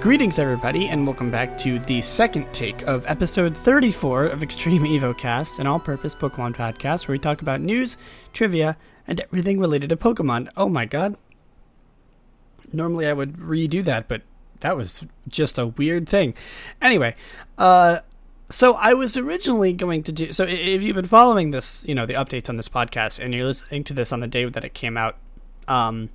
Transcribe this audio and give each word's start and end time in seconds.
Greetings, 0.00 0.38
everybody, 0.38 0.88
and 0.88 1.06
welcome 1.06 1.30
back 1.30 1.58
to 1.58 1.78
the 1.80 2.00
second 2.00 2.50
take 2.54 2.80
of 2.84 3.04
episode 3.04 3.54
34 3.54 4.28
of 4.28 4.42
Extreme 4.42 4.82
EvoCast, 4.84 5.58
an 5.58 5.66
all 5.66 5.78
purpose 5.78 6.14
Pokemon 6.14 6.56
podcast 6.56 7.06
where 7.06 7.12
we 7.12 7.18
talk 7.18 7.42
about 7.42 7.60
news, 7.60 7.98
trivia, 8.32 8.78
and 9.06 9.20
everything 9.20 9.60
related 9.60 9.90
to 9.90 9.98
Pokemon. 9.98 10.48
Oh 10.56 10.70
my 10.70 10.86
god. 10.86 11.18
Normally 12.72 13.08
I 13.08 13.12
would 13.12 13.34
redo 13.34 13.84
that, 13.84 14.08
but 14.08 14.22
that 14.60 14.74
was 14.74 15.04
just 15.28 15.58
a 15.58 15.66
weird 15.66 16.08
thing. 16.08 16.32
Anyway, 16.80 17.14
uh, 17.58 17.98
so 18.48 18.76
I 18.76 18.94
was 18.94 19.18
originally 19.18 19.74
going 19.74 20.02
to 20.04 20.12
do. 20.12 20.32
So 20.32 20.44
if 20.44 20.82
you've 20.82 20.96
been 20.96 21.04
following 21.04 21.50
this, 21.50 21.84
you 21.86 21.94
know, 21.94 22.06
the 22.06 22.14
updates 22.14 22.48
on 22.48 22.56
this 22.56 22.70
podcast, 22.70 23.22
and 23.22 23.34
you're 23.34 23.44
listening 23.44 23.84
to 23.84 23.92
this 23.92 24.12
on 24.12 24.20
the 24.20 24.26
day 24.26 24.46
that 24.46 24.64
it 24.64 24.72
came 24.72 24.96
out, 24.96 25.18
um, 25.68 26.08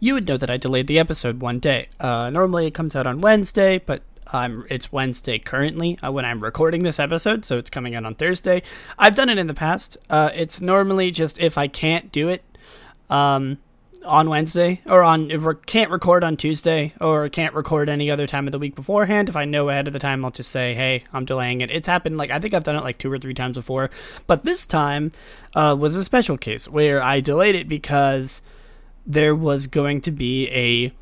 you 0.00 0.14
would 0.14 0.28
know 0.28 0.36
that 0.36 0.50
I 0.50 0.56
delayed 0.56 0.86
the 0.86 0.98
episode 0.98 1.40
one 1.40 1.58
day. 1.58 1.88
Uh, 1.98 2.30
normally 2.30 2.66
it 2.66 2.74
comes 2.74 2.94
out 2.94 3.06
on 3.06 3.20
Wednesday, 3.20 3.78
but 3.78 4.02
um, 4.32 4.66
it's 4.68 4.92
Wednesday 4.92 5.38
currently 5.38 5.98
uh, 6.00 6.10
when 6.10 6.24
I'm 6.24 6.42
recording 6.42 6.82
this 6.82 6.98
episode, 6.98 7.44
so 7.44 7.58
it's 7.58 7.70
coming 7.70 7.94
out 7.94 8.04
on 8.04 8.14
Thursday. 8.14 8.62
I've 8.98 9.14
done 9.14 9.28
it 9.28 9.38
in 9.38 9.46
the 9.46 9.54
past. 9.54 9.96
Uh, 10.10 10.30
it's 10.34 10.60
normally 10.60 11.10
just 11.10 11.38
if 11.38 11.56
I 11.56 11.68
can't 11.68 12.10
do 12.10 12.28
it 12.28 12.44
um, 13.08 13.58
on 14.04 14.28
Wednesday 14.28 14.80
or 14.84 15.02
on 15.02 15.30
if 15.30 15.46
I 15.46 15.52
can't 15.54 15.90
record 15.90 16.24
on 16.24 16.36
Tuesday 16.36 16.92
or 17.00 17.28
can't 17.28 17.54
record 17.54 17.88
any 17.88 18.10
other 18.10 18.26
time 18.26 18.46
of 18.46 18.52
the 18.52 18.58
week 18.58 18.74
beforehand. 18.74 19.28
If 19.28 19.36
I 19.36 19.44
know 19.44 19.68
ahead 19.68 19.86
of 19.86 19.92
the 19.92 19.98
time, 19.98 20.24
I'll 20.24 20.30
just 20.30 20.50
say, 20.50 20.74
"Hey, 20.74 21.04
I'm 21.12 21.24
delaying 21.24 21.60
it." 21.60 21.70
It's 21.70 21.88
happened 21.88 22.16
like 22.16 22.30
I 22.30 22.40
think 22.40 22.52
I've 22.52 22.64
done 22.64 22.76
it 22.76 22.84
like 22.84 22.98
two 22.98 23.12
or 23.12 23.18
three 23.18 23.34
times 23.34 23.56
before, 23.56 23.90
but 24.26 24.44
this 24.44 24.66
time 24.66 25.12
uh, 25.54 25.76
was 25.78 25.94
a 25.94 26.04
special 26.04 26.36
case 26.36 26.68
where 26.68 27.02
I 27.02 27.20
delayed 27.20 27.54
it 27.54 27.68
because 27.68 28.42
there 29.06 29.34
was 29.34 29.66
going 29.66 30.00
to 30.02 30.10
be 30.10 30.48
a 30.50 30.92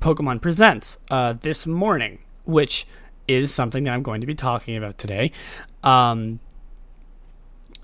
Pokemon 0.00 0.40
Presents 0.40 0.98
uh, 1.10 1.34
this 1.40 1.66
morning, 1.66 2.20
which 2.44 2.86
is 3.26 3.52
something 3.52 3.84
that 3.84 3.92
I'm 3.92 4.02
going 4.02 4.20
to 4.20 4.26
be 4.26 4.34
talking 4.34 4.76
about 4.76 4.98
today. 4.98 5.32
Um, 5.82 6.40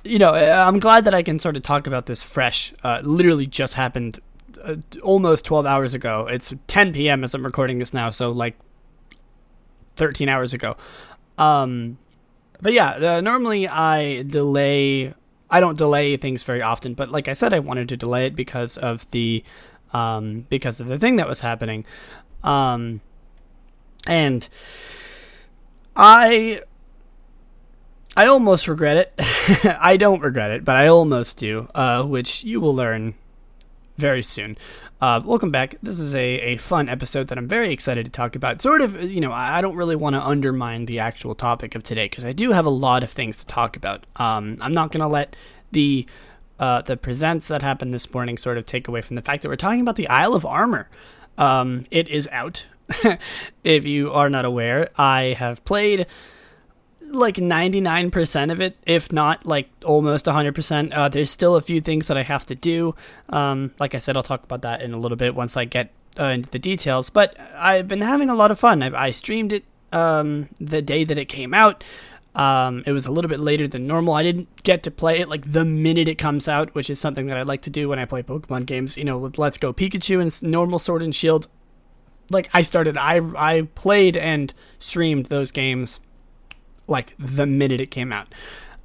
you 0.04 0.18
know, 0.18 0.32
I'm 0.32 0.78
glad 0.78 1.04
that 1.04 1.14
I 1.14 1.22
can 1.22 1.38
sort 1.38 1.56
of 1.56 1.62
talk 1.62 1.86
about 1.86 2.06
this 2.06 2.22
fresh. 2.22 2.72
Uh, 2.84 3.00
literally 3.02 3.46
just 3.46 3.74
happened 3.74 4.20
uh, 4.62 4.76
almost 5.02 5.44
12 5.44 5.66
hours 5.66 5.94
ago. 5.94 6.28
It's 6.30 6.54
10 6.68 6.92
p.m. 6.92 7.24
as 7.24 7.34
I'm 7.34 7.44
recording 7.44 7.78
this 7.78 7.92
now, 7.92 8.10
so 8.10 8.30
like 8.30 8.56
13 9.96 10.28
hours 10.28 10.52
ago. 10.52 10.76
Um, 11.38 11.98
but 12.60 12.72
yeah, 12.72 13.16
uh, 13.16 13.20
normally 13.20 13.68
I 13.68 14.22
delay 14.22 15.14
I 15.50 15.60
don't 15.60 15.78
delay 15.78 16.16
things 16.16 16.42
very 16.42 16.62
often, 16.62 16.94
but 16.94 17.10
like 17.10 17.28
I 17.28 17.32
said, 17.32 17.54
I 17.54 17.60
wanted 17.60 17.88
to 17.90 17.96
delay 17.96 18.26
it 18.26 18.34
because 18.34 18.76
of 18.76 19.08
the 19.10 19.44
um, 19.92 20.46
because 20.48 20.80
of 20.80 20.88
the 20.88 20.98
thing 20.98 21.16
that 21.16 21.28
was 21.28 21.40
happening, 21.40 21.84
um, 22.42 23.00
and 24.06 24.48
I 25.94 26.62
I 28.16 28.26
almost 28.26 28.66
regret 28.66 28.96
it. 28.96 29.14
I 29.80 29.96
don't 29.96 30.20
regret 30.20 30.50
it, 30.50 30.64
but 30.64 30.76
I 30.76 30.88
almost 30.88 31.36
do, 31.36 31.68
uh, 31.74 32.02
which 32.02 32.44
you 32.44 32.60
will 32.60 32.74
learn 32.74 33.14
very 33.96 34.22
soon. 34.22 34.56
Uh, 34.98 35.20
welcome 35.26 35.50
back. 35.50 35.76
This 35.82 35.98
is 35.98 36.14
a, 36.14 36.24
a 36.40 36.56
fun 36.56 36.88
episode 36.88 37.28
that 37.28 37.36
I'm 37.36 37.46
very 37.46 37.70
excited 37.70 38.06
to 38.06 38.10
talk 38.10 38.34
about. 38.34 38.62
Sort 38.62 38.80
of, 38.80 39.02
you 39.02 39.20
know, 39.20 39.30
I 39.30 39.60
don't 39.60 39.76
really 39.76 39.94
want 39.94 40.16
to 40.16 40.22
undermine 40.22 40.86
the 40.86 41.00
actual 41.00 41.34
topic 41.34 41.74
of 41.74 41.82
today 41.82 42.06
because 42.06 42.24
I 42.24 42.32
do 42.32 42.52
have 42.52 42.64
a 42.64 42.70
lot 42.70 43.04
of 43.04 43.10
things 43.10 43.36
to 43.38 43.46
talk 43.46 43.76
about. 43.76 44.06
Um, 44.16 44.56
I'm 44.62 44.72
not 44.72 44.92
going 44.92 45.02
to 45.02 45.06
let 45.06 45.36
the 45.72 46.06
uh, 46.58 46.80
the 46.80 46.96
presents 46.96 47.48
that 47.48 47.60
happened 47.60 47.92
this 47.92 48.10
morning 48.14 48.38
sort 48.38 48.56
of 48.56 48.64
take 48.64 48.88
away 48.88 49.02
from 49.02 49.16
the 49.16 49.22
fact 49.22 49.42
that 49.42 49.50
we're 49.50 49.56
talking 49.56 49.82
about 49.82 49.96
the 49.96 50.08
Isle 50.08 50.32
of 50.32 50.46
Armor. 50.46 50.88
Um, 51.36 51.84
it 51.90 52.08
is 52.08 52.26
out. 52.32 52.64
if 53.64 53.84
you 53.84 54.10
are 54.12 54.30
not 54.30 54.46
aware, 54.46 54.88
I 54.96 55.36
have 55.38 55.62
played 55.66 56.06
like 57.10 57.36
99% 57.36 58.52
of 58.52 58.60
it, 58.60 58.76
if 58.86 59.12
not 59.12 59.46
like 59.46 59.68
almost 59.84 60.26
100%. 60.26 60.92
Uh, 60.92 61.08
there's 61.08 61.30
still 61.30 61.56
a 61.56 61.60
few 61.60 61.80
things 61.80 62.08
that 62.08 62.16
I 62.16 62.22
have 62.22 62.46
to 62.46 62.54
do. 62.54 62.94
Um, 63.28 63.74
like 63.78 63.94
I 63.94 63.98
said, 63.98 64.16
I'll 64.16 64.22
talk 64.22 64.44
about 64.44 64.62
that 64.62 64.82
in 64.82 64.92
a 64.92 64.98
little 64.98 65.16
bit 65.16 65.34
once 65.34 65.56
I 65.56 65.64
get 65.64 65.92
uh, 66.18 66.24
into 66.24 66.50
the 66.50 66.58
details. 66.58 67.10
But 67.10 67.36
I've 67.54 67.88
been 67.88 68.00
having 68.00 68.30
a 68.30 68.34
lot 68.34 68.50
of 68.50 68.58
fun. 68.58 68.82
I, 68.82 69.06
I 69.06 69.10
streamed 69.10 69.52
it 69.52 69.64
um, 69.92 70.48
the 70.60 70.82
day 70.82 71.04
that 71.04 71.18
it 71.18 71.26
came 71.26 71.54
out. 71.54 71.84
Um, 72.34 72.82
it 72.86 72.92
was 72.92 73.06
a 73.06 73.12
little 73.12 73.30
bit 73.30 73.40
later 73.40 73.66
than 73.66 73.86
normal. 73.86 74.12
I 74.12 74.22
didn't 74.22 74.62
get 74.62 74.82
to 74.82 74.90
play 74.90 75.20
it 75.20 75.28
like 75.28 75.50
the 75.50 75.64
minute 75.64 76.06
it 76.06 76.16
comes 76.16 76.46
out, 76.46 76.74
which 76.74 76.90
is 76.90 77.00
something 77.00 77.26
that 77.28 77.38
I 77.38 77.42
like 77.42 77.62
to 77.62 77.70
do 77.70 77.88
when 77.88 77.98
I 77.98 78.04
play 78.04 78.22
Pokemon 78.22 78.66
games. 78.66 78.96
You 78.96 79.04
know, 79.04 79.16
with 79.16 79.38
Let's 79.38 79.56
Go 79.56 79.72
Pikachu 79.72 80.20
and 80.20 80.42
normal 80.42 80.78
Sword 80.78 81.02
and 81.02 81.14
Shield. 81.14 81.48
Like 82.28 82.50
I 82.52 82.62
started, 82.62 82.98
I 82.98 83.20
I 83.36 83.62
played 83.74 84.16
and 84.16 84.52
streamed 84.78 85.26
those 85.26 85.50
games 85.50 86.00
like 86.88 87.14
the 87.18 87.46
minute 87.46 87.80
it 87.80 87.90
came 87.90 88.12
out. 88.12 88.28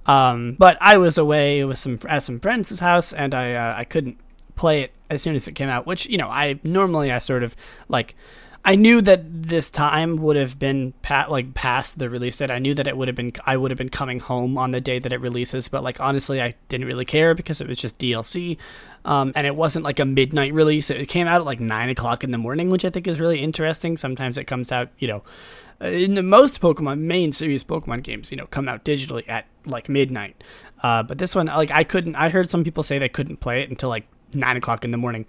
Um, 0.05 0.55
but 0.57 0.77
I 0.81 0.97
was 0.97 1.17
away 1.17 1.63
with 1.63 1.77
some 1.77 1.99
at 2.09 2.23
some 2.23 2.39
friends' 2.39 2.79
house, 2.79 3.13
and 3.13 3.33
I 3.33 3.53
uh, 3.53 3.75
I 3.77 3.83
couldn't 3.83 4.17
play 4.55 4.81
it 4.83 4.91
as 5.09 5.21
soon 5.21 5.35
as 5.35 5.47
it 5.47 5.53
came 5.53 5.69
out. 5.69 5.85
Which 5.85 6.05
you 6.07 6.17
know, 6.17 6.29
I 6.29 6.59
normally 6.63 7.11
I 7.11 7.19
sort 7.19 7.43
of 7.43 7.55
like. 7.87 8.15
I 8.63 8.75
knew 8.75 9.01
that 9.01 9.23
this 9.25 9.71
time 9.71 10.17
would 10.17 10.35
have 10.35 10.59
been 10.59 10.93
pat 11.01 11.31
like 11.31 11.55
past 11.55 11.97
the 11.97 12.11
release 12.11 12.37
date. 12.37 12.51
I 12.51 12.59
knew 12.59 12.75
that 12.75 12.87
it 12.87 12.95
would 12.95 13.07
have 13.07 13.15
been 13.15 13.31
I 13.43 13.57
would 13.57 13.71
have 13.71 13.79
been 13.79 13.89
coming 13.89 14.19
home 14.19 14.55
on 14.55 14.69
the 14.69 14.79
day 14.79 14.99
that 14.99 15.11
it 15.11 15.19
releases, 15.19 15.67
but 15.67 15.83
like 15.83 15.99
honestly, 15.99 16.39
I 16.39 16.53
didn't 16.69 16.85
really 16.85 17.05
care 17.05 17.33
because 17.33 17.59
it 17.59 17.67
was 17.67 17.79
just 17.79 17.97
DLC, 17.97 18.57
um, 19.03 19.31
and 19.35 19.47
it 19.47 19.55
wasn't 19.55 19.83
like 19.83 19.99
a 19.99 20.05
midnight 20.05 20.53
release. 20.53 20.91
It 20.91 21.07
came 21.07 21.25
out 21.25 21.41
at 21.41 21.45
like 21.45 21.59
nine 21.59 21.89
o'clock 21.89 22.23
in 22.23 22.29
the 22.29 22.37
morning, 22.37 22.69
which 22.69 22.85
I 22.85 22.91
think 22.91 23.07
is 23.07 23.19
really 23.19 23.39
interesting. 23.39 23.97
Sometimes 23.97 24.37
it 24.37 24.43
comes 24.43 24.71
out, 24.71 24.89
you 24.99 25.07
know, 25.07 25.23
in 25.81 26.15
the 26.15 26.23
most 26.23 26.61
Pokemon 26.61 26.99
main 26.99 27.31
series 27.31 27.63
Pokemon 27.63 28.03
games, 28.03 28.31
you 28.31 28.37
know, 28.37 28.45
come 28.47 28.69
out 28.69 28.85
digitally 28.85 29.27
at 29.27 29.45
like 29.65 29.89
midnight. 29.89 30.43
Uh, 30.83 31.03
but 31.03 31.17
this 31.17 31.35
one, 31.35 31.47
like, 31.47 31.71
I 31.71 31.83
couldn't. 31.83 32.15
I 32.15 32.29
heard 32.29 32.49
some 32.49 32.63
people 32.63 32.83
say 32.83 32.99
they 32.99 33.09
couldn't 33.09 33.37
play 33.37 33.61
it 33.61 33.69
until 33.69 33.89
like 33.89 34.05
nine 34.33 34.57
o'clock 34.57 34.83
in 34.83 34.91
the 34.91 34.97
morning. 34.97 35.25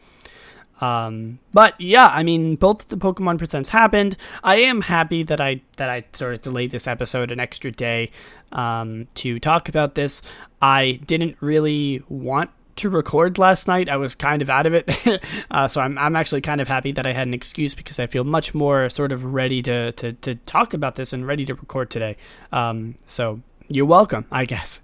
Um, 0.81 1.39
but 1.53 1.81
yeah, 1.81 2.09
I 2.09 2.25
mean, 2.25 2.57
both 2.57 2.89
the 2.89 2.97
Pokemon 2.97 3.39
Presents 3.39 3.69
happened. 3.69 4.17
I 4.43 4.57
am 4.57 4.83
happy 4.83 5.23
that 5.23 5.41
I 5.41 5.61
that 5.77 5.89
I 5.89 6.05
sort 6.13 6.35
of 6.35 6.43
delayed 6.43 6.73
this 6.73 6.87
episode 6.87 7.31
an 7.31 7.39
extra 7.39 7.71
day 7.71 8.11
um, 8.51 9.07
to 9.15 9.39
talk 9.39 9.69
about 9.69 9.95
this. 9.95 10.23
I 10.61 11.01
didn't 11.07 11.37
really 11.41 12.03
want 12.09 12.51
to 12.77 12.89
record 12.89 13.39
last 13.39 13.69
night. 13.69 13.89
I 13.89 13.97
was 13.97 14.15
kind 14.15 14.43
of 14.43 14.51
out 14.51 14.67
of 14.67 14.75
it, 14.75 15.23
uh, 15.51 15.69
so 15.69 15.81
I'm 15.81 15.99
I'm 15.99 16.17
actually 16.17 16.41
kind 16.41 16.61
of 16.61 16.69
happy 16.69 16.93
that 16.93 17.07
I 17.07 17.13
had 17.13 17.27
an 17.27 17.35
excuse 17.35 17.75
because 17.75 17.99
I 17.99 18.07
feel 18.07 18.25
much 18.25 18.55
more 18.55 18.89
sort 18.89 19.13
of 19.13 19.35
ready 19.35 19.63
to 19.63 19.93
to, 19.93 20.13
to 20.13 20.35
talk 20.35 20.75
about 20.75 20.97
this 20.97 21.13
and 21.13 21.27
ready 21.27 21.45
to 21.47 21.55
record 21.55 21.91
today. 21.91 22.17
Um, 22.51 22.97
so 23.07 23.41
you're 23.69 23.87
welcome, 23.87 24.27
I 24.31 24.45
guess. 24.45 24.81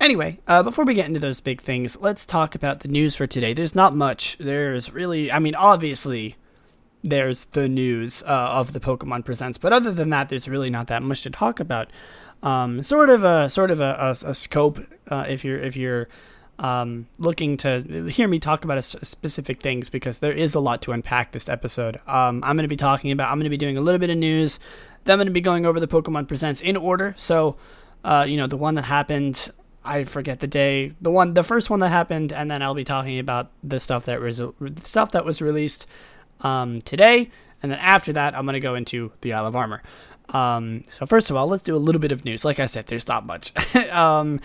Anyway, 0.00 0.40
uh, 0.48 0.62
before 0.62 0.84
we 0.84 0.94
get 0.94 1.06
into 1.06 1.20
those 1.20 1.40
big 1.40 1.60
things, 1.60 1.96
let's 2.00 2.26
talk 2.26 2.54
about 2.54 2.80
the 2.80 2.88
news 2.88 3.14
for 3.14 3.26
today. 3.26 3.54
There's 3.54 3.74
not 3.74 3.94
much. 3.94 4.36
There's 4.38 4.92
really, 4.92 5.30
I 5.30 5.38
mean, 5.38 5.54
obviously, 5.54 6.36
there's 7.02 7.46
the 7.46 7.68
news 7.68 8.22
uh, 8.24 8.26
of 8.26 8.72
the 8.72 8.80
Pokemon 8.80 9.24
Presents, 9.24 9.56
but 9.56 9.72
other 9.72 9.92
than 9.92 10.10
that, 10.10 10.28
there's 10.28 10.48
really 10.48 10.68
not 10.68 10.88
that 10.88 11.02
much 11.02 11.22
to 11.22 11.30
talk 11.30 11.60
about. 11.60 11.90
Um, 12.42 12.82
sort 12.82 13.08
of 13.08 13.24
a 13.24 13.48
sort 13.48 13.70
of 13.70 13.80
a, 13.80 14.14
a, 14.24 14.30
a 14.30 14.34
scope 14.34 14.78
uh, 15.08 15.24
if 15.28 15.44
you're 15.44 15.58
if 15.58 15.76
you're 15.76 16.08
um, 16.58 17.08
looking 17.18 17.56
to 17.58 18.06
hear 18.08 18.28
me 18.28 18.38
talk 18.38 18.64
about 18.64 18.82
specific 18.84 19.60
things 19.60 19.88
because 19.88 20.20
there 20.20 20.32
is 20.32 20.54
a 20.54 20.60
lot 20.60 20.82
to 20.82 20.92
unpack 20.92 21.32
this 21.32 21.48
episode. 21.48 21.96
Um, 22.06 22.42
I'm 22.44 22.56
going 22.56 22.64
to 22.64 22.68
be 22.68 22.76
talking 22.76 23.10
about, 23.10 23.30
I'm 23.30 23.38
going 23.38 23.44
to 23.44 23.50
be 23.50 23.56
doing 23.56 23.76
a 23.76 23.80
little 23.80 23.98
bit 23.98 24.10
of 24.10 24.16
news. 24.16 24.58
Then 25.04 25.14
I'm 25.14 25.18
going 25.18 25.26
to 25.26 25.32
be 25.32 25.40
going 25.40 25.66
over 25.66 25.80
the 25.80 25.88
Pokemon 25.88 26.28
Presents 26.28 26.60
in 26.60 26.76
order. 26.76 27.14
So, 27.18 27.56
uh, 28.04 28.24
you 28.28 28.36
know, 28.36 28.46
the 28.46 28.56
one 28.56 28.74
that 28.76 28.84
happened, 28.84 29.50
I 29.84 30.04
forget 30.04 30.40
the 30.40 30.46
day, 30.46 30.94
the 31.00 31.10
one, 31.10 31.34
the 31.34 31.42
first 31.42 31.70
one 31.70 31.80
that 31.80 31.90
happened, 31.90 32.32
and 32.32 32.50
then 32.50 32.62
I'll 32.62 32.74
be 32.74 32.84
talking 32.84 33.18
about 33.18 33.50
the 33.62 33.80
stuff 33.80 34.06
that 34.06 34.20
was 34.20 34.40
stuff 34.82 35.12
that 35.12 35.24
was 35.24 35.42
released 35.42 35.86
um, 36.40 36.80
today, 36.82 37.30
and 37.62 37.70
then 37.70 37.78
after 37.78 38.12
that, 38.12 38.34
I'm 38.34 38.44
going 38.44 38.54
to 38.54 38.60
go 38.60 38.74
into 38.74 39.12
the 39.20 39.32
Isle 39.32 39.46
of 39.46 39.56
Armor. 39.56 39.82
Um, 40.30 40.84
so 40.90 41.06
first 41.06 41.30
of 41.30 41.36
all, 41.36 41.46
let's 41.46 41.62
do 41.62 41.76
a 41.76 41.78
little 41.78 42.00
bit 42.00 42.12
of 42.12 42.24
news. 42.24 42.44
Like 42.44 42.60
I 42.60 42.66
said, 42.66 42.86
there's 42.86 43.08
not 43.08 43.26
much. 43.26 43.52
um, 43.90 44.40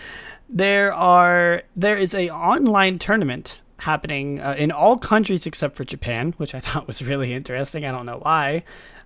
there 0.50 0.92
are 0.94 1.62
there 1.75 1.98
is 1.98 2.13
a 2.13 2.30
online 2.30 3.00
tournament 3.00 3.60
happening 3.78 4.42
uh, 4.42 4.56
in 4.57 4.72
all 4.72 4.98
countries 4.98 5.46
except 5.46 5.75
for 5.75 5.84
Japan, 5.84 6.34
which 6.38 6.54
I 6.56 6.60
thought 6.66 6.88
was 6.88 7.01
really 7.01 7.34
interesting. 7.34 7.86
I 7.86 7.92
don't 7.92 8.06
know 8.06 8.19
why. 8.22 8.63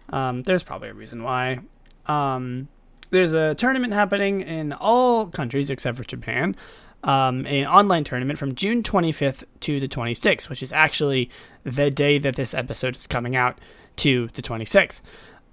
Um, 0.09 0.43
there's 0.43 0.63
probably 0.63 0.89
a 0.89 0.93
reason 0.93 1.23
why. 1.23 1.59
Um, 2.07 2.67
there's 3.11 3.33
a 3.33 3.55
tournament 3.55 3.93
happening 3.93 4.41
in 4.41 4.73
all 4.73 5.27
countries 5.27 5.69
except 5.69 5.97
for 5.97 6.03
Japan. 6.03 6.55
Um, 7.03 7.45
an 7.45 7.67
online 7.67 8.05
tournament 8.05 8.39
from 8.39 8.55
June 8.55 8.81
25th 8.81 9.43
to 9.59 9.79
the 9.79 9.89
26th, 9.89 10.49
which 10.49 10.63
is 10.63 10.71
actually 10.71 11.29
the 11.63 11.91
day 11.91 12.17
that 12.17 12.37
this 12.37 12.53
episode 12.53 12.95
is 12.95 13.07
coming 13.07 13.35
out 13.35 13.59
to 13.97 14.29
the 14.33 14.41
26th. 14.41 15.01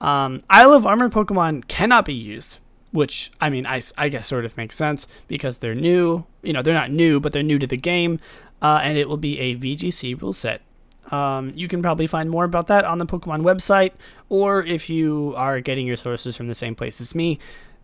Um, 0.00 0.42
Isle 0.48 0.72
of 0.72 0.86
Armor 0.86 1.10
Pokemon 1.10 1.66
cannot 1.66 2.04
be 2.04 2.14
used 2.14 2.58
which 2.92 3.30
I 3.40 3.50
mean, 3.50 3.66
I, 3.66 3.82
I 3.96 4.08
guess 4.08 4.26
sort 4.26 4.44
of 4.44 4.56
makes 4.56 4.76
sense 4.76 5.06
because 5.28 5.58
they're 5.58 5.74
new. 5.74 6.24
You 6.42 6.52
know, 6.52 6.62
they're 6.62 6.74
not 6.74 6.90
new, 6.90 7.20
but 7.20 7.32
they're 7.32 7.42
new 7.42 7.58
to 7.58 7.66
the 7.66 7.76
game, 7.76 8.20
uh, 8.62 8.80
and 8.82 8.98
it 8.98 9.08
will 9.08 9.16
be 9.16 9.38
a 9.38 9.56
VGC 9.56 10.20
rule 10.20 10.32
set. 10.32 10.62
Um, 11.10 11.52
you 11.56 11.66
can 11.66 11.82
probably 11.82 12.06
find 12.06 12.30
more 12.30 12.44
about 12.44 12.68
that 12.68 12.84
on 12.84 12.98
the 12.98 13.06
Pokemon 13.06 13.42
website, 13.42 13.92
or 14.28 14.62
if 14.64 14.88
you 14.88 15.34
are 15.36 15.60
getting 15.60 15.86
your 15.86 15.96
sources 15.96 16.36
from 16.36 16.48
the 16.48 16.54
same 16.54 16.74
place 16.74 17.00
as 17.00 17.14
me, 17.14 17.38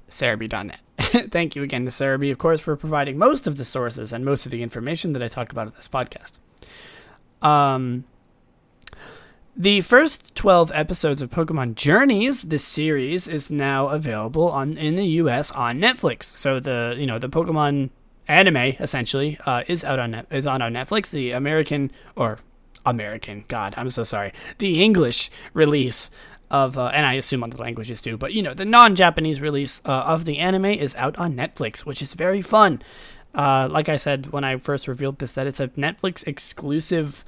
Serebii.net. 0.09 0.79
Thank 1.31 1.57
you 1.57 1.63
again 1.63 1.85
to 1.85 1.91
Serebii, 1.91 2.31
of 2.31 2.39
course, 2.39 2.61
for 2.61 2.77
providing 2.77 3.19
most 3.19 3.47
of 3.47 3.57
the 3.57 3.65
sources 3.65 4.13
and 4.13 4.25
most 4.25 4.47
of 4.47 4.53
the 4.53 4.63
information 4.63 5.13
that 5.13 5.23
I 5.23 5.29
talk 5.29 5.51
about 5.51 5.67
in 5.67 5.73
this 5.75 5.89
podcast. 5.89 6.39
Um, 7.47 8.05
the 9.57 9.81
first 9.81 10.35
12 10.35 10.71
episodes 10.75 11.23
of 11.23 11.31
Pokemon 11.31 11.77
Journeys, 11.77 12.43
this 12.43 12.65
series, 12.65 13.27
is 13.27 13.51
now 13.51 13.89
available 13.89 14.51
on 14.51 14.77
in 14.77 14.97
the 14.97 15.07
US 15.23 15.51
on 15.53 15.81
Netflix. 15.81 16.25
So 16.25 16.61
the, 16.61 16.95
you 16.99 17.07
know, 17.07 17.19
the 17.19 17.29
Pokemon 17.29 17.91
anime 18.29 18.57
essentially 18.79 19.39
uh, 19.47 19.63
is 19.67 19.83
out 19.83 19.99
on 19.99 20.27
is 20.31 20.47
on 20.47 20.61
our 20.61 20.69
Netflix. 20.69 21.11
The 21.11 21.31
American 21.31 21.91
or 22.15 22.39
American, 22.85 23.45
God, 23.49 23.75
I'm 23.79 23.89
so 23.89 24.05
sorry. 24.05 24.33
The 24.59 24.83
English 24.83 25.31
release 25.55 26.11
of, 26.51 26.77
uh, 26.77 26.87
and 26.89 27.07
I 27.07 27.15
assume 27.15 27.43
other 27.43 27.57
languages 27.57 28.03
too, 28.03 28.17
but 28.17 28.35
you 28.35 28.43
know, 28.43 28.55
the 28.55 28.65
non-Japanese 28.65 29.41
release 29.41 29.81
uh, 29.85 29.91
of 29.91 30.27
the 30.27 30.39
anime 30.39 30.67
is 30.67 30.95
out 30.97 31.17
on 31.19 31.35
Netflix, 31.35 31.81
which 31.81 32.03
is 32.03 32.13
very 32.13 32.43
fun. 32.43 32.83
Uh, 33.35 33.69
like 33.71 33.89
I 33.89 33.97
said 33.97 34.33
when 34.33 34.45
I 34.45 34.59
first 34.59 34.87
revealed 34.87 35.19
this, 35.19 35.33
that 35.33 35.47
it's 35.47 35.61
a 35.61 35.69
Netflix 35.69 36.27
exclusive 36.27 37.25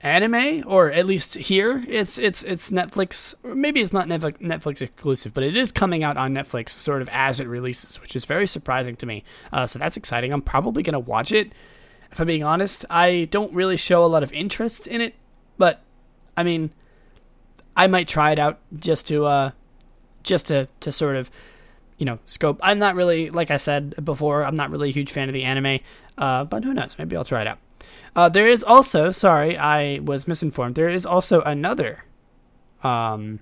anime, 0.00 0.62
or 0.66 0.90
at 0.90 1.06
least 1.06 1.34
here, 1.34 1.84
it's 1.88 2.18
it's 2.18 2.42
it's 2.42 2.70
Netflix. 2.70 3.34
Maybe 3.42 3.80
it's 3.80 3.92
not 3.92 4.06
Netflix 4.06 4.80
exclusive, 4.80 5.34
but 5.34 5.42
it 5.42 5.56
is 5.56 5.72
coming 5.72 6.04
out 6.04 6.16
on 6.16 6.32
Netflix 6.34 6.70
sort 6.70 7.02
of 7.02 7.08
as 7.12 7.40
it 7.40 7.48
releases, 7.48 8.00
which 8.00 8.14
is 8.14 8.24
very 8.24 8.46
surprising 8.46 8.96
to 8.96 9.06
me. 9.06 9.24
Uh, 9.52 9.66
so 9.66 9.78
that's 9.78 9.96
exciting. 9.96 10.32
I'm 10.32 10.42
probably 10.42 10.82
gonna 10.82 10.98
watch 10.98 11.32
it. 11.32 11.52
If 12.12 12.20
I'm 12.20 12.26
being 12.26 12.44
honest, 12.44 12.84
I 12.88 13.28
don't 13.30 13.52
really 13.52 13.76
show 13.76 14.04
a 14.04 14.06
lot 14.06 14.22
of 14.22 14.32
interest 14.32 14.86
in 14.86 15.00
it, 15.00 15.14
but 15.58 15.82
I 16.36 16.42
mean, 16.42 16.70
I 17.76 17.86
might 17.86 18.08
try 18.08 18.30
it 18.30 18.38
out 18.38 18.60
just 18.76 19.08
to 19.08 19.26
uh, 19.26 19.50
just 20.22 20.48
to 20.48 20.68
to 20.80 20.92
sort 20.92 21.16
of 21.16 21.30
you 21.98 22.06
know 22.06 22.18
scope. 22.24 22.60
I'm 22.62 22.78
not 22.78 22.94
really 22.94 23.30
like 23.30 23.50
I 23.50 23.56
said 23.56 24.04
before. 24.04 24.44
I'm 24.44 24.56
not 24.56 24.70
really 24.70 24.90
a 24.90 24.92
huge 24.92 25.10
fan 25.10 25.28
of 25.28 25.34
the 25.34 25.44
anime, 25.44 25.80
uh, 26.16 26.44
but 26.44 26.64
who 26.64 26.72
knows? 26.72 26.96
Maybe 26.98 27.16
I'll 27.16 27.24
try 27.24 27.42
it 27.42 27.48
out. 27.48 27.58
Uh, 28.16 28.28
there 28.28 28.48
is 28.48 28.64
also, 28.64 29.10
sorry, 29.10 29.56
I 29.56 30.00
was 30.00 30.26
misinformed. 30.26 30.74
There 30.74 30.88
is 30.88 31.06
also 31.06 31.40
another. 31.42 32.04
Um, 32.82 33.40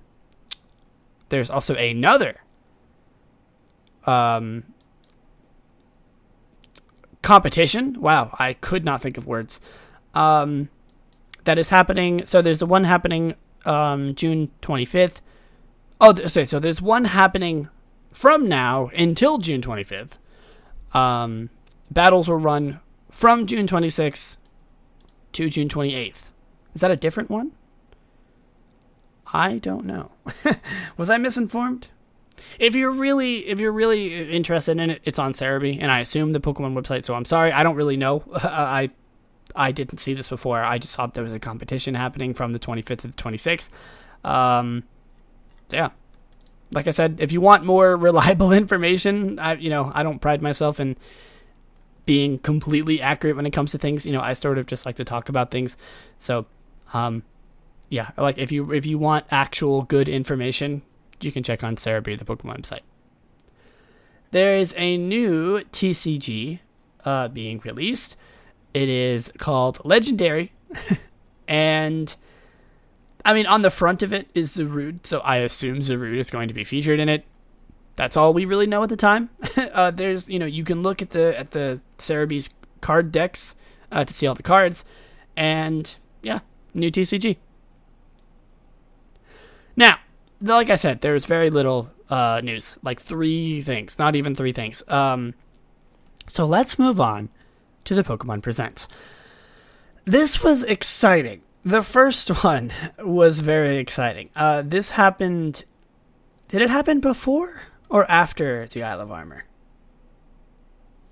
there's 1.29 1.49
also 1.49 1.75
another. 1.75 2.41
Um, 4.05 4.63
competition. 7.21 7.99
Wow, 7.99 8.35
I 8.39 8.53
could 8.53 8.85
not 8.85 9.01
think 9.01 9.17
of 9.17 9.27
words. 9.27 9.59
Um, 10.13 10.69
that 11.43 11.57
is 11.57 11.69
happening. 11.69 12.25
So 12.25 12.41
there's 12.41 12.59
the 12.59 12.65
one 12.65 12.85
happening 12.85 13.35
um, 13.65 14.15
June 14.15 14.51
25th. 14.61 15.21
Oh, 15.99 16.13
sorry. 16.27 16.45
So 16.45 16.59
there's 16.59 16.81
one 16.81 17.05
happening 17.05 17.69
from 18.11 18.47
now 18.47 18.89
until 18.95 19.37
June 19.39 19.61
25th. 19.61 20.17
Um, 20.93 21.49
battles 21.91 22.29
will 22.29 22.37
run 22.37 22.79
from 23.17 23.47
June 23.47 23.65
26th 23.65 24.35
to 25.31 25.49
June 25.49 25.67
28th. 25.67 26.29
Is 26.75 26.81
that 26.81 26.91
a 26.91 26.95
different 26.95 27.31
one? 27.31 27.51
I 29.33 29.57
don't 29.57 29.85
know. 29.85 30.11
Was 30.97 31.09
I 31.09 31.17
misinformed? 31.17 31.87
If 32.59 32.75
you're 32.75 32.91
really 32.91 33.47
if 33.47 33.59
you're 33.59 33.71
really 33.71 34.29
interested 34.29 34.77
in 34.77 34.91
it, 34.91 35.01
it's 35.03 35.17
on 35.17 35.33
Serebii, 35.33 35.79
and 35.81 35.91
I 35.91 35.99
assume 35.99 36.33
the 36.33 36.39
Pokemon 36.39 36.79
website. 36.79 37.05
So 37.05 37.15
I'm 37.15 37.25
sorry, 37.25 37.51
I 37.51 37.63
don't 37.63 37.75
really 37.75 37.97
know. 37.97 38.23
I 38.35 38.91
I 39.55 39.71
didn't 39.71 39.97
see 39.97 40.13
this 40.13 40.27
before. 40.27 40.63
I 40.63 40.77
just 40.77 40.95
thought 40.95 41.15
there 41.15 41.23
was 41.23 41.33
a 41.33 41.39
competition 41.39 41.95
happening 41.95 42.35
from 42.35 42.53
the 42.53 42.59
25th 42.59 42.99
to 42.99 43.07
the 43.07 43.13
26th. 43.13 43.69
Um, 44.23 44.83
yeah, 45.71 45.89
like 46.71 46.85
I 46.85 46.91
said, 46.91 47.19
if 47.19 47.31
you 47.31 47.41
want 47.41 47.65
more 47.65 47.97
reliable 48.09 48.51
information, 48.51 49.39
I 49.39 49.55
you 49.55 49.71
know 49.71 49.91
I 49.95 50.03
don't 50.03 50.19
pride 50.19 50.43
myself 50.43 50.79
in 50.79 50.95
being 52.07 52.39
completely 52.39 52.99
accurate 53.01 53.35
when 53.35 53.45
it 53.45 53.51
comes 53.51 53.73
to 53.73 53.77
things. 53.77 54.05
You 54.05 54.13
know, 54.13 54.21
I 54.21 54.33
sort 54.33 54.57
of 54.57 54.65
just 54.65 54.87
like 54.87 54.95
to 54.95 55.03
talk 55.03 55.29
about 55.29 55.51
things. 55.51 55.77
So, 56.17 56.47
um, 56.93 57.21
yeah, 57.89 58.11
like 58.17 58.39
if 58.39 58.51
you 58.51 58.71
if 58.71 58.87
you 58.87 58.97
want 58.97 59.25
actual 59.29 59.83
good 59.83 60.09
information, 60.09 60.81
you 61.21 61.31
can 61.31 61.43
check 61.43 61.63
on 61.63 61.75
Serebii, 61.75 62.17
the 62.17 62.25
Pokemon 62.25 62.61
website. 62.61 62.79
There 64.31 64.57
is 64.57 64.73
a 64.77 64.97
new 64.97 65.59
TCG 65.59 66.59
uh, 67.05 67.27
being 67.27 67.59
released. 67.59 68.15
It 68.73 68.89
is 68.89 69.31
called 69.37 69.79
Legendary, 69.85 70.53
and 71.47 72.15
I 73.25 73.33
mean, 73.33 73.45
on 73.45 73.61
the 73.61 73.69
front 73.69 74.01
of 74.01 74.13
it 74.13 74.29
is 74.33 74.55
Zarude, 74.55 75.05
so 75.05 75.19
I 75.19 75.37
assume 75.37 75.79
Zarude 75.79 76.17
is 76.17 76.29
going 76.29 76.47
to 76.47 76.53
be 76.53 76.63
featured 76.63 76.99
in 76.99 77.09
it 77.09 77.25
that's 77.97 78.15
all 78.15 78.33
we 78.33 78.45
really 78.45 78.67
know 78.67 78.83
at 78.83 78.89
the 78.89 78.95
time. 78.95 79.29
uh, 79.57 79.91
there's, 79.91 80.29
you 80.29 80.39
know, 80.39 80.45
you 80.45 80.63
can 80.63 80.81
look 80.81 81.01
at 81.01 81.09
the 81.09 81.37
at 81.37 81.51
the 81.51 81.81
Serebii's 81.97 82.49
card 82.79 83.11
decks 83.11 83.55
uh, 83.91 84.05
to 84.05 84.13
see 84.13 84.25
all 84.25 84.35
the 84.35 84.43
cards, 84.43 84.85
and 85.35 85.97
yeah, 86.21 86.39
new 86.73 86.89
TCG. 86.89 87.37
Now, 89.75 89.97
like 90.39 90.69
I 90.69 90.75
said, 90.75 91.01
there's 91.01 91.25
very 91.25 91.49
little 91.49 91.89
uh, 92.09 92.39
news, 92.43 92.77
like 92.83 93.01
three 93.01 93.61
things, 93.61 93.99
not 93.99 94.15
even 94.15 94.35
three 94.35 94.51
things. 94.53 94.87
Um, 94.87 95.33
so 96.27 96.45
let's 96.45 96.79
move 96.79 96.99
on 96.99 97.29
to 97.85 97.95
the 97.95 98.03
Pokemon 98.03 98.41
Presents. 98.41 98.87
This 100.05 100.43
was 100.43 100.63
exciting. 100.63 101.41
The 101.63 101.81
first 101.81 102.29
one 102.43 102.71
was 102.99 103.39
very 103.39 103.77
exciting. 103.77 104.29
Uh, 104.35 104.61
this 104.63 104.91
happened. 104.91 105.65
Did 106.47 106.61
it 106.61 106.69
happen 106.69 106.99
before? 106.99 107.61
Or 107.89 108.09
after 108.09 108.67
the 108.67 108.83
Isle 108.83 109.01
of 109.01 109.11
Armor? 109.11 109.45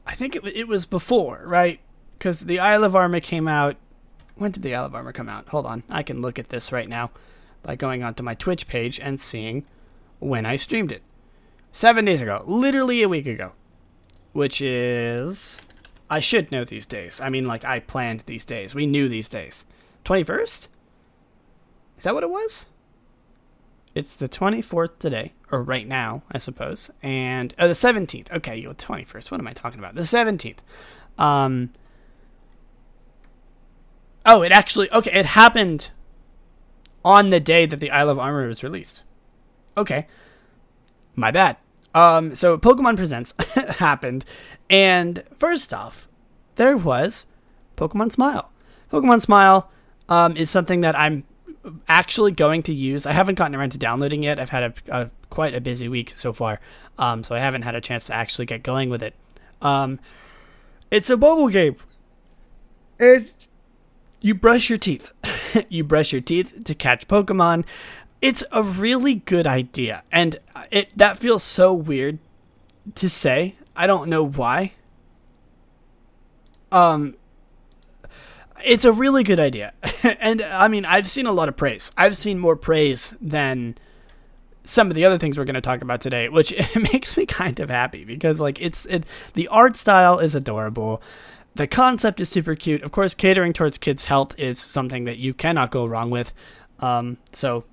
I 0.05 0.15
think 0.15 0.35
it 0.35 0.45
it 0.45 0.67
was 0.67 0.85
before, 0.85 1.43
right? 1.45 1.79
Because 2.17 2.41
the 2.41 2.59
Isle 2.59 2.83
of 2.83 2.95
Armor 2.95 3.19
came 3.19 3.47
out. 3.47 3.77
When 4.35 4.51
did 4.51 4.63
the 4.63 4.75
Isle 4.75 4.85
of 4.85 4.95
Armor 4.95 5.11
come 5.11 5.29
out? 5.29 5.49
Hold 5.49 5.65
on, 5.65 5.83
I 5.89 6.03
can 6.03 6.21
look 6.21 6.37
at 6.37 6.49
this 6.49 6.71
right 6.71 6.89
now 6.89 7.11
by 7.63 7.75
going 7.75 8.03
onto 8.03 8.23
my 8.23 8.35
Twitch 8.35 8.67
page 8.67 8.99
and 8.99 9.19
seeing 9.19 9.65
when 10.19 10.45
I 10.45 10.55
streamed 10.55 10.91
it. 10.91 11.01
Seven 11.71 12.05
days 12.05 12.21
ago, 12.21 12.43
literally 12.45 13.01
a 13.01 13.09
week 13.09 13.25
ago, 13.25 13.53
which 14.33 14.61
is 14.61 15.59
I 16.09 16.19
should 16.19 16.51
know 16.51 16.63
these 16.63 16.85
days. 16.85 17.19
I 17.19 17.29
mean, 17.29 17.45
like 17.45 17.65
I 17.65 17.79
planned 17.79 18.23
these 18.25 18.45
days. 18.45 18.75
We 18.75 18.85
knew 18.85 19.09
these 19.09 19.29
days. 19.29 19.65
Twenty 20.03 20.23
first. 20.23 20.69
Is 21.97 22.03
that 22.03 22.13
what 22.13 22.23
it 22.23 22.29
was? 22.29 22.65
It's 23.95 24.13
the 24.17 24.27
24th 24.27 24.99
today, 24.99 25.31
or 25.53 25.63
right 25.63 25.87
now, 25.87 26.23
I 26.29 26.37
suppose, 26.37 26.91
and 27.01 27.55
oh, 27.57 27.69
the 27.69 27.73
17th. 27.73 28.29
Okay, 28.29 28.57
you're 28.57 28.73
21st. 28.73 29.31
What 29.31 29.39
am 29.39 29.47
I 29.47 29.53
talking 29.53 29.79
about? 29.79 29.95
The 29.95 30.01
17th. 30.01 30.57
Um. 31.17 31.71
Oh, 34.25 34.41
it 34.41 34.51
actually 34.51 34.91
okay. 34.91 35.17
It 35.17 35.27
happened 35.27 35.91
on 37.05 37.29
the 37.29 37.39
day 37.39 37.65
that 37.65 37.79
the 37.79 37.89
Isle 37.89 38.09
of 38.09 38.19
Armor 38.19 38.47
was 38.47 38.63
released. 38.63 39.01
Okay, 39.77 40.07
my 41.15 41.31
bad. 41.31 41.55
Um, 41.93 42.35
so 42.35 42.57
Pokemon 42.57 42.97
Presents 42.97 43.33
happened, 43.77 44.25
and 44.69 45.23
first 45.37 45.73
off, 45.73 46.09
there 46.55 46.75
was 46.75 47.23
Pokemon 47.77 48.11
Smile. 48.11 48.51
Pokemon 48.91 49.21
Smile 49.21 49.71
um, 50.09 50.35
is 50.35 50.49
something 50.49 50.81
that 50.81 50.99
I'm 50.99 51.23
actually 51.87 52.31
going 52.31 52.63
to 52.63 52.73
use. 52.73 53.05
I 53.05 53.13
haven't 53.13 53.35
gotten 53.35 53.55
around 53.55 53.71
to 53.71 53.77
downloading 53.77 54.23
yet. 54.23 54.39
I've 54.39 54.49
had 54.49 54.63
a, 54.63 55.01
a 55.01 55.09
quite 55.29 55.53
a 55.53 55.61
busy 55.61 55.87
week 55.87 56.13
so 56.15 56.33
far, 56.33 56.59
um, 56.97 57.23
so 57.23 57.35
I 57.35 57.39
haven't 57.39 57.63
had 57.63 57.75
a 57.75 57.81
chance 57.81 58.05
to 58.07 58.13
actually 58.13 58.45
get 58.45 58.63
going 58.63 58.89
with 58.89 59.03
it. 59.03 59.15
Um, 59.61 59.99
it's 60.91 61.09
a 61.09 61.17
mobile 61.17 61.49
game. 61.49 61.75
It's 62.99 63.33
you 64.21 64.35
brush 64.35 64.69
your 64.69 64.77
teeth. 64.77 65.11
you 65.69 65.83
brush 65.83 66.11
your 66.11 66.21
teeth 66.21 66.63
to 66.63 66.75
catch 66.75 67.07
Pokemon. 67.07 67.65
It's 68.21 68.43
a 68.51 68.63
really 68.63 69.15
good 69.15 69.45
idea, 69.45 70.03
and 70.11 70.39
it 70.71 70.97
that 70.97 71.17
feels 71.17 71.43
so 71.43 71.73
weird 71.73 72.19
to 72.95 73.09
say. 73.09 73.55
I 73.75 73.87
don't 73.87 74.09
know 74.09 74.25
why. 74.25 74.73
Um, 76.71 77.15
it's 78.63 78.85
a 78.85 78.91
really 78.91 79.23
good 79.23 79.39
idea. 79.39 79.73
and 80.03 80.41
I 80.41 80.67
mean, 80.67 80.85
I've 80.85 81.09
seen 81.09 81.25
a 81.25 81.31
lot 81.31 81.49
of 81.49 81.57
praise. 81.57 81.91
I've 81.97 82.17
seen 82.17 82.39
more 82.39 82.55
praise 82.55 83.13
than 83.21 83.75
some 84.63 84.89
of 84.89 84.95
the 84.95 85.05
other 85.05 85.17
things 85.17 85.37
we're 85.37 85.45
going 85.45 85.55
to 85.55 85.61
talk 85.61 85.81
about 85.81 86.01
today, 86.01 86.29
which 86.29 86.53
makes 86.75 87.17
me 87.17 87.25
kind 87.25 87.59
of 87.59 87.69
happy 87.69 88.03
because 88.03 88.39
like 88.39 88.61
it's 88.61 88.85
it 88.87 89.05
the 89.33 89.47
art 89.49 89.77
style 89.77 90.19
is 90.19 90.35
adorable. 90.35 91.01
The 91.55 91.67
concept 91.67 92.19
is 92.19 92.27
super 92.27 92.55
cute. 92.55 92.83
Of 92.83 92.91
course, 92.91 93.13
catering 93.13 93.53
towards 93.53 93.77
kids' 93.77 94.05
health 94.05 94.37
is 94.37 94.59
something 94.59 95.05
that 95.05 95.17
you 95.17 95.33
cannot 95.33 95.71
go 95.71 95.85
wrong 95.85 96.09
with. 96.09 96.33
Um, 96.81 97.17
so, 97.31 97.63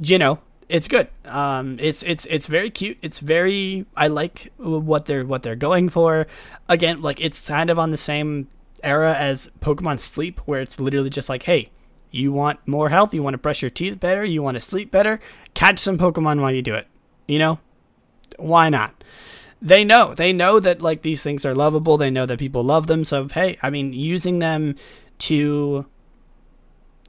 you 0.00 0.16
know, 0.16 0.38
it's 0.68 0.86
good. 0.86 1.08
Um, 1.24 1.78
it's 1.80 2.02
it's 2.04 2.26
it's 2.26 2.46
very 2.46 2.70
cute. 2.70 2.98
It's 3.02 3.18
very 3.18 3.86
I 3.96 4.08
like 4.08 4.52
what 4.58 5.06
they're 5.06 5.24
what 5.24 5.42
they're 5.42 5.56
going 5.56 5.88
for. 5.88 6.28
Again, 6.68 7.02
like 7.02 7.20
it's 7.20 7.48
kind 7.48 7.70
of 7.70 7.78
on 7.80 7.90
the 7.90 7.96
same 7.96 8.48
era 8.86 9.14
as 9.14 9.50
Pokemon 9.60 10.00
Sleep, 10.00 10.40
where 10.40 10.60
it's 10.60 10.80
literally 10.80 11.10
just 11.10 11.28
like, 11.28 11.42
hey, 11.44 11.70
You 12.10 12.32
want 12.32 12.66
more 12.66 12.88
health, 12.88 13.12
you 13.12 13.22
want 13.22 13.34
to 13.34 13.38
brush 13.38 13.60
your 13.60 13.70
teeth 13.70 14.00
better, 14.00 14.24
you 14.24 14.42
want 14.42 14.54
to 14.56 14.60
sleep 14.60 14.90
better, 14.90 15.18
catch 15.54 15.78
some 15.78 15.98
Pokemon 15.98 16.40
while 16.40 16.52
you 16.52 16.62
do 16.62 16.74
it. 16.74 16.86
You 17.26 17.38
know? 17.38 17.58
Why 18.38 18.70
not? 18.70 19.04
They 19.60 19.84
know. 19.84 20.14
They 20.14 20.32
know 20.32 20.60
that 20.60 20.80
like 20.80 21.02
these 21.02 21.22
things 21.22 21.44
are 21.44 21.54
lovable. 21.54 21.96
They 21.96 22.10
know 22.10 22.26
that 22.26 22.38
people 22.38 22.62
love 22.62 22.86
them. 22.86 23.04
So 23.04 23.28
hey, 23.28 23.58
I 23.62 23.70
mean, 23.70 23.92
using 23.92 24.38
them 24.38 24.76
to 25.18 25.86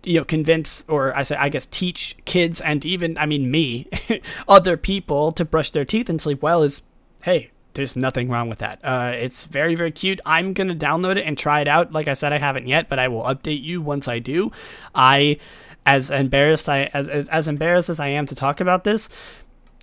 you 0.03 0.19
know 0.19 0.23
convince 0.23 0.85
or 0.87 1.15
I 1.15 1.23
say 1.23 1.35
I 1.35 1.49
guess 1.49 1.65
teach 1.65 2.15
kids 2.25 2.61
and 2.61 2.85
even 2.85 3.17
I 3.17 3.25
mean 3.25 3.51
me 3.51 3.87
other 4.47 4.77
people 4.77 5.31
to 5.33 5.43
brush 5.43 5.69
their 5.71 5.85
teeth 5.85 6.09
and 6.09 6.21
sleep 6.21 6.41
well 6.41 6.63
is 6.63 6.81
hey 7.23 7.51
there's 7.77 7.95
nothing 7.95 8.27
wrong 8.27 8.49
with 8.49 8.59
that. 8.59 8.83
Uh, 8.83 9.13
it's 9.15 9.45
very, 9.45 9.75
very 9.75 9.91
cute. 9.91 10.19
I'm 10.25 10.51
going 10.51 10.67
to 10.67 10.75
download 10.75 11.15
it 11.15 11.25
and 11.25 11.37
try 11.37 11.61
it 11.61 11.69
out. 11.69 11.93
Like 11.93 12.09
I 12.09 12.13
said, 12.13 12.33
I 12.33 12.37
haven't 12.37 12.67
yet, 12.67 12.89
but 12.89 12.99
I 12.99 13.07
will 13.07 13.23
update 13.23 13.63
you 13.63 13.81
once 13.81 14.09
I 14.09 14.19
do. 14.19 14.51
I, 14.93 15.39
as 15.85 16.11
embarrassed 16.11 16.67
I 16.67 16.89
as, 16.93 17.07
as, 17.07 17.29
as 17.29 17.47
embarrassed 17.47 17.89
as 17.89 18.01
I 18.01 18.07
am 18.07 18.25
to 18.25 18.35
talk 18.35 18.59
about 18.59 18.83
this, 18.83 19.07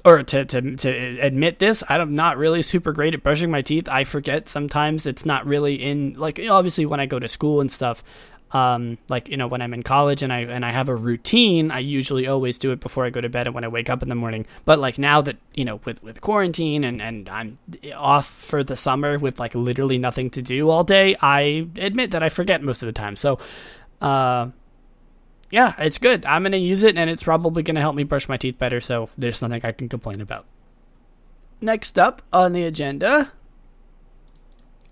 or 0.04 0.22
to, 0.22 0.44
to, 0.44 0.76
to 0.76 0.90
admit 1.20 1.60
this, 1.60 1.82
I'm 1.88 2.14
not 2.14 2.36
really 2.36 2.60
super 2.60 2.92
great 2.92 3.14
at 3.14 3.22
brushing 3.22 3.50
my 3.50 3.62
teeth. 3.62 3.88
I 3.88 4.04
forget 4.04 4.50
sometimes 4.50 5.06
it's 5.06 5.24
not 5.24 5.46
really 5.46 5.76
in, 5.76 6.12
like, 6.18 6.38
obviously 6.46 6.84
when 6.84 7.00
I 7.00 7.06
go 7.06 7.18
to 7.18 7.26
school 7.26 7.62
and 7.62 7.72
stuff, 7.72 8.04
um, 8.54 8.98
like 9.08 9.28
you 9.28 9.36
know 9.36 9.48
when 9.48 9.60
I'm 9.60 9.74
in 9.74 9.82
college 9.82 10.22
and 10.22 10.32
I 10.32 10.42
and 10.42 10.64
I 10.64 10.70
have 10.70 10.88
a 10.88 10.94
routine, 10.94 11.72
I 11.72 11.80
usually 11.80 12.28
always 12.28 12.56
do 12.56 12.70
it 12.70 12.78
before 12.78 13.04
I 13.04 13.10
go 13.10 13.20
to 13.20 13.28
bed 13.28 13.48
and 13.48 13.54
when 13.54 13.64
I 13.64 13.68
wake 13.68 13.90
up 13.90 14.00
in 14.00 14.08
the 14.08 14.14
morning. 14.14 14.46
But 14.64 14.78
like 14.78 14.96
now 14.96 15.20
that 15.22 15.36
you 15.54 15.64
know 15.64 15.80
with 15.84 16.00
with 16.04 16.20
quarantine 16.20 16.84
and 16.84 17.02
and 17.02 17.28
I'm 17.28 17.58
off 17.96 18.26
for 18.28 18.62
the 18.62 18.76
summer 18.76 19.18
with 19.18 19.40
like 19.40 19.56
literally 19.56 19.98
nothing 19.98 20.30
to 20.30 20.40
do 20.40 20.70
all 20.70 20.84
day, 20.84 21.16
I 21.20 21.66
admit 21.76 22.12
that 22.12 22.22
I 22.22 22.28
forget 22.28 22.62
most 22.62 22.80
of 22.80 22.86
the 22.86 22.92
time. 22.92 23.16
So, 23.16 23.40
uh, 24.00 24.50
yeah, 25.50 25.74
it's 25.78 25.98
good. 25.98 26.24
I'm 26.24 26.44
gonna 26.44 26.56
use 26.56 26.84
it 26.84 26.96
and 26.96 27.10
it's 27.10 27.24
probably 27.24 27.64
gonna 27.64 27.80
help 27.80 27.96
me 27.96 28.04
brush 28.04 28.28
my 28.28 28.36
teeth 28.36 28.56
better. 28.56 28.80
So 28.80 29.10
there's 29.18 29.42
nothing 29.42 29.62
I 29.64 29.72
can 29.72 29.88
complain 29.88 30.20
about. 30.20 30.46
Next 31.60 31.98
up 31.98 32.22
on 32.32 32.52
the 32.52 32.62
agenda, 32.64 33.32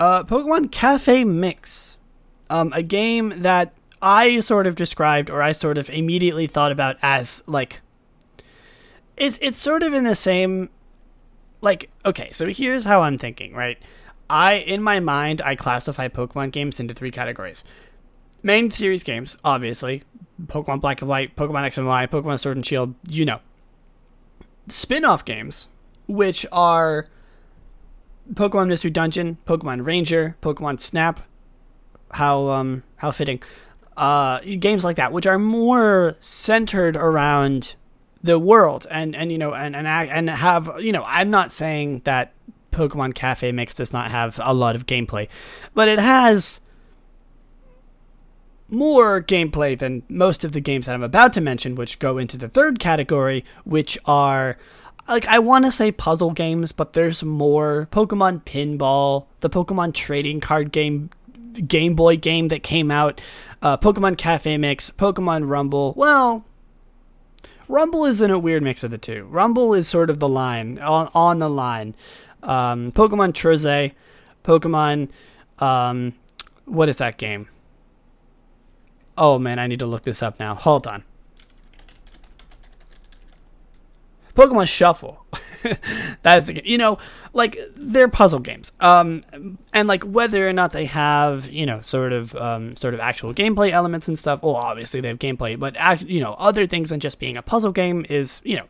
uh, 0.00 0.24
Pokemon 0.24 0.72
Cafe 0.72 1.22
Mix 1.22 1.96
um, 2.52 2.70
a 2.74 2.82
game 2.82 3.32
that 3.38 3.72
I 4.02 4.40
sort 4.40 4.66
of 4.66 4.76
described 4.76 5.30
or 5.30 5.42
I 5.42 5.52
sort 5.52 5.78
of 5.78 5.88
immediately 5.88 6.46
thought 6.46 6.70
about 6.70 6.96
as 7.02 7.42
like 7.46 7.80
it's 9.16 9.38
it's 9.40 9.58
sort 9.58 9.82
of 9.82 9.94
in 9.94 10.04
the 10.04 10.14
same 10.14 10.68
like 11.62 11.90
okay, 12.04 12.30
so 12.30 12.48
here's 12.48 12.84
how 12.84 13.02
I'm 13.02 13.16
thinking, 13.16 13.54
right? 13.54 13.78
I 14.28 14.54
in 14.54 14.82
my 14.82 15.00
mind 15.00 15.40
I 15.42 15.56
classify 15.56 16.08
Pokemon 16.08 16.52
games 16.52 16.78
into 16.78 16.92
three 16.92 17.10
categories. 17.10 17.64
Main 18.42 18.70
series 18.70 19.02
games, 19.02 19.36
obviously, 19.44 20.02
Pokemon 20.44 20.82
Black 20.82 21.00
and 21.00 21.08
White, 21.08 21.36
Pokemon 21.36 21.64
X 21.64 21.78
and 21.78 21.86
Y, 21.86 22.06
Pokemon 22.06 22.38
Sword 22.38 22.56
and 22.56 22.66
Shield, 22.66 22.94
you 23.08 23.24
know. 23.24 23.40
Spin-off 24.68 25.24
games, 25.24 25.68
which 26.06 26.44
are 26.52 27.06
Pokemon 28.34 28.68
Mystery 28.68 28.90
Dungeon, 28.90 29.38
Pokemon 29.46 29.86
Ranger, 29.86 30.36
Pokemon 30.42 30.80
Snap, 30.80 31.20
how 32.12 32.48
um 32.48 32.82
how 32.96 33.10
fitting. 33.10 33.42
Uh, 33.94 34.40
games 34.58 34.84
like 34.84 34.96
that, 34.96 35.12
which 35.12 35.26
are 35.26 35.38
more 35.38 36.16
centered 36.18 36.96
around 36.96 37.74
the 38.22 38.38
world, 38.38 38.86
and 38.90 39.14
and 39.14 39.30
you 39.30 39.38
know, 39.38 39.52
and 39.52 39.76
and 39.76 39.86
and 39.86 40.30
have 40.30 40.70
you 40.80 40.92
know, 40.92 41.04
I'm 41.06 41.30
not 41.30 41.52
saying 41.52 42.02
that 42.04 42.32
Pokemon 42.70 43.14
Cafe 43.14 43.52
Mix 43.52 43.74
does 43.74 43.92
not 43.92 44.10
have 44.10 44.40
a 44.42 44.54
lot 44.54 44.74
of 44.74 44.86
gameplay, 44.86 45.28
but 45.74 45.88
it 45.88 45.98
has 45.98 46.60
more 48.68 49.22
gameplay 49.22 49.78
than 49.78 50.02
most 50.08 50.44
of 50.44 50.52
the 50.52 50.60
games 50.60 50.86
that 50.86 50.94
I'm 50.94 51.02
about 51.02 51.34
to 51.34 51.42
mention, 51.42 51.74
which 51.74 51.98
go 51.98 52.16
into 52.16 52.38
the 52.38 52.48
third 52.48 52.78
category, 52.78 53.44
which 53.64 53.98
are 54.06 54.56
like 55.08 55.26
I 55.26 55.38
want 55.38 55.66
to 55.66 55.72
say 55.72 55.92
puzzle 55.92 56.30
games, 56.30 56.72
but 56.72 56.94
there's 56.94 57.22
more 57.22 57.88
Pokemon 57.92 58.44
Pinball, 58.44 59.26
the 59.40 59.50
Pokemon 59.50 59.94
trading 59.94 60.40
card 60.40 60.72
game 60.72 61.10
Game 61.52 61.94
Boy 61.94 62.16
game 62.16 62.48
that 62.48 62.62
came 62.62 62.90
out, 62.90 63.20
uh, 63.60 63.76
Pokemon 63.76 64.18
Cafe 64.18 64.56
Mix, 64.56 64.90
Pokemon 64.90 65.48
Rumble. 65.48 65.94
Well, 65.96 66.44
Rumble 67.68 68.04
is 68.04 68.20
in 68.20 68.30
a 68.30 68.38
weird 68.38 68.62
mix 68.62 68.82
of 68.84 68.90
the 68.90 68.98
two. 68.98 69.24
Rumble 69.30 69.74
is 69.74 69.88
sort 69.88 70.10
of 70.10 70.18
the 70.18 70.28
line 70.28 70.78
on 70.78 71.08
on 71.14 71.38
the 71.38 71.48
line. 71.48 71.94
Um, 72.42 72.92
Pokemon 72.92 73.32
Trozei, 73.32 73.92
Pokemon. 74.44 75.08
Um, 75.58 76.14
what 76.64 76.88
is 76.88 76.98
that 76.98 77.18
game? 77.18 77.48
Oh 79.16 79.38
man, 79.38 79.58
I 79.58 79.66
need 79.66 79.78
to 79.78 79.86
look 79.86 80.02
this 80.02 80.22
up 80.22 80.38
now. 80.40 80.54
Hold 80.54 80.86
on. 80.86 81.04
Pokemon 84.34 84.68
Shuffle. 84.68 85.24
That's 86.22 86.48
you 86.64 86.78
know, 86.78 86.98
like 87.32 87.58
they're 87.76 88.08
puzzle 88.08 88.40
games. 88.40 88.72
Um, 88.80 89.58
and 89.72 89.88
like 89.88 90.02
whether 90.04 90.48
or 90.48 90.52
not 90.52 90.72
they 90.72 90.86
have 90.86 91.48
you 91.50 91.66
know 91.66 91.80
sort 91.80 92.12
of 92.12 92.34
um, 92.36 92.76
sort 92.76 92.94
of 92.94 93.00
actual 93.00 93.34
gameplay 93.34 93.70
elements 93.70 94.08
and 94.08 94.18
stuff. 94.18 94.42
Well, 94.42 94.56
obviously 94.56 95.00
they 95.00 95.08
have 95.08 95.18
gameplay, 95.18 95.58
but 95.58 95.76
act, 95.76 96.02
you 96.02 96.20
know 96.20 96.34
other 96.34 96.66
things 96.66 96.90
than 96.90 97.00
just 97.00 97.18
being 97.18 97.36
a 97.36 97.42
puzzle 97.42 97.72
game 97.72 98.06
is 98.08 98.40
you 98.44 98.56
know. 98.56 98.66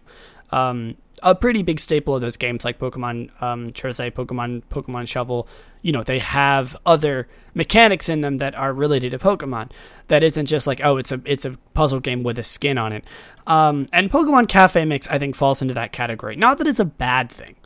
Um, 0.50 0.96
a 1.22 1.34
pretty 1.34 1.62
big 1.62 1.78
staple 1.80 2.14
of 2.14 2.20
those 2.20 2.36
games 2.36 2.64
like 2.64 2.78
Pokemon 2.78 3.30
um, 3.42 3.70
Pokemon 3.70 4.62
Pokemon 4.70 5.08
Shuffle, 5.08 5.48
you 5.80 5.92
know, 5.92 6.02
they 6.02 6.18
have 6.18 6.76
other 6.86 7.28
mechanics 7.54 8.08
in 8.08 8.20
them 8.22 8.38
that 8.38 8.54
are 8.54 8.72
related 8.72 9.10
to 9.10 9.18
Pokemon. 9.18 9.70
That 10.08 10.22
isn't 10.22 10.46
just 10.46 10.66
like, 10.66 10.80
oh, 10.82 10.96
it's 10.96 11.12
a 11.12 11.20
it's 11.24 11.44
a 11.44 11.58
puzzle 11.74 12.00
game 12.00 12.22
with 12.22 12.38
a 12.38 12.42
skin 12.42 12.78
on 12.78 12.92
it. 12.92 13.04
Um, 13.46 13.88
and 13.92 14.10
Pokemon 14.10 14.48
Cafe 14.48 14.84
Mix, 14.84 15.06
I 15.08 15.18
think, 15.18 15.34
falls 15.34 15.62
into 15.62 15.74
that 15.74 15.92
category. 15.92 16.36
Not 16.36 16.58
that 16.58 16.66
it's 16.66 16.80
a 16.80 16.84
bad 16.84 17.30
thing, 17.30 17.56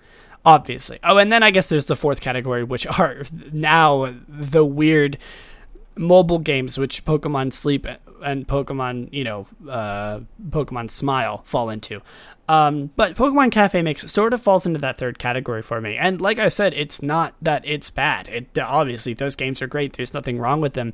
obviously. 0.45 0.99
Oh, 1.04 1.18
and 1.18 1.30
then 1.30 1.42
I 1.42 1.50
guess 1.50 1.68
there's 1.68 1.87
the 1.87 1.97
fourth 1.97 2.21
category, 2.21 2.64
which 2.64 2.87
are 2.99 3.25
now 3.52 4.14
the 4.28 4.64
weird 4.64 5.18
mobile 5.97 6.38
games, 6.38 6.78
which 6.78 7.04
Pokemon 7.04 7.52
Sleep 7.52 7.87
and 8.25 8.47
Pokemon, 8.47 9.09
you 9.12 9.25
know, 9.25 9.47
uh, 9.68 10.21
Pokemon 10.50 10.90
Smile 10.90 11.42
fall 11.45 11.71
into. 11.71 12.00
Um, 12.49 12.90
but 12.95 13.16
Pokemon 13.16 13.50
Cafe 13.50 13.80
Mix 13.83 14.11
sort 14.11 14.33
of 14.33 14.40
falls 14.40 14.66
into 14.66 14.78
that 14.80 14.99
third 14.99 15.18
category 15.18 15.62
for 15.62 15.80
me. 15.80 15.97
And 15.97 16.21
like 16.21 16.38
I 16.38 16.49
said, 16.49 16.75
it's 16.75 17.02
not 17.02 17.35
that 17.42 17.66
it's 17.66 17.90
bad. 17.90 18.28
It 18.28 18.56
obviously 18.59 19.14
those 19.14 19.35
games 19.35 19.61
are 19.61 19.66
great. 19.66 19.95
There's 19.95 20.14
nothing 20.14 20.38
wrong 20.38 20.61
with 20.61 20.75
them. 20.75 20.92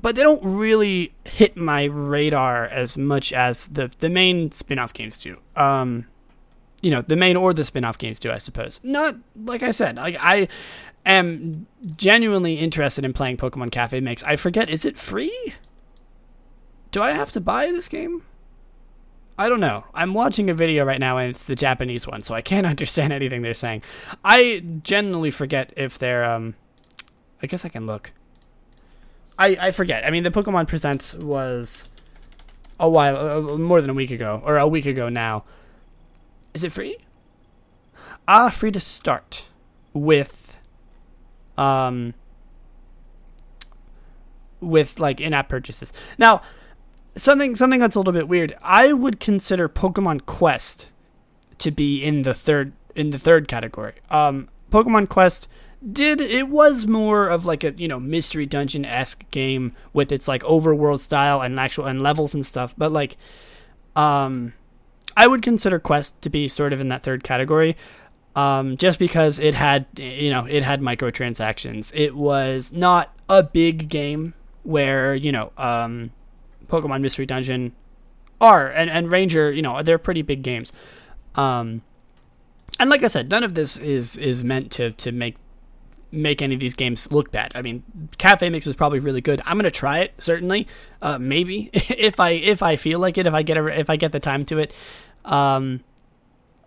But 0.00 0.14
they 0.14 0.22
don't 0.22 0.42
really 0.44 1.14
hit 1.24 1.56
my 1.56 1.84
radar 1.84 2.66
as 2.66 2.96
much 2.96 3.32
as 3.32 3.68
the 3.68 3.90
the 3.98 4.08
main 4.08 4.50
spin-off 4.52 4.92
games 4.92 5.16
do. 5.18 5.38
Um, 5.56 6.06
you 6.82 6.90
know, 6.90 7.02
the 7.02 7.16
main 7.16 7.36
or 7.36 7.54
the 7.54 7.64
spin-off 7.64 7.98
games 7.98 8.20
do, 8.20 8.30
I 8.30 8.38
suppose. 8.38 8.80
Not 8.82 9.16
like 9.34 9.62
I 9.62 9.70
said, 9.70 9.96
like 9.96 10.16
I 10.20 10.48
am 11.06 11.66
genuinely 11.96 12.54
interested 12.54 13.04
in 13.04 13.12
playing 13.12 13.38
Pokemon 13.38 13.70
Cafe 13.70 13.98
Mix. 14.00 14.22
I 14.24 14.36
forget, 14.36 14.68
is 14.68 14.84
it 14.84 14.98
free? 14.98 15.54
Do 16.90 17.02
I 17.02 17.12
have 17.12 17.32
to 17.32 17.40
buy 17.40 17.66
this 17.66 17.88
game? 17.88 18.22
I 19.38 19.48
don't 19.48 19.60
know. 19.60 19.84
I'm 19.92 20.14
watching 20.14 20.48
a 20.48 20.54
video 20.54 20.84
right 20.84 21.00
now 21.00 21.18
and 21.18 21.30
it's 21.30 21.46
the 21.46 21.54
Japanese 21.54 22.06
one, 22.06 22.22
so 22.22 22.34
I 22.34 22.40
can't 22.40 22.66
understand 22.74 23.12
anything 23.12 23.42
they're 23.42 23.54
saying. 23.54 23.82
I 24.24 24.64
generally 24.82 25.30
forget 25.30 25.72
if 25.76 25.98
they're 25.98 26.24
um 26.24 26.54
I 27.42 27.46
guess 27.46 27.64
I 27.64 27.68
can 27.68 27.86
look. 27.86 28.12
I 29.38 29.56
I 29.60 29.70
forget. 29.70 30.06
I 30.06 30.10
mean, 30.10 30.22
the 30.22 30.30
Pokemon 30.30 30.68
Presents 30.68 31.14
was 31.14 31.88
a 32.78 32.88
while 32.88 33.16
uh, 33.16 33.58
more 33.58 33.80
than 33.80 33.90
a 33.90 33.94
week 33.94 34.10
ago 34.10 34.42
or 34.44 34.58
a 34.58 34.68
week 34.68 34.86
ago 34.86 35.08
now. 35.08 35.44
Is 36.54 36.64
it 36.64 36.72
free? 36.72 36.96
Ah, 38.28 38.50
free 38.50 38.70
to 38.70 38.80
start 38.80 39.46
with 39.92 40.56
um 41.56 42.14
with 44.60 44.98
like 44.98 45.20
in-app 45.20 45.48
purchases. 45.48 45.92
Now, 46.18 46.42
something 47.16 47.56
something 47.56 47.80
that's 47.80 47.94
a 47.94 48.00
little 48.00 48.12
bit 48.12 48.28
weird. 48.28 48.56
I 48.62 48.92
would 48.92 49.20
consider 49.20 49.68
Pokemon 49.68 50.26
Quest 50.26 50.88
to 51.58 51.70
be 51.70 52.02
in 52.02 52.22
the 52.22 52.34
third 52.34 52.72
in 52.94 53.10
the 53.10 53.18
third 53.18 53.48
category. 53.48 53.94
Um, 54.10 54.48
Pokemon 54.70 55.08
Quest 55.08 55.48
did 55.90 56.20
it 56.20 56.48
was 56.48 56.86
more 56.86 57.28
of 57.28 57.46
like 57.46 57.62
a 57.64 57.72
you 57.76 57.88
know 57.88 58.00
mystery 58.00 58.46
dungeon 58.46 58.84
esque 58.84 59.28
game 59.30 59.72
with 59.92 60.10
its 60.10 60.26
like 60.26 60.42
overworld 60.42 61.00
style 61.00 61.40
and 61.40 61.58
actual 61.58 61.86
and 61.86 62.02
levels 62.02 62.34
and 62.34 62.44
stuff. 62.44 62.74
But 62.76 62.92
like, 62.92 63.16
um, 63.94 64.52
I 65.16 65.26
would 65.26 65.42
consider 65.42 65.78
Quest 65.78 66.20
to 66.22 66.30
be 66.30 66.48
sort 66.48 66.72
of 66.72 66.80
in 66.80 66.88
that 66.88 67.02
third 67.02 67.24
category. 67.24 67.76
Um, 68.34 68.76
just 68.76 68.98
because 68.98 69.38
it 69.38 69.54
had 69.54 69.86
you 69.96 70.30
know 70.30 70.44
it 70.44 70.62
had 70.62 70.80
microtransactions. 70.80 71.92
It 71.94 72.14
was 72.14 72.72
not 72.72 73.16
a 73.28 73.42
big 73.42 73.88
game 73.88 74.34
where 74.62 75.14
you 75.14 75.32
know 75.32 75.52
um, 75.56 76.10
Pokemon 76.68 77.00
Mystery 77.00 77.26
Dungeon 77.26 77.72
are, 78.40 78.68
and, 78.68 78.90
and 78.90 79.10
Ranger, 79.10 79.50
you 79.50 79.62
know, 79.62 79.82
they're 79.82 79.98
pretty 79.98 80.22
big 80.22 80.42
games. 80.42 80.72
Um, 81.34 81.82
and 82.78 82.90
like 82.90 83.02
I 83.02 83.06
said, 83.06 83.30
none 83.30 83.44
of 83.44 83.54
this 83.54 83.76
is 83.76 84.16
is 84.18 84.44
meant 84.44 84.70
to 84.72 84.90
to 84.92 85.12
make 85.12 85.36
make 86.16 86.42
any 86.42 86.54
of 86.54 86.60
these 86.60 86.74
games 86.74 87.10
look 87.12 87.30
bad. 87.30 87.52
I 87.54 87.62
mean, 87.62 87.82
Cafe 88.18 88.48
Mix 88.48 88.66
is 88.66 88.74
probably 88.76 88.98
really 88.98 89.20
good. 89.20 89.40
I'm 89.44 89.56
gonna 89.58 89.70
try 89.70 90.00
it 90.00 90.14
certainly, 90.18 90.66
uh, 91.02 91.18
maybe 91.18 91.70
if 91.74 92.20
I 92.20 92.30
if 92.30 92.62
I 92.62 92.76
feel 92.76 92.98
like 92.98 93.18
it, 93.18 93.26
if 93.26 93.34
I 93.34 93.42
get 93.42 93.56
a, 93.56 93.78
if 93.78 93.90
I 93.90 93.96
get 93.96 94.12
the 94.12 94.20
time 94.20 94.44
to 94.46 94.58
it. 94.58 94.74
Um, 95.24 95.80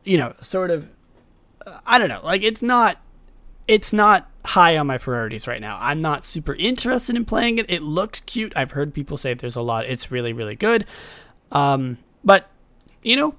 you 0.04 0.18
know, 0.18 0.34
sort 0.42 0.72
of. 0.72 0.90
I 1.86 2.00
don't 2.00 2.10
know. 2.10 2.22
Like 2.24 2.42
it's 2.42 2.64
not 2.64 2.98
it's 3.68 3.94
not 3.94 4.30
high 4.46 4.78
on 4.78 4.88
my 4.88 4.98
priorities 4.98 5.48
right 5.48 5.62
now. 5.62 5.78
I'm 5.80 6.02
not 6.02 6.26
super 6.26 6.56
interested 6.56 7.16
in 7.16 7.26
playing 7.26 7.60
it. 7.60 7.70
It 7.70 7.84
looks 7.84 8.22
cute. 8.22 8.54
I've 8.56 8.72
heard 8.72 8.94
people 8.94 9.18
say 9.18 9.34
there's 9.36 9.56
a 9.56 9.62
lot. 9.62 9.86
It's 9.86 10.12
really 10.12 10.34
really 10.34 10.56
good. 10.56 10.86
Um, 11.52 11.98
but 12.24 12.50
you 13.04 13.16
know, 13.16 13.36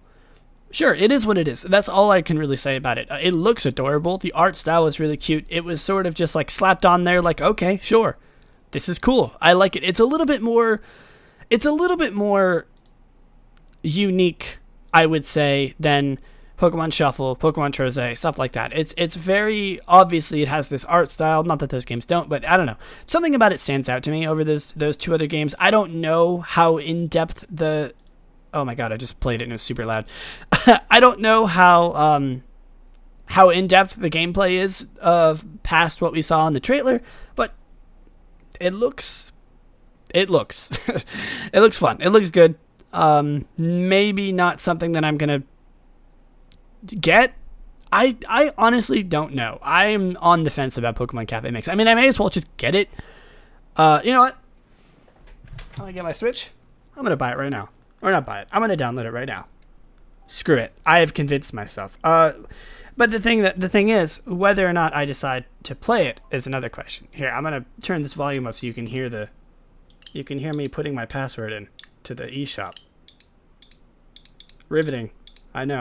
sure, 0.70 0.94
it 0.94 1.10
is 1.12 1.26
what 1.26 1.38
it 1.38 1.48
is. 1.48 1.62
That's 1.62 1.88
all 1.88 2.10
I 2.10 2.22
can 2.22 2.38
really 2.38 2.56
say 2.56 2.76
about 2.76 2.98
it. 2.98 3.10
Uh, 3.10 3.18
it 3.20 3.32
looks 3.32 3.66
adorable. 3.66 4.18
The 4.18 4.32
art 4.32 4.56
style 4.56 4.86
is 4.86 5.00
really 5.00 5.16
cute. 5.16 5.46
It 5.48 5.64
was 5.64 5.82
sort 5.82 6.06
of 6.06 6.14
just 6.14 6.34
like 6.34 6.50
slapped 6.50 6.86
on 6.86 7.04
there, 7.04 7.22
like, 7.22 7.40
okay, 7.40 7.78
sure, 7.82 8.16
this 8.70 8.88
is 8.88 8.98
cool. 8.98 9.34
I 9.40 9.52
like 9.52 9.76
it. 9.76 9.84
It's 9.84 10.00
a 10.00 10.04
little 10.04 10.26
bit 10.26 10.42
more, 10.42 10.80
it's 11.48 11.66
a 11.66 11.72
little 11.72 11.96
bit 11.96 12.12
more 12.12 12.66
unique, 13.82 14.58
I 14.92 15.06
would 15.06 15.24
say, 15.24 15.74
than 15.78 16.18
Pokemon 16.60 16.92
Shuffle, 16.92 17.36
Pokemon 17.36 17.72
Trozei, 17.72 18.14
stuff 18.14 18.38
like 18.38 18.52
that. 18.52 18.76
It's 18.76 18.92
it's 18.98 19.14
very 19.14 19.80
obviously 19.88 20.42
it 20.42 20.48
has 20.48 20.68
this 20.68 20.84
art 20.84 21.10
style. 21.10 21.42
Not 21.42 21.58
that 21.60 21.70
those 21.70 21.86
games 21.86 22.04
don't, 22.04 22.28
but 22.28 22.46
I 22.46 22.58
don't 22.58 22.66
know. 22.66 22.76
Something 23.06 23.34
about 23.34 23.54
it 23.54 23.60
stands 23.60 23.88
out 23.88 24.02
to 24.02 24.10
me 24.10 24.28
over 24.28 24.44
those 24.44 24.72
those 24.72 24.98
two 24.98 25.14
other 25.14 25.26
games. 25.26 25.54
I 25.58 25.70
don't 25.70 25.94
know 25.94 26.40
how 26.42 26.76
in 26.76 27.06
depth 27.06 27.46
the 27.50 27.94
oh 28.52 28.64
my 28.64 28.74
god, 28.74 28.92
I 28.92 28.96
just 28.96 29.20
played 29.20 29.40
it 29.40 29.44
and 29.44 29.52
it 29.52 29.54
was 29.54 29.62
super 29.62 29.86
loud. 29.86 30.06
I 30.90 31.00
don't 31.00 31.20
know 31.20 31.46
how 31.46 31.92
um, 31.94 32.42
how 33.26 33.50
in 33.50 33.66
depth 33.66 33.96
the 33.96 34.10
gameplay 34.10 34.52
is 34.52 34.86
of 35.00 35.44
past 35.62 36.02
what 36.02 36.12
we 36.12 36.22
saw 36.22 36.46
in 36.46 36.52
the 36.52 36.60
trailer, 36.60 37.00
but 37.36 37.54
it 38.60 38.74
looks 38.74 39.32
it 40.12 40.28
looks 40.28 40.68
it 41.52 41.60
looks 41.60 41.78
fun. 41.78 41.98
It 42.00 42.10
looks 42.10 42.28
good. 42.28 42.56
Um, 42.92 43.46
maybe 43.56 44.32
not 44.32 44.60
something 44.60 44.92
that 44.92 45.04
I'm 45.04 45.16
gonna 45.16 45.42
get. 46.86 47.34
I 47.92 48.16
I 48.28 48.52
honestly 48.56 49.02
don't 49.02 49.34
know. 49.34 49.58
I'm 49.62 50.16
on 50.18 50.44
the 50.44 50.50
fence 50.50 50.76
about 50.76 50.96
Pokemon 50.96 51.28
Cafe 51.28 51.50
Mix. 51.50 51.68
I 51.68 51.74
mean, 51.74 51.88
I 51.88 51.94
may 51.94 52.08
as 52.08 52.18
well 52.18 52.30
just 52.30 52.54
get 52.56 52.74
it. 52.74 52.88
Uh, 53.76 54.00
you 54.04 54.12
know 54.12 54.20
what? 54.20 54.36
I'm 55.74 55.80
gonna 55.80 55.92
get 55.92 56.04
my 56.04 56.12
Switch. 56.12 56.50
I'm 56.96 57.02
gonna 57.02 57.16
buy 57.16 57.32
it 57.32 57.38
right 57.38 57.50
now. 57.50 57.68
Or 58.02 58.10
not 58.10 58.26
buy 58.26 58.40
it. 58.40 58.48
I'm 58.52 58.60
gonna 58.60 58.76
download 58.76 59.04
it 59.04 59.10
right 59.10 59.28
now. 59.28 59.46
Screw 60.26 60.56
it. 60.56 60.72
I 60.86 61.00
have 61.00 61.14
convinced 61.14 61.52
myself. 61.52 61.98
Uh, 62.02 62.32
but 62.96 63.10
the 63.10 63.20
thing 63.20 63.42
that 63.42 63.60
the 63.60 63.68
thing 63.68 63.88
is, 63.88 64.20
whether 64.26 64.66
or 64.66 64.72
not 64.72 64.94
I 64.94 65.04
decide 65.04 65.44
to 65.64 65.74
play 65.74 66.06
it 66.06 66.20
is 66.30 66.46
another 66.46 66.68
question. 66.68 67.08
Here, 67.10 67.30
I'm 67.30 67.42
gonna 67.42 67.64
turn 67.82 68.02
this 68.02 68.14
volume 68.14 68.46
up 68.46 68.54
so 68.54 68.66
you 68.66 68.72
can 68.72 68.86
hear 68.86 69.08
the, 69.08 69.28
you 70.12 70.24
can 70.24 70.38
hear 70.38 70.52
me 70.54 70.66
putting 70.68 70.94
my 70.94 71.06
password 71.06 71.52
in 71.52 71.68
to 72.04 72.14
the 72.14 72.24
eShop. 72.24 72.74
Riveting. 74.68 75.10
I 75.52 75.64
know. 75.64 75.80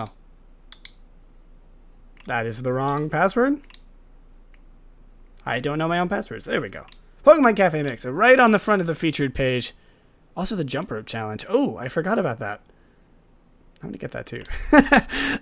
That 2.25 2.45
is 2.45 2.63
the 2.63 2.73
wrong 2.73 3.09
password. 3.09 3.61
I 5.45 5.59
don't 5.59 5.77
know 5.77 5.87
my 5.87 5.99
own 5.99 6.09
passwords. 6.09 6.45
There 6.45 6.61
we 6.61 6.69
go. 6.69 6.85
Pokemon 7.25 7.55
Cafe 7.55 7.81
Mix, 7.83 8.05
right 8.05 8.39
on 8.39 8.51
the 8.51 8.59
front 8.59 8.81
of 8.81 8.87
the 8.87 8.95
featured 8.95 9.33
page. 9.33 9.73
Also, 10.35 10.55
the 10.55 10.63
jump 10.63 10.89
rope 10.91 11.05
challenge. 11.05 11.45
Oh, 11.49 11.77
I 11.77 11.87
forgot 11.87 12.17
about 12.17 12.39
that. 12.39 12.61
I'm 13.81 13.89
gonna 13.89 13.97
get 13.97 14.11
that 14.11 14.25
too. 14.25 14.41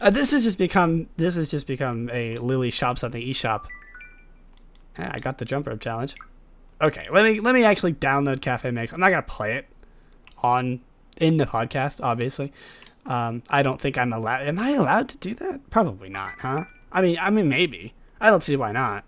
uh, 0.01 0.09
this 0.11 0.31
has 0.31 0.43
just 0.43 0.57
become 0.57 1.07
this 1.17 1.35
has 1.35 1.49
just 1.49 1.65
become 1.65 2.09
a 2.11 2.33
Lily 2.33 2.69
shop 2.69 2.99
something 2.99 3.21
eShop. 3.21 3.65
Yeah, 4.99 5.11
I 5.13 5.19
got 5.19 5.39
the 5.39 5.45
jump 5.45 5.67
rope 5.67 5.79
challenge. 5.79 6.15
Okay, 6.81 7.03
let 7.11 7.23
me 7.23 7.39
let 7.39 7.55
me 7.55 7.63
actually 7.63 7.93
download 7.93 8.41
Cafe 8.41 8.69
Mix. 8.69 8.93
I'm 8.93 8.99
not 8.99 9.09
gonna 9.09 9.23
play 9.23 9.51
it 9.53 9.67
on 10.43 10.81
in 11.19 11.37
the 11.37 11.45
podcast, 11.45 11.99
obviously. 12.03 12.53
Um, 13.07 13.41
I 13.49 13.63
don't 13.63 13.81
think 13.81 13.97
I'm 13.97 14.13
allowed. 14.13 14.45
Am 14.45 14.59
I 14.59 14.71
allowed 14.71 15.09
to 15.09 15.17
do 15.17 15.33
that? 15.35 15.69
Probably 15.71 16.09
not, 16.09 16.33
huh? 16.41 16.65
I 16.91 17.01
mean, 17.01 17.17
I 17.19 17.31
mean, 17.31 17.49
maybe. 17.49 17.93
I 18.21 18.29
don't 18.29 18.43
see 18.43 18.55
why 18.55 18.71
not. 18.71 19.03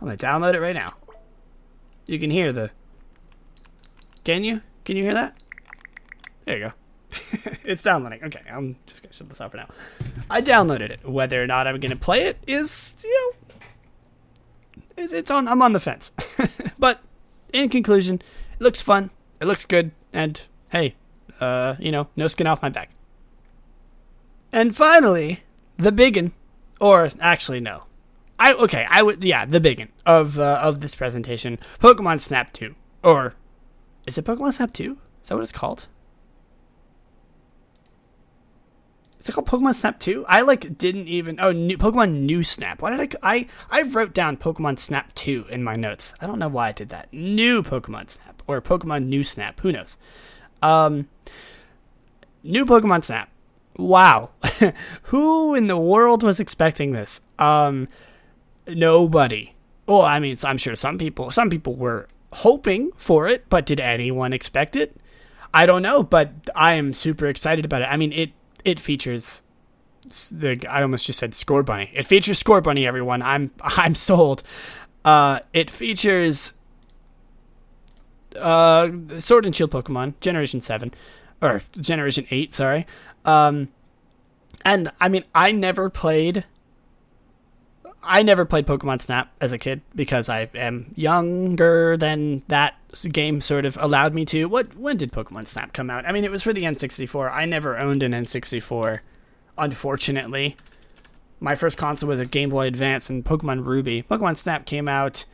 I'm 0.00 0.08
gonna 0.08 0.16
download 0.16 0.54
it 0.54 0.60
right 0.60 0.74
now. 0.74 0.94
You 2.06 2.18
can 2.18 2.30
hear 2.30 2.52
the. 2.52 2.70
Can 4.24 4.42
you? 4.42 4.62
Can 4.84 4.96
you 4.96 5.04
hear 5.04 5.14
that? 5.14 5.42
There 6.44 6.56
you 6.56 6.64
go. 6.64 6.72
it's 7.64 7.82
downloading. 7.82 8.24
Okay, 8.24 8.42
I'm 8.50 8.76
just 8.86 9.02
gonna 9.02 9.12
shut 9.12 9.28
this 9.28 9.40
off 9.40 9.52
for 9.52 9.58
now. 9.58 9.68
I 10.30 10.40
downloaded 10.40 10.90
it. 10.90 11.08
Whether 11.08 11.42
or 11.42 11.46
not 11.46 11.66
I'm 11.66 11.78
gonna 11.78 11.96
play 11.96 12.22
it 12.22 12.38
is, 12.46 12.96
you 13.04 13.34
know, 14.72 14.82
it's, 14.96 15.12
it's 15.12 15.30
on. 15.30 15.48
I'm 15.48 15.62
on 15.62 15.72
the 15.72 15.80
fence. 15.80 16.12
but 16.78 17.00
in 17.52 17.68
conclusion, 17.68 18.22
it 18.58 18.62
looks 18.62 18.80
fun. 18.80 19.10
It 19.40 19.46
looks 19.46 19.64
good, 19.64 19.92
and 20.12 20.40
hey, 20.70 20.94
uh, 21.40 21.76
you 21.78 21.92
know, 21.92 22.08
no 22.16 22.28
skin 22.28 22.46
off 22.46 22.62
my 22.62 22.68
back. 22.68 22.90
And 24.52 24.74
finally, 24.76 25.44
the 25.76 25.92
biggin, 25.92 26.32
or 26.80 27.10
actually 27.20 27.60
no, 27.60 27.84
I 28.38 28.54
okay, 28.54 28.86
I 28.88 29.02
would 29.02 29.24
yeah, 29.24 29.44
the 29.44 29.60
biggin 29.60 29.88
of 30.06 30.38
uh, 30.38 30.60
of 30.62 30.80
this 30.80 30.94
presentation, 30.94 31.58
Pokemon 31.80 32.20
Snap 32.20 32.52
2, 32.52 32.74
or 33.02 33.34
is 34.06 34.18
it 34.18 34.24
Pokemon 34.24 34.52
Snap 34.52 34.72
2? 34.72 34.98
Is 35.22 35.28
that 35.28 35.34
what 35.34 35.42
it's 35.42 35.52
called? 35.52 35.86
Is 39.22 39.28
it 39.28 39.32
called 39.32 39.46
Pokemon 39.46 39.74
Snap 39.74 40.00
2? 40.00 40.24
I 40.26 40.42
like 40.42 40.76
didn't 40.76 41.06
even 41.06 41.38
oh 41.38 41.52
new 41.52 41.78
Pokemon 41.78 42.22
New 42.22 42.42
Snap. 42.42 42.82
Why 42.82 42.96
did 42.96 43.16
I 43.22 43.34
I 43.34 43.46
I 43.70 43.82
wrote 43.82 44.12
down 44.12 44.36
Pokemon 44.36 44.80
Snap 44.80 45.14
2 45.14 45.46
in 45.48 45.62
my 45.62 45.76
notes. 45.76 46.12
I 46.20 46.26
don't 46.26 46.40
know 46.40 46.48
why 46.48 46.70
I 46.70 46.72
did 46.72 46.88
that. 46.88 47.12
New 47.12 47.62
Pokemon 47.62 48.10
Snap 48.10 48.42
or 48.48 48.60
Pokemon 48.60 49.06
New 49.06 49.22
Snap, 49.22 49.60
who 49.60 49.70
knows. 49.70 49.96
Um 50.60 51.08
new 52.42 52.66
Pokemon 52.66 53.04
Snap. 53.04 53.30
Wow. 53.76 54.30
who 55.02 55.54
in 55.54 55.68
the 55.68 55.76
world 55.76 56.24
was 56.24 56.40
expecting 56.40 56.90
this? 56.90 57.20
Um 57.38 57.86
nobody. 58.66 59.54
Well, 59.86 60.02
I 60.02 60.18
mean, 60.18 60.36
I'm 60.42 60.58
sure 60.58 60.74
some 60.74 60.98
people 60.98 61.30
some 61.30 61.48
people 61.48 61.76
were 61.76 62.08
hoping 62.32 62.90
for 62.96 63.28
it, 63.28 63.48
but 63.48 63.66
did 63.66 63.80
anyone 63.80 64.32
expect 64.32 64.76
it? 64.76 64.96
I 65.54 65.66
don't 65.66 65.82
know, 65.82 66.02
but 66.02 66.32
I 66.54 66.74
am 66.74 66.94
super 66.94 67.26
excited 67.26 67.64
about 67.64 67.82
it. 67.82 67.86
I 67.86 67.96
mean, 67.96 68.12
it 68.12 68.30
it 68.64 68.80
features 68.80 69.42
the 70.30 70.64
I 70.68 70.82
almost 70.82 71.06
just 71.06 71.18
said 71.18 71.32
Scorbunny. 71.32 71.90
It 71.92 72.06
features 72.06 72.42
Scorbunny. 72.42 72.86
Everyone, 72.86 73.22
I'm 73.22 73.50
I'm 73.60 73.94
sold. 73.94 74.42
Uh, 75.04 75.40
it 75.52 75.70
features 75.70 76.52
uh, 78.36 78.88
Sword 79.18 79.46
and 79.46 79.54
Shield 79.54 79.70
Pokemon 79.70 80.14
Generation 80.20 80.60
Seven 80.60 80.92
or 81.40 81.62
Generation 81.78 82.26
Eight. 82.30 82.54
Sorry. 82.54 82.86
Um, 83.24 83.68
and 84.64 84.90
I 85.00 85.08
mean, 85.08 85.24
I 85.34 85.52
never 85.52 85.90
played 85.90 86.44
I 88.04 88.22
never 88.22 88.44
played 88.44 88.66
Pokemon 88.66 89.00
Snap 89.00 89.32
as 89.40 89.52
a 89.52 89.58
kid 89.58 89.82
because 89.94 90.28
I 90.28 90.48
am 90.54 90.92
younger 90.96 91.96
than 91.96 92.42
that 92.48 92.74
game 93.10 93.40
sort 93.40 93.64
of 93.64 93.78
allowed 93.80 94.14
me 94.14 94.24
to. 94.26 94.46
What 94.46 94.76
when 94.76 94.96
did 94.96 95.12
Pokemon 95.12 95.46
Snap 95.46 95.72
come 95.72 95.88
out? 95.90 96.06
I 96.06 96.12
mean, 96.12 96.24
it 96.24 96.30
was 96.30 96.42
for 96.42 96.52
the 96.52 96.62
N64. 96.62 97.32
I 97.32 97.44
never 97.44 97.78
owned 97.78 98.02
an 98.02 98.12
N64, 98.12 98.98
unfortunately. 99.56 100.56
My 101.38 101.54
first 101.54 101.78
console 101.78 102.08
was 102.08 102.20
a 102.20 102.24
Game 102.24 102.50
Boy 102.50 102.66
Advance 102.66 103.08
and 103.10 103.24
Pokemon 103.24 103.64
Ruby. 103.64 104.02
Pokemon 104.02 104.36
Snap 104.36 104.66
came 104.66 104.88
out 104.88 105.24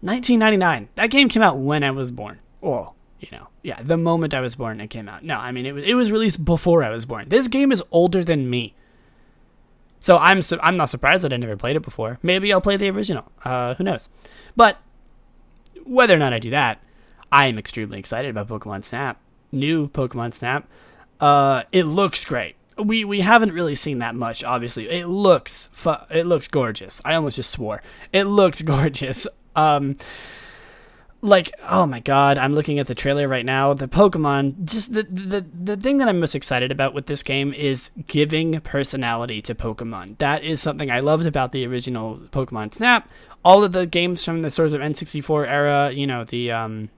1999. 0.00 0.88
That 0.96 1.10
game 1.10 1.28
came 1.28 1.42
out 1.42 1.58
when 1.58 1.82
I 1.82 1.90
was 1.90 2.10
born. 2.10 2.38
Oh, 2.62 2.92
you 3.20 3.28
know, 3.32 3.48
yeah, 3.62 3.80
the 3.82 3.96
moment 3.96 4.34
I 4.34 4.40
was 4.40 4.54
born, 4.54 4.80
it 4.80 4.88
came 4.88 5.08
out. 5.08 5.24
No, 5.24 5.38
I 5.38 5.52
mean 5.52 5.64
it 5.64 5.72
was 5.72 5.84
it 5.84 5.94
was 5.94 6.12
released 6.12 6.44
before 6.44 6.84
I 6.84 6.90
was 6.90 7.06
born. 7.06 7.28
This 7.28 7.48
game 7.48 7.72
is 7.72 7.82
older 7.90 8.22
than 8.22 8.50
me. 8.50 8.74
So 10.04 10.18
I'm 10.18 10.42
su- 10.42 10.58
I'm 10.62 10.76
not 10.76 10.90
surprised 10.90 11.24
that 11.24 11.32
I 11.32 11.38
never 11.38 11.56
played 11.56 11.76
it 11.76 11.82
before. 11.82 12.18
Maybe 12.22 12.52
I'll 12.52 12.60
play 12.60 12.76
the 12.76 12.90
original. 12.90 13.32
Uh, 13.42 13.72
who 13.72 13.84
knows? 13.84 14.10
But 14.54 14.76
whether 15.86 16.14
or 16.14 16.18
not 16.18 16.34
I 16.34 16.38
do 16.38 16.50
that, 16.50 16.82
I 17.32 17.46
am 17.46 17.56
extremely 17.58 17.98
excited 18.00 18.28
about 18.30 18.48
Pokemon 18.48 18.84
Snap. 18.84 19.18
New 19.50 19.88
Pokemon 19.88 20.34
Snap. 20.34 20.68
Uh, 21.20 21.62
it 21.72 21.84
looks 21.84 22.22
great. 22.26 22.54
We 22.76 23.06
we 23.06 23.22
haven't 23.22 23.52
really 23.52 23.74
seen 23.76 24.00
that 24.00 24.14
much. 24.14 24.44
Obviously, 24.44 24.90
it 24.90 25.06
looks 25.06 25.70
fu- 25.72 25.94
it 26.10 26.26
looks 26.26 26.48
gorgeous. 26.48 27.00
I 27.02 27.14
almost 27.14 27.36
just 27.36 27.50
swore. 27.50 27.82
It 28.12 28.24
looks 28.24 28.60
gorgeous. 28.74 29.26
Um, 29.56 29.96
like 31.24 31.50
oh 31.70 31.86
my 31.86 32.00
god 32.00 32.36
i'm 32.36 32.54
looking 32.54 32.78
at 32.78 32.86
the 32.86 32.94
trailer 32.94 33.26
right 33.26 33.46
now. 33.46 33.72
The 33.72 33.88
pokemon 33.88 34.66
just 34.66 34.92
the, 34.92 35.04
the 35.04 35.44
the 35.52 35.76
thing 35.76 35.96
that 35.98 36.08
i'm 36.08 36.20
most 36.20 36.34
excited 36.34 36.70
about 36.70 36.92
with 36.92 37.06
this 37.06 37.22
game 37.22 37.54
is 37.54 37.90
giving 38.06 38.60
personality 38.60 39.40
to 39.42 39.54
pokemon. 39.54 40.18
That 40.18 40.44
is 40.44 40.60
something 40.60 40.90
i 40.90 41.00
loved 41.00 41.26
about 41.26 41.52
the 41.52 41.66
original 41.66 42.16
pokemon 42.30 42.74
snap. 42.74 43.08
All 43.42 43.64
of 43.64 43.72
the 43.72 43.86
games 43.86 44.22
from 44.22 44.42
the 44.42 44.50
sort 44.50 44.68
of 44.68 44.80
n64 44.80 45.48
era 45.48 45.90
you 45.92 46.06
know 46.06 46.24
the 46.24 46.52
um 46.52 46.90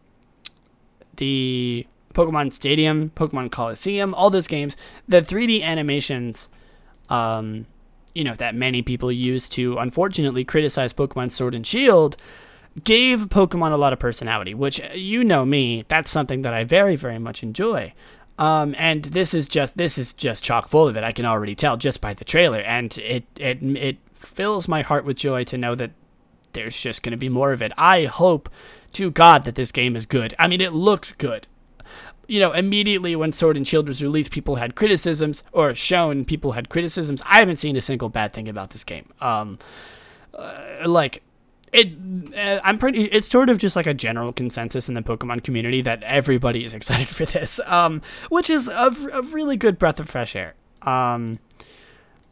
the 1.16 1.86
pokemon 2.12 2.52
stadium 2.52 3.12
pokemon 3.14 3.50
colosseum 3.50 4.12
all 4.14 4.30
those 4.30 4.46
games 4.46 4.76
the 5.06 5.20
3d 5.20 5.62
animations 5.62 6.48
um 7.10 7.66
you 8.16 8.24
know 8.24 8.34
that 8.34 8.54
many 8.54 8.82
people 8.82 9.12
use 9.12 9.48
to 9.50 9.76
unfortunately 9.76 10.42
criticize 10.42 10.92
Pokemon 10.92 11.30
Sword 11.30 11.54
and 11.54 11.66
Shield 11.66 12.16
gave 12.84 13.28
Pokemon 13.28 13.72
a 13.72 13.76
lot 13.76 13.92
of 13.92 13.98
personality, 13.98 14.54
which 14.54 14.80
you 14.94 15.24
know 15.24 15.44
me, 15.44 15.84
that's 15.88 16.10
something 16.10 16.42
that 16.42 16.54
I 16.54 16.64
very 16.64 16.96
very 16.96 17.18
much 17.18 17.42
enjoy. 17.42 17.92
Um, 18.38 18.74
and 18.76 19.02
this 19.04 19.32
is 19.32 19.48
just 19.48 19.76
this 19.76 19.96
is 19.98 20.12
just 20.12 20.44
chock 20.44 20.68
full 20.68 20.88
of 20.88 20.96
it. 20.96 21.04
I 21.04 21.12
can 21.12 21.24
already 21.24 21.54
tell 21.54 21.76
just 21.76 22.00
by 22.00 22.14
the 22.14 22.24
trailer, 22.24 22.60
and 22.60 22.96
it 22.98 23.24
it 23.38 23.62
it 23.62 23.98
fills 24.14 24.68
my 24.68 24.82
heart 24.82 25.04
with 25.04 25.16
joy 25.16 25.44
to 25.44 25.58
know 25.58 25.74
that 25.74 25.92
there's 26.52 26.78
just 26.78 27.02
going 27.02 27.12
to 27.12 27.18
be 27.18 27.28
more 27.28 27.52
of 27.52 27.62
it. 27.62 27.72
I 27.76 28.04
hope 28.06 28.48
to 28.94 29.10
God 29.10 29.44
that 29.44 29.54
this 29.54 29.72
game 29.72 29.96
is 29.96 30.06
good. 30.06 30.34
I 30.38 30.48
mean, 30.48 30.60
it 30.60 30.72
looks 30.72 31.12
good. 31.12 31.46
You 32.28 32.40
know, 32.40 32.52
immediately 32.52 33.14
when 33.14 33.32
Sword 33.32 33.56
and 33.56 33.66
Shield 33.66 33.86
was 33.86 34.02
released, 34.02 34.32
people 34.32 34.56
had 34.56 34.74
criticisms, 34.74 35.44
or 35.52 35.74
shown 35.74 36.24
people 36.24 36.52
had 36.52 36.68
criticisms. 36.68 37.22
I 37.24 37.38
haven't 37.38 37.58
seen 37.58 37.76
a 37.76 37.80
single 37.80 38.08
bad 38.08 38.32
thing 38.32 38.48
about 38.48 38.70
this 38.70 38.84
game. 38.84 39.12
Um, 39.20 39.58
uh, 40.34 40.86
like 40.86 41.22
it 41.72 41.92
uh, 42.36 42.60
i'm 42.64 42.78
pretty 42.78 43.04
it's 43.04 43.28
sort 43.28 43.50
of 43.50 43.58
just 43.58 43.76
like 43.76 43.86
a 43.86 43.94
general 43.94 44.32
consensus 44.32 44.88
in 44.88 44.94
the 44.94 45.02
pokemon 45.02 45.42
community 45.42 45.82
that 45.82 46.02
everybody 46.02 46.64
is 46.64 46.74
excited 46.78 47.08
for 47.08 47.24
this 47.26 47.60
um, 47.66 48.00
which 48.28 48.50
is 48.50 48.68
a, 48.68 48.94
a, 49.12 49.22
really 49.22 49.56
good 49.56 49.78
breath 49.78 50.00
of 50.00 50.08
fresh 50.08 50.36
air. 50.36 50.54
Um, 50.82 51.38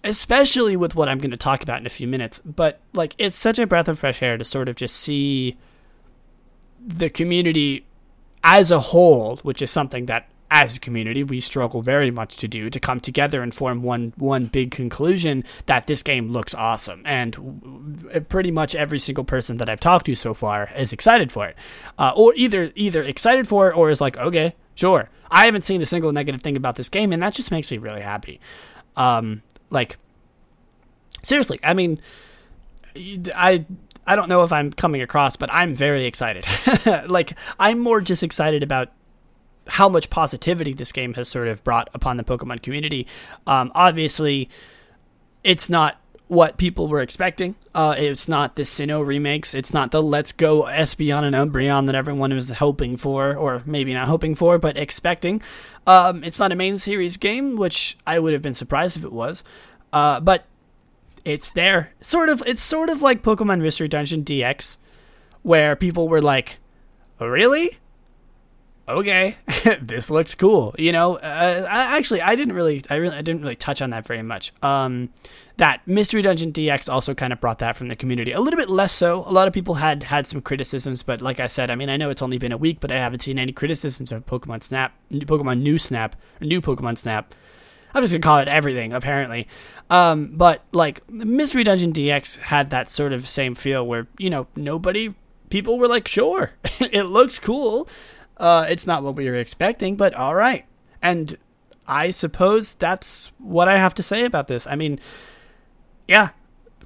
especially 0.02 0.76
with 0.76 0.94
what 0.94 1.08
i'm 1.08 1.18
going 1.18 1.30
to 1.30 1.36
talk 1.36 1.62
about 1.62 1.80
in 1.80 1.86
a 1.86 1.90
few 1.90 2.06
minutes 2.06 2.38
but 2.40 2.80
like 2.92 3.14
it's 3.18 3.36
such 3.36 3.58
a 3.58 3.66
breath 3.66 3.88
of 3.88 3.98
fresh 3.98 4.22
air 4.22 4.36
to 4.36 4.44
sort 4.44 4.68
of 4.68 4.76
just 4.76 4.96
see 4.96 5.56
the 6.86 7.08
community 7.08 7.86
as 8.42 8.70
a 8.70 8.78
whole 8.78 9.36
which 9.38 9.62
is 9.62 9.70
something 9.70 10.06
that 10.06 10.28
as 10.54 10.76
a 10.76 10.80
community, 10.80 11.24
we 11.24 11.40
struggle 11.40 11.82
very 11.82 12.12
much 12.12 12.36
to 12.36 12.46
do 12.46 12.70
to 12.70 12.78
come 12.78 13.00
together 13.00 13.42
and 13.42 13.52
form 13.52 13.82
one 13.82 14.14
one 14.16 14.46
big 14.46 14.70
conclusion 14.70 15.42
that 15.66 15.88
this 15.88 16.04
game 16.04 16.30
looks 16.30 16.54
awesome. 16.54 17.02
And 17.04 18.24
pretty 18.28 18.52
much 18.52 18.76
every 18.76 19.00
single 19.00 19.24
person 19.24 19.56
that 19.56 19.68
I've 19.68 19.80
talked 19.80 20.06
to 20.06 20.14
so 20.14 20.32
far 20.32 20.70
is 20.76 20.92
excited 20.92 21.32
for 21.32 21.48
it, 21.48 21.56
uh, 21.98 22.12
or 22.14 22.32
either 22.36 22.70
either 22.76 23.02
excited 23.02 23.48
for 23.48 23.68
it 23.68 23.76
or 23.76 23.90
is 23.90 24.00
like, 24.00 24.16
okay, 24.16 24.54
sure. 24.76 25.10
I 25.28 25.46
haven't 25.46 25.64
seen 25.64 25.82
a 25.82 25.86
single 25.86 26.12
negative 26.12 26.40
thing 26.40 26.56
about 26.56 26.76
this 26.76 26.88
game, 26.88 27.12
and 27.12 27.20
that 27.20 27.34
just 27.34 27.50
makes 27.50 27.68
me 27.68 27.78
really 27.78 28.02
happy. 28.02 28.38
Um, 28.96 29.42
like 29.70 29.96
seriously, 31.24 31.58
I 31.64 31.74
mean, 31.74 32.00
I 32.96 33.66
I 34.06 34.14
don't 34.14 34.28
know 34.28 34.44
if 34.44 34.52
I'm 34.52 34.72
coming 34.72 35.02
across, 35.02 35.34
but 35.34 35.52
I'm 35.52 35.74
very 35.74 36.04
excited. 36.04 36.46
like 37.08 37.36
I'm 37.58 37.80
more 37.80 38.00
just 38.00 38.22
excited 38.22 38.62
about 38.62 38.92
how 39.66 39.88
much 39.88 40.10
positivity 40.10 40.72
this 40.72 40.92
game 40.92 41.14
has 41.14 41.28
sort 41.28 41.48
of 41.48 41.62
brought 41.64 41.88
upon 41.94 42.16
the 42.16 42.24
Pokemon 42.24 42.62
community. 42.62 43.06
Um, 43.46 43.72
obviously, 43.74 44.48
it's 45.42 45.68
not 45.68 45.98
what 46.28 46.56
people 46.56 46.88
were 46.88 47.00
expecting. 47.00 47.54
Uh, 47.74 47.94
it's 47.96 48.28
not 48.28 48.56
the 48.56 48.62
Sinnoh 48.62 49.06
remakes. 49.06 49.54
It's 49.54 49.74
not 49.74 49.90
the 49.90 50.02
Let's 50.02 50.32
Go 50.32 50.62
Espeon 50.62 51.22
and 51.22 51.34
Umbreon 51.34 51.86
that 51.86 51.94
everyone 51.94 52.32
was 52.34 52.50
hoping 52.50 52.96
for, 52.96 53.34
or 53.34 53.62
maybe 53.66 53.92
not 53.92 54.08
hoping 54.08 54.34
for, 54.34 54.58
but 54.58 54.76
expecting. 54.76 55.42
Um, 55.86 56.24
it's 56.24 56.38
not 56.38 56.52
a 56.52 56.56
main 56.56 56.76
series 56.76 57.16
game, 57.16 57.56
which 57.56 57.96
I 58.06 58.18
would 58.18 58.32
have 58.32 58.42
been 58.42 58.54
surprised 58.54 58.96
if 58.96 59.04
it 59.04 59.12
was. 59.12 59.44
Uh, 59.92 60.18
but 60.20 60.46
it's 61.24 61.50
there. 61.50 61.92
Sort 62.00 62.28
of. 62.28 62.42
It's 62.46 62.62
sort 62.62 62.90
of 62.90 63.02
like 63.02 63.22
Pokemon 63.22 63.60
Mystery 63.60 63.88
Dungeon 63.88 64.24
DX, 64.24 64.76
where 65.42 65.76
people 65.76 66.08
were 66.08 66.22
like, 66.22 66.58
"Really? 67.20 67.78
Okay, 68.88 69.36
this 69.80 70.10
looks 70.10 70.34
cool. 70.34 70.74
You 70.78 70.92
know, 70.92 71.16
uh, 71.16 71.66
I, 71.68 71.96
actually, 71.96 72.20
I 72.20 72.34
didn't 72.34 72.54
really, 72.54 72.82
I 72.90 72.96
really, 72.96 73.16
I 73.16 73.22
didn't 73.22 73.42
really 73.42 73.56
touch 73.56 73.80
on 73.82 73.90
that 73.90 74.06
very 74.06 74.22
much. 74.22 74.52
Um, 74.62 75.10
that 75.56 75.86
Mystery 75.86 76.22
Dungeon 76.22 76.52
DX 76.52 76.92
also 76.92 77.14
kind 77.14 77.32
of 77.32 77.40
brought 77.40 77.58
that 77.60 77.76
from 77.76 77.88
the 77.88 77.96
community. 77.96 78.32
A 78.32 78.40
little 78.40 78.58
bit 78.58 78.68
less 78.68 78.92
so. 78.92 79.24
A 79.26 79.32
lot 79.32 79.46
of 79.46 79.54
people 79.54 79.74
had 79.74 80.02
had 80.02 80.26
some 80.26 80.40
criticisms, 80.40 81.02
but 81.02 81.22
like 81.22 81.40
I 81.40 81.46
said, 81.46 81.70
I 81.70 81.76
mean, 81.76 81.88
I 81.88 81.96
know 81.96 82.10
it's 82.10 82.22
only 82.22 82.38
been 82.38 82.52
a 82.52 82.56
week, 82.56 82.80
but 82.80 82.90
I 82.90 82.96
haven't 82.96 83.22
seen 83.22 83.38
any 83.38 83.52
criticisms 83.52 84.12
of 84.12 84.26
Pokemon 84.26 84.62
Snap, 84.62 84.94
Pokemon 85.12 85.62
New 85.62 85.78
Snap, 85.78 86.16
New 86.40 86.60
Pokemon 86.60 86.98
Snap. 86.98 87.34
I'm 87.94 88.02
just 88.02 88.12
gonna 88.12 88.22
call 88.22 88.38
it 88.38 88.48
everything, 88.48 88.92
apparently. 88.92 89.46
Um, 89.88 90.32
but 90.34 90.62
like 90.72 91.08
Mystery 91.08 91.62
Dungeon 91.62 91.92
DX 91.92 92.38
had 92.38 92.70
that 92.70 92.90
sort 92.90 93.12
of 93.12 93.28
same 93.28 93.54
feel 93.54 93.86
where 93.86 94.08
you 94.18 94.30
know 94.30 94.48
nobody, 94.56 95.14
people 95.48 95.78
were 95.78 95.86
like, 95.86 96.08
sure, 96.08 96.50
it 96.80 97.04
looks 97.04 97.38
cool 97.38 97.88
uh, 98.36 98.66
it's 98.68 98.86
not 98.86 99.02
what 99.02 99.14
we 99.14 99.28
were 99.28 99.36
expecting, 99.36 99.96
but 99.96 100.14
all 100.14 100.34
right. 100.34 100.64
And 101.02 101.36
I 101.86 102.10
suppose 102.10 102.74
that's 102.74 103.30
what 103.38 103.68
I 103.68 103.76
have 103.76 103.94
to 103.94 104.02
say 104.02 104.24
about 104.24 104.48
this. 104.48 104.66
I 104.66 104.74
mean, 104.74 104.98
yeah, 106.08 106.30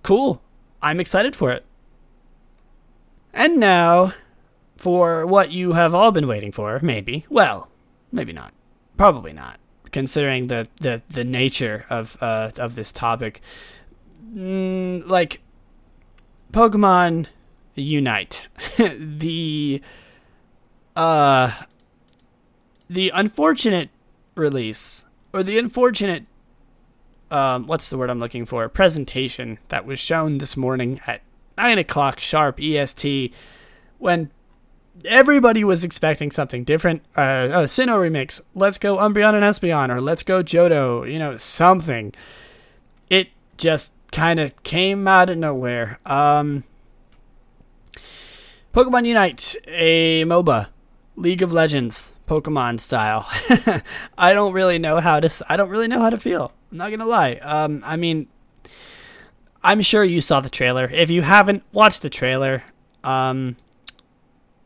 cool. 0.02 0.42
I'm 0.82 1.00
excited 1.00 1.34
for 1.34 1.52
it. 1.52 1.64
And 3.32 3.58
now, 3.58 4.14
for 4.76 5.26
what 5.26 5.50
you 5.50 5.72
have 5.72 5.94
all 5.94 6.10
been 6.10 6.26
waiting 6.26 6.52
for, 6.52 6.80
maybe. 6.82 7.26
Well, 7.28 7.68
maybe 8.10 8.32
not. 8.32 8.52
Probably 8.96 9.32
not, 9.32 9.60
considering 9.92 10.48
the 10.48 10.66
the, 10.80 11.02
the 11.08 11.24
nature 11.24 11.86
of 11.88 12.20
uh, 12.20 12.50
of 12.56 12.74
this 12.74 12.90
topic. 12.90 13.40
Mm, 14.34 15.06
like, 15.06 15.40
Pokemon 16.52 17.26
Unite, 17.76 18.48
the 18.78 19.80
uh, 20.98 21.52
the 22.90 23.10
unfortunate 23.14 23.88
release 24.34 25.04
or 25.32 25.42
the 25.42 25.58
unfortunate 25.58 26.24
um, 27.30 27.66
what's 27.66 27.90
the 27.90 27.98
word 27.98 28.10
I'm 28.10 28.20
looking 28.20 28.46
for? 28.46 28.68
Presentation 28.68 29.58
that 29.68 29.84
was 29.84 29.98
shown 29.98 30.38
this 30.38 30.56
morning 30.56 31.00
at 31.06 31.20
nine 31.56 31.78
o'clock 31.78 32.20
sharp 32.20 32.58
EST, 32.60 33.32
when 33.98 34.30
everybody 35.04 35.62
was 35.62 35.84
expecting 35.84 36.30
something 36.30 36.64
different. 36.64 37.02
Uh, 37.16 37.48
oh, 37.52 37.64
Sinnoh 37.64 38.00
remakes. 38.00 38.40
Let's 38.54 38.78
go 38.78 38.96
Umbreon 38.96 39.34
and 39.34 39.44
Espeon, 39.44 39.90
or 39.90 40.00
let's 40.00 40.22
go 40.22 40.42
Johto. 40.42 41.10
You 41.10 41.18
know, 41.18 41.36
something. 41.36 42.14
It 43.10 43.28
just 43.58 43.92
kind 44.10 44.40
of 44.40 44.62
came 44.62 45.06
out 45.06 45.28
of 45.28 45.36
nowhere. 45.36 45.98
Um, 46.06 46.64
Pokemon 48.72 49.06
Unite, 49.06 49.56
a 49.66 50.24
MOBA 50.24 50.68
League 51.18 51.42
of 51.42 51.52
Legends, 51.52 52.14
Pokemon 52.28 52.78
style. 52.78 53.28
I 54.18 54.32
don't 54.32 54.52
really 54.52 54.78
know 54.78 55.00
how 55.00 55.18
to. 55.18 55.44
I 55.48 55.56
don't 55.56 55.68
really 55.68 55.88
know 55.88 56.00
how 56.00 56.10
to 56.10 56.16
feel. 56.16 56.52
I'm 56.70 56.78
not 56.78 56.90
gonna 56.90 57.06
lie. 57.06 57.32
Um, 57.42 57.82
I 57.84 57.96
mean, 57.96 58.28
I'm 59.64 59.82
sure 59.82 60.04
you 60.04 60.20
saw 60.20 60.40
the 60.40 60.48
trailer. 60.48 60.88
If 60.90 61.10
you 61.10 61.22
haven't 61.22 61.64
watched 61.72 62.02
the 62.02 62.10
trailer, 62.10 62.62
um, 63.02 63.56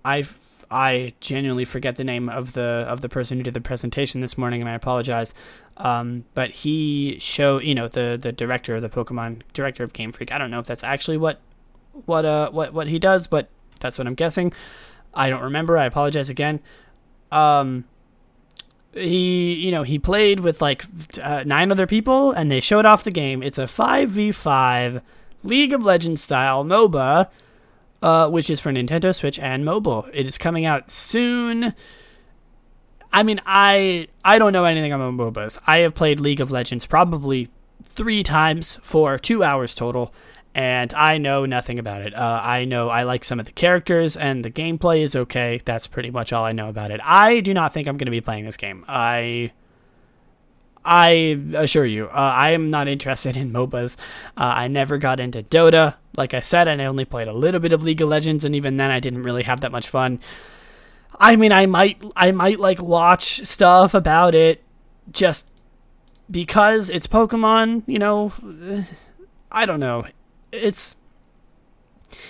I 0.05 0.25
I 0.71 1.15
genuinely 1.21 1.65
forget 1.65 1.97
the 1.97 2.05
name 2.05 2.29
of 2.29 2.53
the 2.53 2.85
of 2.87 3.01
the 3.01 3.09
person 3.09 3.39
who 3.39 3.45
did 3.45 3.55
the 3.55 3.61
presentation 3.63 4.21
this 4.21 4.37
morning, 4.37 4.61
and 4.61 4.69
I 4.69 4.75
apologize. 4.75 5.33
Um, 5.79 6.27
but 6.35 6.51
he 6.51 7.19
show 7.19 7.61
you 7.61 7.75
know 7.75 7.89
the 7.89 8.19
the 8.21 8.31
director 8.31 8.77
of 8.77 8.83
the 8.83 8.91
Pokemon 8.91 9.41
director 9.55 9.85
of 9.85 9.95
Game 9.95 10.13
Freak. 10.13 10.31
I 10.31 10.37
don't 10.37 10.51
know 10.51 10.61
if 10.61 10.67
that's 10.67 10.85
actually 10.85 11.17
what 11.17 11.41
what 12.05 12.27
uh 12.27 12.51
what 12.51 12.75
what 12.75 12.89
he 12.89 12.99
does, 12.99 13.27
but 13.27 13.49
that's 13.81 13.97
what 13.97 14.07
I'm 14.07 14.15
guessing. 14.15 14.53
I 15.15 15.31
don't 15.31 15.43
remember. 15.43 15.79
I 15.79 15.87
apologize 15.87 16.31
again. 16.31 16.61
Um, 17.31 17.85
he, 18.95 19.55
you 19.55 19.71
know, 19.71 19.83
he 19.83 19.99
played 19.99 20.41
with 20.41 20.61
like 20.61 20.85
uh, 21.21 21.45
nine 21.47 21.71
other 21.71 21.87
people, 21.87 22.33
and 22.33 22.51
they 22.51 22.61
showed 22.61 22.87
off 22.87 23.05
the 23.05 23.11
game. 23.11 23.43
It's 23.43 23.59
a 23.59 23.67
five 23.67 24.11
v 24.11 24.33
five 24.33 25.03
League 25.43 25.73
of 25.73 25.83
Legends 25.85 26.23
style 26.23 26.65
MOBA, 26.65 27.29
uh, 28.03 28.29
which 28.29 28.51
is 28.51 28.61
for 28.61 28.71
Nintendo 28.71 29.15
Switch 29.15 29.39
and 29.39 29.65
mobile. 29.65 30.07
It 30.13 30.27
is 30.27 30.39
coming 30.39 30.65
out 30.65 30.91
soon. 30.91 31.75
I 33.13 33.23
mean, 33.23 33.41
I 33.47 34.09
I 34.25 34.39
don't 34.39 34.53
know 34.53 34.65
anything 34.65 34.93
about 34.93 35.15
MOBAs. 35.15 35.59
I 35.67 35.79
have 35.79 35.95
played 35.95 36.21
League 36.21 36.41
of 36.41 36.51
Legends 36.51 36.87
probably 36.87 37.49
three 37.85 38.23
times 38.23 38.79
for 38.83 39.19
two 39.19 39.43
hours 39.43 39.75
total 39.75 40.15
and 40.55 40.93
I 40.93 41.17
know 41.17 41.47
nothing 41.47 41.79
about 41.79 42.03
it. 42.03 42.15
Uh, 42.15 42.41
I 42.43 42.65
know 42.65 42.91
I 42.91 43.05
like 43.05 43.25
some 43.25 43.41
of 43.41 43.47
the 43.47 43.53
characters, 43.53 44.17
and 44.17 44.45
the 44.45 44.51
gameplay 44.51 45.03
is 45.03 45.17
okay. 45.17 45.63
That's 45.65 45.87
pretty 45.87 46.11
much 46.11 46.33
all 46.33 46.45
I 46.45 46.53
know 46.53 46.69
about 46.69 46.91
it. 46.91 47.01
I 47.03 47.41
do 47.41 47.55
not 47.55 47.73
think 47.73 47.89
I'm 47.89 47.97
going 47.97 48.07
to 48.07 48.11
be 48.11 48.21
playing 48.21 48.45
this 48.45 48.59
game. 48.59 48.85
I, 48.87 49.53
I 50.85 51.41
assure 51.55 51.87
you, 51.87 52.07
uh, 52.09 52.11
I 52.11 52.51
am 52.51 52.71
not 52.71 52.87
interested 52.87 53.37
in 53.39 53.51
MOBAs. 53.51 53.97
Uh, 54.37 54.41
I 54.41 54.69
never 54.69 54.99
got 54.99 55.21
into 55.21 55.43
Dota. 55.43 55.97
Like 56.17 56.35
I 56.35 56.41
said, 56.41 56.69
and 56.69 56.83
I 56.83 56.85
only 56.85 57.07
played 57.07 57.29
a 57.29 57.33
little 57.33 57.61
bit 57.61 57.73
of 57.73 57.83
League 57.83 58.03
of 58.03 58.11
Legends, 58.11 58.45
and 58.45 58.55
even 58.55 58.77
then, 58.77 58.91
I 58.91 59.01
didn't 59.01 59.23
really 59.23 59.45
have 59.45 59.63
that 59.63 59.73
much 59.73 59.89
fun. 59.89 60.21
I 61.19 61.37
mean, 61.37 61.53
I 61.53 61.65
might, 61.65 62.03
I 62.15 62.33
might 62.33 62.61
like 62.61 62.83
watch 62.83 63.47
stuff 63.47 63.95
about 63.95 64.35
it, 64.35 64.63
just 65.11 65.51
because 66.31 66.91
it's 66.91 67.07
Pokemon. 67.07 67.85
You 67.87 67.99
know, 67.99 68.33
I 69.51 69.65
don't 69.65 69.81
know 69.81 70.05
it's 70.53 70.97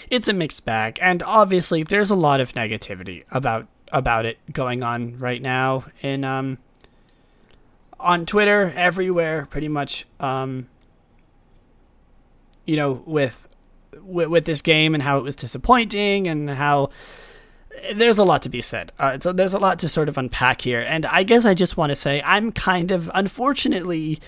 it's 0.09 0.29
a 0.29 0.33
mixed 0.33 0.65
bag 0.65 0.99
and 1.03 1.23
obviously 1.23 1.83
there's 1.83 2.11
a 2.11 2.15
lot 2.15 2.41
of 2.41 2.53
negativity 2.53 3.25
about 3.31 3.67
about 3.93 4.25
it 4.25 4.39
going 4.53 4.83
on 4.83 5.19
right 5.19 5.43
now 5.43 5.85
in 6.01 6.25
um 6.25 6.59
on 7.99 8.25
Twitter 8.25 8.73
everywhere 8.77 9.47
pretty 9.51 9.69
much 9.69 10.07
um 10.21 10.69
you 12.65 12.77
know, 12.77 13.03
with, 13.07 13.49
with 14.01 14.29
with 14.29 14.45
this 14.45 14.63
game 14.63 14.95
and 14.95 15.03
how 15.03 15.19
it 15.19 15.23
was 15.23 15.37
disappointing 15.37 16.29
and 16.29 16.51
how 16.51 16.91
there's 17.95 18.19
a 18.19 18.25
lot 18.25 18.43
to 18.43 18.49
be 18.49 18.61
said. 18.61 18.93
Uh, 18.99 19.19
so 19.19 19.33
there's 19.33 19.55
a 19.55 19.59
lot 19.59 19.79
to 19.81 19.89
sort 19.89 20.09
of 20.09 20.19
unpack 20.19 20.61
here, 20.61 20.81
and 20.81 21.07
I 21.07 21.23
guess 21.23 21.45
I 21.45 21.55
just 21.55 21.77
want 21.77 21.91
to 21.91 21.97
say 21.97 22.23
I'm 22.25 22.53
kind 22.53 22.91
of 22.91 23.11
unfortunately. 23.15 24.21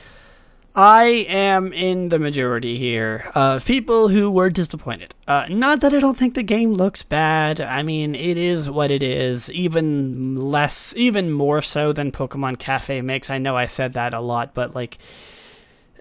I 0.77 1.05
am 1.29 1.73
in 1.73 2.09
the 2.09 2.19
majority 2.19 2.79
here 2.79 3.31
of 3.35 3.65
people 3.65 4.09
who 4.09 4.29
were 4.29 4.51
disappointed. 4.51 5.15
Uh, 5.29 5.47
not 5.49 5.81
that 5.81 5.95
I 5.95 6.01
don't 6.01 6.17
think 6.17 6.35
the 6.35 6.43
game 6.43 6.75
looks 6.75 7.03
bad. 7.03 7.61
I 7.61 7.85
mean, 7.85 8.17
it 8.17 8.37
is 8.37 8.69
what 8.69 8.91
it 8.91 9.03
is, 9.03 9.49
even 9.51 10.35
less, 10.35 10.93
even 10.97 11.31
more 11.31 11.63
so 11.63 11.93
than 11.93 12.11
Pokemon 12.11 12.59
Cafe 12.59 13.01
Mix. 13.03 13.31
I 13.31 13.39
know 13.39 13.57
I 13.57 13.67
said 13.67 13.93
that 13.93 14.15
a 14.15 14.21
lot, 14.21 14.53
but 14.53 14.75
like, 14.75 14.99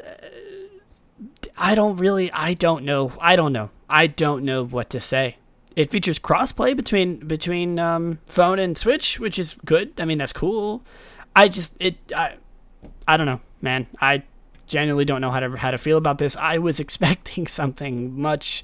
uh, 0.03 0.12
I 1.55 1.75
don't 1.75 1.97
really, 1.97 2.31
I 2.31 2.55
don't 2.55 2.83
know. 2.83 3.13
I 3.21 3.36
don't 3.36 3.53
know. 3.53 3.69
I 3.88 4.07
don't 4.07 4.43
know 4.43 4.65
what 4.65 4.89
to 4.89 4.99
say 4.99 5.38
it 5.75 5.89
features 5.91 6.19
crossplay 6.19 6.75
between 6.75 7.17
between 7.17 7.79
um, 7.79 8.19
phone 8.25 8.59
and 8.59 8.77
Switch, 8.77 9.19
which 9.19 9.39
is 9.39 9.55
good. 9.65 9.93
I 9.99 10.05
mean, 10.05 10.17
that's 10.17 10.33
cool. 10.33 10.83
I 11.36 11.47
just 11.47 11.73
it 11.79 11.97
I, 12.15 12.36
I 13.07 13.17
don't 13.17 13.25
know, 13.25 13.41
man. 13.62 13.88
I 13.99 14.23
genuinely 14.67 15.06
don't 15.06 15.21
know 15.21 15.32
how 15.32 15.39
to 15.39 15.49
how 15.58 15.71
to 15.71 15.78
feel 15.78 15.97
about 15.97 16.17
this. 16.17 16.36
I 16.36 16.58
was 16.58 16.80
expecting 16.80 17.47
something 17.47 18.19
much 18.19 18.63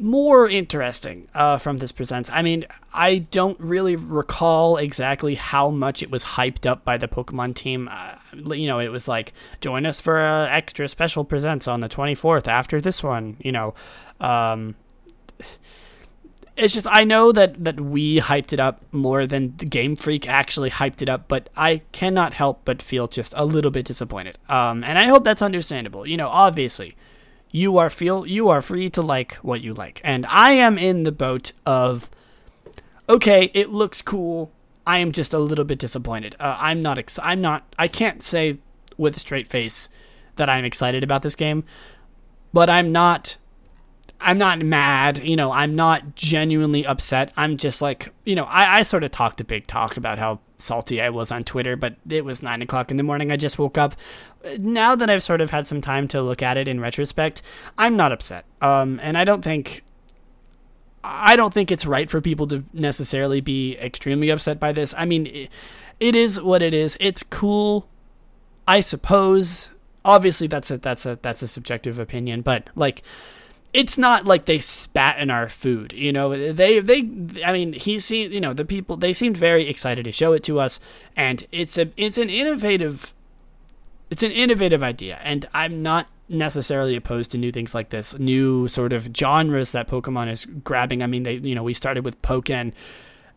more 0.00 0.48
interesting 0.48 1.28
uh, 1.34 1.58
from 1.58 1.76
this 1.76 1.92
presents. 1.92 2.30
I 2.30 2.42
mean, 2.42 2.64
I 2.92 3.18
don't 3.18 3.60
really 3.60 3.96
recall 3.96 4.78
exactly 4.78 5.34
how 5.34 5.70
much 5.70 6.02
it 6.02 6.10
was 6.10 6.24
hyped 6.24 6.66
up 6.66 6.84
by 6.84 6.96
the 6.96 7.06
Pokemon 7.06 7.54
team. 7.54 7.88
Uh, 7.90 8.14
you 8.54 8.66
know, 8.66 8.78
it 8.78 8.88
was 8.88 9.06
like 9.06 9.34
join 9.60 9.84
us 9.84 10.00
for 10.00 10.18
a 10.18 10.48
extra 10.50 10.88
special 10.88 11.24
presents 11.24 11.68
on 11.68 11.80
the 11.80 11.88
24th 11.88 12.48
after 12.48 12.80
this 12.80 13.02
one. 13.02 13.36
You 13.40 13.52
know, 13.52 13.74
um, 14.20 14.74
it's 16.60 16.74
just 16.74 16.86
I 16.88 17.04
know 17.04 17.32
that 17.32 17.64
that 17.64 17.80
we 17.80 18.20
hyped 18.20 18.52
it 18.52 18.60
up 18.60 18.82
more 18.92 19.26
than 19.26 19.56
the 19.56 19.64
Game 19.64 19.96
Freak 19.96 20.28
actually 20.28 20.70
hyped 20.70 21.02
it 21.02 21.08
up, 21.08 21.28
but 21.28 21.48
I 21.56 21.82
cannot 21.92 22.34
help 22.34 22.62
but 22.64 22.82
feel 22.82 23.08
just 23.08 23.34
a 23.36 23.44
little 23.44 23.70
bit 23.70 23.84
disappointed. 23.84 24.38
Um, 24.48 24.84
and 24.84 24.98
I 24.98 25.08
hope 25.08 25.24
that's 25.24 25.42
understandable. 25.42 26.06
You 26.06 26.16
know, 26.16 26.28
obviously, 26.28 26.96
you 27.50 27.78
are 27.78 27.90
feel 27.90 28.26
you 28.26 28.48
are 28.48 28.62
free 28.62 28.90
to 28.90 29.02
like 29.02 29.34
what 29.36 29.60
you 29.60 29.74
like, 29.74 30.00
and 30.04 30.26
I 30.26 30.52
am 30.52 30.78
in 30.78 31.04
the 31.04 31.12
boat 31.12 31.52
of 31.64 32.10
okay, 33.08 33.50
it 33.54 33.70
looks 33.70 34.02
cool. 34.02 34.52
I 34.86 34.98
am 34.98 35.12
just 35.12 35.34
a 35.34 35.38
little 35.38 35.64
bit 35.64 35.78
disappointed. 35.78 36.36
Uh, 36.40 36.56
I'm 36.58 36.82
not. 36.82 36.98
Ex- 36.98 37.18
I'm 37.22 37.40
not. 37.40 37.74
I 37.78 37.86
can't 37.86 38.22
say 38.22 38.58
with 38.96 39.16
a 39.16 39.20
straight 39.20 39.48
face 39.48 39.88
that 40.36 40.48
I'm 40.48 40.64
excited 40.64 41.02
about 41.02 41.22
this 41.22 41.36
game, 41.36 41.64
but 42.52 42.70
I'm 42.70 42.92
not 42.92 43.36
I'm 44.20 44.38
not 44.38 44.58
mad, 44.58 45.18
you 45.18 45.34
know, 45.34 45.50
I'm 45.50 45.74
not 45.74 46.14
genuinely 46.14 46.84
upset. 46.84 47.32
I'm 47.36 47.56
just 47.56 47.80
like, 47.80 48.12
you 48.24 48.34
know, 48.34 48.44
I, 48.44 48.78
I 48.78 48.82
sort 48.82 49.02
of 49.02 49.10
talked 49.10 49.40
a 49.40 49.44
big 49.44 49.66
talk 49.66 49.96
about 49.96 50.18
how 50.18 50.40
salty 50.58 51.00
I 51.00 51.08
was 51.08 51.32
on 51.32 51.44
Twitter, 51.44 51.74
but 51.74 51.96
it 52.08 52.24
was 52.24 52.42
nine 52.42 52.60
o'clock 52.60 52.90
in 52.90 52.98
the 52.98 53.02
morning. 53.02 53.32
I 53.32 53.36
just 53.36 53.58
woke 53.58 53.78
up. 53.78 53.96
Now 54.58 54.94
that 54.94 55.08
I've 55.08 55.22
sort 55.22 55.40
of 55.40 55.50
had 55.50 55.66
some 55.66 55.80
time 55.80 56.06
to 56.08 56.20
look 56.22 56.42
at 56.42 56.56
it 56.56 56.68
in 56.68 56.80
retrospect, 56.80 57.40
I'm 57.78 57.96
not 57.96 58.12
upset. 58.12 58.44
Um, 58.60 59.00
and 59.02 59.16
I 59.16 59.24
don't 59.24 59.42
think. 59.42 59.84
I 61.02 61.34
don't 61.34 61.54
think 61.54 61.70
it's 61.70 61.86
right 61.86 62.10
for 62.10 62.20
people 62.20 62.46
to 62.48 62.62
necessarily 62.74 63.40
be 63.40 63.74
extremely 63.78 64.28
upset 64.28 64.60
by 64.60 64.72
this. 64.72 64.92
I 64.98 65.06
mean, 65.06 65.28
it, 65.28 65.48
it 65.98 66.14
is 66.14 66.42
what 66.42 66.60
it 66.60 66.74
is. 66.74 66.98
It's 67.00 67.22
cool, 67.22 67.88
I 68.68 68.80
suppose. 68.80 69.70
Obviously, 70.04 70.46
that's 70.46 70.70
a 70.70 70.76
that's 70.76 71.06
a 71.06 71.18
that's 71.22 71.40
a 71.40 71.48
subjective 71.48 71.98
opinion, 71.98 72.42
but 72.42 72.68
like, 72.74 73.02
it's 73.72 73.96
not 73.96 74.24
like 74.24 74.46
they 74.46 74.58
spat 74.58 75.18
in 75.18 75.30
our 75.30 75.48
food 75.48 75.92
you 75.92 76.12
know? 76.12 76.52
They 76.52 76.80
they 76.80 76.98
i 77.44 77.52
mean 77.52 77.72
he 77.74 77.98
see 78.00 78.26
you 78.26 78.40
know 78.40 78.52
the 78.52 78.64
people 78.64 78.96
they 78.96 79.12
seemed 79.12 79.36
very 79.36 79.68
excited 79.68 80.04
to 80.04 80.12
show 80.12 80.32
it 80.32 80.42
to 80.44 80.60
us 80.60 80.80
and 81.16 81.44
it's 81.52 81.78
a 81.78 81.90
it's 81.96 82.18
an 82.18 82.30
innovative 82.30 83.14
it's 84.10 84.22
an 84.22 84.32
innovative 84.32 84.82
idea 84.82 85.18
and 85.22 85.48
i'm 85.54 85.82
not 85.82 86.08
necessarily 86.30 86.94
opposed 86.94 87.32
to 87.32 87.38
new 87.38 87.50
things 87.50 87.74
like 87.74 87.90
this 87.90 88.16
new 88.18 88.68
sort 88.68 88.92
of 88.92 89.10
genres 89.14 89.72
that 89.72 89.88
pokemon 89.88 90.30
is 90.30 90.44
grabbing. 90.44 91.02
I 91.02 91.06
mean 91.06 91.24
they 91.24 91.34
you 91.34 91.54
know 91.54 91.64
we 91.64 91.74
started 91.74 92.04
with 92.04 92.22
pokken 92.22 92.72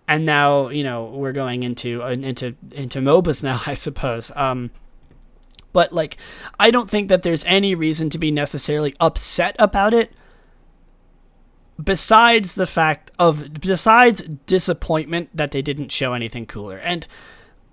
and 0.08 0.26
now 0.26 0.70
you 0.70 0.84
know 0.84 1.06
we're 1.06 1.32
going 1.32 1.64
into 1.64 2.04
uh, 2.04 2.10
into 2.10 2.56
into 2.72 3.00
mobas 3.00 3.44
now 3.44 3.62
i 3.68 3.74
suppose. 3.74 4.32
Um 4.36 4.70
but 5.74 5.92
like 5.92 6.18
i 6.60 6.70
don't 6.70 6.90
think 6.90 7.10
that 7.10 7.24
there's 7.24 7.44
any 7.46 7.74
reason 7.74 8.12
to 8.12 8.20
be 8.20 8.30
necessarily 8.30 8.94
upset 9.00 9.56
about 9.58 9.92
it 9.92 10.14
besides 11.82 12.56
the 12.56 12.68
fact 12.68 13.12
of 13.18 13.60
besides 13.60 14.22
disappointment 14.46 15.30
that 15.34 15.52
they 15.52 15.62
didn't 15.62 15.92
show 15.92 16.14
anything 16.14 16.46
cooler. 16.46 16.78
And 16.78 17.08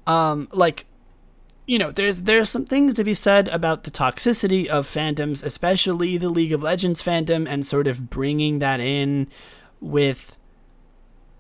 um 0.07 0.49
like 0.53 0.87
you 1.67 1.79
know 1.79 1.93
there's 1.93 2.23
there's 2.23 2.49
some 2.49 2.65
things 2.65 2.95
to 2.95 3.05
be 3.05 3.15
said 3.15 3.47
about 3.49 3.85
the 3.85 3.91
toxicity 3.91 4.67
of 4.67 4.87
fandoms 4.87 5.45
especially 5.45 6.17
the 6.17 6.29
league 6.29 6.53
of 6.53 6.63
legends 6.63 7.03
fandom 7.03 7.49
and 7.49 7.65
sort 7.65 7.87
of 7.87 8.11
bringing 8.11 8.59
that 8.59 8.81
in 8.81 9.29
with 9.81 10.37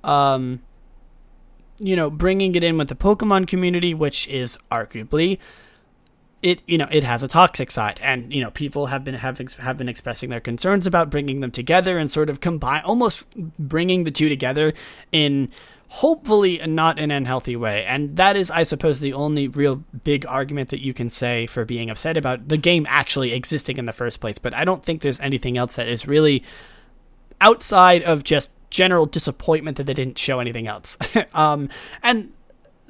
um 0.04 0.60
you 1.78 1.96
know 1.96 2.10
bringing 2.10 2.54
it 2.54 2.62
in 2.62 2.78
with 2.78 2.88
the 2.88 2.94
pokemon 2.94 3.48
community 3.48 3.92
which 3.92 4.28
is 4.28 4.56
arguably 4.70 5.38
it 6.42 6.62
you 6.66 6.78
know 6.78 6.88
it 6.90 7.04
has 7.04 7.22
a 7.22 7.28
toxic 7.28 7.70
side. 7.70 7.98
And 8.02 8.32
you 8.32 8.40
know 8.40 8.50
people 8.50 8.86
have 8.86 9.04
been 9.04 9.14
having 9.14 9.48
have 9.58 9.76
been 9.76 9.88
expressing 9.88 10.30
their 10.30 10.40
concerns 10.40 10.86
about 10.86 11.10
bringing 11.10 11.40
them 11.40 11.50
together 11.50 11.98
and 11.98 12.10
sort 12.10 12.30
of 12.30 12.40
combine 12.40 12.82
almost 12.84 13.34
bringing 13.58 14.04
the 14.04 14.10
two 14.10 14.28
together 14.28 14.72
in 15.12 15.50
hopefully 15.88 16.60
not 16.66 17.00
an 17.00 17.10
unhealthy 17.10 17.56
way. 17.56 17.84
And 17.84 18.16
that 18.16 18.36
is 18.36 18.50
i 18.50 18.62
suppose 18.62 19.00
the 19.00 19.12
only 19.12 19.48
real 19.48 19.76
big 20.04 20.24
argument 20.26 20.70
that 20.70 20.80
you 20.80 20.94
can 20.94 21.10
say 21.10 21.46
for 21.46 21.64
being 21.64 21.90
upset 21.90 22.16
about 22.16 22.48
the 22.48 22.56
game 22.56 22.86
actually 22.88 23.32
existing 23.32 23.76
in 23.76 23.86
the 23.86 23.92
first 23.92 24.20
place. 24.20 24.38
But 24.38 24.54
i 24.54 24.64
don't 24.64 24.84
think 24.84 25.02
there's 25.02 25.20
anything 25.20 25.58
else 25.58 25.76
that 25.76 25.88
is 25.88 26.06
really 26.06 26.42
outside 27.40 28.02
of 28.02 28.22
just 28.22 28.50
general 28.70 29.04
disappointment 29.04 29.76
that 29.76 29.84
they 29.84 29.94
didn't 29.94 30.18
show 30.18 30.40
anything 30.40 30.66
else. 30.66 30.96
Um, 31.34 31.68
and 32.02 32.32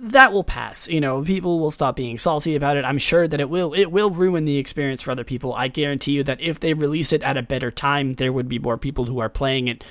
that 0.02 0.32
will 0.32 0.44
pass. 0.44 0.88
You 0.88 1.00
know, 1.00 1.22
people 1.22 1.60
will 1.60 1.70
stop 1.70 1.94
being 1.94 2.16
salty 2.16 2.56
about 2.56 2.76
it. 2.76 2.84
I'm 2.84 2.98
sure 2.98 3.28
that 3.28 3.40
it 3.40 3.50
will 3.50 3.74
it 3.74 3.92
will 3.92 4.10
ruin 4.10 4.46
the 4.46 4.56
experience 4.56 5.02
for 5.02 5.10
other 5.10 5.24
people. 5.24 5.54
I 5.54 5.68
guarantee 5.68 6.12
you 6.12 6.24
that 6.24 6.40
if 6.40 6.58
they 6.58 6.72
release 6.72 7.12
it 7.12 7.22
at 7.22 7.36
a 7.36 7.42
better 7.42 7.70
time, 7.70 8.14
there 8.14 8.32
would 8.32 8.48
be 8.48 8.58
more 8.58 8.78
people 8.78 9.04
who 9.06 9.18
are 9.18 9.28
playing 9.28 9.68
it. 9.68 9.84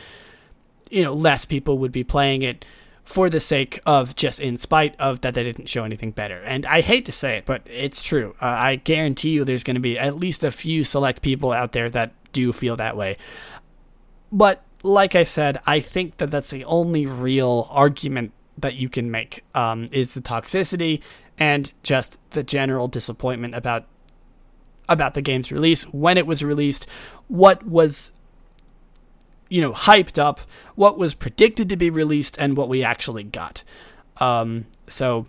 You 0.90 1.04
know, 1.04 1.14
less 1.14 1.46
people 1.46 1.78
would 1.78 1.92
be 1.92 2.04
playing 2.04 2.42
it 2.42 2.66
for 3.06 3.30
the 3.30 3.40
sake 3.40 3.80
of 3.86 4.16
just 4.16 4.40
in 4.40 4.58
spite 4.58 5.00
of 5.00 5.22
that 5.22 5.36
they 5.36 5.44
didn't 5.44 5.70
show 5.70 5.84
anything 5.84 6.12
better. 6.12 6.40
And 6.42 6.66
I 6.66 6.82
hate 6.82 7.06
to 7.06 7.12
say 7.12 7.38
it, 7.38 7.46
but 7.46 7.62
it's 7.66 8.02
true. 8.02 8.36
Uh, 8.42 8.46
I 8.46 8.76
guarantee 8.76 9.30
you 9.30 9.46
there's 9.46 9.64
going 9.64 9.76
to 9.76 9.80
be 9.80 9.98
at 9.98 10.18
least 10.18 10.44
a 10.44 10.52
few 10.52 10.84
select 10.84 11.22
people 11.22 11.52
out 11.52 11.72
there 11.72 11.90
that 11.92 12.14
do 12.34 12.52
feel 12.54 12.76
that 12.78 12.98
way. 12.98 13.18
But 14.32 14.64
like 14.84 15.16
I 15.16 15.24
said, 15.24 15.60
I 15.66 15.80
think 15.80 16.18
that 16.18 16.32
that's 16.32 16.52
the 16.52 16.66
only 16.66 17.06
real 17.06 17.68
argument 17.72 18.32
that 18.62 18.76
you 18.76 18.90
can 18.90 19.10
make 19.12 19.44
um, 19.56 19.88
is 19.92 20.14
the 20.14 20.22
toxicity 20.22 21.02
and 21.38 21.74
just 21.84 22.18
the 22.32 22.44
general 22.44 22.88
disappointment 22.88 23.56
about 23.56 23.86
about 24.88 25.14
the 25.14 25.22
game's 25.22 25.52
release 25.52 25.84
when 25.94 26.18
it 26.18 26.26
was 26.26 26.44
released 26.44 26.88
what 27.28 27.64
was 27.66 28.12
you 29.48 29.62
know 29.62 29.72
hyped 29.72 30.18
up 30.18 30.42
what 30.76 30.98
was 30.98 31.14
predicted 31.14 31.70
to 31.70 31.78
be 31.78 31.90
released 31.90 32.38
and 32.38 32.56
what 32.56 32.70
we 32.70 32.84
actually 32.84 33.24
got. 33.24 33.64
Um, 34.18 34.66
so 34.88 35.28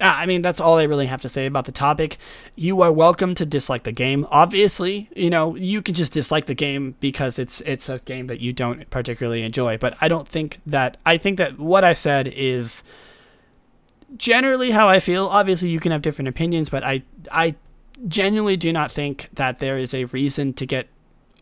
Ah, 0.00 0.20
I 0.20 0.26
mean, 0.26 0.42
that's 0.42 0.60
all 0.60 0.78
I 0.78 0.84
really 0.84 1.06
have 1.06 1.20
to 1.22 1.28
say 1.28 1.46
about 1.46 1.64
the 1.64 1.72
topic. 1.72 2.18
You 2.54 2.82
are 2.82 2.92
welcome 2.92 3.34
to 3.34 3.44
dislike 3.44 3.82
the 3.82 3.92
game. 3.92 4.26
Obviously, 4.30 5.10
you 5.16 5.30
know, 5.30 5.56
you 5.56 5.82
can 5.82 5.94
just 5.94 6.12
dislike 6.12 6.46
the 6.46 6.54
game 6.54 6.94
because 7.00 7.38
it's 7.38 7.60
it's 7.62 7.88
a 7.88 7.98
game 8.00 8.28
that 8.28 8.40
you 8.40 8.52
don't 8.52 8.88
particularly 8.90 9.42
enjoy. 9.42 9.76
But 9.76 9.96
I 10.00 10.08
don't 10.08 10.28
think 10.28 10.60
that 10.66 10.98
I 11.04 11.18
think 11.18 11.38
that 11.38 11.58
what 11.58 11.84
I 11.84 11.94
said 11.94 12.28
is 12.28 12.84
generally 14.16 14.70
how 14.70 14.88
I 14.88 15.00
feel. 15.00 15.26
Obviously, 15.26 15.70
you 15.70 15.80
can 15.80 15.90
have 15.90 16.02
different 16.02 16.28
opinions, 16.28 16.68
but 16.68 16.84
I 16.84 17.02
I 17.32 17.56
genuinely 18.06 18.56
do 18.56 18.72
not 18.72 18.92
think 18.92 19.28
that 19.34 19.58
there 19.58 19.78
is 19.78 19.92
a 19.94 20.04
reason 20.04 20.52
to 20.54 20.66
get 20.66 20.88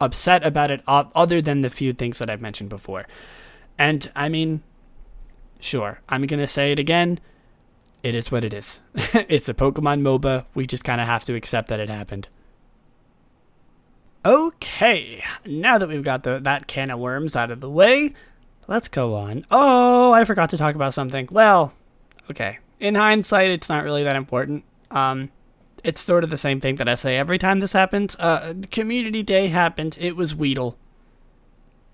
upset 0.01 0.45
about 0.45 0.71
it 0.71 0.83
other 0.87 1.43
than 1.43 1.61
the 1.61 1.71
few 1.71 1.93
things 1.93 2.19
that 2.19 2.31
I've 2.31 2.41
mentioned 2.41 2.71
before. 2.71 3.07
And 3.79 4.11
I 4.17 4.29
mean, 4.29 4.63
sure, 5.61 6.01
I'm 6.09 6.23
going 6.25 6.41
to 6.41 6.47
say 6.47 6.73
it 6.73 6.79
again 6.79 7.21
it 8.07 8.15
is 8.15 8.31
what 8.31 8.45
it 8.45 8.55
is. 8.55 8.79
it's 8.95 9.49
a 9.49 9.55
Pokemon 9.55 10.01
MOBA. 10.01 10.45
We 10.55 10.65
just 10.65 10.85
kind 10.85 11.01
of 11.01 11.09
have 11.09 11.25
to 11.25 11.35
accept 11.35 11.67
that 11.69 11.81
it 11.81 11.89
happened. 11.89 12.29
Okay, 14.25 15.25
now 15.45 15.77
that 15.77 15.89
we've 15.89 16.05
got 16.05 16.23
the, 16.23 16.39
that 16.39 16.69
can 16.69 16.93
of 16.93 17.01
worms 17.01 17.35
out 17.35 17.51
of 17.51 17.61
the 17.61 17.69
way, 17.69 18.15
let's 18.69 18.87
go 18.87 19.15
on. 19.15 19.45
Oh, 19.51 20.13
I 20.13 20.25
forgot 20.25 20.51
to 20.51 20.57
talk 20.57 20.77
about 20.77 20.95
something. 20.95 21.29
Well, 21.33 21.75
okay. 22.31 22.61
In 22.79 22.95
hindsight, 22.95 23.51
it's 23.51 23.69
not 23.69 23.83
really 23.83 24.05
that 24.05 24.15
important. 24.15 24.63
Um, 24.93 25.31
it's 25.83 26.01
sort 26.01 26.23
of 26.23 26.31
the 26.31 26.37
same 26.37 26.61
thing 26.61 26.77
that 26.77 26.89
I 26.89 26.95
say 26.95 27.17
every 27.17 27.39
time 27.39 27.59
this 27.59 27.73
happens. 27.73 28.15
Uh, 28.21 28.55
community 28.71 29.25
day 29.25 29.49
happened. 29.49 29.97
It 29.99 30.15
was 30.15 30.33
Weedle. 30.33 30.79